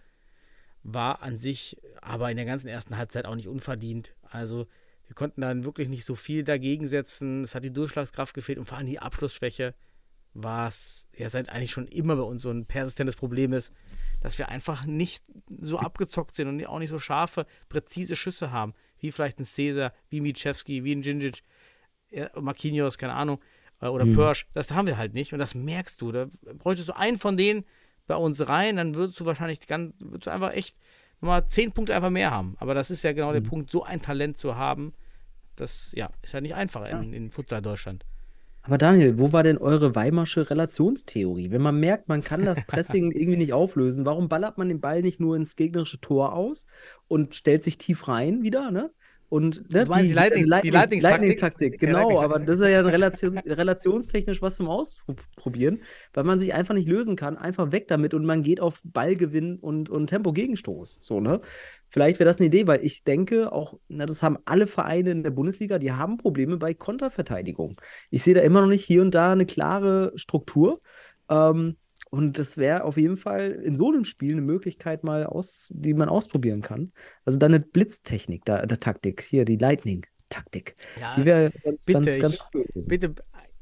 war 0.83 1.21
an 1.21 1.37
sich 1.37 1.77
aber 2.01 2.31
in 2.31 2.37
der 2.37 2.45
ganzen 2.45 2.67
ersten 2.67 2.97
Halbzeit 2.97 3.25
auch 3.25 3.35
nicht 3.35 3.47
unverdient. 3.47 4.15
Also 4.21 4.67
wir 5.05 5.15
konnten 5.15 5.41
dann 5.41 5.65
wirklich 5.65 5.89
nicht 5.89 6.05
so 6.05 6.15
viel 6.15 6.43
dagegen 6.43 6.87
setzen. 6.87 7.43
Es 7.43 7.55
hat 7.55 7.63
die 7.63 7.73
Durchschlagskraft 7.73 8.33
gefehlt 8.33 8.57
und 8.57 8.65
vor 8.65 8.77
allem 8.77 8.87
die 8.87 8.99
Abschlussschwäche, 8.99 9.73
was 10.33 11.07
ja 11.15 11.29
seit 11.29 11.49
eigentlich 11.49 11.71
schon 11.71 11.87
immer 11.87 12.15
bei 12.15 12.21
uns 12.21 12.43
so 12.43 12.51
ein 12.51 12.65
persistentes 12.65 13.15
Problem 13.15 13.53
ist, 13.53 13.73
dass 14.21 14.37
wir 14.37 14.49
einfach 14.49 14.85
nicht 14.85 15.23
so 15.59 15.79
abgezockt 15.79 16.35
sind 16.35 16.47
und 16.47 16.65
auch 16.65 16.79
nicht 16.79 16.89
so 16.89 16.99
scharfe, 16.99 17.45
präzise 17.69 18.15
Schüsse 18.15 18.51
haben, 18.51 18.73
wie 18.99 19.11
vielleicht 19.11 19.39
ein 19.39 19.45
Cäsar, 19.45 19.93
wie 20.09 20.21
Michewski, 20.21 20.83
wie 20.83 20.95
ein 20.95 21.01
Djindjic, 21.01 21.41
Marquinhos, 22.39 22.97
keine 22.97 23.13
Ahnung, 23.13 23.39
oder 23.81 24.05
Mhm. 24.05 24.13
Pörsch. 24.15 24.47
Das 24.53 24.71
haben 24.71 24.87
wir 24.87 24.97
halt 24.97 25.13
nicht 25.13 25.33
und 25.33 25.39
das 25.39 25.55
merkst 25.55 26.01
du. 26.01 26.11
Da 26.11 26.27
bräuchtest 26.57 26.89
du 26.89 26.95
einen 26.95 27.17
von 27.19 27.37
denen 27.37 27.63
bei 28.07 28.15
uns 28.15 28.47
rein, 28.47 28.77
dann 28.77 28.95
würdest 28.95 29.19
du 29.19 29.25
wahrscheinlich 29.25 29.65
ganz, 29.67 29.91
würdest 29.99 30.27
du 30.27 30.31
einfach 30.31 30.53
echt 30.53 30.77
nochmal 31.21 31.45
zehn 31.47 31.71
Punkte 31.71 31.95
einfach 31.95 32.09
mehr 32.09 32.31
haben. 32.31 32.55
Aber 32.59 32.73
das 32.73 32.89
ist 32.91 33.03
ja 33.03 33.11
genau 33.13 33.31
der 33.31 33.41
Mhm. 33.41 33.45
Punkt, 33.47 33.69
so 33.71 33.83
ein 33.83 34.01
Talent 34.01 34.37
zu 34.37 34.55
haben. 34.55 34.93
Das 35.55 35.91
ja, 35.95 36.09
ist 36.21 36.33
halt 36.33 36.43
nicht 36.43 36.55
einfach 36.55 36.87
Ja. 36.89 36.99
in, 36.99 37.13
in 37.13 37.31
Futsal 37.31 37.61
Deutschland. 37.61 38.05
Aber 38.61 38.77
Daniel, 38.77 39.17
wo 39.17 39.31
war 39.31 39.43
denn 39.43 39.57
eure 39.57 39.95
Weimarsche 39.95 40.49
Relationstheorie? 40.49 41.51
Wenn 41.51 41.61
man 41.61 41.79
merkt, 41.79 42.09
man 42.09 42.21
kann 42.21 42.43
das 42.45 42.61
Pressing 42.67 43.11
irgendwie 43.11 43.37
nicht 43.37 43.53
auflösen, 43.53 44.05
warum 44.05 44.27
ballert 44.29 44.57
man 44.57 44.67
den 44.69 44.81
Ball 44.81 45.01
nicht 45.01 45.19
nur 45.19 45.35
ins 45.35 45.55
gegnerische 45.55 45.99
Tor 46.01 46.33
aus 46.33 46.67
und 47.07 47.33
stellt 47.33 47.63
sich 47.63 47.77
tief 47.77 48.07
rein 48.07 48.43
wieder, 48.43 48.69
ne? 48.71 48.91
Und 49.29 49.69
ne, 49.73 49.83
die 49.83 49.89
Lightning- 49.89 50.07
die 50.07 50.13
Lightning- 50.13 50.45
Lightning-Taktik? 50.47 51.01
Lightning-Taktik, 51.03 51.73
Ja, 51.73 51.77
genau, 51.87 51.99
Lightning- 52.09 52.17
aber 52.23 52.39
das 52.39 52.59
ist 52.61 52.69
ja 52.69 52.79
Relation, 52.81 53.37
relationstechnisch 53.39 54.41
was 54.41 54.55
zum 54.55 54.69
Ausprobieren, 54.69 55.81
weil 56.13 56.23
man 56.23 56.39
sich 56.39 56.53
einfach 56.53 56.73
nicht 56.73 56.87
lösen 56.87 57.17
kann, 57.17 57.37
einfach 57.37 57.73
weg 57.73 57.89
damit 57.89 58.13
und 58.13 58.25
man 58.25 58.41
geht 58.41 58.61
auf 58.61 58.79
Ballgewinn 58.85 59.57
und, 59.57 59.89
und 59.89 60.07
Tempo-Gegenstoß. 60.07 60.99
So, 61.01 61.19
ne? 61.19 61.41
Vielleicht 61.89 62.19
wäre 62.19 62.27
das 62.29 62.37
eine 62.39 62.47
Idee, 62.47 62.67
weil 62.67 62.85
ich 62.85 63.03
denke, 63.03 63.51
auch, 63.51 63.77
na, 63.89 64.05
das 64.05 64.23
haben 64.23 64.37
alle 64.45 64.65
Vereine 64.67 65.11
in 65.11 65.23
der 65.23 65.31
Bundesliga, 65.31 65.77
die 65.77 65.91
haben 65.91 66.17
Probleme 66.17 66.55
bei 66.57 66.73
Konterverteidigung. 66.73 67.81
Ich 68.09 68.23
sehe 68.23 68.33
da 68.33 68.41
immer 68.41 68.61
noch 68.61 68.67
nicht 68.67 68.85
hier 68.85 69.01
und 69.01 69.13
da 69.13 69.33
eine 69.33 69.45
klare 69.45 70.13
Struktur. 70.15 70.79
Ähm, 71.29 71.75
und 72.09 72.37
das 72.39 72.57
wäre 72.57 72.83
auf 72.83 72.97
jeden 72.97 73.17
Fall 73.17 73.51
in 73.51 73.75
so 73.75 73.89
einem 73.91 74.03
Spiel 74.05 74.33
eine 74.33 74.41
Möglichkeit, 74.41 75.03
mal 75.03 75.25
aus, 75.25 75.73
die 75.75 75.93
man 75.93 76.09
ausprobieren 76.09 76.61
kann. 76.61 76.91
Also 77.25 77.37
dann 77.39 77.53
eine 77.53 77.59
Blitztechnik, 77.59 78.45
da, 78.45 78.65
der 78.65 78.79
Taktik, 78.79 79.21
hier 79.21 79.45
die 79.45 79.57
Lightning-Taktik. 79.57 80.75
Ja, 80.99 81.15
Die 81.15 81.25
wäre 81.25 81.51
ganz, 81.63 81.85
bitte, 81.85 81.99
ganz, 82.01 82.19
ganz 82.19 82.35
ich- 82.35 82.41
cool. 82.53 82.65
Bitte, 82.87 83.15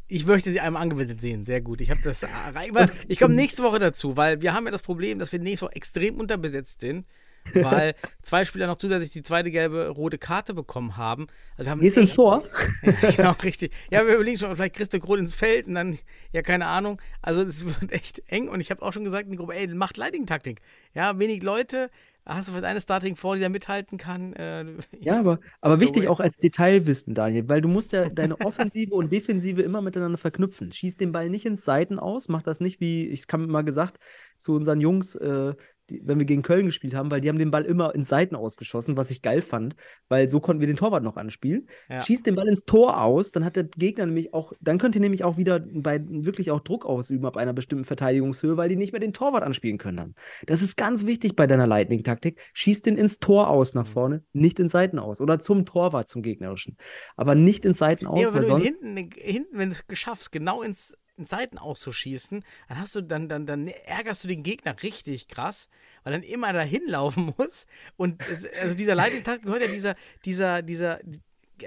ich 0.07 0.25
möchte 0.27 0.51
sie 0.51 0.59
einmal 0.59 0.83
angewendet 0.83 1.19
sehen. 1.21 1.45
Sehr 1.45 1.61
gut. 1.61 1.81
Ich 1.81 1.89
habe 1.89 2.01
das. 2.03 2.23
rein- 2.23 2.91
Ich 3.07 3.19
komme 3.19 3.33
nächste 3.33 3.63
Woche 3.63 3.79
dazu, 3.79 4.15
weil 4.17 4.41
wir 4.41 4.53
haben 4.53 4.65
ja 4.65 4.71
das 4.71 4.83
Problem, 4.83 5.17
dass 5.17 5.31
wir 5.31 5.39
nächste 5.39 5.65
Woche 5.65 5.75
extrem 5.75 6.19
unterbesetzt 6.19 6.81
sind, 6.81 7.05
weil 7.53 7.95
zwei 8.21 8.45
Spieler 8.45 8.67
noch 8.67 8.77
zusätzlich 8.77 9.11
die 9.11 9.23
zweite 9.23 9.51
gelbe 9.51 9.89
rote 9.89 10.17
Karte 10.17 10.53
bekommen 10.53 10.97
haben. 10.97 11.27
Also 11.57 11.67
wir 11.67 11.71
haben 11.71 11.81
Gehst 11.81 11.97
ins 11.97 12.13
Tor? 12.13 12.43
Ja, 13.01 13.11
genau, 13.11 13.31
richtig. 13.43 13.71
Ja, 13.89 14.05
wir 14.05 14.15
überlegen 14.15 14.37
schon, 14.37 14.55
vielleicht 14.55 14.75
kriegst 14.75 14.93
du 14.93 14.99
Groth 14.99 15.19
ins 15.19 15.35
Feld 15.35 15.67
und 15.67 15.75
dann, 15.75 15.99
ja, 16.31 16.41
keine 16.41 16.67
Ahnung. 16.67 17.01
Also 17.21 17.41
es 17.41 17.65
wird 17.65 17.91
echt 17.91 18.21
eng 18.27 18.47
und 18.47 18.59
ich 18.59 18.71
habe 18.71 18.81
auch 18.81 18.93
schon 18.93 19.03
gesagt 19.03 19.25
in 19.25 19.31
die 19.31 19.37
Gruppe, 19.37 19.55
ey, 19.55 19.67
macht 19.67 19.97
Lighting-Taktik. 19.97 20.61
Ja, 20.93 21.17
wenig 21.19 21.43
Leute, 21.43 21.89
hast 22.25 22.47
du 22.47 22.51
vielleicht 22.53 22.65
eine 22.65 22.81
Starting 22.81 23.15
vor, 23.15 23.35
die 23.35 23.41
da 23.41 23.49
mithalten 23.49 23.97
kann. 23.97 24.33
Äh, 24.33 24.65
Ja, 24.99 25.19
aber, 25.19 25.39
aber 25.61 25.79
wichtig 25.79 26.07
auch 26.07 26.19
als 26.19 26.37
Detailwissen, 26.37 27.13
Daniel, 27.13 27.47
weil 27.47 27.61
du 27.61 27.67
musst 27.67 27.91
ja 27.91 28.09
deine 28.09 28.39
Offensive 28.41 28.93
und 28.93 29.11
Defensive 29.11 29.61
immer 29.61 29.81
miteinander 29.81 30.17
verknüpfen. 30.17 30.71
Schieß 30.71 30.97
den 30.97 31.11
Ball 31.11 31.29
nicht 31.29 31.45
ins 31.45 31.65
Seiten 31.65 31.99
aus, 31.99 32.27
mach 32.27 32.41
das 32.41 32.59
nicht 32.59 32.79
wie, 32.79 33.07
ich 33.07 33.25
habe 33.31 33.45
mal 33.47 33.63
gesagt, 33.63 33.99
zu 34.37 34.53
unseren 34.53 34.81
Jungs, 34.81 35.15
äh, 35.15 35.53
die, 35.89 36.01
wenn 36.05 36.17
wir 36.19 36.25
gegen 36.25 36.41
Köln 36.41 36.65
gespielt 36.65 36.93
haben, 36.95 37.11
weil 37.11 37.21
die 37.21 37.29
haben 37.29 37.37
den 37.39 37.51
Ball 37.51 37.63
immer 37.65 37.93
in 37.95 38.03
Seiten 38.03 38.35
ausgeschossen, 38.35 38.97
was 38.97 39.11
ich 39.11 39.21
geil 39.21 39.41
fand, 39.41 39.75
weil 40.09 40.29
so 40.29 40.39
konnten 40.39 40.59
wir 40.61 40.67
den 40.67 40.75
Torwart 40.77 41.03
noch 41.03 41.17
anspielen. 41.17 41.67
Ja. 41.89 42.01
Schießt 42.01 42.25
den 42.25 42.35
Ball 42.35 42.47
ins 42.47 42.65
Tor 42.65 43.01
aus, 43.01 43.31
dann 43.31 43.45
hat 43.45 43.55
der 43.55 43.65
Gegner 43.65 44.05
nämlich 44.05 44.33
auch, 44.33 44.53
dann 44.61 44.77
könnt 44.77 44.95
ihr 44.95 45.01
nämlich 45.01 45.23
auch 45.23 45.37
wieder 45.37 45.59
bei 45.59 46.01
wirklich 46.07 46.51
auch 46.51 46.59
Druck 46.61 46.85
ausüben 46.85 47.25
ab 47.25 47.37
einer 47.37 47.53
bestimmten 47.53 47.83
Verteidigungshöhe, 47.85 48.57
weil 48.57 48.69
die 48.69 48.75
nicht 48.75 48.91
mehr 48.91 48.99
den 49.01 49.13
Torwart 49.13 49.43
anspielen 49.43 49.77
können 49.77 49.97
dann. 49.97 50.15
Das 50.47 50.61
ist 50.61 50.75
ganz 50.75 51.05
wichtig 51.05 51.35
bei 51.35 51.47
deiner 51.47 51.67
Lightning-Taktik. 51.67 52.39
Schießt 52.53 52.85
den 52.85 52.97
ins 52.97 53.19
Tor 53.19 53.49
aus 53.49 53.73
Mhm. 53.73 53.81
nach 53.81 53.87
vorne, 53.87 54.23
nicht 54.33 54.59
in 54.59 54.69
Seiten 54.69 54.99
aus. 54.99 55.21
Oder 55.21 55.39
zum 55.39 55.65
Torwart, 55.65 56.09
zum 56.09 56.21
gegnerischen. 56.21 56.77
Aber 57.15 57.35
nicht 57.35 57.65
in 57.65 57.73
Seiten 57.73 58.07
aus, 58.07 58.15
Nee, 58.19 58.25
aber 58.25 58.35
weil 58.35 58.41
wenn 58.43 58.49
du 58.49 58.57
ihn 58.57 58.73
sonst. 58.73 58.81
hinten, 58.81 59.09
hinten 59.19 59.57
wenn 59.57 59.69
du 59.69 59.75
es 59.75 59.87
geschaffst, 59.87 60.31
genau 60.31 60.61
ins, 60.61 60.95
ins 61.17 61.29
Seiten 61.29 61.57
auszuschießen, 61.57 62.43
dann 62.67 62.79
hast 62.79 62.95
du, 62.95 63.01
dann, 63.01 63.29
dann, 63.29 63.45
dann 63.45 63.67
ärgerst 63.67 64.23
du 64.23 64.27
den 64.27 64.43
Gegner 64.43 64.75
richtig 64.83 65.27
krass, 65.27 65.69
weil 66.03 66.13
dann 66.13 66.23
immer 66.23 66.53
dahin 66.53 66.87
laufen 66.87 67.33
muss. 67.37 67.65
Und 67.97 68.21
es, 68.27 68.45
also 68.61 68.75
dieser 68.75 68.95
Lightning-Tag 68.95 69.43
gehört 69.43 69.61
ja 69.61 69.67
dieser, 69.67 69.95
dieser, 70.25 70.61
dieser, 70.61 70.99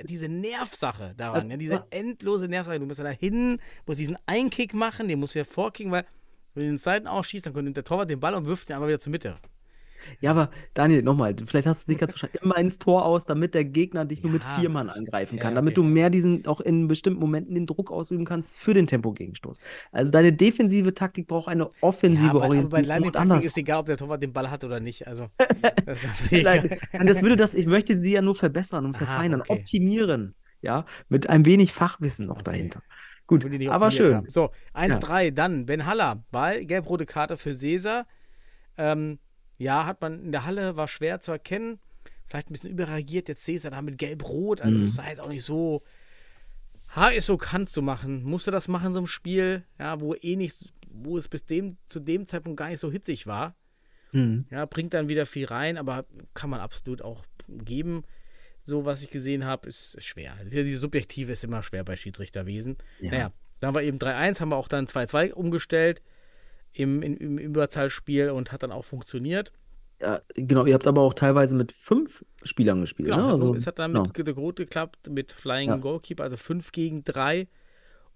diese 0.04 0.28
Nervsache 0.28 1.14
daran, 1.16 1.50
ja, 1.50 1.56
diese 1.56 1.84
endlose 1.90 2.48
Nervsache. 2.48 2.78
Du 2.78 2.86
musst 2.86 2.98
ja 2.98 3.04
da 3.04 3.10
hin, 3.10 3.58
musst 3.86 3.98
diesen 3.98 4.18
Einkick 4.26 4.74
machen, 4.74 5.08
den 5.08 5.18
musst 5.18 5.34
du 5.34 5.38
ja 5.38 5.44
vorkicken, 5.44 5.92
weil 5.92 6.04
wenn 6.54 6.64
du 6.64 6.70
den 6.72 6.78
Seiten 6.78 7.06
ausschießt, 7.06 7.46
dann 7.46 7.54
kommt 7.54 7.76
der 7.76 7.84
Torwart 7.84 8.10
den 8.10 8.20
Ball 8.20 8.34
und 8.34 8.46
wirft 8.46 8.68
ihn 8.68 8.74
einfach 8.74 8.88
wieder 8.88 8.98
zur 8.98 9.12
Mitte. 9.12 9.38
Ja, 10.20 10.30
aber 10.32 10.50
Daniel, 10.74 11.02
nochmal, 11.02 11.34
vielleicht 11.46 11.66
hast 11.66 11.80
du 11.80 11.84
es 11.84 11.88
nicht 11.88 12.00
ganz 12.00 12.12
verstanden. 12.12 12.38
Immer 12.42 12.56
ins 12.58 12.78
Tor 12.78 13.04
aus, 13.04 13.26
damit 13.26 13.54
der 13.54 13.64
Gegner 13.64 14.04
dich 14.04 14.22
nur 14.22 14.32
mit 14.32 14.44
Ja, 14.44 14.48
vier 14.58 14.68
Mann 14.68 14.90
angreifen 14.90 15.36
ja, 15.36 15.42
kann, 15.42 15.54
okay. 15.54 15.54
damit 15.54 15.76
du 15.76 15.82
mehr 15.82 16.10
diesen, 16.10 16.46
auch 16.46 16.60
in 16.60 16.88
bestimmten 16.88 17.20
Momenten 17.20 17.54
den 17.54 17.66
Druck 17.66 17.90
ausüben 17.90 18.24
kannst 18.24 18.56
für 18.56 18.74
den 18.74 18.86
Tempogegenstoß. 18.86 19.58
Also 19.92 20.10
deine 20.12 20.32
defensive 20.32 20.94
Taktik 20.94 21.26
braucht 21.28 21.48
eine 21.48 21.70
offensive 21.80 22.26
Ja, 22.26 22.30
aber, 22.30 22.44
aber 22.56 22.68
bei 22.68 22.82
Orientierung 22.82 23.06
und 23.06 23.16
anders. 23.16 23.44
ist 23.44 23.56
egal, 23.56 23.80
ob 23.80 23.86
der 23.86 23.96
Torwart 23.96 24.22
den 24.22 24.32
Ball 24.32 24.50
hat 24.50 24.64
oder 24.64 24.80
nicht. 24.80 25.06
Also, 25.06 25.28
das 25.86 26.00
das 27.04 27.22
würde 27.22 27.36
das, 27.36 27.54
ich 27.54 27.66
möchte 27.66 27.98
sie 28.00 28.12
ja 28.12 28.22
nur 28.22 28.34
verbessern 28.34 28.84
und 28.84 28.94
Ah, 28.94 28.98
verfeinern, 28.98 29.40
okay. 29.40 29.52
optimieren, 29.52 30.34
ja, 30.60 30.84
mit 31.08 31.28
ein 31.28 31.44
wenig 31.44 31.72
Fachwissen 31.72 32.26
noch 32.26 32.42
dahinter. 32.42 32.82
Gut, 33.26 33.44
aber 33.68 33.90
schön. 33.90 34.14
haben. 34.14 34.30
So, 34.30 34.50
1-3, 34.72 35.30
dann 35.30 35.66
Ben 35.66 35.84
Haller, 35.86 36.24
Ball, 36.30 36.64
gelb-rote 36.64 37.04
Karte 37.06 37.36
für 37.36 37.54
Cesar. 37.54 38.06
Ähm, 38.76 39.18
ja, 39.58 39.86
hat 39.86 40.00
man 40.00 40.24
in 40.24 40.32
der 40.32 40.44
Halle, 40.44 40.76
war 40.76 40.88
schwer 40.88 41.20
zu 41.20 41.32
erkennen. 41.32 41.78
Vielleicht 42.26 42.50
ein 42.50 42.52
bisschen 42.52 42.70
überreagiert, 42.70 43.28
jetzt 43.28 43.44
Cesar 43.44 43.70
da 43.70 43.82
mit 43.82 43.98
gelb-rot. 43.98 44.60
Also, 44.60 44.78
Mhm. 44.78 44.84
es 44.84 44.94
sah 44.94 45.08
jetzt 45.08 45.20
auch 45.20 45.28
nicht 45.28 45.44
so. 45.44 45.82
Ha, 46.94 47.08
ist 47.08 47.26
so, 47.26 47.36
kannst 47.36 47.76
du 47.76 47.82
machen. 47.82 48.22
Musst 48.22 48.46
du 48.46 48.50
das 48.50 48.68
machen 48.68 48.92
so 48.92 48.98
einem 48.98 49.06
Spiel, 49.06 49.64
ja, 49.78 50.00
wo 50.00 50.14
eh 50.14 50.36
nicht, 50.36 50.72
wo 50.90 51.18
es 51.18 51.28
bis 51.28 51.44
dem, 51.44 51.76
zu 51.84 52.00
dem 52.00 52.26
Zeitpunkt 52.26 52.58
gar 52.58 52.68
nicht 52.68 52.80
so 52.80 52.90
hitzig 52.90 53.26
war. 53.26 53.54
Hm. 54.12 54.46
Ja, 54.50 54.64
bringt 54.64 54.94
dann 54.94 55.08
wieder 55.10 55.26
viel 55.26 55.44
rein, 55.46 55.76
aber 55.76 56.06
kann 56.32 56.48
man 56.48 56.60
absolut 56.60 57.02
auch 57.02 57.24
geben. 57.46 58.04
So, 58.62 58.84
was 58.86 59.02
ich 59.02 59.10
gesehen 59.10 59.44
habe, 59.44 59.68
ist 59.68 59.94
ist 59.96 60.04
schwer. 60.06 60.34
Diese 60.44 60.78
Subjektive 60.78 61.32
ist 61.32 61.44
immer 61.44 61.62
schwer 61.62 61.84
bei 61.84 61.96
Schiedsrichterwesen. 61.96 62.76
Ja. 63.00 63.10
Naja, 63.10 63.32
dann 63.60 63.74
war 63.74 63.82
eben 63.82 63.98
3-1, 63.98 64.40
haben 64.40 64.50
wir 64.50 64.56
auch 64.56 64.68
dann 64.68 64.86
2-2 64.86 65.32
umgestellt 65.32 66.02
im, 66.72 67.02
im, 67.02 67.16
im 67.16 67.38
Überzahlspiel 67.38 68.30
und 68.30 68.52
hat 68.52 68.62
dann 68.62 68.72
auch 68.72 68.84
funktioniert. 68.84 69.52
Ja, 70.00 70.20
genau, 70.34 70.64
ihr 70.64 70.74
habt 70.74 70.86
aber 70.86 71.02
auch 71.02 71.14
teilweise 71.14 71.56
mit 71.56 71.72
fünf 71.72 72.24
Spielern 72.44 72.80
gespielt, 72.80 73.08
Genau, 73.08 73.26
ne? 73.26 73.32
Also, 73.32 73.54
es 73.54 73.66
hat 73.66 73.80
dann 73.80 73.92
genau. 73.92 74.04
mit. 74.04 74.36
Rot 74.36 74.56
geklappt, 74.56 75.08
mit 75.08 75.32
Flying 75.32 75.70
Ja. 75.70 75.76
Goalkeeper, 75.76 76.22
also 76.22 76.36
5 76.36 76.70
gegen 76.70 77.02
3. 77.02 77.48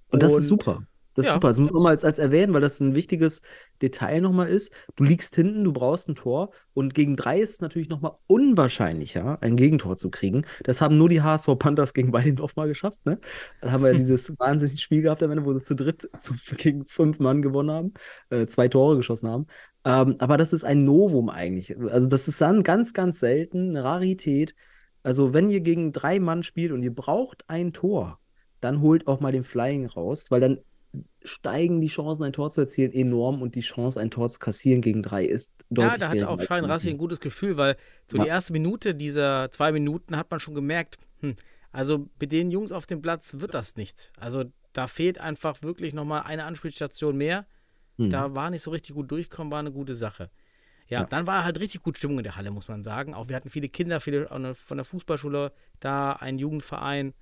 Und 0.09 0.23
das 0.23 0.35
ist 0.35 0.47
super. 0.47 0.87
Das 1.15 1.27
ist 1.27 1.31
ja. 1.31 1.35
super. 1.35 1.49
Das 1.49 1.59
muss 1.59 1.73
man 1.73 1.83
mal 1.83 1.91
als, 1.91 2.05
als 2.05 2.19
erwähnen, 2.19 2.53
weil 2.55 2.61
das 2.61 2.81
ein 2.81 2.95
wichtiges 2.95 3.43
Detail 3.81 4.21
nochmal 4.21 4.49
ist. 4.49 4.73
Du 4.97 5.05
liegst 5.05 5.35
hinten, 5.35 5.65
du 5.65 5.73
brauchst 5.73 6.09
ein 6.09 6.15
Tor 6.15 6.51
und 6.75 6.95
gegen 6.95 7.17
drei 7.17 7.41
ist 7.41 7.55
es 7.55 7.61
natürlich 7.61 7.89
nochmal 7.89 8.13
unwahrscheinlicher, 8.27 9.39
ein 9.43 9.57
Gegentor 9.57 9.97
zu 9.97 10.11
kriegen. 10.11 10.45
Das 10.65 10.81
haben 10.81 10.97
nur 10.97 11.09
die 11.09 11.23
HSV 11.23 11.49
Panthers 11.59 11.95
gegen 11.95 12.13
Weidendorf 12.13 12.57
mal 12.57 12.69
geschafft. 12.69 13.05
Ne? 13.05 13.19
Dann 13.61 13.73
haben 13.73 13.83
wir 13.83 13.93
ja 13.93 13.99
dieses 13.99 14.33
wahnsinnige 14.39 14.79
Spiel 14.79 15.03
gehabt 15.03 15.23
am 15.23 15.31
Ende, 15.31 15.45
wo 15.45 15.53
sie 15.53 15.63
zu 15.63 15.75
dritt 15.75 16.09
zu, 16.19 16.35
gegen 16.57 16.87
fünf 16.87 17.19
Mann 17.19 17.43
gewonnen 17.43 17.71
haben, 17.71 17.95
äh, 18.31 18.47
zwei 18.47 18.69
Tore 18.69 18.97
geschossen 18.97 19.29
haben. 19.29 19.47
Ähm, 19.85 20.17
aber 20.19 20.37
das 20.37 20.53
ist 20.53 20.65
ein 20.65 20.85
Novum 20.85 21.29
eigentlich. 21.29 21.77
Also 21.91 22.09
das 22.09 22.29
ist 22.29 22.41
dann 22.41 22.63
ganz, 22.63 22.95
ganz 22.95 23.21
selten, 23.21 23.71
eine 23.71 23.85
Rarität. 23.85 24.55
Also 25.03 25.35
wenn 25.35 25.51
ihr 25.51 25.61
gegen 25.61 25.93
drei 25.93 26.21
Mann 26.21 26.43
spielt 26.43 26.73
und 26.73 26.83
ihr 26.83 26.95
braucht 26.95 27.45
ein 27.49 27.73
Tor, 27.73 28.19
dann 28.61 28.81
holt 28.81 29.09
auch 29.09 29.21
mal 29.21 29.33
den 29.33 29.45
Flying 29.45 29.87
raus, 29.87 30.31
weil 30.31 30.41
dann 30.41 30.59
steigen 31.25 31.81
die 31.81 31.89
Chancen, 31.89 32.25
ein 32.25 32.33
Tor 32.33 32.51
zu 32.51 32.61
erzielen, 32.63 32.93
enorm 32.93 33.43
und 33.43 33.55
die 33.55 33.61
Chance, 33.61 33.99
ein 34.01 34.11
Tor 34.11 34.29
zu 34.29 34.39
kassieren 34.39 34.81
gegen 34.83 35.03
drei 35.03 35.25
ist 35.25 35.55
Ja, 35.71 35.89
deutlich 35.91 36.01
da 36.01 36.09
hatte 36.11 36.29
auch 36.29 36.41
Schein 36.41 36.65
Rassi 36.65 36.91
ein 36.91 36.99
gutes 36.99 37.21
Gefühl, 37.21 37.57
weil 37.57 37.77
so 38.11 38.17
Ja. 38.19 38.25
die 38.25 38.29
erste 38.29 38.53
Minute 38.53 38.95
dieser 38.95 39.51
zwei 39.51 39.73
Minuten 39.73 40.17
hat 40.17 40.31
man 40.31 40.41
schon 40.41 40.55
gemerkt, 40.55 40.99
hm, 41.21 41.35
also 41.71 42.09
mit 42.21 42.33
den 42.33 42.51
Jungs 42.51 42.73
auf 42.73 42.87
dem 42.87 43.01
Platz 43.01 43.35
wird 43.39 43.55
das 43.55 43.77
nichts. 43.77 44.13
Also 44.19 44.45
da 44.75 44.87
fehlt 44.87 45.19
einfach 45.19 45.63
wirklich 45.63 45.95
nochmal 45.95 46.23
eine 46.23 46.45
Anspielstation 46.45 47.17
mehr. 47.17 47.47
Hm. 47.97 48.11
Da 48.11 48.35
war 48.35 48.51
nicht 48.51 48.63
so 48.63 48.71
richtig 48.71 48.95
gut 48.95 49.11
durchkommen, 49.11 49.53
war 49.53 49.61
eine 49.61 49.73
gute 49.73 49.95
Sache. 49.95 50.31
Ja, 50.89 51.01
Ja. 51.01 51.07
dann 51.07 51.27
war 51.27 51.45
halt 51.45 51.59
richtig 51.61 51.83
gut 51.83 51.97
Stimmung 51.97 52.19
in 52.19 52.25
der 52.25 52.37
Halle, 52.37 52.51
muss 52.51 52.69
man 52.69 52.83
sagen. 52.83 53.15
Auch 53.15 53.29
wir 53.29 53.37
hatten 53.37 53.49
viele 53.49 53.69
Kinder, 53.71 54.01
viele 54.01 54.27
von 54.55 54.77
der 54.77 54.85
Fußballschule 54.85 55.53
da, 55.81 56.13
einen 56.13 56.39
Jugendverein. 56.39 57.15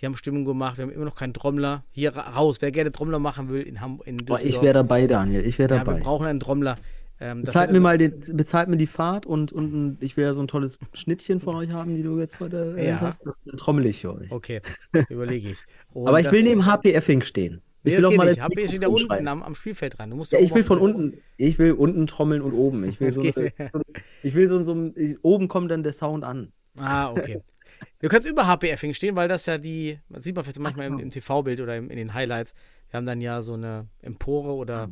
Die 0.00 0.06
haben 0.06 0.16
Stimmung 0.16 0.44
gemacht. 0.44 0.78
Wir 0.78 0.84
haben 0.84 0.92
immer 0.92 1.04
noch 1.04 1.14
keinen 1.14 1.32
Trommler. 1.34 1.84
Hier 1.90 2.16
ra- 2.16 2.30
raus, 2.30 2.56
wer 2.60 2.70
gerne 2.72 2.90
Trommler 2.92 3.18
machen 3.18 3.48
will 3.48 3.62
in 3.62 3.80
Hamburg. 3.80 4.06
In 4.06 4.18
Boah, 4.24 4.36
ich 4.38 4.42
Düsseldorf. 4.42 4.62
wäre 4.64 4.74
dabei, 4.74 5.06
Daniel. 5.06 5.44
Ich 5.44 5.58
wäre 5.58 5.74
Ja, 5.76 5.86
wir 5.86 5.94
brauchen 6.00 6.26
einen 6.26 6.40
Trommler. 6.40 6.76
Ähm, 7.20 7.42
Bezahlt 7.42 7.70
mir 7.70 7.78
mal 7.78 7.96
den, 7.96 8.20
bezahlt 8.32 8.68
mir 8.68 8.76
die 8.76 8.88
Fahrt 8.88 9.24
und, 9.24 9.52
und 9.52 9.98
ich 10.00 10.16
will 10.16 10.24
ja 10.24 10.34
so 10.34 10.40
ein 10.40 10.48
tolles 10.48 10.80
Schnittchen 10.94 11.38
von 11.38 11.54
euch 11.54 11.70
haben, 11.70 11.94
die 11.94 12.02
du 12.02 12.18
jetzt 12.18 12.40
heute 12.40 12.74
Ja. 12.76 13.00
hast. 13.00 13.26
Dann 13.44 13.56
trommel 13.56 13.86
ich 13.86 14.00
für 14.00 14.14
euch. 14.14 14.32
Okay, 14.32 14.60
überlege 15.08 15.50
ich. 15.50 15.58
Und 15.92 16.08
Aber 16.08 16.18
ich 16.18 16.30
will 16.32 16.42
neben 16.42 16.66
HP 16.66 16.92
Effing 16.92 17.20
stehen. 17.22 17.60
Ich 17.84 17.92
Nee, 17.92 17.98
will 17.98 18.06
auch 18.06 18.14
mal 18.16 18.26
nicht. 18.30 18.42
HP 18.42 18.66
steht 18.66 18.82
da 18.82 18.88
unten 18.88 19.28
am, 19.28 19.42
am 19.44 19.54
Spielfeld 19.54 19.96
dran. 19.98 20.10
Du 20.10 20.16
musst 20.16 20.32
Ja, 20.32 20.40
ich 20.40 20.52
will 20.54 20.64
von 20.64 20.78
unten, 20.78 21.18
ich 21.36 21.58
will 21.58 21.72
unten 21.72 22.06
trommeln 22.08 22.42
und 22.42 22.52
oben. 22.52 22.82
Ich 22.88 22.98
will 23.00 23.12
so, 23.12 23.20
eine, 23.20 23.32
so 23.72 23.80
ich 24.22 24.34
will 24.34 24.48
so, 24.48 24.60
so 24.62 24.90
oben 25.22 25.46
kommt 25.48 25.70
dann 25.70 25.82
der 25.84 25.92
Sound 25.92 26.24
an. 26.24 26.50
Ah, 26.80 27.10
okay. 27.12 27.40
Du 28.00 28.08
kannst 28.08 28.26
über 28.28 28.46
HP 28.46 28.70
Effing 28.70 28.94
stehen, 28.94 29.16
weil 29.16 29.28
das 29.28 29.46
ja 29.46 29.58
die, 29.58 29.98
das 30.08 30.24
sieht 30.24 30.34
man 30.36 30.44
vielleicht 30.44 30.58
manchmal 30.60 30.86
im, 30.86 30.96
so. 30.96 31.02
im 31.02 31.10
TV-Bild 31.10 31.60
oder 31.60 31.76
im, 31.76 31.90
in 31.90 31.96
den 31.96 32.14
Highlights. 32.14 32.54
Wir 32.90 32.98
haben 32.98 33.06
dann 33.06 33.20
ja 33.20 33.42
so 33.42 33.54
eine 33.54 33.88
Empore 34.02 34.52
oder. 34.54 34.90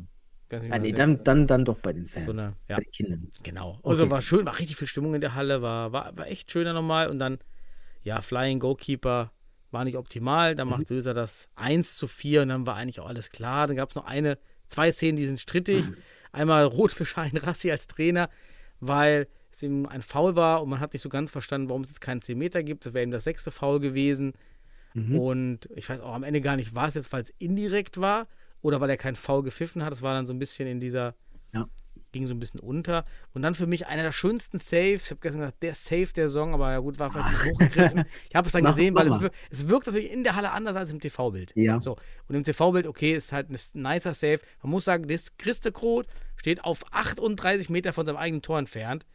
weiß 0.49 0.61
nicht, 0.61 0.71
Ah, 0.73 0.77
nee, 0.79 0.91
dann, 0.91 1.23
dann, 1.23 1.47
dann 1.47 1.65
doch 1.65 1.77
bei 1.79 1.93
den 1.93 2.05
Fans. 2.05 2.25
So 2.25 2.31
eine- 2.31 2.53
ja. 2.67 2.77
Bei 2.77 2.83
den 2.83 2.91
Kindern. 2.91 3.27
Genau. 3.43 3.79
Also 3.83 4.03
Okay. 4.03 4.11
war 4.11 4.21
schön, 4.21 4.45
war 4.45 4.59
richtig 4.59 4.77
viel 4.77 4.87
Stimmung 4.87 5.13
in 5.15 5.21
der 5.21 5.33
Halle, 5.35 5.61
war, 5.61 5.91
war, 5.93 6.15
war 6.17 6.27
echt 6.27 6.51
schöner 6.51 6.73
nochmal. 6.73 7.07
Und 7.09 7.19
dann, 7.19 7.39
ja, 8.03 8.21
Flying 8.21 8.59
Goalkeeper 8.59 9.31
war 9.71 9.83
nicht 9.85 9.97
optimal. 9.97 10.55
Dann 10.55 10.67
Mhm. 10.67 10.71
macht 10.73 10.87
Söser 10.87 11.13
das 11.13 11.49
1 11.55 11.97
zu 11.97 12.07
4 12.07 12.43
und 12.43 12.49
dann 12.49 12.67
war 12.67 12.75
eigentlich 12.75 12.99
auch 12.99 13.07
alles 13.07 13.29
klar. 13.29 13.67
Dann 13.67 13.75
gab 13.75 13.89
es 13.89 13.95
noch 13.95 14.05
eine, 14.05 14.37
zwei 14.67 14.91
Szenen, 14.91 15.17
die 15.17 15.25
sind 15.25 15.39
strittig. 15.39 15.85
Mhm. 15.87 15.95
Einmal 16.31 16.65
rot 16.65 16.91
für 16.91 17.05
Schein 17.05 17.35
Rassi 17.37 17.71
als 17.71 17.87
Trainer, 17.87 18.29
weil 18.79 19.27
es 19.55 19.63
ihm 19.63 19.85
ein 19.85 20.01
Foul 20.01 20.35
war 20.35 20.61
und 20.61 20.69
man 20.69 20.79
hat 20.79 20.93
nicht 20.93 21.01
so 21.01 21.09
ganz 21.09 21.31
verstanden, 21.31 21.69
warum 21.69 21.83
es 21.83 21.89
jetzt 21.89 22.01
keinen 22.01 22.21
10 22.21 22.37
Meter 22.37 22.63
gibt. 22.63 22.85
Das 22.85 22.93
wäre 22.93 23.03
ihm 23.03 23.11
das 23.11 23.23
sechste 23.23 23.51
Foul 23.51 23.79
gewesen. 23.79 24.33
Mhm. 24.93 25.19
Und 25.19 25.69
ich 25.75 25.89
weiß 25.89 26.01
auch 26.01 26.13
am 26.13 26.23
Ende 26.23 26.41
gar 26.41 26.55
nicht, 26.55 26.75
war 26.75 26.87
es 26.87 26.93
jetzt, 26.93 27.11
weil 27.13 27.21
es 27.23 27.33
indirekt 27.39 27.99
war 27.99 28.27
oder 28.61 28.79
weil 28.81 28.89
er 28.89 28.97
keinen 28.97 29.15
Foul 29.15 29.43
gepfiffen 29.43 29.83
hat. 29.83 29.91
Das 29.91 30.01
war 30.01 30.13
dann 30.13 30.25
so 30.25 30.33
ein 30.33 30.39
bisschen 30.39 30.67
in 30.67 30.79
dieser, 30.79 31.15
Ja. 31.53 31.67
ging 32.11 32.27
so 32.27 32.33
ein 32.35 32.39
bisschen 32.39 32.59
unter. 32.59 33.05
Und 33.33 33.41
dann 33.41 33.55
für 33.55 33.65
mich 33.65 33.87
einer 33.87 34.03
der 34.03 34.11
schönsten 34.11 34.59
Saves. 34.59 35.05
Ich 35.05 35.09
habe 35.11 35.19
gestern 35.21 35.41
gesagt, 35.41 35.63
der 35.63 35.73
Save 35.73 36.13
der 36.15 36.29
Saison, 36.29 36.53
aber 36.53 36.71
ja 36.71 36.79
gut, 36.79 36.99
war 36.99 37.11
vielleicht 37.11 37.31
nicht 37.31 37.53
hochgegriffen. 37.53 38.03
Ich 38.29 38.35
habe 38.35 38.45
es 38.45 38.53
dann 38.53 38.63
gesehen, 38.63 38.93
weil 38.95 39.07
es, 39.07 39.19
wir, 39.19 39.31
es 39.49 39.67
wirkt 39.67 39.87
natürlich 39.87 40.11
in 40.11 40.23
der 40.23 40.35
Halle 40.35 40.51
anders 40.51 40.75
als 40.75 40.91
im 40.91 40.99
TV-Bild. 40.99 41.53
Ja. 41.55 41.81
So. 41.81 41.97
Und 42.27 42.35
im 42.35 42.43
TV-Bild, 42.43 42.85
okay, 42.85 43.13
ist 43.15 43.31
halt 43.31 43.49
ein 43.49 43.57
nicer 43.73 44.13
Save. 44.13 44.39
Man 44.61 44.71
muss 44.71 44.85
sagen, 44.85 45.07
das 45.07 45.35
Christe 45.37 45.71
Kroth 45.71 46.05
steht 46.35 46.63
auf 46.63 46.83
38 46.91 47.69
Meter 47.69 47.93
von 47.93 48.05
seinem 48.05 48.17
eigenen 48.17 48.41
Tor 48.43 48.59
entfernt. 48.59 49.07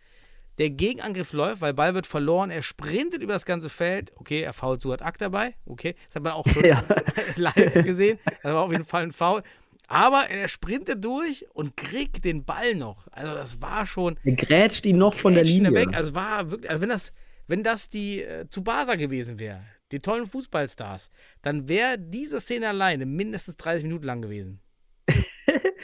Der 0.58 0.70
Gegenangriff 0.70 1.32
läuft, 1.32 1.60
weil 1.60 1.72
Ball 1.74 1.94
wird 1.94 2.06
verloren. 2.06 2.50
Er 2.50 2.62
sprintet 2.62 3.22
über 3.22 3.32
das 3.32 3.44
ganze 3.44 3.68
Feld. 3.68 4.12
Okay, 4.16 4.40
er 4.42 4.52
fault 4.52 4.80
Suat 4.82 5.02
Ak 5.02 5.16
dabei. 5.18 5.54
Okay, 5.66 5.94
das 6.08 6.16
hat 6.16 6.22
man 6.24 6.32
auch 6.32 6.46
schon 6.48 6.64
Ja. 6.64 6.84
live 7.36 7.74
gesehen. 7.84 8.18
Das 8.42 8.52
war 8.52 8.62
auf 8.64 8.72
jeden 8.72 8.84
Fall 8.84 9.04
ein 9.04 9.12
Foul. 9.12 9.42
Aber 9.86 10.28
er 10.28 10.48
sprintet 10.48 11.02
durch 11.04 11.46
und 11.54 11.76
kriegt 11.76 12.24
den 12.24 12.44
Ball 12.44 12.74
noch. 12.74 13.06
Also 13.12 13.32
das 13.34 13.62
war 13.62 13.86
schon 13.86 14.18
Er 14.24 14.32
grätscht 14.32 14.84
ihn 14.84 14.98
noch 14.98 15.14
von 15.14 15.32
der 15.34 15.44
Linie. 15.44 15.72
weg. 15.72 15.88
Also 15.94 16.14
war 16.14 16.50
wirklich, 16.50 16.70
also 16.70 16.82
wenn 16.82 16.90
das, 16.90 17.12
wenn 17.46 17.62
das 17.62 17.88
die 17.88 18.22
äh, 18.22 18.46
Tsubasa 18.50 18.96
gewesen 18.96 19.38
wäre, 19.38 19.60
die 19.92 20.00
tollen 20.00 20.26
Fußballstars, 20.26 21.10
dann 21.40 21.68
wäre 21.68 21.96
diese 21.98 22.40
Szene 22.40 22.68
alleine 22.68 23.06
mindestens 23.06 23.56
30 23.56 23.84
Minuten 23.84 24.04
lang 24.04 24.20
gewesen. 24.20 24.60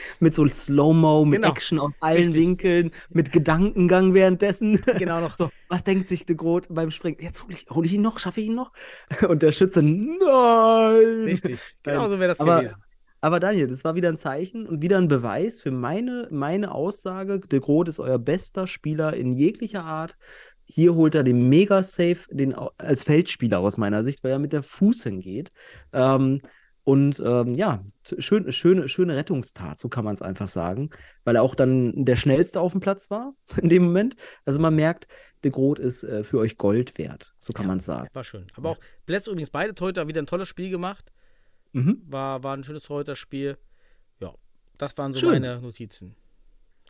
Mit 0.19 0.33
so 0.33 0.47
Slow-Mo, 0.47 1.25
mit 1.25 1.41
Genau. 1.41 1.49
Action 1.51 1.79
aus 1.79 1.93
allen 2.01 2.17
Richtig. 2.17 2.35
Winkeln, 2.35 2.91
mit 3.09 3.31
Gedankengang 3.31 4.13
währenddessen. 4.13 4.81
Genau 4.97 5.19
noch. 5.21 5.35
So, 5.35 5.49
was 5.69 5.83
denkt 5.83 6.07
sich 6.07 6.25
de 6.25 6.35
Groot 6.35 6.67
beim 6.69 6.91
Springen? 6.91 7.17
Jetzt 7.19 7.43
hole 7.43 7.53
ich, 7.53 7.65
hol 7.69 7.85
ich 7.85 7.93
ihn 7.93 8.01
noch, 8.01 8.19
schaffe 8.19 8.41
ich 8.41 8.47
ihn 8.47 8.55
noch? 8.55 8.71
Und 9.27 9.41
der 9.41 9.51
Schütze, 9.51 9.81
nein! 9.81 11.23
Richtig. 11.25 11.59
Genau 11.83 12.07
so 12.07 12.19
wäre 12.19 12.29
das 12.29 12.39
aber- 12.39 12.57
gewesen. 12.61 12.75
Aber 13.21 13.39
Daniel, 13.39 13.65
das 13.67 13.83
war 13.83 13.95
wieder 13.95 14.09
ein 14.09 14.17
Zeichen 14.17 14.67
und 14.67 14.83
wieder 14.83 14.97
ein 14.99 15.07
Beweis 15.07 15.59
für 15.59 15.71
meine, 15.71 16.27
meine 16.29 16.71
Aussage. 16.75 17.39
De 17.39 17.59
Groot 17.59 17.87
ist 17.87 17.99
euer 17.99 18.19
bester 18.19 18.67
Spieler 18.67 19.15
in 19.15 19.31
jeglicher 19.31 19.83
Art. 19.83 20.15
Hier 20.65 20.93
holt 20.93 21.15
er 21.15 21.23
den 21.23 21.49
Mega-Safe 21.49 22.17
den, 22.29 22.53
als 22.77 23.01
Feldspieler 23.01 23.59
aus 23.59 23.77
meiner 23.77 24.03
Sicht, 24.03 24.23
weil 24.23 24.31
er 24.31 24.37
mit 24.39 24.53
der 24.53 24.61
Fuß 24.61 25.03
hingeht. 25.03 25.51
Ähm, 25.91 26.39
und 26.85 27.19
ähm, 27.19 27.55
ja, 27.55 27.83
schön, 28.19 28.49
schöne, 28.53 28.87
schöne 28.87 29.15
Rettungstat, 29.17 29.77
so 29.77 29.89
kann 29.89 30.05
man 30.05 30.13
es 30.13 30.21
einfach 30.21 30.47
sagen, 30.47 30.91
weil 31.25 31.35
er 31.35 31.41
auch 31.43 31.55
dann 31.55 32.05
der 32.05 32.15
schnellste 32.15 32.61
auf 32.61 32.71
dem 32.71 32.79
Platz 32.79 33.09
war 33.11 33.33
in 33.61 33.67
dem 33.67 33.83
Moment. 33.83 34.15
Also 34.45 34.59
man 34.61 34.75
merkt, 34.75 35.07
De 35.43 35.51
Groot 35.51 35.79
ist 35.79 36.03
äh, 36.03 36.23
für 36.23 36.39
euch 36.39 36.57
Gold 36.57 36.97
wert, 36.97 37.35
so 37.39 37.51
kann 37.53 37.65
Ja. 37.65 37.67
man 37.67 37.77
es 37.79 37.85
sagen. 37.85 38.07
War 38.13 38.23
schön. 38.23 38.47
Aber 38.55 38.69
auch 38.69 38.77
Bless 39.05 39.27
übrigens 39.27 39.49
beide 39.49 39.75
Torhüter 39.75 40.07
wieder 40.07 40.21
ein 40.21 40.25
tolles 40.27 40.47
Spiel 40.47 40.69
gemacht. 40.69 41.11
Mhm. 41.73 42.01
War, 42.07 42.41
war 42.43 42.55
ein 42.55 42.63
schönes 42.63 42.83
Torhüter-Spiel. 42.83 43.57
Ja, 44.21 44.33
das 44.77 44.97
waren 44.97 45.11
so 45.11 45.19
Schön. 45.19 45.41
meine 45.41 45.59
Notizen. 45.59 46.15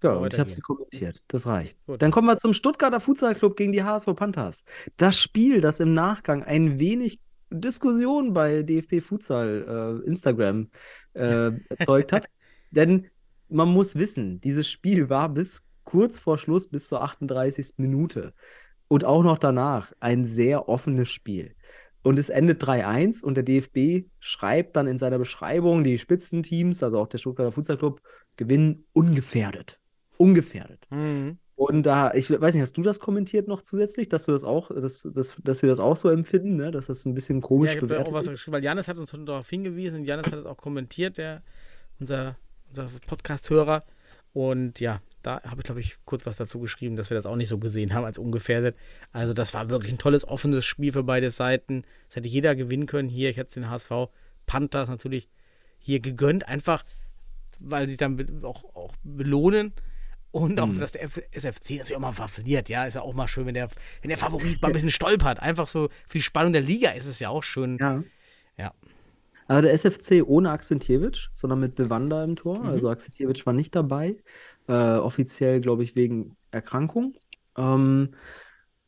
Ja, 0.04 0.12
und 0.14 0.32
ich 0.34 0.40
habe 0.40 0.50
sie 0.52 0.62
kommentiert. 0.62 1.24
Das 1.30 1.48
reicht. 1.48 1.84
Gut. 1.88 2.02
Dann 2.02 2.12
kommen 2.12 2.28
wir 2.28 2.38
zum 2.38 2.54
Stuttgarter 2.54 3.00
Futsal 3.00 3.34
Club 3.34 3.56
gegen 3.56 3.72
die 3.72 3.82
HSV 3.84 4.14
Panthers. 4.16 4.64
Das 4.98 5.18
Spiel, 5.18 5.62
das 5.62 5.80
im 5.80 5.94
Nachgang 5.94 6.44
ein 6.44 6.78
wenig 6.80 7.20
Diskussion 7.50 8.34
bei 8.34 8.64
DFB 8.64 9.02
Futsal 9.02 10.02
äh, 10.04 10.08
Instagram 10.08 10.70
äh, 11.14 11.52
erzeugt 11.70 12.12
hat. 12.12 12.28
Denn 12.72 13.08
man 13.50 13.70
muss 13.70 13.96
wissen, 13.96 14.42
dieses 14.42 14.68
Spiel 14.68 15.10
war 15.10 15.30
bis 15.30 15.64
kurz 15.84 16.20
vor 16.20 16.38
Schluss, 16.38 16.68
bis 16.68 16.88
zur 16.88 17.02
38. 17.02 17.76
Minute 17.78 18.34
und 18.88 19.06
auch 19.06 19.24
noch 19.24 19.38
danach 19.38 19.94
ein 20.00 20.26
sehr 20.26 20.68
offenes 20.68 21.10
Spiel. 21.10 21.56
Und 22.04 22.20
es 22.20 22.30
endet 22.30 22.64
3-1 22.64 23.24
und 23.24 23.36
der 23.36 23.44
DFB 23.44 24.08
schreibt 24.20 24.76
dann 24.76 24.86
in 24.86 24.98
seiner 24.98 25.18
Beschreibung, 25.18 25.84
die 25.84 25.98
Spitzenteams, 25.98 26.84
also 26.84 27.00
auch 27.00 27.08
der 27.08 27.18
Stuttgarter 27.18 27.52
Futsal 27.52 27.78
Club, 27.78 28.02
gewinnen 28.38 28.86
ungefährdet. 28.94 29.80
Ungefährdet. 30.18 30.86
Mhm. 30.92 31.40
Und 31.56 31.84
da, 31.84 32.14
ich 32.14 32.30
weiß 32.30 32.53
nicht, 32.53 32.64
hast 32.64 32.76
du 32.76 32.84
das 32.84 32.99
kommentiert 32.99 33.48
noch 33.48 33.61
zusätzlich, 33.61 34.10
dass 34.10 34.26
du 34.26 34.34
das 34.34 34.44
auch, 34.44 34.72
dass, 34.72 35.07
dass, 35.14 35.38
dass 35.41 35.61
wir 35.61 35.69
das 35.69 35.80
auch 35.80 35.95
so 35.95 36.10
empfinden, 36.10 36.57
ne? 36.57 36.72
dass 36.72 36.88
das 36.88 37.06
ein 37.06 37.14
bisschen 37.14 37.41
Ja, 37.41 37.48
komisch 37.48 37.72
ich 37.72 37.77
habe 37.77 37.88
da 37.88 37.95
auch 38.02 38.03
bewertet 38.03 38.14
was 38.14 38.26
ist? 38.26 38.32
geschrieben, 38.34 38.56
weil 38.56 38.64
Janis 38.64 38.88
hat 38.90 38.98
uns 38.98 39.15
darauf 39.26 39.49
hingewiesen 39.49 39.99
und 39.99 40.06
Janis 40.06 40.27
hat 40.27 40.40
es 40.40 40.45
auch 40.45 40.57
kommentiert, 40.57 41.18
der, 41.18 41.44
unser, 41.99 42.36
unser 42.69 42.88
Podcast-Hörer. 43.07 43.84
Und 44.34 44.82
ja, 44.82 45.02
da 45.23 45.41
habe 45.44 45.61
ich, 45.61 45.64
glaube 45.64 45.80
ich, 45.80 45.95
kurz 46.03 46.26
was 46.26 46.36
dazu 46.36 46.60
geschrieben, 46.60 46.98
dass 46.98 47.10
wir 47.10 47.15
das 47.15 47.26
auch 47.26 47.38
nicht 47.38 47.48
so 47.48 47.57
gesehen 47.57 47.94
haben 47.94 48.03
als 48.03 48.19
ungefährdet. 48.19 48.76
Also, 49.14 49.34
das 49.34 49.53
war 49.53 49.69
wirklich 49.69 49.94
ein 49.94 49.98
tolles, 49.98 50.27
offenes 50.27 50.65
Spiel 50.65 50.91
für 50.91 51.03
beide 51.03 51.32
Seiten. 51.32 51.84
Das 52.07 52.18
hätte 52.18 52.27
jeder 52.27 52.53
gewinnen 52.53 52.86
können 52.86 53.07
hier. 53.07 53.30
Ich 53.30 53.38
hätte 53.38 53.48
es 53.48 53.53
den 53.53 53.69
HSV 53.69 54.10
Panthers 54.45 54.90
natürlich 54.90 55.30
hier 55.80 56.02
gegönnt, 56.02 56.49
einfach 56.49 56.84
weil 57.60 57.88
sie 57.88 57.95
dann 57.95 58.44
auch, 58.44 58.76
auch 58.76 58.95
belohnen. 59.03 59.72
Und 60.36 60.60
auch, 60.60 60.68
Mhm. 60.68 60.80
dass 60.80 60.91
der 60.91 61.03
SFC 61.32 61.78
natürlich 61.78 61.95
auch 61.95 61.99
mal 62.02 62.12
verliert. 62.12 62.68
Ja, 62.68 62.84
ist 62.84 62.95
ja 62.95 63.02
auch 63.03 63.14
mal 63.14 63.26
schön, 63.26 63.45
wenn 63.45 63.53
der, 63.53 63.70
wenn 64.02 64.10
der 64.10 64.18
Favorit 64.18 64.62
mal 64.62 64.68
ein 64.68 64.74
bisschen 64.74 64.91
stolpert. 64.91 65.40
Einfach 65.40 65.66
so 65.66 65.88
für 66.10 66.18
die 66.18 66.22
Spannung 66.22 66.52
der 66.52 66.62
Liga 66.62 66.91
ist 66.91 67.06
es 67.06 67.22
ja 67.22 67.30
auch 67.30 67.41
schön. 67.41 67.78
Ja. 67.80 68.03
Ja. 68.57 68.74
Aber 69.48 69.62
der 69.62 69.72
SFC 69.72 70.22
ohne 70.26 70.49
Akzentjewitsch, 70.52 71.30
sondern 71.34 71.62
mit 71.62 71.76
Bewander 71.76 72.22
im 72.26 72.36
Tor. 72.36 72.60
Mhm. 72.60 72.66
Also 72.66 72.90
Akzentjewitsch 72.90 73.45
war 73.45 73.53
nicht 73.53 73.74
dabei. 73.76 74.18
Äh, 74.68 74.74
offiziell, 74.74 75.62
glaube 75.62 75.84
ich, 75.84 75.95
wegen 75.95 76.36
Erkrankung. 76.52 77.16
Ähm, 77.57 78.10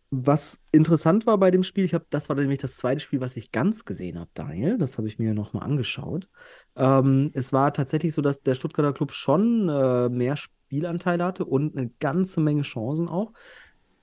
was 0.09 0.59
interessant 0.71 1.25
war 1.25 1.37
bei 1.37 1.51
dem 1.51 1.63
Spiel, 1.63 1.83
ich 1.83 1.93
habe, 1.93 2.05
das 2.09 2.29
war 2.29 2.35
nämlich 2.37 2.59
das 2.59 2.77
zweite 2.77 3.01
Spiel, 3.01 3.19
was 3.19 3.35
ich 3.35 3.51
ganz 3.51 3.83
gesehen 3.83 4.17
habe, 4.17 4.29
Daniel. 4.33 4.77
Das 4.77 4.97
habe 4.97 5.07
ich 5.07 5.19
mir 5.19 5.33
nochmal 5.33 5.63
angeschaut. 5.63 6.29
Ähm, 6.77 7.29
es 7.33 7.51
war 7.51 7.73
tatsächlich 7.73 8.13
so, 8.13 8.21
dass 8.21 8.41
der 8.41 8.55
Stuttgarter 8.55 8.93
Club 8.93 9.11
schon 9.11 9.67
äh, 9.67 10.07
mehr 10.09 10.37
Spielanteile 10.37 11.25
hatte 11.25 11.43
und 11.45 11.75
eine 11.77 11.89
ganze 11.99 12.39
Menge 12.39 12.61
Chancen 12.61 13.09
auch. 13.09 13.33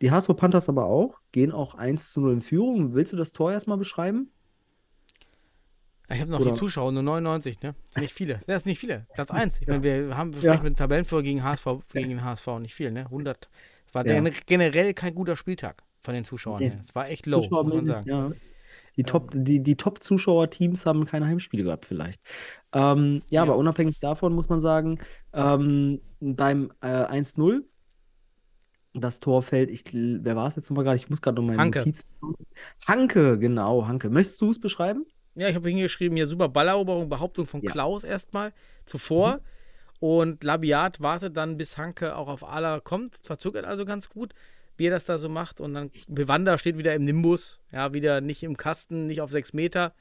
Die 0.02 0.10
HSV 0.10 0.36
Panthers 0.36 0.68
aber 0.68 0.84
auch, 0.84 1.20
gehen 1.32 1.52
auch 1.52 1.74
1 1.74 2.12
zu 2.12 2.20
0 2.20 2.34
in 2.34 2.40
Führung. 2.42 2.94
Willst 2.94 3.12
du 3.14 3.16
das 3.16 3.32
Tor 3.32 3.52
erstmal 3.52 3.78
beschreiben? 3.78 4.30
Ich 6.10 6.20
habe 6.20 6.30
noch 6.30 6.40
Oder- 6.40 6.50
die 6.52 6.58
Zuschauer, 6.58 6.92
nur 6.92 7.02
99, 7.02 7.62
ne? 7.62 7.74
Das 7.84 7.94
sind 7.94 8.02
nicht 8.02 8.12
viele. 8.12 8.40
Das 8.46 8.62
sind 8.64 8.70
nicht 8.70 8.78
viele. 8.78 9.06
Platz 9.14 9.30
1. 9.30 9.60
Ich 9.62 9.66
Ja. 9.68 9.72
meine, 9.78 9.82
wir 9.82 10.16
haben 10.16 10.32
Ja. 10.42 10.60
mit 10.62 10.76
Tabellenführer 10.76 11.22
gegen 11.22 11.42
HSV, 11.42 11.66
gegen 11.94 12.10
den 12.10 12.22
HSV, 12.24 12.46
nicht 12.60 12.74
viel, 12.74 12.90
ne? 12.90 13.04
100. 13.10 13.48
Es 13.86 13.94
war 13.94 14.06
Ja. 14.06 14.20
gen- 14.20 14.34
generell 14.44 14.92
kein 14.92 15.14
guter 15.14 15.36
Spieltag 15.36 15.82
von 16.04 16.14
den 16.14 16.24
Zuschauern 16.24 16.60
Nee. 16.60 16.70
her. 16.70 16.78
Es 16.80 16.94
war 16.94 17.08
echt 17.08 17.26
low, 17.26 17.40
muss 17.50 17.74
man 17.74 17.86
sagen. 17.86 18.08
Ja. 18.08 18.32
Die 18.96 19.02
Top, 19.02 19.32
die, 19.34 19.60
die 19.60 19.76
Top-Zuschauer-Teams 19.76 20.86
haben 20.86 21.04
keine 21.04 21.26
Heimspiele 21.26 21.64
gehabt, 21.64 21.84
vielleicht. 21.84 22.20
Ähm, 22.72 23.22
ja, 23.28 23.38
Ja. 23.38 23.42
aber 23.42 23.56
unabhängig 23.56 23.98
davon 23.98 24.32
muss 24.34 24.48
man 24.48 24.60
sagen, 24.60 24.98
ähm, 25.32 26.00
beim 26.20 26.72
äh, 26.80 26.86
1-0, 26.86 27.62
das 28.92 29.18
Tor 29.18 29.42
fällt, 29.42 29.70
ich, 29.70 29.84
wer 29.92 30.36
war 30.36 30.46
es 30.46 30.54
jetzt 30.54 30.70
nochmal 30.70 30.84
gerade? 30.84 30.96
Ich 30.96 31.10
muss 31.10 31.20
gerade 31.22 31.40
noch 31.40 31.46
meine 31.48 31.58
Hanke. 31.60 31.80
Notizen. 31.80 32.06
Hanke, 32.86 33.38
genau, 33.38 33.86
Hanke. 33.88 34.08
Möchtest 34.10 34.40
du 34.40 34.50
es 34.52 34.60
beschreiben? 34.60 35.04
Ja, 35.34 35.48
ich 35.48 35.56
habe 35.56 35.68
hingeschrieben, 35.68 36.16
hier 36.16 36.28
super 36.28 36.48
Balleroberung, 36.48 37.08
Behauptung 37.08 37.46
von 37.46 37.60
Ja. 37.62 37.72
Klaus 37.72 38.04
erstmal 38.04 38.52
zuvor. 38.86 39.40
Und 39.98 40.44
Labiat 40.44 41.00
wartet 41.00 41.36
dann, 41.36 41.56
bis 41.56 41.76
Hanke 41.78 42.14
auch 42.14 42.28
auf 42.28 42.44
Ala 42.48 42.78
kommt. 42.78 43.16
Verzögert 43.24 43.64
also 43.64 43.84
ganz 43.84 44.08
gut, 44.08 44.34
wie 44.76 44.86
er 44.86 44.90
das 44.90 45.04
da 45.04 45.18
so 45.18 45.28
macht. 45.28 45.60
Und 45.60 45.74
dann 45.74 45.90
Bewander 46.08 46.58
steht 46.58 46.78
wieder 46.78 46.94
im 46.94 47.02
Nimbus, 47.02 47.60
ja, 47.72 47.92
wieder 47.94 48.20
nicht 48.20 48.42
im 48.42 48.56
Kasten, 48.56 49.06
nicht 49.06 49.20
auf 49.20 49.30
sechs 49.30 49.52
Meter. 49.52 49.94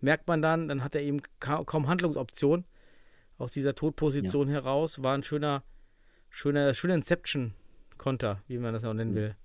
Merkt 0.00 0.28
man 0.28 0.42
dann, 0.42 0.68
dann 0.68 0.84
hat 0.84 0.94
er 0.94 1.02
eben 1.02 1.20
ka 1.40 1.64
kaum 1.64 1.88
Handlungsoption 1.88 2.64
aus 3.38 3.50
dieser 3.50 3.74
Todposition 3.74 4.48
heraus. 4.48 5.02
War 5.02 5.14
ein 5.14 5.22
schöner, 5.22 5.62
schöner, 6.30 6.74
schöner 6.74 6.94
Inception-Konter, 6.94 8.42
wie 8.46 8.58
man 8.58 8.74
das 8.74 8.84
auch 8.84 8.94
nennen 8.94 9.14
will. 9.14 9.36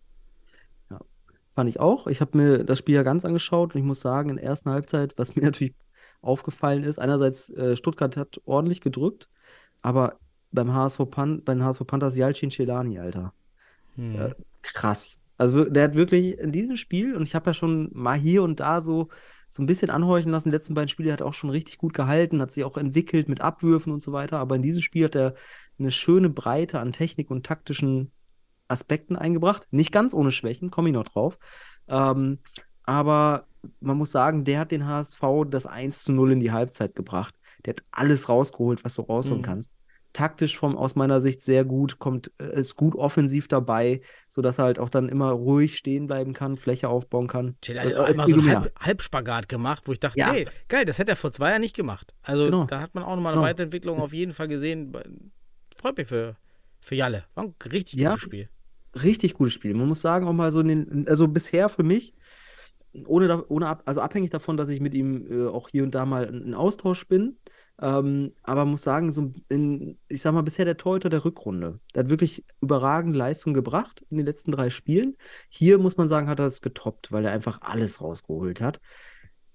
Fand 1.51 1.69
ich 1.69 1.81
auch. 1.81 2.07
Ich 2.07 2.21
habe 2.21 2.37
mir 2.37 2.63
das 2.63 2.79
Spiel 2.79 2.95
ja 2.95 3.03
ganz 3.03 3.25
angeschaut 3.25 3.75
und 3.75 3.79
ich 3.79 3.85
muss 3.85 3.99
sagen, 3.99 4.29
in 4.29 4.37
der 4.37 4.45
ersten 4.45 4.69
Halbzeit, 4.69 5.13
was 5.17 5.35
mir 5.35 5.41
natürlich 5.43 5.73
aufgefallen 6.21 6.83
ist, 6.83 6.97
einerseits 6.97 7.49
äh, 7.49 7.75
Stuttgart 7.75 8.15
hat 8.15 8.39
ordentlich 8.45 8.79
gedrückt, 8.79 9.27
aber 9.81 10.17
beim 10.51 10.73
HSV 10.73 10.99
Pan 11.09 11.43
bei 11.43 11.53
den 11.53 11.63
HSV 11.63 11.85
Panthers 11.85 12.15
Yalcin 12.15 12.51
Celani, 12.51 12.99
Alter. 12.99 13.33
Hm. 13.95 14.33
Krass. 14.61 15.19
Also 15.37 15.65
der 15.65 15.85
hat 15.85 15.95
wirklich 15.95 16.37
in 16.37 16.51
diesem 16.51 16.77
Spiel, 16.77 17.15
und 17.15 17.23
ich 17.23 17.33
habe 17.35 17.49
ja 17.49 17.53
schon 17.53 17.89
mal 17.93 18.17
hier 18.17 18.43
und 18.43 18.59
da 18.59 18.81
so, 18.81 19.09
so 19.49 19.61
ein 19.63 19.65
bisschen 19.65 19.89
anhorchen 19.89 20.31
lassen, 20.31 20.49
die 20.49 20.55
letzten 20.55 20.75
beiden 20.75 20.87
Spiele 20.87 21.11
hat 21.11 21.21
er 21.21 21.25
auch 21.27 21.33
schon 21.33 21.49
richtig 21.49 21.77
gut 21.77 21.93
gehalten, 21.93 22.41
hat 22.41 22.51
sich 22.51 22.63
auch 22.63 22.77
entwickelt 22.77 23.27
mit 23.27 23.41
Abwürfen 23.41 23.91
und 23.91 24.01
so 24.01 24.11
weiter, 24.13 24.37
aber 24.37 24.55
in 24.55 24.61
diesem 24.61 24.81
Spiel 24.81 25.05
hat 25.05 25.15
er 25.15 25.33
eine 25.79 25.91
schöne 25.91 26.29
Breite 26.29 26.79
an 26.79 26.93
Technik 26.93 27.31
und 27.31 27.45
taktischen 27.45 28.11
Aspekten 28.67 29.15
eingebracht. 29.15 29.67
Nicht 29.71 29.91
ganz 29.91 30.13
ohne 30.13 30.31
Schwächen, 30.31 30.71
komme 30.71 30.89
ich 30.89 30.93
noch 30.93 31.03
drauf. 31.03 31.37
Ähm, 31.87 32.39
aber 32.83 33.47
man 33.79 33.97
muss 33.97 34.11
sagen, 34.11 34.43
der 34.45 34.59
hat 34.59 34.71
den 34.71 34.85
HSV 34.85 35.21
das 35.49 35.65
1 35.65 36.03
zu 36.03 36.13
0 36.13 36.33
in 36.33 36.39
die 36.39 36.51
Halbzeit 36.51 36.95
gebracht. 36.95 37.35
Der 37.65 37.73
hat 37.73 37.83
alles 37.91 38.29
rausgeholt, 38.29 38.83
was 38.85 38.95
du 38.95 39.01
rausholen 39.01 39.41
Mhm. 39.41 39.45
kannst. 39.45 39.73
Taktisch 40.13 40.57
vom, 40.57 40.75
aus 40.77 40.95
meiner 40.95 41.21
Sicht 41.21 41.41
sehr 41.41 41.63
gut, 41.63 41.97
kommt, 41.99 42.31
äh, 42.37 42.59
ist 42.59 42.75
gut 42.75 42.95
offensiv 42.95 43.47
dabei, 43.47 44.01
sodass 44.29 44.57
er 44.59 44.65
halt 44.65 44.79
auch 44.79 44.89
dann 44.89 45.07
immer 45.07 45.31
ruhig 45.31 45.77
stehen 45.77 46.07
bleiben 46.07 46.33
kann, 46.33 46.57
Fläche 46.57 46.89
aufbauen 46.89 47.27
kann. 47.27 47.55
Celani 47.63 47.91
Äh, 47.91 47.93
hat 47.95 47.99
auch 48.01 48.05
einmal 48.09 48.27
so 48.27 48.33
einen. 48.35 48.49
Halb, 48.49 48.71
Halbspagat 48.79 49.47
gemacht, 49.49 49.83
wo 49.85 49.93
ich 49.93 49.99
dachte, 49.99 50.19
Ja. 50.19 50.31
hey, 50.33 50.47
geil, 50.67 50.83
das 50.85 50.99
hätte 50.99 51.11
er 51.11 51.15
vor 51.15 51.31
zwei 51.31 51.49
Jahren 51.51 51.61
nicht 51.61 51.75
gemacht. 51.75 52.13
Also 52.23 52.45
Genau. 52.45 52.65
da 52.65 52.81
hat 52.81 52.93
man 52.93 53.03
auch 53.03 53.15
nochmal 53.15 53.33
eine 53.33 53.41
Genau. 53.41 53.49
Weiterentwicklung 53.49 53.99
auf 53.99 54.13
jeden 54.13 54.33
Fall 54.33 54.47
gesehen. 54.49 54.91
Freut 55.77 55.95
mich 55.97 56.07
für, 56.07 56.35
für 56.81 56.95
Jalle. 56.95 57.23
War 57.35 57.45
ein 57.45 57.55
richtig 57.71 57.99
Ja. 57.99 58.09
gutes 58.09 58.23
Spiel. 58.23 58.49
Richtig 59.01 59.35
gutes 59.35 59.53
Spiel. 59.53 59.73
Man 59.73 59.87
muss 59.87 60.01
sagen, 60.01 60.27
auch 60.27 60.33
mal 60.33 60.51
so 60.51 60.59
in 60.59 60.67
den, 60.67 61.07
also 61.07 61.27
bisher 61.29 61.69
für 61.69 61.83
mich, 61.83 62.13
ohne, 63.05 63.45
ohne 63.45 63.67
ab, 63.67 63.83
also 63.85 64.01
abhängig 64.01 64.31
davon, 64.31 64.57
dass 64.57 64.67
ich 64.67 64.81
mit 64.81 64.93
ihm 64.93 65.25
äh, 65.31 65.47
auch 65.47 65.69
hier 65.69 65.83
und 65.83 65.95
da 65.95 66.05
mal 66.05 66.25
in 66.25 66.53
Austausch 66.53 67.07
bin, 67.07 67.37
ähm, 67.81 68.31
aber 68.43 68.65
muss 68.65 68.83
sagen, 68.83 69.11
so 69.11 69.33
in, 69.49 69.97
ich 70.07 70.21
sag 70.21 70.33
mal, 70.33 70.43
bisher 70.43 70.65
der 70.65 70.77
Torhüter 70.77 71.09
der 71.09 71.25
Rückrunde. 71.25 71.79
Der 71.95 72.03
hat 72.03 72.09
wirklich 72.09 72.45
überragende 72.61 73.17
Leistung 73.17 73.55
gebracht 73.55 74.05
in 74.11 74.17
den 74.17 74.25
letzten 74.25 74.51
drei 74.51 74.69
Spielen. 74.69 75.17
Hier 75.49 75.79
muss 75.79 75.97
man 75.97 76.07
sagen, 76.07 76.27
hat 76.27 76.39
er 76.39 76.45
es 76.45 76.61
getoppt, 76.61 77.11
weil 77.11 77.25
er 77.25 77.31
einfach 77.31 77.61
alles 77.61 77.99
rausgeholt 77.99 78.61
hat, 78.61 78.79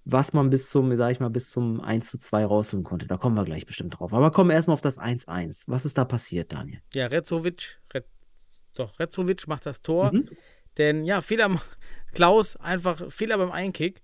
was 0.05 0.32
man 0.32 0.51
bis 0.51 0.70
zum, 0.70 0.94
sag 0.97 1.12
ich 1.12 1.20
mal, 1.20 1.31
bis 1.31 1.51
zum 1.51 1.81
1 1.81 2.11
zu 2.11 2.19
2 2.19 2.47
rausholen 2.47 2.82
konnte. 2.82 3.07
Da 3.07 3.16
kommen 3.16 3.36
wir 3.36 3.44
gleich 3.44 3.65
bestimmt 3.65 3.98
drauf. 3.98 4.12
Aber 4.12 4.32
kommen 4.32 4.51
wir 4.51 4.55
erstmal 4.55 4.74
auf 4.74 4.81
das 4.81 4.98
1-1. 4.98 5.65
Was 5.69 5.85
ist 5.85 5.97
da 5.97 6.05
passiert, 6.05 6.53
Daniel? 6.53 6.81
Ja, 6.94 7.07
Rezovic, 7.07 7.81
Red, 7.94 8.07
doch, 8.74 8.98
Rezovic 8.98 9.47
macht 9.47 9.66
das 9.66 9.82
Tor. 9.82 10.12
Mhm. 10.12 10.31
Denn 10.78 11.05
ja, 11.05 11.20
Fehler, 11.20 11.61
Klaus, 12.12 12.57
einfach 12.57 13.09
Fehler 13.12 13.39
beim 13.39 13.53
Einkick. 13.53 14.03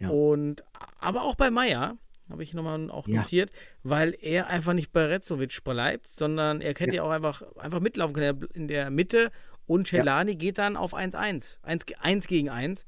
Ja. 0.00 0.08
Und 0.08 0.64
aber 0.98 1.22
auch 1.22 1.36
bei 1.36 1.52
Meier, 1.52 1.96
habe 2.32 2.42
ich 2.42 2.54
nochmal 2.54 2.90
auch 2.90 3.06
Ja. 3.06 3.20
notiert, 3.20 3.52
weil 3.82 4.16
er 4.20 4.48
einfach 4.48 4.72
nicht 4.72 4.92
bei 4.92 5.06
Rezovic 5.06 5.62
bleibt, 5.62 6.08
sondern 6.08 6.60
er 6.60 6.74
hätte 6.74 6.96
ja 6.96 7.02
auch 7.04 7.10
einfach, 7.10 7.42
einfach 7.56 7.80
mitlaufen 7.80 8.14
können 8.14 8.48
in 8.54 8.66
der 8.68 8.90
Mitte 8.90 9.30
und 9.66 9.86
Celani 9.86 10.34
geht 10.36 10.58
dann 10.58 10.76
auf 10.76 10.94
1-1. 10.94 11.58
1, 11.62 11.86
1 12.00 12.26
gegen 12.26 12.48
1. 12.50 12.84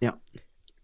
Ja. 0.00 0.18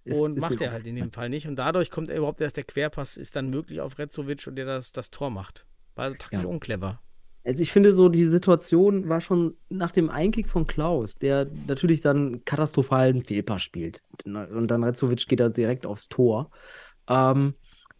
Ist- 0.04 0.20
und 0.20 0.36
ist 0.36 0.42
macht 0.42 0.60
er 0.60 0.70
halt 0.72 0.86
in 0.86 0.96
dem 0.96 1.12
Fall 1.12 1.28
nicht. 1.28 1.46
Und 1.46 1.56
dadurch 1.56 1.90
kommt 1.90 2.08
er 2.10 2.16
überhaupt 2.16 2.40
erst 2.40 2.56
der 2.56 2.64
Querpass, 2.64 3.16
ist 3.16 3.36
dann 3.36 3.48
möglich 3.50 3.80
auf 3.80 3.98
Retzovic 3.98 4.46
und 4.46 4.56
der 4.56 4.66
das, 4.66 4.92
das 4.92 5.10
Tor 5.10 5.30
macht. 5.30 5.66
War 5.94 6.06
also 6.06 6.16
taktisch 6.18 6.42
Ja. 6.42 6.48
unclever. 6.48 7.00
Also 7.46 7.62
ich 7.62 7.72
finde 7.72 7.92
so, 7.92 8.08
die 8.08 8.24
Situation 8.24 9.08
war 9.10 9.20
schon 9.20 9.54
nach 9.68 9.92
dem 9.92 10.08
Einkick 10.08 10.48
von 10.48 10.66
Klaus, 10.66 11.16
der 11.18 11.46
natürlich 11.66 12.00
dann 12.00 12.42
katastrophalen 12.46 13.22
Fehlpass 13.22 13.60
spielt. 13.62 14.02
Und 14.24 14.68
dann 14.68 14.82
Retzovic 14.84 15.26
geht 15.28 15.40
da 15.40 15.50
direkt 15.50 15.84
aufs 15.84 16.08
Tor. 16.08 16.50
Ähm, 17.08 17.52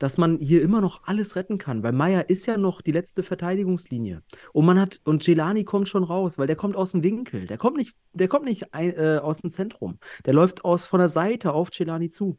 dass 0.05 0.19
man 0.19 0.39
hier 0.39 0.61
immer 0.61 0.83
noch 0.83 1.05
alles 1.05 1.35
retten 1.35 1.57
kann, 1.57 1.83
weil 1.83 1.93
Meier 1.93 2.29
ist 2.29 2.45
ja 2.45 2.59
noch 2.59 2.83
die 2.83 2.93
letzte 2.93 3.23
Verteidigungslinie. 3.23 4.23
Und 4.53 4.67
man 4.67 4.79
hat, 4.79 5.01
und 5.05 5.23
Celani 5.23 5.65
kommt 5.65 5.89
schon 5.89 6.05
raus, 6.05 6.37
weil 6.37 6.47
der 6.47 6.57
kommt 6.57 6.77
aus 6.77 6.93
dem 6.93 7.03
Winkel. 7.03 7.47
Der 7.47 7.57
kommt 7.57 7.79
nicht, 7.79 7.95
der 8.13 8.29
kommt 8.29 8.45
nicht 8.45 8.75
ein, 8.75 8.95
äh, 8.95 9.21
aus 9.23 9.39
dem 9.39 9.51
Zentrum. 9.51 9.99
Der 10.27 10.35
läuft 10.35 10.63
aus 10.63 10.85
von 10.85 10.99
der 10.99 11.09
Seite 11.09 11.55
auf 11.55 11.71
Celani 11.71 12.11
zu. 12.11 12.37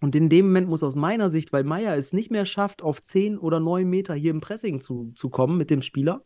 Und 0.00 0.14
in 0.14 0.30
dem 0.30 0.46
Moment 0.46 0.70
muss 0.70 0.82
aus 0.82 0.96
meiner 0.96 1.28
Sicht, 1.28 1.52
weil 1.52 1.64
Meier 1.64 1.98
es 1.98 2.14
nicht 2.14 2.30
mehr 2.30 2.46
schafft, 2.46 2.80
auf 2.80 3.02
10 3.02 3.36
oder 3.36 3.60
9 3.60 3.86
Meter 3.86 4.14
hier 4.14 4.30
im 4.30 4.40
Pressing 4.40 4.80
zu, 4.80 5.12
zu 5.14 5.28
kommen 5.28 5.58
mit 5.58 5.68
dem 5.68 5.82
Spieler, 5.82 6.24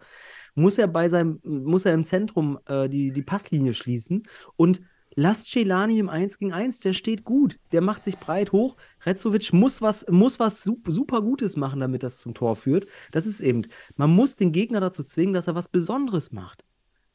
muss 0.55 0.79
er 0.79 0.87
bei 0.87 1.09
seinem, 1.09 1.41
muss 1.43 1.85
er 1.85 1.95
im 1.95 2.05
Zentrum 2.05 2.61
äh, 2.67 2.89
die, 2.89 3.11
die 3.11 3.23
Passlinie 3.23 3.75
schließen 3.75 4.23
und 4.55 4.83
lasst 5.15 5.51
Celani 5.51 5.99
im 5.99 6.09
1 6.09 6.39
gegen 6.39 6.53
1, 6.53 6.81
der 6.81 6.93
steht 6.93 7.25
gut, 7.25 7.59
der 7.73 7.81
macht 7.81 8.05
sich 8.05 8.19
breit 8.19 8.53
hoch. 8.53 8.77
Retzovic 9.05 9.53
muss 9.53 9.83
was, 9.83 10.07
muss 10.09 10.39
was 10.39 10.63
super, 10.63 11.23
Gutes 11.23 11.57
machen, 11.57 11.81
damit 11.81 12.03
das 12.03 12.19
zum 12.19 12.35
Tor 12.35 12.57
führt. 12.57 12.87
Das 13.13 13.27
ist 13.27 13.41
eben, 13.41 13.63
man 13.97 14.11
muss 14.11 14.37
den 14.37 14.53
Gegner 14.53 14.81
dazu 14.81 15.03
zwingen, 15.03 15.35
dass 15.35 15.47
er 15.47 15.55
was 15.55 15.69
Besonderes 15.69 16.33
macht. 16.33 16.65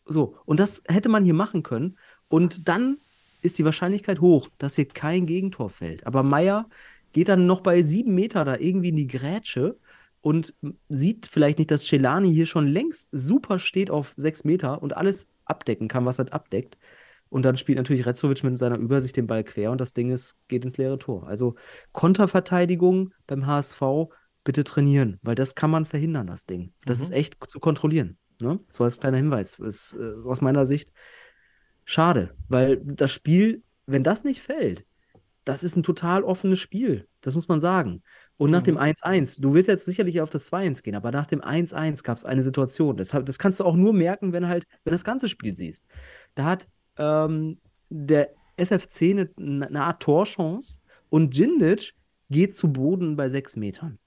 So, 0.06 0.36
und 0.46 0.60
das 0.60 0.84
hätte 0.88 1.10
man 1.10 1.24
hier 1.24 1.34
machen 1.34 1.64
können. 1.64 1.98
Und 2.28 2.68
dann 2.68 2.98
ist 3.42 3.58
die 3.58 3.66
Wahrscheinlichkeit 3.66 4.22
hoch, 4.22 4.50
dass 4.58 4.76
hier 4.76 4.88
kein 4.88 5.26
Gegentor 5.26 5.70
fällt. 5.70 6.06
Aber 6.06 6.24
Meier 6.24 6.68
geht 7.14 7.30
dann 7.30 7.46
noch 7.46 7.62
bei 7.62 7.82
sieben 7.82 8.16
Meter 8.16 8.46
da 8.46 8.58
irgendwie 8.58 8.90
in 8.90 8.96
die 8.96 9.08
Grätsche 9.08 9.78
und 10.22 10.54
sieht 10.90 11.28
vielleicht 11.28 11.60
nicht, 11.60 11.72
dass 11.72 11.86
Celani 11.86 12.34
hier 12.34 12.46
schon 12.46 12.68
längst 12.68 13.10
super 13.12 13.60
steht 13.60 13.90
auf 13.90 14.14
sechs 14.18 14.44
Meter 14.44 14.82
und 14.82 14.98
alles 14.98 15.30
abdecken 15.46 15.88
kann, 15.88 16.06
was 16.06 16.20
er 16.20 16.32
abdeckt. 16.34 16.78
Und 17.30 17.44
dann 17.44 17.58
spielt 17.58 17.78
natürlich 17.78 18.06
Retzovic 18.06 18.44
mit 18.44 18.58
seiner 18.58 18.78
Übersicht 18.78 19.16
den 19.16 19.28
Ball 19.28 19.44
quer 19.44 19.72
und 19.72 19.80
das 19.80 19.94
Ding 19.94 20.10
ist, 20.10 20.36
geht 20.48 20.64
ins 20.66 20.78
leere 20.78 20.98
Tor. 20.98 21.28
Also 21.28 21.56
Konterverteidigung 21.92 23.14
beim 23.28 23.46
HSV 23.46 23.82
bitte 24.44 24.64
trainieren, 24.64 25.20
weil 25.22 25.36
das 25.36 25.54
kann 25.54 25.70
man 25.70 25.86
verhindern, 25.86 26.28
das 26.28 26.46
Ding. 26.46 26.74
Das 26.86 26.98
Mhm. 26.98 27.04
ist 27.04 27.12
echt 27.12 27.50
zu 27.50 27.60
kontrollieren. 27.60 28.18
Ne? 28.42 28.60
So 28.70 28.84
als 28.84 29.00
kleiner 29.00 29.18
Hinweis. 29.18 29.60
Ist 29.60 29.96
äh, 30.00 30.14
aus 30.26 30.42
meiner 30.42 30.66
Sicht 30.66 30.92
schade, 31.86 32.36
weil 32.48 32.78
das 32.84 33.12
Spiel, 33.12 33.64
wenn 33.86 34.04
das 34.04 34.24
nicht 34.24 34.42
fällt, 34.42 34.86
das 35.46 35.64
ist 35.64 35.76
ein 35.76 35.84
total 35.84 36.24
offenes 36.24 36.60
Spiel. 36.60 37.08
Das 37.22 37.36
muss 37.36 37.48
man 37.48 37.60
sagen. 37.60 38.04
Und 38.38 38.52
nach 38.52 38.64
dem 38.64 38.78
1-1, 38.78 39.42
du 39.42 39.54
willst 39.54 39.68
jetzt 39.68 39.86
sicherlich 39.86 40.22
auf 40.22 40.30
das 40.30 40.52
2-1 40.52 40.84
gehen, 40.84 40.96
aber 40.96 41.12
nach 41.12 41.28
dem 41.28 41.42
1-1 41.42 42.04
gab 42.04 42.18
es 42.18 42.26
eine 42.26 42.44
Situation. 42.44 42.96
Das, 42.98 43.10
das 43.10 43.40
kannst 43.40 43.60
du 43.60 43.66
auch 43.66 43.76
nur 43.76 43.92
merken, 43.94 44.32
wenn 44.32 44.48
halt, 44.48 44.66
wenn 44.84 44.92
du 44.92 44.96
das 44.96 45.04
ganze 45.04 45.28
Spiel 45.28 45.54
siehst. 45.54 45.86
Da 46.36 46.46
hat 46.46 46.68
ähm, 47.00 47.58
der 47.90 48.30
SFC 48.58 49.12
eine, 49.12 49.30
eine 49.38 49.84
Art 49.84 50.02
Torchance 50.02 50.80
und 51.10 51.34
Djindjic 51.34 51.94
geht 52.30 52.56
zu 52.56 52.72
Boden 52.72 53.16
bei 53.16 53.30
sechs 53.30 53.56
Metern. 53.56 53.98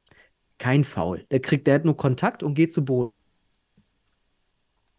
Kein 0.58 0.84
Foul. 0.84 1.26
Der 1.30 1.40
kriegt, 1.40 1.66
der 1.66 1.74
hat 1.74 1.84
nur 1.84 1.96
Kontakt 1.96 2.42
und 2.42 2.54
geht 2.54 2.72
zu 2.72 2.84
Boden. 2.84 3.12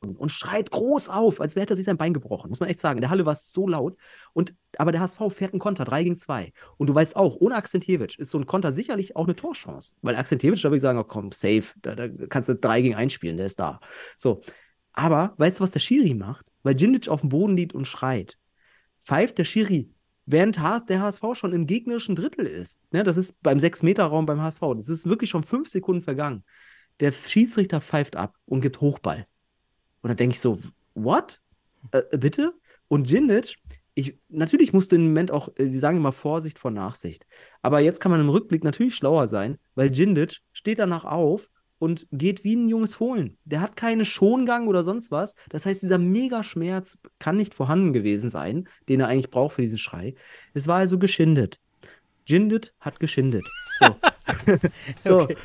Und 0.02 0.34
schreit 0.34 0.70
groß 0.70 1.08
auf, 1.08 1.40
als 1.40 1.56
hätte 1.56 1.74
er 1.74 1.76
sich 1.78 1.86
sein 1.86 1.96
Bein 1.96 2.14
gebrochen. 2.14 2.50
Muss 2.50 2.60
man 2.60 2.68
echt 2.68 2.82
sagen. 2.82 2.98
In 2.98 3.02
der 3.02 3.10
Halle 3.10 3.26
war 3.26 3.32
es 3.32 3.54
so 3.54 3.66
laut. 3.70 3.96
Und, 4.34 4.54
aber 4.78 4.92
der 4.92 5.00
HSV 5.00 5.22
fährt 5.30 5.54
einen 5.54 5.62
Konter, 5.62 5.86
3 5.86 6.04
gegen 6.04 6.18
2. 6.18 6.52
Und 6.76 6.88
du 6.88 6.96
weißt 6.96 7.16
auch, 7.16 7.38
ohne 7.40 7.56
Akzentjewitsch 7.56 8.20
ist 8.20 8.32
so 8.32 8.38
ein 8.38 8.46
Konter 8.46 8.74
sicherlich 8.74 9.16
auch 9.16 9.24
eine 9.24 9.38
Torchance. 9.38 9.96
Weil 10.02 10.18
Akzentjewitsch, 10.18 10.66
da 10.66 10.70
würde 10.70 10.76
ich 10.76 10.82
sagen, 10.82 11.00
oh, 11.00 11.06
komm, 11.06 11.32
safe, 11.32 11.68
da, 11.82 11.96
da 11.96 12.10
kannst 12.28 12.50
du 12.50 12.56
3 12.56 12.82
gegen 12.82 12.96
1 12.96 13.14
spielen, 13.14 13.38
der 13.38 13.46
ist 13.46 13.62
da. 13.62 13.80
So. 14.18 14.42
Aber 14.92 15.34
weißt 15.38 15.60
du, 15.60 15.64
was 15.64 15.72
der 15.72 15.80
Schiri 15.80 16.14
macht? 16.14 16.53
Weil 16.64 16.76
Djindjic 16.76 17.10
auf 17.10 17.22
dem 17.22 17.30
Boden 17.30 17.56
liegt 17.56 17.74
und 17.74 17.86
schreit, 17.86 18.38
pfeift 19.00 19.38
der 19.38 19.44
Schiri, 19.44 19.92
während 20.26 20.58
der 20.58 21.02
HSV 21.02 21.24
schon 21.34 21.54
im 21.54 21.68
gegnerischen 21.68 22.16
Drittel 22.16 22.48
ist. 22.48 22.80
Ne, 22.92 23.04
das 23.04 23.18
ist 23.18 23.44
beim 23.44 23.58
6-Meter-Raum 23.58 24.26
beim 24.26 24.42
HSV. 24.42 24.62
Das 24.78 24.90
ist 24.90 25.08
wirklich 25.08 25.30
schon 25.30 25.44
fünf 25.44 25.68
Sekunden 25.68 26.02
vergangen. 26.02 26.44
Der 27.00 27.12
Schiedsrichter 27.12 27.82
pfeift 27.82 28.16
ab 28.16 28.36
und 28.46 28.62
gibt 28.62 28.80
Hochball. 28.80 29.28
Und 30.02 30.10
dann 30.10 30.18
denke 30.18 30.34
ich 30.34 30.40
so, 30.40 30.60
what? 30.94 31.42
Äh, 31.92 32.18
bitte? 32.18 32.54
Und 32.88 33.10
Djindjic, 33.10 33.58
ich, 33.96 34.18
natürlich 34.30 34.74
musste 34.74 34.96
im 34.96 35.06
Moment 35.06 35.32
auch, 35.32 35.50
äh, 35.56 35.68
die 35.68 35.78
sagen 35.78 35.98
immer 35.98 36.12
Vorsicht 36.12 36.60
vor 36.60 36.72
Nachsicht. 36.72 37.26
Aber 37.62 37.80
jetzt 37.80 38.00
kann 38.00 38.12
man 38.12 38.22
im 38.22 38.30
Rückblick 38.30 38.64
natürlich 38.64 38.96
schlauer 38.96 39.28
sein, 39.28 39.58
weil 39.76 39.90
Djindjic 39.90 40.42
steht 40.52 40.80
danach 40.80 41.06
auf 41.06 41.50
und 41.84 42.08
geht 42.14 42.46
wie 42.46 42.56
ein 42.56 42.70
junges 42.70 42.94
Fohlen. 42.94 43.38
Der 43.44 43.60
hat 43.60 43.76
keine 43.76 44.06
Schongang 44.06 44.70
oder 44.70 44.84
sonst 44.84 45.12
was. 45.12 45.36
Das 45.50 45.66
heißt, 45.66 45.84
dieser 45.84 45.98
Megaschmerz 45.98 46.98
kann 47.20 47.36
nicht 47.36 47.54
vorhanden 47.54 47.92
gewesen 47.92 48.30
sein, 48.30 48.70
den 48.88 49.02
er 49.02 49.10
eigentlich 49.10 49.30
braucht 49.30 49.56
für 49.56 49.64
diesen 49.64 49.78
Schrei. 49.78 50.16
Es 50.54 50.66
war 50.66 50.78
also 50.78 50.98
geschindet. 50.98 51.60
Djindjic 52.30 52.72
hat 52.80 53.02
geschindet. 53.02 53.44
So. 53.80 53.96
so. 54.98 55.20
Okay. 55.24 55.36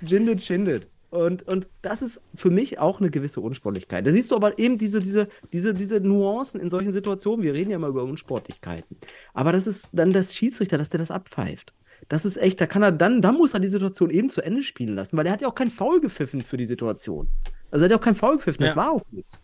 Djindjic 0.00 0.40
schindet. 0.40 0.88
Und, 1.10 1.44
und 1.44 1.68
das 1.82 2.02
ist 2.02 2.20
für 2.34 2.50
mich 2.50 2.80
auch 2.80 2.98
eine 2.98 3.12
gewisse 3.12 3.40
Unsportlichkeit. 3.40 4.04
Da 4.08 4.10
siehst 4.10 4.32
du 4.32 4.34
aber 4.34 4.58
eben 4.58 4.78
diese, 4.78 4.98
diese, 4.98 5.28
diese, 5.52 5.72
diese 5.72 6.00
Nuancen 6.00 6.60
in 6.60 6.68
solchen 6.68 6.90
Situationen. 6.90 7.44
Wir 7.44 7.54
reden 7.54 7.70
ja 7.70 7.76
immer 7.76 7.86
über 7.86 8.02
Unsportlichkeiten. 8.02 8.96
Aber 9.34 9.52
das 9.52 9.68
ist 9.68 9.90
dann 9.92 10.12
das 10.12 10.34
Schiedsrichter, 10.34 10.78
dass 10.78 10.90
der 10.90 10.98
das 10.98 11.12
abpfeift. 11.12 11.72
Das 12.08 12.24
ist 12.24 12.36
echt, 12.36 12.60
da 12.60 12.66
kann 12.66 12.82
er 12.82 12.92
dann, 12.92 13.20
da 13.22 13.32
muss 13.32 13.54
er 13.54 13.60
die 13.60 13.68
Situation 13.68 14.10
eben 14.10 14.28
zu 14.28 14.42
Ende 14.42 14.62
spielen 14.62 14.94
lassen, 14.94 15.16
weil 15.16 15.26
er 15.26 15.32
hat 15.32 15.40
ja 15.42 15.48
auch 15.48 15.54
kein 15.54 15.70
Foul 15.70 16.00
gepfiffen 16.00 16.40
für 16.40 16.56
die 16.56 16.64
Situation. 16.64 17.28
Also 17.70 17.84
er 17.84 17.86
hat 17.86 17.90
ja 17.92 17.96
auch 17.98 18.04
kein 18.04 18.14
Foul 18.14 18.36
gepfiffen, 18.36 18.62
das 18.62 18.74
Ja. 18.74 18.76
war 18.76 18.92
auch 18.92 19.02
nichts. 19.10 19.42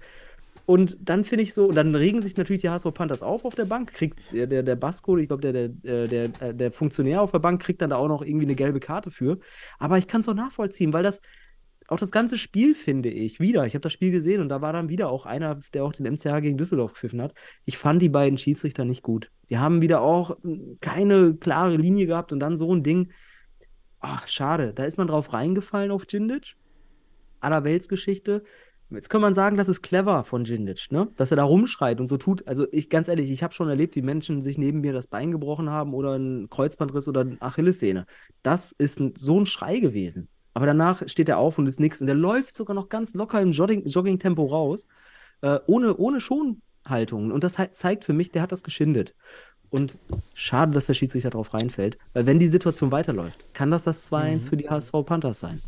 Und 0.65 0.97
dann 1.01 1.25
finde 1.25 1.43
ich 1.43 1.55
so, 1.55 1.67
und 1.67 1.75
dann 1.75 1.95
regen 1.95 2.21
sich 2.21 2.37
natürlich 2.37 2.63
die 2.63 2.69
HSV 2.71 2.95
Panthers 2.95 3.23
auf 3.23 3.45
auf 3.45 3.57
der 3.57 3.65
Bank, 3.65 3.93
kriegt 3.93 4.19
der, 4.33 4.47
der, 4.47 4.63
der 4.63 4.77
Basko, 4.77 5.17
ich 5.19 5.27
glaube, 5.27 5.43
der, 5.43 5.53
der, 5.69 6.07
der, 6.07 6.29
der, 6.29 6.53
der 6.53 6.73
Funktionär 6.73 7.21
auf 7.21 7.33
der 7.33 7.41
Bank 7.41 7.61
kriegt 7.61 7.83
dann 7.83 7.91
da 7.91 7.97
auch 7.97 8.07
noch 8.09 8.23
irgendwie 8.23 8.47
eine 8.47 8.55
gelbe 8.55 8.79
Karte 8.79 9.11
für. 9.11 9.39
Aber 9.81 9.99
ich 9.99 10.07
kann 10.07 10.21
es 10.21 10.29
auch 10.29 10.35
nachvollziehen, 10.35 10.93
weil 10.93 11.03
das, 11.03 11.21
auch 11.93 11.99
das 11.99 12.11
ganze 12.11 12.39
Spiel 12.39 12.75
finde 12.75 13.11
ich 13.11 13.39
wieder, 13.39 13.67
ich 13.67 13.75
habe 13.75 13.83
das 13.83 13.93
Spiel 13.93 14.11
gesehen 14.11 14.41
und 14.41 14.49
da 14.49 14.61
war 14.61 14.73
dann 14.73 14.89
wieder 14.89 15.11
auch 15.11 15.27
einer, 15.27 15.61
der 15.75 15.85
auch 15.85 15.93
den 15.93 16.07
MCH 16.07 16.41
gegen 16.41 16.57
Düsseldorf 16.57 16.95
gepfiffen 16.95 17.21
hat. 17.21 17.35
Ich 17.65 17.79
fand 17.79 18.01
die 18.01 18.09
beiden 18.09 18.39
Schiedsrichter 18.39 18.85
nicht 18.85 19.03
gut. 19.03 19.31
Die 19.51 19.59
haben 19.59 19.83
wieder 19.83 20.01
auch 20.01 20.39
mm, 20.43 20.79
keine 20.81 21.35
klare 21.35 21.77
Linie 21.77 22.07
gehabt 22.07 22.33
und 22.33 22.41
dann 22.41 22.57
so 22.57 22.75
ein 22.75 22.83
Ding. 22.83 23.13
Ach, 24.01 24.27
schade. 24.27 24.73
Da 24.75 24.85
ist 24.85 24.97
man 24.97 25.07
drauf 25.07 25.33
reingefallen 25.33 25.91
auf 25.91 26.07
Djindjic. 26.07 26.57
Allerweltsgeschichte. 27.41 28.43
Jetzt 28.91 29.09
kann 29.09 29.21
man 29.21 29.35
sagen, 29.35 29.57
das 29.57 29.69
ist 29.69 29.83
clever 29.83 30.25
von 30.25 30.45
Djindjic, 30.45 30.91
ne? 30.91 31.09
Dass 31.17 31.31
er 31.31 31.37
da 31.37 31.45
rumschreit 31.45 32.01
und 32.01 32.09
so 32.09 32.17
tut. 32.17 32.47
Also 32.47 32.67
ich, 32.73 32.91
ganz 32.91 33.09
ehrlich, 33.09 33.31
ich 33.31 33.43
habe 33.43 33.55
schon 33.55 33.69
erlebt, 33.69 33.97
wie 33.97 34.03
Menschen 34.03 34.43
sich 34.43 34.59
neben 34.59 34.81
mir 34.81 34.93
das 34.93 35.07
Bein 35.07 35.31
gebrochen 35.31 35.71
haben 35.71 35.95
oder 35.95 36.13
einen 36.13 36.49
Kreuzbandriss 36.49 37.09
oder 37.09 37.23
eine 37.23 37.41
Achillessehne. 37.41 38.07
Das 38.43 38.73
ist 38.73 39.01
ein, 39.01 39.15
so 39.17 39.39
ein 39.41 39.47
Schrei 39.47 39.79
gewesen. 39.79 40.29
Aber 40.55 40.67
danach 40.67 41.07
steht 41.09 41.29
er 41.29 41.39
auf 41.39 41.59
und 41.59 41.67
ist 41.67 41.81
nix. 41.81 42.01
Und 42.01 42.07
der 42.07 42.17
läuft 42.17 42.55
sogar 42.55 42.75
noch 42.75 42.89
ganz 42.89 43.15
locker 43.15 43.41
im 43.41 43.53
Jogging- 43.53 43.87
Jogging-Tempo 43.87 44.45
raus, 44.45 44.87
äh, 45.41 45.59
ohne, 45.67 45.97
ohne 45.97 46.21
Schonhaltung. 46.21 47.31
Und 47.31 47.45
das 47.45 47.57
zeigt 47.73 48.05
für 48.05 48.13
mich, 48.13 48.31
der 48.31 48.43
hat 48.43 48.53
das 48.53 48.63
geschindet. 48.63 49.15
Und 49.71 49.99
schade, 50.35 50.73
dass 50.73 50.87
der 50.87 50.95
Schiedsrichter 50.95 51.31
drauf 51.31 51.55
reinfällt, 51.55 51.97
weil 52.13 52.27
wenn 52.27 52.39
die 52.39 52.47
Situation 52.47 52.93
weiterläuft, 52.93 53.43
kann 53.55 53.71
das 53.71 53.85
das 53.85 54.13
2-1 54.13 54.51
für 54.51 54.59
die 54.59 54.69
HSV 54.69 54.93
Panthers 55.07 55.41
sein. 55.41 55.63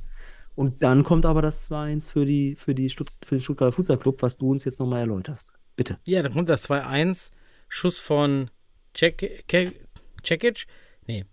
Und 0.55 0.82
dann 0.82 1.02
kommt 1.02 1.24
aber 1.24 1.40
das 1.40 1.70
2-1 1.70 2.12
für, 2.12 2.27
die, 2.27 2.55
für, 2.55 2.74
die 2.74 2.90
Stutt 2.90 3.11
für 3.24 3.36
den 3.36 3.40
Stuttgarter 3.40 3.73
Fußballclub, 3.73 4.20
was 4.23 4.36
du 4.36 4.51
uns 4.51 4.65
jetzt 4.65 4.78
nochmal 4.78 5.01
erläuterst. 5.01 5.52
Bitte. 5.74 5.98
Ja, 6.06 6.23
dann 6.23 6.32
kommt 6.32 6.48
das 6.48 6.69
2-1. 6.69 7.32
Schuss 7.69 7.98
von 7.98 8.51
Cek 8.94 9.44
Cekic? 10.23 10.66
Nee. 11.06 11.24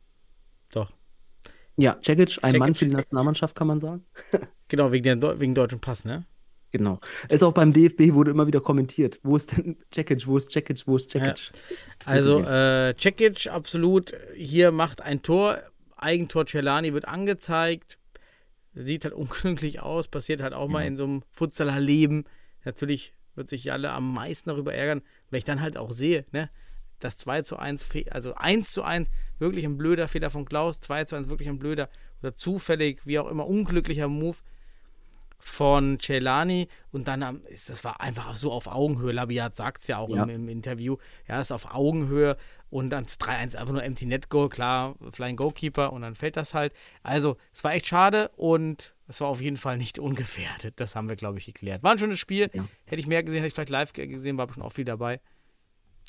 Ja, 1.81 1.97
Cekic, 2.03 2.39
ein 2.43 2.57
Mann 2.57 2.75
für 2.75 2.85
die 2.85 2.91
Nationalmannschaft, 2.91 3.55
kann 3.55 3.67
man 3.67 3.79
sagen. 3.79 4.05
Genau, 4.67 4.93
wegen, 4.93 5.19
der, 5.19 5.37
wegen 5.41 5.53
deutschen 5.53 5.81
Pass, 5.81 6.05
ne? 6.05 6.23
Genau. 6.71 7.01
Ist 7.27 7.43
auch 7.43 7.51
beim 7.51 7.73
DFB 7.73 8.13
wurde 8.13 8.31
immer 8.31 8.47
wieder 8.47 8.61
kommentiert. 8.61 9.19
Wo 9.21 9.35
ist 9.35 9.51
denn 9.51 9.75
Cekic? 9.93 10.25
Wo 10.25 10.37
ist 10.37 10.49
Cekic? 10.49 10.87
Wo 10.87 10.95
ist 10.95 11.11
Cekic? 11.11 11.51
Also, 12.05 12.45
Wirklich, 12.45 12.53
äh, 12.53 12.95
Cekic 12.97 13.47
absolut 13.47 14.13
hier 14.33 14.71
macht 14.71 15.01
ein 15.01 15.21
Tor. 15.21 15.59
Eigentor 15.97 16.45
Celani 16.45 16.93
wird 16.93 17.05
angezeigt. 17.05 17.97
Sieht 18.73 19.03
halt 19.03 19.13
unglücklich 19.23 19.81
aus. 19.81 20.07
Passiert 20.07 20.41
halt 20.41 20.53
auch 20.53 20.69
mal 20.69 20.85
in 20.85 20.95
so 20.95 21.03
einem 21.03 21.23
Futsaler 21.31 21.81
Leben. 21.81 22.23
Natürlich 22.63 23.13
wird 23.35 23.49
sich 23.49 23.73
alle 23.73 23.91
am 23.91 24.13
meisten 24.13 24.49
darüber 24.49 24.73
ärgern, 24.73 25.01
wenn 25.29 25.39
ich 25.39 25.45
dann 25.45 25.59
halt 25.59 25.77
auch 25.77 25.91
sehe, 25.91 26.25
ne? 26.31 26.49
Das 27.01 27.17
2 27.17 27.41
zu 27.41 27.57
1, 27.57 27.83
fe- 27.83 28.05
also 28.11 28.35
1 28.35 28.71
zu 28.71 28.83
1, 28.83 29.09
wirklich 29.39 29.65
ein 29.65 29.77
blöder 29.77 30.07
Fehler 30.07 30.29
von 30.29 30.45
Klaus, 30.45 30.79
2 30.79 31.03
zu 31.05 31.15
1, 31.15 31.29
wirklich 31.29 31.49
ein 31.49 31.59
blöder 31.59 31.89
oder 32.21 32.33
zufällig, 32.35 33.01
wie 33.05 33.19
auch 33.19 33.27
immer, 33.27 33.45
unglücklicher 33.47 34.07
Move. 34.07 34.37
von 35.43 35.97
Celani 35.99 36.67
und 36.91 37.07
dann 37.07 37.41
das 37.67 37.83
war 37.83 37.99
einfach 37.99 38.35
so 38.35 38.51
auf 38.51 38.67
Augenhöhe. 38.67 39.11
Labiat 39.11 39.55
sagt 39.55 39.81
es 39.81 39.87
ja 39.87 39.97
auch 39.97 40.09
Ja. 40.09 40.21
Im, 40.23 40.29
im 40.29 40.49
Interview. 40.49 40.97
Ja, 41.27 41.41
ist 41.41 41.51
auf 41.51 41.73
Augenhöhe 41.73 42.37
und 42.69 42.91
dann 42.91 43.05
das 43.05 43.19
3-1 43.19 43.55
einfach 43.57 43.73
nur 43.73 43.83
Empty 43.83 44.05
Net 44.05 44.29
Goal, 44.29 44.49
klar, 44.49 44.95
Flying 45.13 45.35
Goalkeeper 45.37 45.93
und 45.93 46.03
dann 46.03 46.13
fällt 46.13 46.37
das 46.37 46.53
halt. 46.53 46.73
Also, 47.01 47.37
es 47.55 47.63
war 47.63 47.73
echt 47.73 47.87
schade 47.87 48.29
und 48.37 48.93
es 49.07 49.19
war 49.19 49.29
auf 49.29 49.41
jeden 49.41 49.57
Fall 49.57 49.77
nicht 49.77 49.97
ungefährdet. 50.07 50.79
Das 50.79 50.95
haben 50.95 51.09
wir, 51.09 51.15
glaube 51.15 51.39
ich, 51.39 51.45
geklärt. 51.47 51.81
War 51.81 51.93
ein 51.93 51.97
schönes 51.99 52.19
Spiel. 52.19 52.51
Ja. 52.53 52.65
Hätte 52.85 52.99
ich 52.99 53.07
mehr 53.07 53.23
gesehen, 53.23 53.39
hätte 53.39 53.47
ich 53.47 53.53
vielleicht 53.55 53.71
live 53.71 53.93
ge- 53.93 54.05
gesehen, 54.07 54.37
war 54.37 54.45
bestimmt 54.45 54.67
auch 54.67 54.71
viel 54.73 54.85
dabei. 54.85 55.19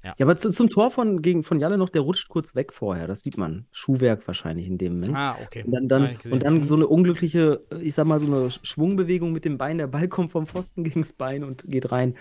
Ja, 0.05 0.15
aber 0.21 0.37
zu, 0.37 0.51
zum 0.51 0.69
Tor 0.69 0.91
von, 0.91 1.23
gegen, 1.23 1.45
von 1.45 1.61
Jalle 1.61 1.79
noch, 1.79 1.89
der 1.89 2.03
rutscht 2.03 2.29
kurz 2.29 2.57
weg 2.57 2.73
vorher. 2.73 3.07
Das 3.07 3.21
sieht 3.21 3.39
man. 3.39 3.67
Schuhwerk 3.71 4.27
wahrscheinlich 4.27 4.67
in 4.67 4.77
dem 4.77 4.95
Moment. 4.95 5.17
Ah, 5.17 5.37
okay. 5.45 5.63
Und 5.65 5.73
dann, 5.73 5.89
dann, 5.89 6.19
und 6.31 6.43
dann 6.43 6.65
so 6.65 6.75
eine 6.75 6.89
unglückliche, 6.89 7.63
ich 7.81 7.95
sag 7.95 8.07
mal, 8.07 8.19
so 8.19 8.27
eine 8.27 8.51
Schwungbewegung 8.51 9.33
mit 9.33 9.45
dem 9.45 9.59
Bein. 9.59 9.79
Der 9.79 9.87
Ball 9.87 10.09
kommt 10.09 10.33
vom 10.33 10.47
Pfosten 10.47 10.83
gegens 10.85 11.13
Bein 11.13 11.45
und 11.45 11.65
geht 11.69 11.93
rein. 11.93 12.17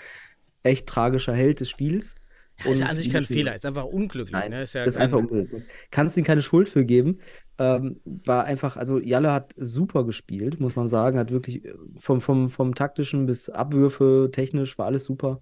Echt 0.64 0.86
tragischer 0.88 1.34
Held 1.34 1.60
des 1.60 1.70
Spiels. 1.70 2.16
Ja, 2.64 2.72
ist 2.72 2.82
ja 2.82 2.88
an 2.88 2.98
sich 2.98 3.10
kein 3.12 3.26
Fehler, 3.26 3.56
ist 3.56 3.66
einfach 3.66 3.86
unglücklich. 3.86 4.32
Nein, 4.34 4.52
ne? 4.52 4.62
ist 4.62 4.74
ja 4.74 4.84
ist 4.84 4.94
kein- 4.94 5.04
einfach 5.04 5.18
unglücklich. 5.18 5.64
Kannst 5.90 6.18
ihm 6.18 6.24
keine 6.24 6.44
Schuld 6.44 6.70
für 6.70 6.86
geben. 6.86 7.20
Ähm, 7.58 8.00
war 8.04 8.44
einfach, 8.46 8.78
also 8.78 9.00
Jalle 9.00 9.32
hat 9.32 9.54
super 9.58 10.06
gespielt, 10.06 10.60
muss 10.60 10.76
man 10.76 10.88
sagen. 10.88 11.18
Hat 11.18 11.32
wirklich 11.32 11.66
äh, 11.66 11.74
vom, 11.98 12.22
vom, 12.22 12.50
vom 12.50 12.76
taktischen 12.76 13.26
bis 13.26 13.50
Abwürfe, 13.50 14.30
technisch 14.32 14.78
war 14.78 14.86
alles 14.86 15.06
super. 15.06 15.40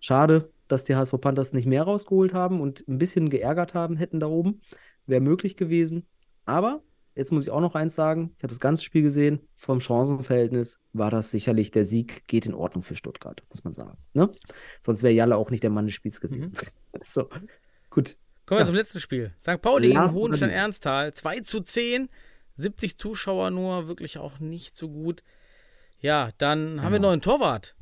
Schade, 0.00 0.50
dass 0.68 0.84
die 0.84 0.96
HSV 0.96 1.20
Panthers 1.20 1.52
nicht 1.52 1.66
mehr 1.66 1.82
rausgeholt 1.84 2.34
haben 2.34 2.60
und 2.60 2.86
ein 2.88 2.98
bisschen 2.98 3.30
geärgert 3.30 3.74
haben 3.74 3.96
hätten 3.96 4.20
da 4.20 4.26
oben. 4.26 4.60
Wäre 5.06 5.20
möglich 5.20 5.56
gewesen. 5.56 6.06
Aber 6.44 6.82
jetzt 7.14 7.32
muss 7.32 7.44
ich 7.44 7.50
auch 7.50 7.60
noch 7.60 7.74
eins 7.74 7.94
sagen: 7.94 8.32
Ich 8.36 8.42
habe 8.42 8.50
das 8.52 8.60
ganze 8.60 8.82
Spiel 8.84 9.02
gesehen. 9.02 9.40
Vom 9.56 9.80
Chancenverhältnis 9.80 10.78
war 10.92 11.10
das 11.10 11.30
sicherlich 11.30 11.70
der 11.70 11.86
Sieg, 11.86 12.26
geht 12.26 12.46
in 12.46 12.54
Ordnung 12.54 12.82
für 12.82 12.96
Stuttgart, 12.96 13.42
muss 13.50 13.64
man 13.64 13.72
sagen. 13.72 13.96
Ne? 14.14 14.30
Sonst 14.80 15.02
wäre 15.02 15.12
Jalle 15.14 15.36
auch 15.36 15.50
nicht 15.50 15.62
der 15.62 15.70
Mann 15.70 15.86
des 15.86 15.94
Spiels 15.94 16.20
gewesen. 16.20 16.52
So, 17.04 17.28
gut. 17.90 18.16
Kommen 18.46 18.58
wir 18.58 18.62
Ja. 18.62 18.66
zum 18.66 18.74
letzten 18.76 19.00
Spiel. 19.00 19.34
St. 19.42 19.60
Pauli 19.60 19.88
Last 19.92 20.14
not 20.14 20.30
least. 20.30 20.42
Hohenstein-Ernsthal. 20.42 21.12
2 21.14 21.40
zu 21.40 21.60
10. 21.60 22.08
70 22.58 22.96
Zuschauer 22.96 23.50
nur, 23.50 23.86
wirklich 23.86 24.16
auch 24.18 24.38
nicht 24.40 24.76
so 24.76 24.88
gut. 24.88 25.22
Ja, 26.00 26.30
dann 26.38 26.82
haben 26.82 26.92
wir 26.92 26.96
Ja. 26.96 27.02
noch 27.02 27.10
einen 27.12 27.20
Torwart. 27.22 27.76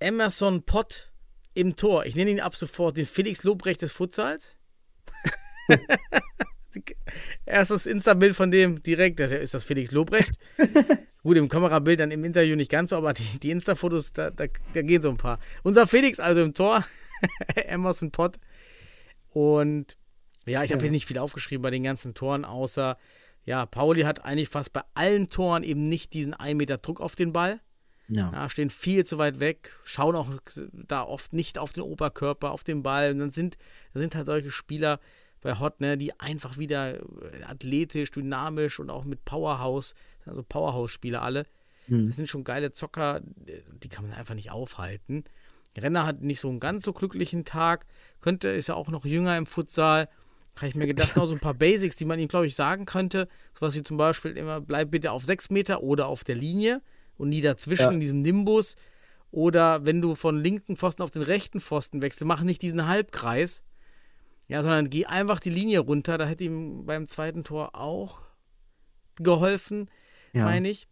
Emerson 0.00 0.62
Pott 0.64 1.12
im 1.54 1.76
Tor. 1.76 2.04
Ich 2.04 2.14
nenne 2.16 2.30
ihn 2.30 2.40
ab 2.40 2.54
sofort 2.54 2.96
den 2.96 3.06
Felix 3.06 3.44
Lobrecht 3.44 3.82
des 3.82 3.92
Futsals. 3.92 4.56
Erstes 7.46 7.86
Insta-Bild 7.86 8.34
von 8.34 8.50
dem 8.50 8.82
direkt, 8.82 9.20
das 9.20 9.30
ist 9.30 9.54
das 9.54 9.64
Felix 9.64 9.92
Lobrecht. 9.92 10.32
Gut, 11.22 11.36
im 11.36 11.48
Kamerabild 11.48 12.00
dann 12.00 12.10
im 12.10 12.24
Interview 12.24 12.56
nicht 12.56 12.70
ganz 12.70 12.90
so, 12.90 12.96
aber 12.96 13.14
die, 13.14 13.38
die 13.38 13.50
Insta-Fotos, 13.50 14.12
da, 14.12 14.30
da, 14.30 14.46
da 14.74 14.82
gehen 14.82 15.00
so 15.00 15.08
ein 15.08 15.16
paar. 15.16 15.38
Unser 15.62 15.86
Felix 15.86 16.20
also 16.20 16.42
im 16.42 16.52
Tor, 16.52 16.84
Emerson 17.54 18.10
Pott. 18.10 18.38
Und 19.30 19.96
ja, 20.46 20.62
ich 20.62 20.72
habe 20.72 20.82
hier 20.82 20.90
nicht 20.90 21.06
viel 21.06 21.18
aufgeschrieben 21.18 21.62
bei 21.62 21.70
den 21.70 21.82
ganzen 21.82 22.14
Toren, 22.14 22.44
außer, 22.44 22.98
ja, 23.44 23.64
Pauli 23.66 24.02
hat 24.02 24.24
eigentlich 24.24 24.48
fast 24.48 24.72
bei 24.72 24.82
allen 24.94 25.30
Toren 25.30 25.62
eben 25.62 25.82
nicht 25.82 26.12
diesen 26.12 26.34
1 26.34 26.58
Meter 26.58 26.78
Druck 26.78 27.00
auf 27.00 27.16
den 27.16 27.32
Ball. 27.32 27.60
Ja. 28.08 28.30
Ja, 28.32 28.48
stehen 28.48 28.70
viel 28.70 29.04
zu 29.06 29.18
weit 29.18 29.40
weg, 29.40 29.72
schauen 29.84 30.14
auch 30.14 30.30
da 30.72 31.02
oft 31.02 31.32
nicht 31.32 31.58
auf 31.58 31.72
den 31.72 31.82
Oberkörper, 31.82 32.50
auf 32.50 32.64
den 32.64 32.82
Ball. 32.82 33.12
Und 33.12 33.18
dann 33.18 33.30
sind, 33.30 33.56
dann 33.92 34.02
sind 34.02 34.14
halt 34.14 34.26
solche 34.26 34.50
Spieler 34.50 35.00
bei 35.40 35.58
Hot, 35.58 35.80
ne, 35.80 35.96
die 35.96 36.18
einfach 36.20 36.58
wieder 36.58 36.96
äh, 36.96 37.42
athletisch, 37.46 38.10
dynamisch 38.10 38.80
und 38.80 38.90
auch 38.90 39.04
mit 39.04 39.24
Powerhouse, 39.24 39.94
also 40.26 40.42
Powerhouse-Spieler 40.42 41.22
alle. 41.22 41.46
Hm. 41.86 42.06
Das 42.06 42.16
sind 42.16 42.28
schon 42.28 42.44
geile 42.44 42.70
Zocker, 42.70 43.20
die 43.22 43.88
kann 43.88 44.08
man 44.08 44.16
einfach 44.16 44.34
nicht 44.34 44.50
aufhalten. 44.50 45.24
Renner 45.76 46.06
hat 46.06 46.22
nicht 46.22 46.40
so 46.40 46.48
einen 46.48 46.60
ganz 46.60 46.84
so 46.84 46.92
glücklichen 46.92 47.44
Tag, 47.44 47.86
könnte, 48.20 48.48
ist 48.48 48.68
ja 48.68 48.74
auch 48.74 48.88
noch 48.88 49.04
jünger 49.04 49.36
im 49.36 49.46
Futsal. 49.46 50.08
Habe 50.56 50.68
ich 50.68 50.76
mir 50.76 50.86
gedacht, 50.86 51.16
noch 51.16 51.26
so 51.26 51.34
ein 51.34 51.40
paar 51.40 51.54
Basics, 51.54 51.96
die 51.96 52.04
man 52.04 52.18
ihm, 52.18 52.28
glaube 52.28 52.46
ich, 52.46 52.54
sagen 52.54 52.86
könnte. 52.86 53.28
Sowas 53.54 53.74
wie 53.74 53.82
zum 53.82 53.96
Beispiel 53.96 54.36
immer, 54.36 54.60
bleib 54.60 54.92
bitte 54.92 55.10
auf 55.10 55.24
6 55.24 55.50
Meter 55.50 55.82
oder 55.82 56.06
auf 56.06 56.22
der 56.22 56.36
Linie 56.36 56.80
und 57.16 57.28
nie 57.28 57.40
dazwischen 57.40 57.82
Ja. 57.84 57.90
in 57.92 58.00
diesem 58.00 58.22
Nimbus. 58.22 58.76
Oder 59.30 59.84
wenn 59.84 60.00
du 60.00 60.14
von 60.14 60.38
linken 60.40 60.76
Pfosten 60.76 61.02
auf 61.02 61.10
den 61.10 61.22
rechten 61.22 61.60
Pfosten 61.60 62.02
wechselst, 62.02 62.24
mach 62.24 62.42
nicht 62.42 62.62
diesen 62.62 62.86
Halbkreis. 62.86 63.62
Ja, 64.46 64.62
sondern 64.62 64.90
geh 64.90 65.06
einfach 65.06 65.40
die 65.40 65.50
Linie 65.50 65.80
runter. 65.80 66.18
Da 66.18 66.26
hätte 66.26 66.44
ihm 66.44 66.84
beim 66.86 67.06
zweiten 67.06 67.44
Tor 67.44 67.74
auch 67.74 68.20
geholfen 69.16 69.88
Ja. 70.32 70.44
meine 70.44 70.68
ich. 70.68 70.88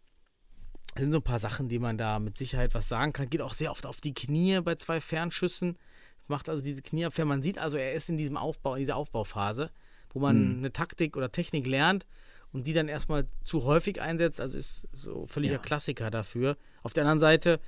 Das 0.95 1.03
sind 1.03 1.11
so 1.11 1.17
ein 1.17 1.23
paar 1.23 1.39
Sachen, 1.39 1.69
die 1.69 1.79
man 1.79 1.97
da 1.97 2.19
mit 2.19 2.37
Sicherheit 2.37 2.73
was 2.75 2.87
sagen 2.87 3.13
kann. 3.13 3.29
Geht 3.29 3.41
auch 3.41 3.53
sehr 3.53 3.71
oft 3.71 3.85
auf 3.85 3.99
die 3.99 4.13
Knie 4.13 4.59
bei 4.61 4.75
zwei 4.75 5.01
Fernschüssen. 5.01 5.77
Das 6.19 6.29
macht 6.29 6.49
also 6.49 6.63
diese 6.63 6.81
Knieabwehr. 6.81 7.25
Man 7.25 7.41
sieht 7.41 7.57
also, 7.57 7.77
er 7.77 7.93
ist 7.93 8.09
in 8.09 8.17
diesem 8.17 8.37
Aufbau, 8.37 8.75
in 8.75 8.79
dieser 8.81 8.95
Aufbauphase, 8.95 9.71
wo 10.13 10.19
man 10.19 10.35
Hm. 10.37 10.57
eine 10.59 10.71
Taktik 10.73 11.17
oder 11.17 11.31
Technik 11.31 11.65
lernt 11.67 12.05
und 12.53 12.65
die 12.67 12.73
dann 12.73 12.87
erstmal 12.87 13.25
zu 13.41 13.65
häufig 13.65 14.01
einsetzt. 14.01 14.39
Also 14.39 14.57
ist 14.57 14.87
so 14.93 15.25
völliger 15.27 15.55
Ja. 15.55 15.59
Klassiker 15.59 16.09
dafür. 16.11 16.55
Auf 16.83 16.93
der 16.93 17.03
anderen 17.03 17.19
Seite, 17.19 17.59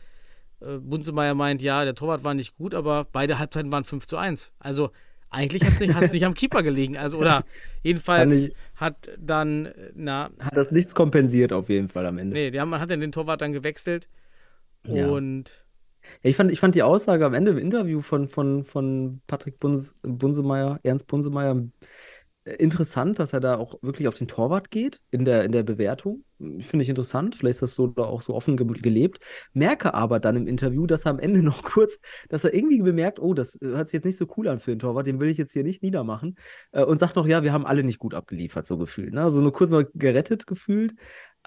äh, 0.62 0.78
Bunsemeyer 0.78 1.34
meint, 1.34 1.62
ja, 1.62 1.84
der 1.84 1.96
Torwart 1.96 2.24
war 2.24 2.34
nicht 2.34 2.56
gut, 2.56 2.74
aber 2.74 3.06
beide 3.12 3.38
Halbzeiten 3.40 3.72
waren 3.72 3.84
5 3.84 4.06
zu 4.08 4.18
1. 4.18 4.52
Also 4.60 4.92
eigentlich 5.32 5.64
hat 5.66 5.74
es 5.74 5.80
nicht, 5.80 5.94
hat's 5.94 6.14
nicht 6.14 6.26
am 6.26 6.34
Keeper 6.34 6.64
gelegen. 6.64 6.98
Also, 6.98 7.18
oder 7.18 7.44
jedenfalls 7.84 8.32
ich- 8.32 8.56
hat 8.76 9.10
dann, 9.20 9.70
na, 9.96 10.30
Hat 10.40 10.56
das 10.56 10.72
nichts 10.72 10.96
kompensiert 10.96 11.52
auf 11.52 11.68
jeden 11.70 11.90
Fall 11.90 12.06
am 12.06 12.18
Ende. 12.18 12.34
Nee, 12.34 12.52
der, 12.52 12.66
man 12.66 12.80
hat 12.80 12.90
ja 12.90 12.96
den 12.96 13.12
Torwart 13.12 13.42
dann 13.42 13.52
gewechselt. 13.52 14.08
Ja. 14.86 15.08
Und 15.08 15.66
Ja, 16.24 16.30
ich, 16.30 16.36
fand, 16.36 16.52
ich 16.52 16.60
fand 16.60 16.76
die 16.76 16.84
Aussage 16.84 17.26
am 17.26 17.34
Ende 17.34 17.52
im 17.52 17.58
Interview 17.58 18.02
von, 18.02 18.30
von, 18.30 18.64
von 18.64 19.20
Patrick 19.28 19.60
Buns, 19.60 19.96
Bunsemeyer, 20.04 20.80
Ernst 20.84 21.08
Bunsemeyer, 21.08 21.64
interessant, 22.46 23.18
dass 23.18 23.34
er 23.34 23.40
da 23.40 23.58
auch 23.58 23.82
wirklich 23.82 24.08
auf 24.08 24.14
den 24.14 24.28
Torwart 24.28 24.70
geht 24.70 25.02
in 25.10 25.26
der, 25.26 25.44
in 25.46 25.52
der 25.52 25.64
Bewertung. 25.64 26.24
Finde 26.38 26.84
ich 26.84 26.90
interessant. 26.90 27.36
Vielleicht 27.36 27.56
ist 27.56 27.62
das 27.62 27.76
so 27.76 27.88
da 27.88 28.04
auch 28.04 28.22
so 28.22 28.36
offen 28.36 28.56
ge 28.56 28.68
gelebt. 28.82 29.20
Merke 29.54 29.96
aber 29.96 30.20
dann 30.20 30.36
im 30.36 30.48
Interview, 30.48 30.86
dass 30.86 31.06
er 31.06 31.12
am 31.12 31.20
Ende 31.20 31.42
noch 31.44 31.64
kurz, 31.64 32.00
dass 32.30 32.44
er 32.44 32.54
irgendwie 32.54 32.82
bemerkt, 32.82 33.20
oh, 33.20 33.34
das 33.34 33.60
äh, 33.62 33.66
hört 33.68 33.90
sich 33.90 33.94
jetzt 33.94 34.06
nicht 34.06 34.18
so 34.18 34.28
cool 34.38 34.48
an 34.48 34.60
für 34.60 34.72
den 34.72 34.80
Torwart, 34.80 35.08
den 35.08 35.20
will 35.20 35.30
ich 35.30 35.38
jetzt 35.38 35.54
hier 35.54 35.64
nicht 35.64 35.82
niedermachen. 35.82 36.38
Äh, 36.72 36.84
und 36.84 37.00
sagt 37.00 37.16
noch, 37.16 37.26
ja, 37.26 37.44
wir 37.44 37.52
haben 37.52 37.66
alle 37.66 37.84
nicht 37.84 37.98
gut 38.00 38.14
abgeliefert, 38.14 38.68
so 38.68 38.78
gefühlt. 38.78 39.14
Ne? 39.14 39.24
Also 39.24 39.42
nur 39.42 39.52
kurz 39.52 39.72
noch 39.72 39.84
gerettet 39.96 40.46
gefühlt. 40.46 40.94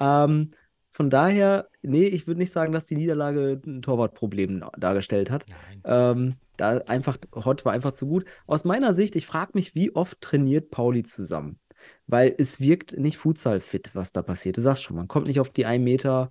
Ähm, 0.01 0.51
von 0.99 1.11
daher, 1.11 1.69
nee, 1.81 2.09
ich 2.09 2.27
würde 2.27 2.41
nicht 2.41 2.51
sagen, 2.51 2.73
dass 2.73 2.87
die 2.87 2.97
Niederlage 2.97 3.63
ein 3.65 3.83
Torwartproblem 3.83 4.65
dargestellt 4.77 5.31
hat. 5.31 5.47
Ähm, 5.85 6.35
da 6.57 6.79
einfach, 6.89 7.19
Hott 7.37 7.65
war 7.65 7.73
einfach 7.73 7.93
zu 7.93 8.09
gut. 8.09 8.25
Aus 8.49 8.65
meiner 8.65 8.93
Sicht, 8.93 9.15
ich 9.15 9.25
frage 9.25 9.53
mich, 9.55 9.77
wie 9.77 9.95
oft 9.95 10.21
trainiert 10.21 10.73
Pauli 10.73 11.05
zusammen? 11.05 11.61
Weil 12.09 12.35
es 12.37 12.59
wirkt 12.59 12.99
nicht 12.99 13.17
Futsal-fit, 13.17 13.93
was 13.95 14.11
da 14.11 14.23
passiert. 14.23 14.57
Du 14.57 14.61
sagst 14.61 14.83
schon, 14.83 14.97
man 14.97 15.07
kommt 15.07 15.29
nicht 15.29 15.39
auf 15.39 15.51
die 15.51 15.67
1 15.67 15.85
Meter. 15.85 16.31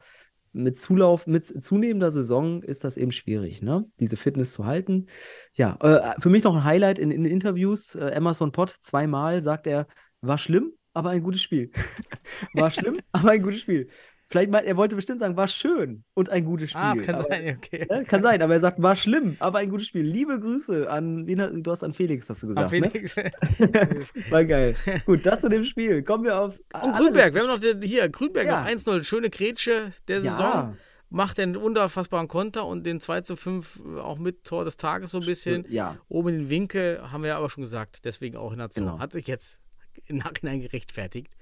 Mit 0.51 0.77
Zulauf, 0.77 1.27
mit 1.27 1.45
zunehmender 1.63 2.11
Saison 2.11 2.61
ist 2.61 2.83
das 2.83 2.97
eben 2.97 3.13
schwierig, 3.13 3.61
ne? 3.61 3.85
Diese 4.01 4.17
Fitness 4.17 4.51
zu 4.51 4.65
halten. 4.65 5.05
Ja, 5.53 5.77
äh, 5.79 6.19
für 6.19 6.29
mich 6.29 6.43
noch 6.43 6.57
ein 6.57 6.65
Highlight 6.65 6.99
in, 6.99 7.11
in 7.11 7.23
Interviews. 7.23 7.95
Äh, 7.95 8.09
Emerson 8.09 8.51
Pott, 8.51 8.71
zweimal 8.71 9.41
sagt 9.41 9.65
er, 9.65 9.87
war 10.19 10.37
schlimm, 10.37 10.73
aber 10.93 11.11
ein 11.11 11.23
gutes 11.23 11.41
Spiel. 11.41 11.71
war 12.53 12.69
schlimm, 12.69 12.99
aber 13.13 13.31
ein 13.31 13.41
gutes 13.41 13.61
Spiel. 13.61 13.87
Vielleicht 14.29 14.51
meint 14.51 14.65
er 14.67 14.75
wollte 14.75 14.95
bestimmt 14.97 15.21
sagen, 15.21 15.37
war 15.37 15.47
schön 15.47 16.03
und 16.13 16.29
ein 16.29 16.43
gutes 16.43 16.71
Spiel. 16.71 16.81
Ah, 16.81 16.95
kann 16.95 17.15
aber, 17.15 17.27
sein, 17.29 17.57
okay. 17.57 17.87
ja, 17.89 18.03
kann 18.03 18.21
sein, 18.21 18.41
aber 18.41 18.55
er 18.55 18.59
sagt, 18.59 18.81
war 18.81 18.95
schlimm, 18.97 19.37
aber 19.39 19.59
ein 19.59 19.69
gutes 19.69 19.87
Spiel. 19.87 20.03
Liebe 20.03 20.37
Grüße 20.39 20.89
an, 20.89 21.25
du 21.63 21.71
hast 21.71 21.81
an 21.83 21.93
Felix, 21.93 22.29
hast 22.29 22.43
du 22.43 22.47
Ah, 22.47 22.67
gesagt, 22.67 22.71
ne? 22.73 22.89
Felix. 22.91 23.15
War 24.29 24.43
geil. 24.45 24.75
Gut, 25.05 25.25
das 25.25 25.41
zu 25.41 25.49
dem 25.49 25.63
Spiel. 25.63 26.03
Kommen 26.03 26.25
wir 26.25 26.39
aufs. 26.39 26.63
Und 26.83 26.93
Grünberg, 26.95 27.33
wir 27.33 27.41
haben 27.41 27.47
noch 27.47 27.59
den, 27.59 27.81
hier, 27.81 28.09
Grünberg 28.09 28.47
Ja. 28.47 28.61
noch 28.63 28.67
1-0, 28.69 29.03
schöne 29.03 29.29
Grätsche 29.29 29.93
der 30.09 30.21
Saison. 30.21 30.39
Ja, 30.39 30.73
Macht 31.09 31.37
den 31.37 31.55
unfassbaren 31.55 32.27
Konter 32.27 32.65
und 32.65 32.85
den 32.85 32.99
2 32.99 33.21
zu 33.21 33.37
5 33.37 33.81
auch 33.97 34.17
mit 34.17 34.43
Tor 34.43 34.65
des 34.65 34.75
Tages 34.75 35.11
so 35.11 35.19
ein 35.19 35.25
bisschen. 35.25 35.65
ja, 35.69 35.95
Oben 36.09 36.27
in 36.29 36.37
den 36.39 36.49
Winkel, 36.49 36.99
haben 37.13 37.21
wir 37.23 37.29
ja 37.29 37.37
aber 37.37 37.49
schon 37.49 37.61
gesagt, 37.63 38.03
deswegen 38.03 38.35
auch 38.35 38.51
in 38.51 38.57
der 38.57 38.69
Zone. 38.71 38.87
Genau. 38.87 38.99
Hat 38.99 39.13
sich 39.13 39.25
jetzt 39.25 39.61
im 40.07 40.17
Nachhinein 40.17 40.59
gerechtfertigt. 40.59 41.33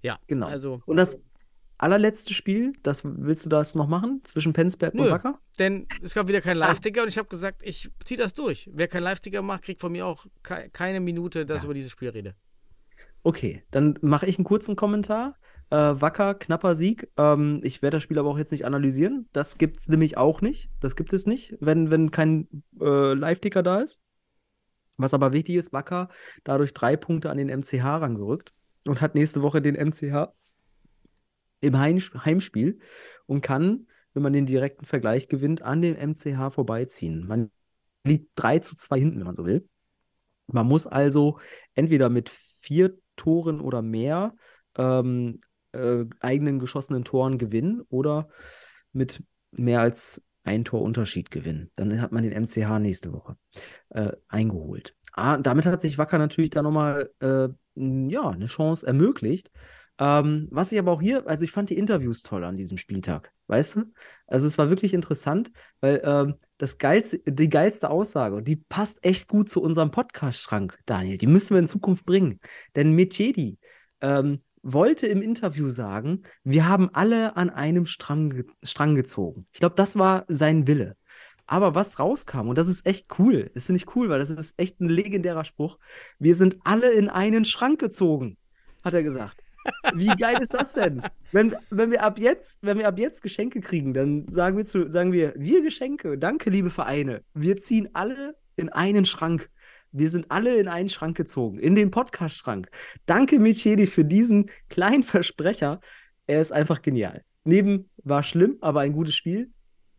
Ja, 0.00 0.18
genau. 0.26 0.46
also, 0.46 0.80
Und 0.86 0.96
das 0.96 1.18
allerletzte 1.78 2.32
Spiel, 2.34 2.72
das 2.82 3.02
willst 3.04 3.44
du 3.44 3.50
das 3.50 3.74
noch 3.74 3.86
machen? 3.88 4.20
Zwischen 4.24 4.52
Penzberg 4.52 4.94
und 4.94 5.00
Nö. 5.00 5.10
Wacker? 5.10 5.38
denn 5.58 5.86
es 6.04 6.14
gab 6.14 6.28
wieder 6.28 6.40
keinen 6.40 6.58
Live-Ticker 6.58 7.02
und 7.02 7.08
ich 7.08 7.18
habe 7.18 7.28
gesagt, 7.28 7.62
ich 7.62 7.90
ziehe 8.04 8.18
das 8.18 8.34
durch. 8.34 8.70
Wer 8.72 8.88
keinen 8.88 9.04
Live-Ticker 9.04 9.42
macht, 9.42 9.62
kriegt 9.64 9.80
von 9.80 9.92
mir 9.92 10.06
auch 10.06 10.26
ke 10.42 10.68
keine 10.72 11.00
Minute, 11.00 11.46
dass 11.46 11.58
ich 11.58 11.62
Ja. 11.62 11.66
über 11.66 11.74
dieses 11.74 11.90
Spiel 11.90 12.10
rede. 12.10 12.34
Okay, 13.22 13.64
dann 13.70 13.98
mache 14.02 14.26
ich 14.26 14.38
einen 14.38 14.44
kurzen 14.44 14.76
Kommentar. 14.76 15.36
Äh, 15.70 15.76
Wacker, 15.76 16.34
knapper 16.34 16.76
Sieg. 16.76 17.08
Ähm, 17.16 17.60
ich 17.64 17.82
werde 17.82 17.96
das 17.96 18.02
Spiel 18.04 18.18
aber 18.18 18.30
auch 18.30 18.38
jetzt 18.38 18.52
nicht 18.52 18.64
analysieren. 18.64 19.26
Das 19.32 19.58
gibt 19.58 19.80
es 19.80 19.88
nämlich 19.88 20.16
auch 20.16 20.40
nicht. 20.42 20.70
Das 20.80 20.94
gibt 20.94 21.12
es 21.12 21.26
nicht, 21.26 21.56
wenn, 21.60 21.90
wenn 21.90 22.10
kein 22.12 22.46
äh, 22.80 23.14
Live-Ticker 23.14 23.62
da 23.64 23.80
ist. 23.80 24.00
Was 24.96 25.12
aber 25.12 25.32
wichtig 25.32 25.56
ist, 25.56 25.72
Wacker 25.72 26.08
dadurch 26.44 26.72
drei 26.72 26.96
Punkte 26.96 27.28
an 27.30 27.36
den 27.36 27.48
MCH 27.48 27.82
rangerückt 27.84 28.54
und 28.86 29.00
hat 29.00 29.14
nächste 29.14 29.42
Woche 29.42 29.60
den 29.60 29.74
MCH 29.74 30.28
im 31.60 31.78
Heim 31.78 31.98
Heimspiel 31.98 32.78
und 33.26 33.40
kann 33.40 33.86
wenn 34.16 34.22
man 34.22 34.32
den 34.32 34.46
direkten 34.46 34.86
Vergleich 34.86 35.28
gewinnt, 35.28 35.60
an 35.60 35.82
dem 35.82 35.94
MCH 35.94 36.50
vorbeiziehen. 36.50 37.26
Man 37.26 37.50
liegt 38.02 38.30
3 38.36 38.60
zu 38.60 38.74
2 38.74 38.98
hinten, 38.98 39.18
wenn 39.18 39.26
man 39.26 39.36
so 39.36 39.44
will. 39.44 39.68
Man 40.46 40.66
muss 40.66 40.86
also 40.86 41.38
entweder 41.74 42.08
mit 42.08 42.30
vier 42.30 42.96
Toren 43.16 43.60
oder 43.60 43.82
mehr 43.82 44.34
ähm, 44.78 45.42
äh, 45.72 46.06
eigenen 46.20 46.60
geschossenen 46.60 47.04
Toren 47.04 47.36
gewinnen 47.36 47.82
oder 47.90 48.30
mit 48.92 49.22
mehr 49.50 49.82
als 49.82 50.22
ein 50.44 50.64
Tor 50.64 50.80
Unterschied 50.80 51.30
gewinnen. 51.30 51.70
Dann 51.76 52.00
hat 52.00 52.12
man 52.12 52.22
den 52.22 52.32
MCH 52.32 52.78
nächste 52.78 53.12
Woche 53.12 53.36
äh, 53.90 54.12
eingeholt. 54.28 54.96
Ah, 55.12 55.36
damit 55.36 55.66
hat 55.66 55.82
sich 55.82 55.98
Wacker 55.98 56.16
natürlich 56.16 56.50
da 56.50 56.62
nochmal 56.62 57.10
äh, 57.20 57.48
ja, 57.74 58.30
eine 58.30 58.46
Chance 58.46 58.86
ermöglicht. 58.86 59.50
Ähm, 59.98 60.48
was 60.50 60.72
ich 60.72 60.78
aber 60.78 60.92
auch 60.92 61.00
hier, 61.00 61.26
also 61.26 61.44
ich 61.44 61.50
fand 61.50 61.70
die 61.70 61.78
Interviews 61.78 62.22
toll 62.22 62.44
an 62.44 62.56
diesem 62.56 62.76
Spieltag, 62.76 63.32
weißt 63.46 63.76
du? 63.76 63.84
Also 64.26 64.46
es 64.46 64.58
war 64.58 64.68
wirklich 64.68 64.92
interessant, 64.92 65.50
weil 65.80 66.02
ähm, 66.04 66.34
das 66.58 66.76
geilste, 66.78 67.18
die 67.26 67.48
geilste 67.48 67.88
Aussage, 67.88 68.42
die 68.42 68.56
passt 68.56 69.02
echt 69.04 69.26
gut 69.26 69.48
zu 69.48 69.62
unserem 69.62 69.90
Podcast-Schrank, 69.90 70.78
Daniel, 70.84 71.16
die 71.16 71.26
müssen 71.26 71.54
wir 71.54 71.60
in 71.60 71.66
Zukunft 71.66 72.04
bringen. 72.04 72.40
Denn 72.74 72.92
Metiedi 72.92 73.58
ähm, 74.02 74.40
wollte 74.62 75.06
im 75.06 75.22
Interview 75.22 75.70
sagen, 75.70 76.24
wir 76.44 76.68
haben 76.68 76.90
alle 76.92 77.36
an 77.36 77.48
einem 77.48 77.86
Strang, 77.86 78.44
Strang 78.62 78.96
gezogen. 78.96 79.46
Ich 79.52 79.60
glaube, 79.60 79.76
das 79.76 79.96
war 79.96 80.24
sein 80.28 80.66
Wille. 80.66 80.96
Aber 81.46 81.74
was 81.74 81.98
rauskam, 81.98 82.48
und 82.48 82.58
das 82.58 82.68
ist 82.68 82.84
echt 82.84 83.18
cool, 83.18 83.50
das 83.54 83.66
finde 83.66 83.76
ich 83.78 83.94
cool, 83.94 84.08
weil 84.08 84.18
das 84.18 84.30
ist 84.30 84.58
echt 84.58 84.80
ein 84.80 84.88
legendärer 84.88 85.44
Spruch, 85.44 85.78
wir 86.18 86.34
sind 86.34 86.58
alle 86.64 86.90
in 86.90 87.08
einen 87.08 87.44
Schrank 87.44 87.78
gezogen, 87.78 88.36
hat 88.84 88.94
er 88.94 89.04
gesagt. 89.04 89.45
Wie 89.94 90.06
geil 90.06 90.40
ist 90.40 90.54
das 90.54 90.72
denn? 90.72 91.02
Wenn, 91.32 91.54
wenn, 91.70 91.90
wir 91.90 92.02
ab 92.02 92.18
jetzt, 92.18 92.58
wenn 92.62 92.78
wir 92.78 92.88
ab 92.88 92.98
jetzt 92.98 93.22
Geschenke 93.22 93.60
kriegen, 93.60 93.94
dann 93.94 94.26
sagen 94.26 94.56
wir, 94.56 94.64
zu, 94.64 94.90
sagen 94.90 95.12
wir, 95.12 95.34
wir 95.36 95.62
Geschenke, 95.62 96.18
danke, 96.18 96.50
liebe 96.50 96.70
Vereine. 96.70 97.22
Wir 97.34 97.56
ziehen 97.56 97.88
alle 97.92 98.36
in 98.56 98.68
einen 98.68 99.04
Schrank. 99.04 99.50
Wir 99.92 100.10
sind 100.10 100.26
alle 100.30 100.56
in 100.56 100.68
einen 100.68 100.88
Schrank 100.88 101.16
gezogen, 101.16 101.58
in 101.58 101.74
den 101.74 101.90
Podcast-Schrank. 101.90 102.68
Danke, 103.06 103.38
Micheli, 103.38 103.86
für 103.86 104.04
diesen 104.04 104.50
kleinen 104.68 105.04
Versprecher. 105.04 105.80
Er 106.26 106.40
ist 106.40 106.52
einfach 106.52 106.82
genial. 106.82 107.22
Neben 107.44 107.88
war 108.02 108.22
schlimm, 108.22 108.58
aber 108.60 108.80
ein 108.80 108.92
gutes 108.92 109.14
Spiel. 109.14 109.50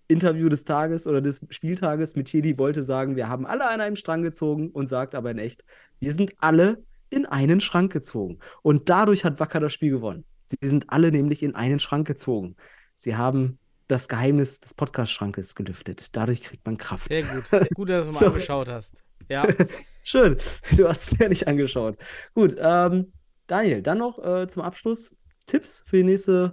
Interview 0.08 0.50
des 0.50 0.64
Tages 0.64 1.08
oder 1.08 1.22
des 1.22 1.42
Spieltages. 1.50 2.16
Micheli 2.16 2.58
wollte 2.58 2.84
sagen, 2.84 3.16
wir 3.16 3.28
haben 3.28 3.46
alle 3.46 3.68
an 3.68 3.82
einem 3.82 3.96
Strang 3.96 4.22
gezogen 4.22 4.70
und 4.70 4.88
sagt 4.88 5.16
aber 5.16 5.32
in 5.32 5.38
echt, 5.38 5.64
wir 6.00 6.14
sind 6.14 6.34
alle 6.38 6.84
in 7.10 7.26
einen 7.26 7.62
Schrank 7.62 7.92
gezogen. 7.92 8.40
Und 8.62 8.90
dadurch 8.90 9.24
hat 9.24 9.40
Wacker 9.40 9.60
das 9.60 9.74
Spiel 9.74 9.92
gewonnen. 9.92 10.26
Sie 10.44 10.58
sind 10.62 10.90
alle 10.90 11.12
nämlich 11.12 11.44
in 11.44 11.56
einen 11.56 11.80
Schrank 11.80 12.08
gezogen. 12.08 12.56
Sie 12.96 13.16
haben 13.16 13.60
das 13.88 14.08
Geheimnis 14.08 14.60
des 14.60 14.74
Podcast-Schrankes 14.74 15.56
gelüftet. 15.56 16.16
Dadurch 16.16 16.42
kriegt 16.42 16.66
man 16.66 16.78
Kraft. 16.78 17.08
Sehr 17.10 17.24
gut. 17.24 17.70
Gut, 17.76 17.90
dass 17.90 18.08
du 18.08 18.14
mal 18.14 18.20
so. 18.20 18.26
angeschaut 18.28 18.70
hast. 18.70 19.04
Ja. 19.30 19.48
Schön. 20.04 20.38
Du 20.76 20.88
hast 20.88 21.14
es 21.14 21.20
ja 21.20 21.28
nicht 21.28 21.48
angeschaut. 21.48 21.98
Gut, 22.34 22.56
ähm, 22.58 23.12
Daniel, 23.48 23.82
dann 23.82 23.98
noch 23.98 24.24
äh, 24.24 24.48
zum 24.48 24.64
Abschluss 24.64 25.16
Tipps 25.46 25.84
für 25.88 25.98
den 25.98 26.08
nächsten 26.08 26.52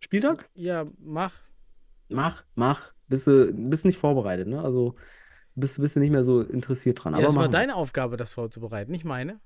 Spieltag? 0.00 0.48
Ja, 0.54 0.86
mach. 0.98 1.32
Mach, 2.08 2.44
mach. 2.54 2.92
Bist 3.08 3.26
du 3.26 3.52
bist 3.52 3.84
nicht 3.84 3.98
vorbereitet, 3.98 4.48
ne? 4.48 4.62
Also 4.62 4.96
bist, 5.54 5.80
bist 5.80 5.96
du 5.96 6.00
nicht 6.00 6.10
mehr 6.10 6.24
so 6.24 6.40
interessiert 6.40 7.02
dran. 7.02 7.12
Ja, 7.12 7.18
Aber 7.18 7.26
das 7.26 7.36
war 7.36 7.48
deine 7.48 7.74
Aufgabe, 7.76 8.16
das 8.16 8.34
vorzubereiten, 8.34 8.90
nicht 8.90 9.04
meine. 9.04 9.40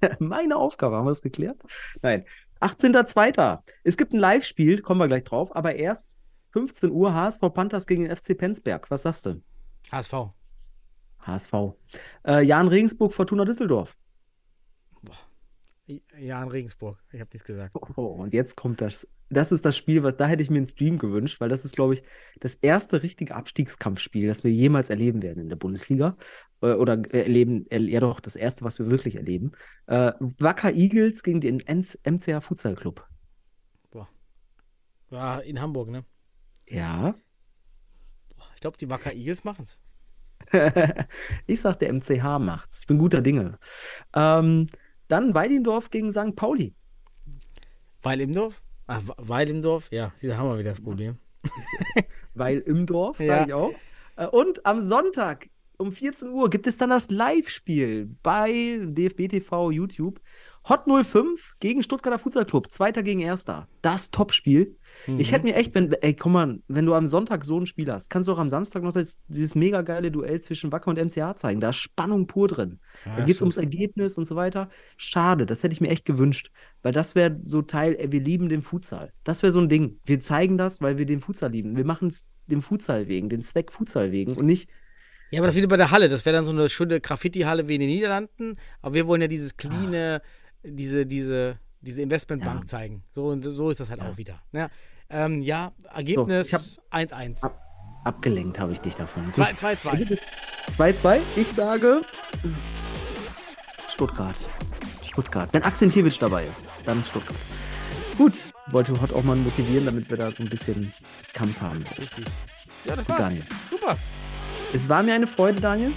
Meine 0.18 0.56
Aufgabe, 0.56 0.96
haben 0.96 1.06
wir 1.06 1.10
das 1.10 1.22
geklärt? 1.22 1.60
Nein. 2.02 2.24
18.02. 2.60 3.58
Es 3.82 3.96
gibt 3.96 4.12
ein 4.12 4.18
Live-Spiel, 4.18 4.80
kommen 4.80 5.00
wir 5.00 5.08
gleich 5.08 5.24
drauf, 5.24 5.54
aber 5.54 5.74
erst 5.74 6.20
15 6.52 6.90
Uhr 6.90 7.12
HSV 7.12 7.40
Panthers 7.52 7.86
gegen 7.86 8.04
den 8.04 8.16
FC 8.16 8.36
Penzberg. 8.36 8.90
Was 8.90 9.02
sagst 9.02 9.26
du? 9.26 9.42
HSV. 9.90 10.14
HSV. 11.20 11.52
Äh, 12.26 12.42
Jan 12.44 12.68
Regensburg, 12.68 13.12
Fortuna 13.12 13.44
Düsseldorf. 13.44 13.96
Jan 15.86 16.48
Regensburg, 16.48 16.98
ich 17.12 17.20
habe 17.20 17.28
dies 17.30 17.44
gesagt. 17.44 17.76
Oh, 17.96 18.06
und 18.06 18.32
jetzt 18.32 18.56
kommt 18.56 18.80
das. 18.80 19.06
Das 19.28 19.52
ist 19.52 19.64
das 19.64 19.76
Spiel, 19.76 20.02
was 20.02 20.16
da 20.16 20.26
hätte 20.26 20.42
ich 20.42 20.48
mir 20.48 20.58
einen 20.58 20.66
Stream 20.66 20.98
gewünscht, 20.98 21.40
weil 21.40 21.48
das 21.48 21.64
ist, 21.64 21.74
glaube 21.74 21.94
ich, 21.94 22.02
das 22.40 22.54
erste 22.54 23.02
richtige 23.02 23.34
Abstiegskampfspiel, 23.34 24.26
das 24.26 24.44
wir 24.44 24.50
jemals 24.50 24.90
erleben 24.90 25.22
werden 25.22 25.42
in 25.42 25.48
der 25.48 25.56
Bundesliga. 25.56 26.16
Äh, 26.62 26.74
oder 26.74 27.02
erleben, 27.12 27.66
ja 27.70 28.00
doch, 28.00 28.20
das 28.20 28.36
erste, 28.36 28.64
was 28.64 28.78
wir 28.78 28.90
wirklich 28.90 29.16
erleben. 29.16 29.52
Äh, 29.86 30.12
Wacker 30.38 30.72
Eagles 30.72 31.22
gegen 31.22 31.40
den 31.40 31.62
MCA 31.66 32.40
Futsal 32.40 32.76
Club. 32.76 33.06
Boah. 33.90 34.08
War 35.10 35.42
in 35.44 35.60
Hamburg, 35.60 35.90
ne? 35.90 36.04
Ja. 36.68 37.14
Ich 38.54 38.60
glaube, 38.60 38.78
die 38.78 38.88
Wacker 38.88 39.12
Eagles 39.12 39.44
machen 39.44 39.66
es. 39.66 39.78
ich 41.46 41.60
sag, 41.60 41.78
der 41.78 41.92
MCH 41.92 42.38
macht's. 42.38 42.80
Ich 42.80 42.86
bin 42.86 42.98
guter 42.98 43.20
Dinge. 43.20 43.58
Ähm, 44.14 44.68
dann 45.08 45.34
Weilendorf 45.34 45.90
gegen 45.90 46.12
St. 46.12 46.36
Pauli. 46.36 46.74
Weil 48.02 48.20
im 48.20 48.32
Dorf? 48.32 48.62
Ach, 48.86 49.00
Weil 49.16 49.48
im 49.50 49.62
Dorf? 49.62 49.88
Ja, 49.90 50.12
da 50.22 50.36
haben 50.36 50.50
wir 50.50 50.58
wieder 50.58 50.70
das 50.70 50.80
Problem. 50.80 51.16
Weil 52.34 52.58
im 52.58 52.86
Dorf, 52.86 53.18
sage 53.18 53.28
ja. 53.28 53.46
ich 53.46 53.52
auch. 53.52 53.74
Äh, 54.16 54.26
und 54.26 54.64
am 54.66 54.80
Sonntag 54.80 55.48
um 55.78 55.92
14 55.92 56.30
Uhr 56.30 56.50
gibt 56.50 56.66
es 56.66 56.78
dann 56.78 56.90
das 56.90 57.10
Live-Spiel 57.10 58.16
bei 58.22 58.78
DFB 58.82 59.28
TV 59.28 59.70
YouTube. 59.70 60.20
Hot 60.66 60.86
05 60.86 61.56
gegen 61.60 61.82
Stuttgarter 61.82 62.18
Futsal 62.18 62.46
Club, 62.46 62.70
Zweiter 62.70 63.02
gegen 63.02 63.20
Erster. 63.20 63.68
Das 63.82 64.10
Topspiel. 64.10 64.78
Mhm. 65.06 65.20
Ich 65.20 65.32
hätte 65.32 65.44
mir 65.44 65.56
echt, 65.56 65.74
wenn, 65.74 65.92
ey, 65.92 66.14
komm 66.14 66.32
mal, 66.32 66.58
wenn 66.68 66.86
du 66.86 66.94
am 66.94 67.06
Sonntag 67.06 67.44
so 67.44 67.60
ein 67.60 67.66
Spiel 67.66 67.92
hast, 67.92 68.08
kannst 68.08 68.28
du 68.28 68.32
auch 68.32 68.38
am 68.38 68.48
Samstag 68.48 68.82
noch 68.82 68.92
das, 68.92 69.22
dieses 69.28 69.54
mega 69.54 69.82
geile 69.82 70.10
Duell 70.10 70.40
zwischen 70.40 70.72
Wacker 70.72 70.88
und 70.88 70.98
MCH 70.98 71.36
zeigen. 71.36 71.60
Da 71.60 71.68
ist 71.68 71.76
Spannung 71.76 72.26
pur 72.26 72.48
drin. 72.48 72.80
Ja, 73.04 73.16
da 73.16 73.24
geht 73.24 73.36
es 73.36 73.42
ums 73.42 73.58
Ergebnis 73.58 74.16
und 74.16 74.24
so 74.24 74.36
weiter. 74.36 74.70
Schade, 74.96 75.44
das 75.44 75.62
hätte 75.62 75.74
ich 75.74 75.82
mir 75.82 75.88
echt 75.88 76.06
gewünscht. 76.06 76.50
Weil 76.82 76.92
das 76.92 77.14
wäre 77.14 77.38
so 77.44 77.60
Teil, 77.60 77.96
ey, 77.98 78.10
wir 78.10 78.22
lieben 78.22 78.48
den 78.48 78.62
Futsal. 78.62 79.12
Das 79.22 79.42
wäre 79.42 79.52
so 79.52 79.60
ein 79.60 79.68
Ding. 79.68 80.00
Wir 80.06 80.20
zeigen 80.20 80.56
das, 80.56 80.80
weil 80.80 80.96
wir 80.96 81.04
den 81.04 81.20
Futsal 81.20 81.50
lieben. 81.50 81.76
Wir 81.76 81.84
machen 81.84 82.08
es 82.08 82.26
dem 82.46 82.62
Futsal 82.62 83.06
wegen, 83.06 83.28
den 83.28 83.42
Zweck 83.42 83.70
Futsal 83.70 84.12
wegen 84.12 84.34
und 84.34 84.46
nicht, 84.46 84.70
ja, 85.30 85.40
aber 85.40 85.48
das 85.48 85.56
wieder 85.56 85.66
bei 85.66 85.76
der 85.76 85.90
Halle. 85.90 86.08
Das 86.08 86.24
wäre 86.24 86.36
dann 86.36 86.44
so 86.44 86.52
eine 86.52 86.68
schöne 86.68 87.00
Graffiti-Halle 87.00 87.66
wie 87.66 87.74
in 87.74 87.80
den 87.80 87.90
Niederlanden. 87.90 88.56
Aber 88.82 88.94
wir 88.94 89.08
wollen 89.08 89.20
ja 89.20 89.26
dieses 89.26 89.56
cleane, 89.56 90.22
diese, 90.64 91.06
diese, 91.06 91.58
diese 91.80 92.02
Investmentbank 92.02 92.62
ja. 92.62 92.66
zeigen. 92.66 93.02
So, 93.12 93.28
und 93.28 93.42
so 93.42 93.70
ist 93.70 93.80
das 93.80 93.90
halt 93.90 94.00
ja. 94.00 94.10
auch 94.10 94.16
wieder. 94.16 94.40
Ja, 94.52 94.70
ähm, 95.10 95.40
ja 95.40 95.72
Ergebnis 95.92 96.80
1-1. 96.90 97.34
So, 97.34 97.46
ab, 97.46 97.60
abgelenkt 98.04 98.58
habe 98.58 98.72
ich 98.72 98.80
dich 98.80 98.94
davon. 98.94 99.30
2-2. 99.32 100.20
2-2. 100.72 101.20
Ich 101.36 101.52
sage 101.52 102.02
Stuttgart. 103.88 104.36
Stuttgart. 105.06 105.48
Wenn 105.52 105.62
Akzentierwitsch 105.62 106.20
dabei 106.20 106.46
ist, 106.46 106.68
dann 106.84 107.04
Stuttgart. 107.04 107.36
Gut, 108.18 108.44
wollte 108.68 109.00
Hot 109.00 109.12
auch 109.12 109.22
mal 109.22 109.36
motivieren, 109.36 109.86
damit 109.86 110.10
wir 110.10 110.16
da 110.16 110.30
so 110.30 110.42
ein 110.42 110.48
bisschen 110.48 110.92
Kampf 111.32 111.60
haben. 111.60 111.84
Richtig. 111.98 112.24
Ja, 112.84 112.96
das 112.96 113.08
war's. 113.08 113.18
Daniel. 113.18 113.44
Super. 113.70 113.96
Es 114.72 114.88
war 114.88 115.02
mir 115.02 115.14
eine 115.14 115.26
Freude, 115.26 115.60
Daniel. 115.60 115.92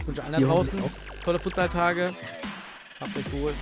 Ich 0.00 0.06
wünsche 0.06 0.22
allen 0.24 0.32
da 0.32 0.40
draußen 0.40 0.78
tolle 1.22 1.38
Futsaltage. 1.38 2.14
Habt 3.00 3.16
euch 3.16 3.32
wohl. 3.40 3.54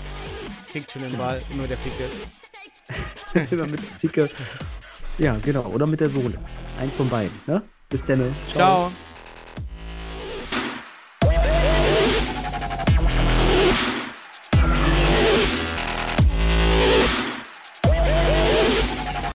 Kickt 0.72 0.90
schon 0.90 1.02
den 1.02 1.16
Ball, 1.16 1.40
immer 1.50 1.62
mit 1.62 1.70
der 1.70 1.76
Picke. 1.76 2.08
immer 3.54 3.66
mit 3.66 3.80
der 3.80 3.98
Picke. 4.00 4.30
Ja, 5.18 5.36
genau. 5.42 5.62
Oder 5.66 5.86
mit 5.86 6.00
der 6.00 6.10
Sohle. 6.10 6.38
Eins 6.78 6.94
von 6.94 7.08
beiden. 7.08 7.38
Ne? 7.46 7.62
Bis 7.88 8.04
dann. 8.04 8.34
Ciao. 8.52 8.90
Ciao. 8.90 8.92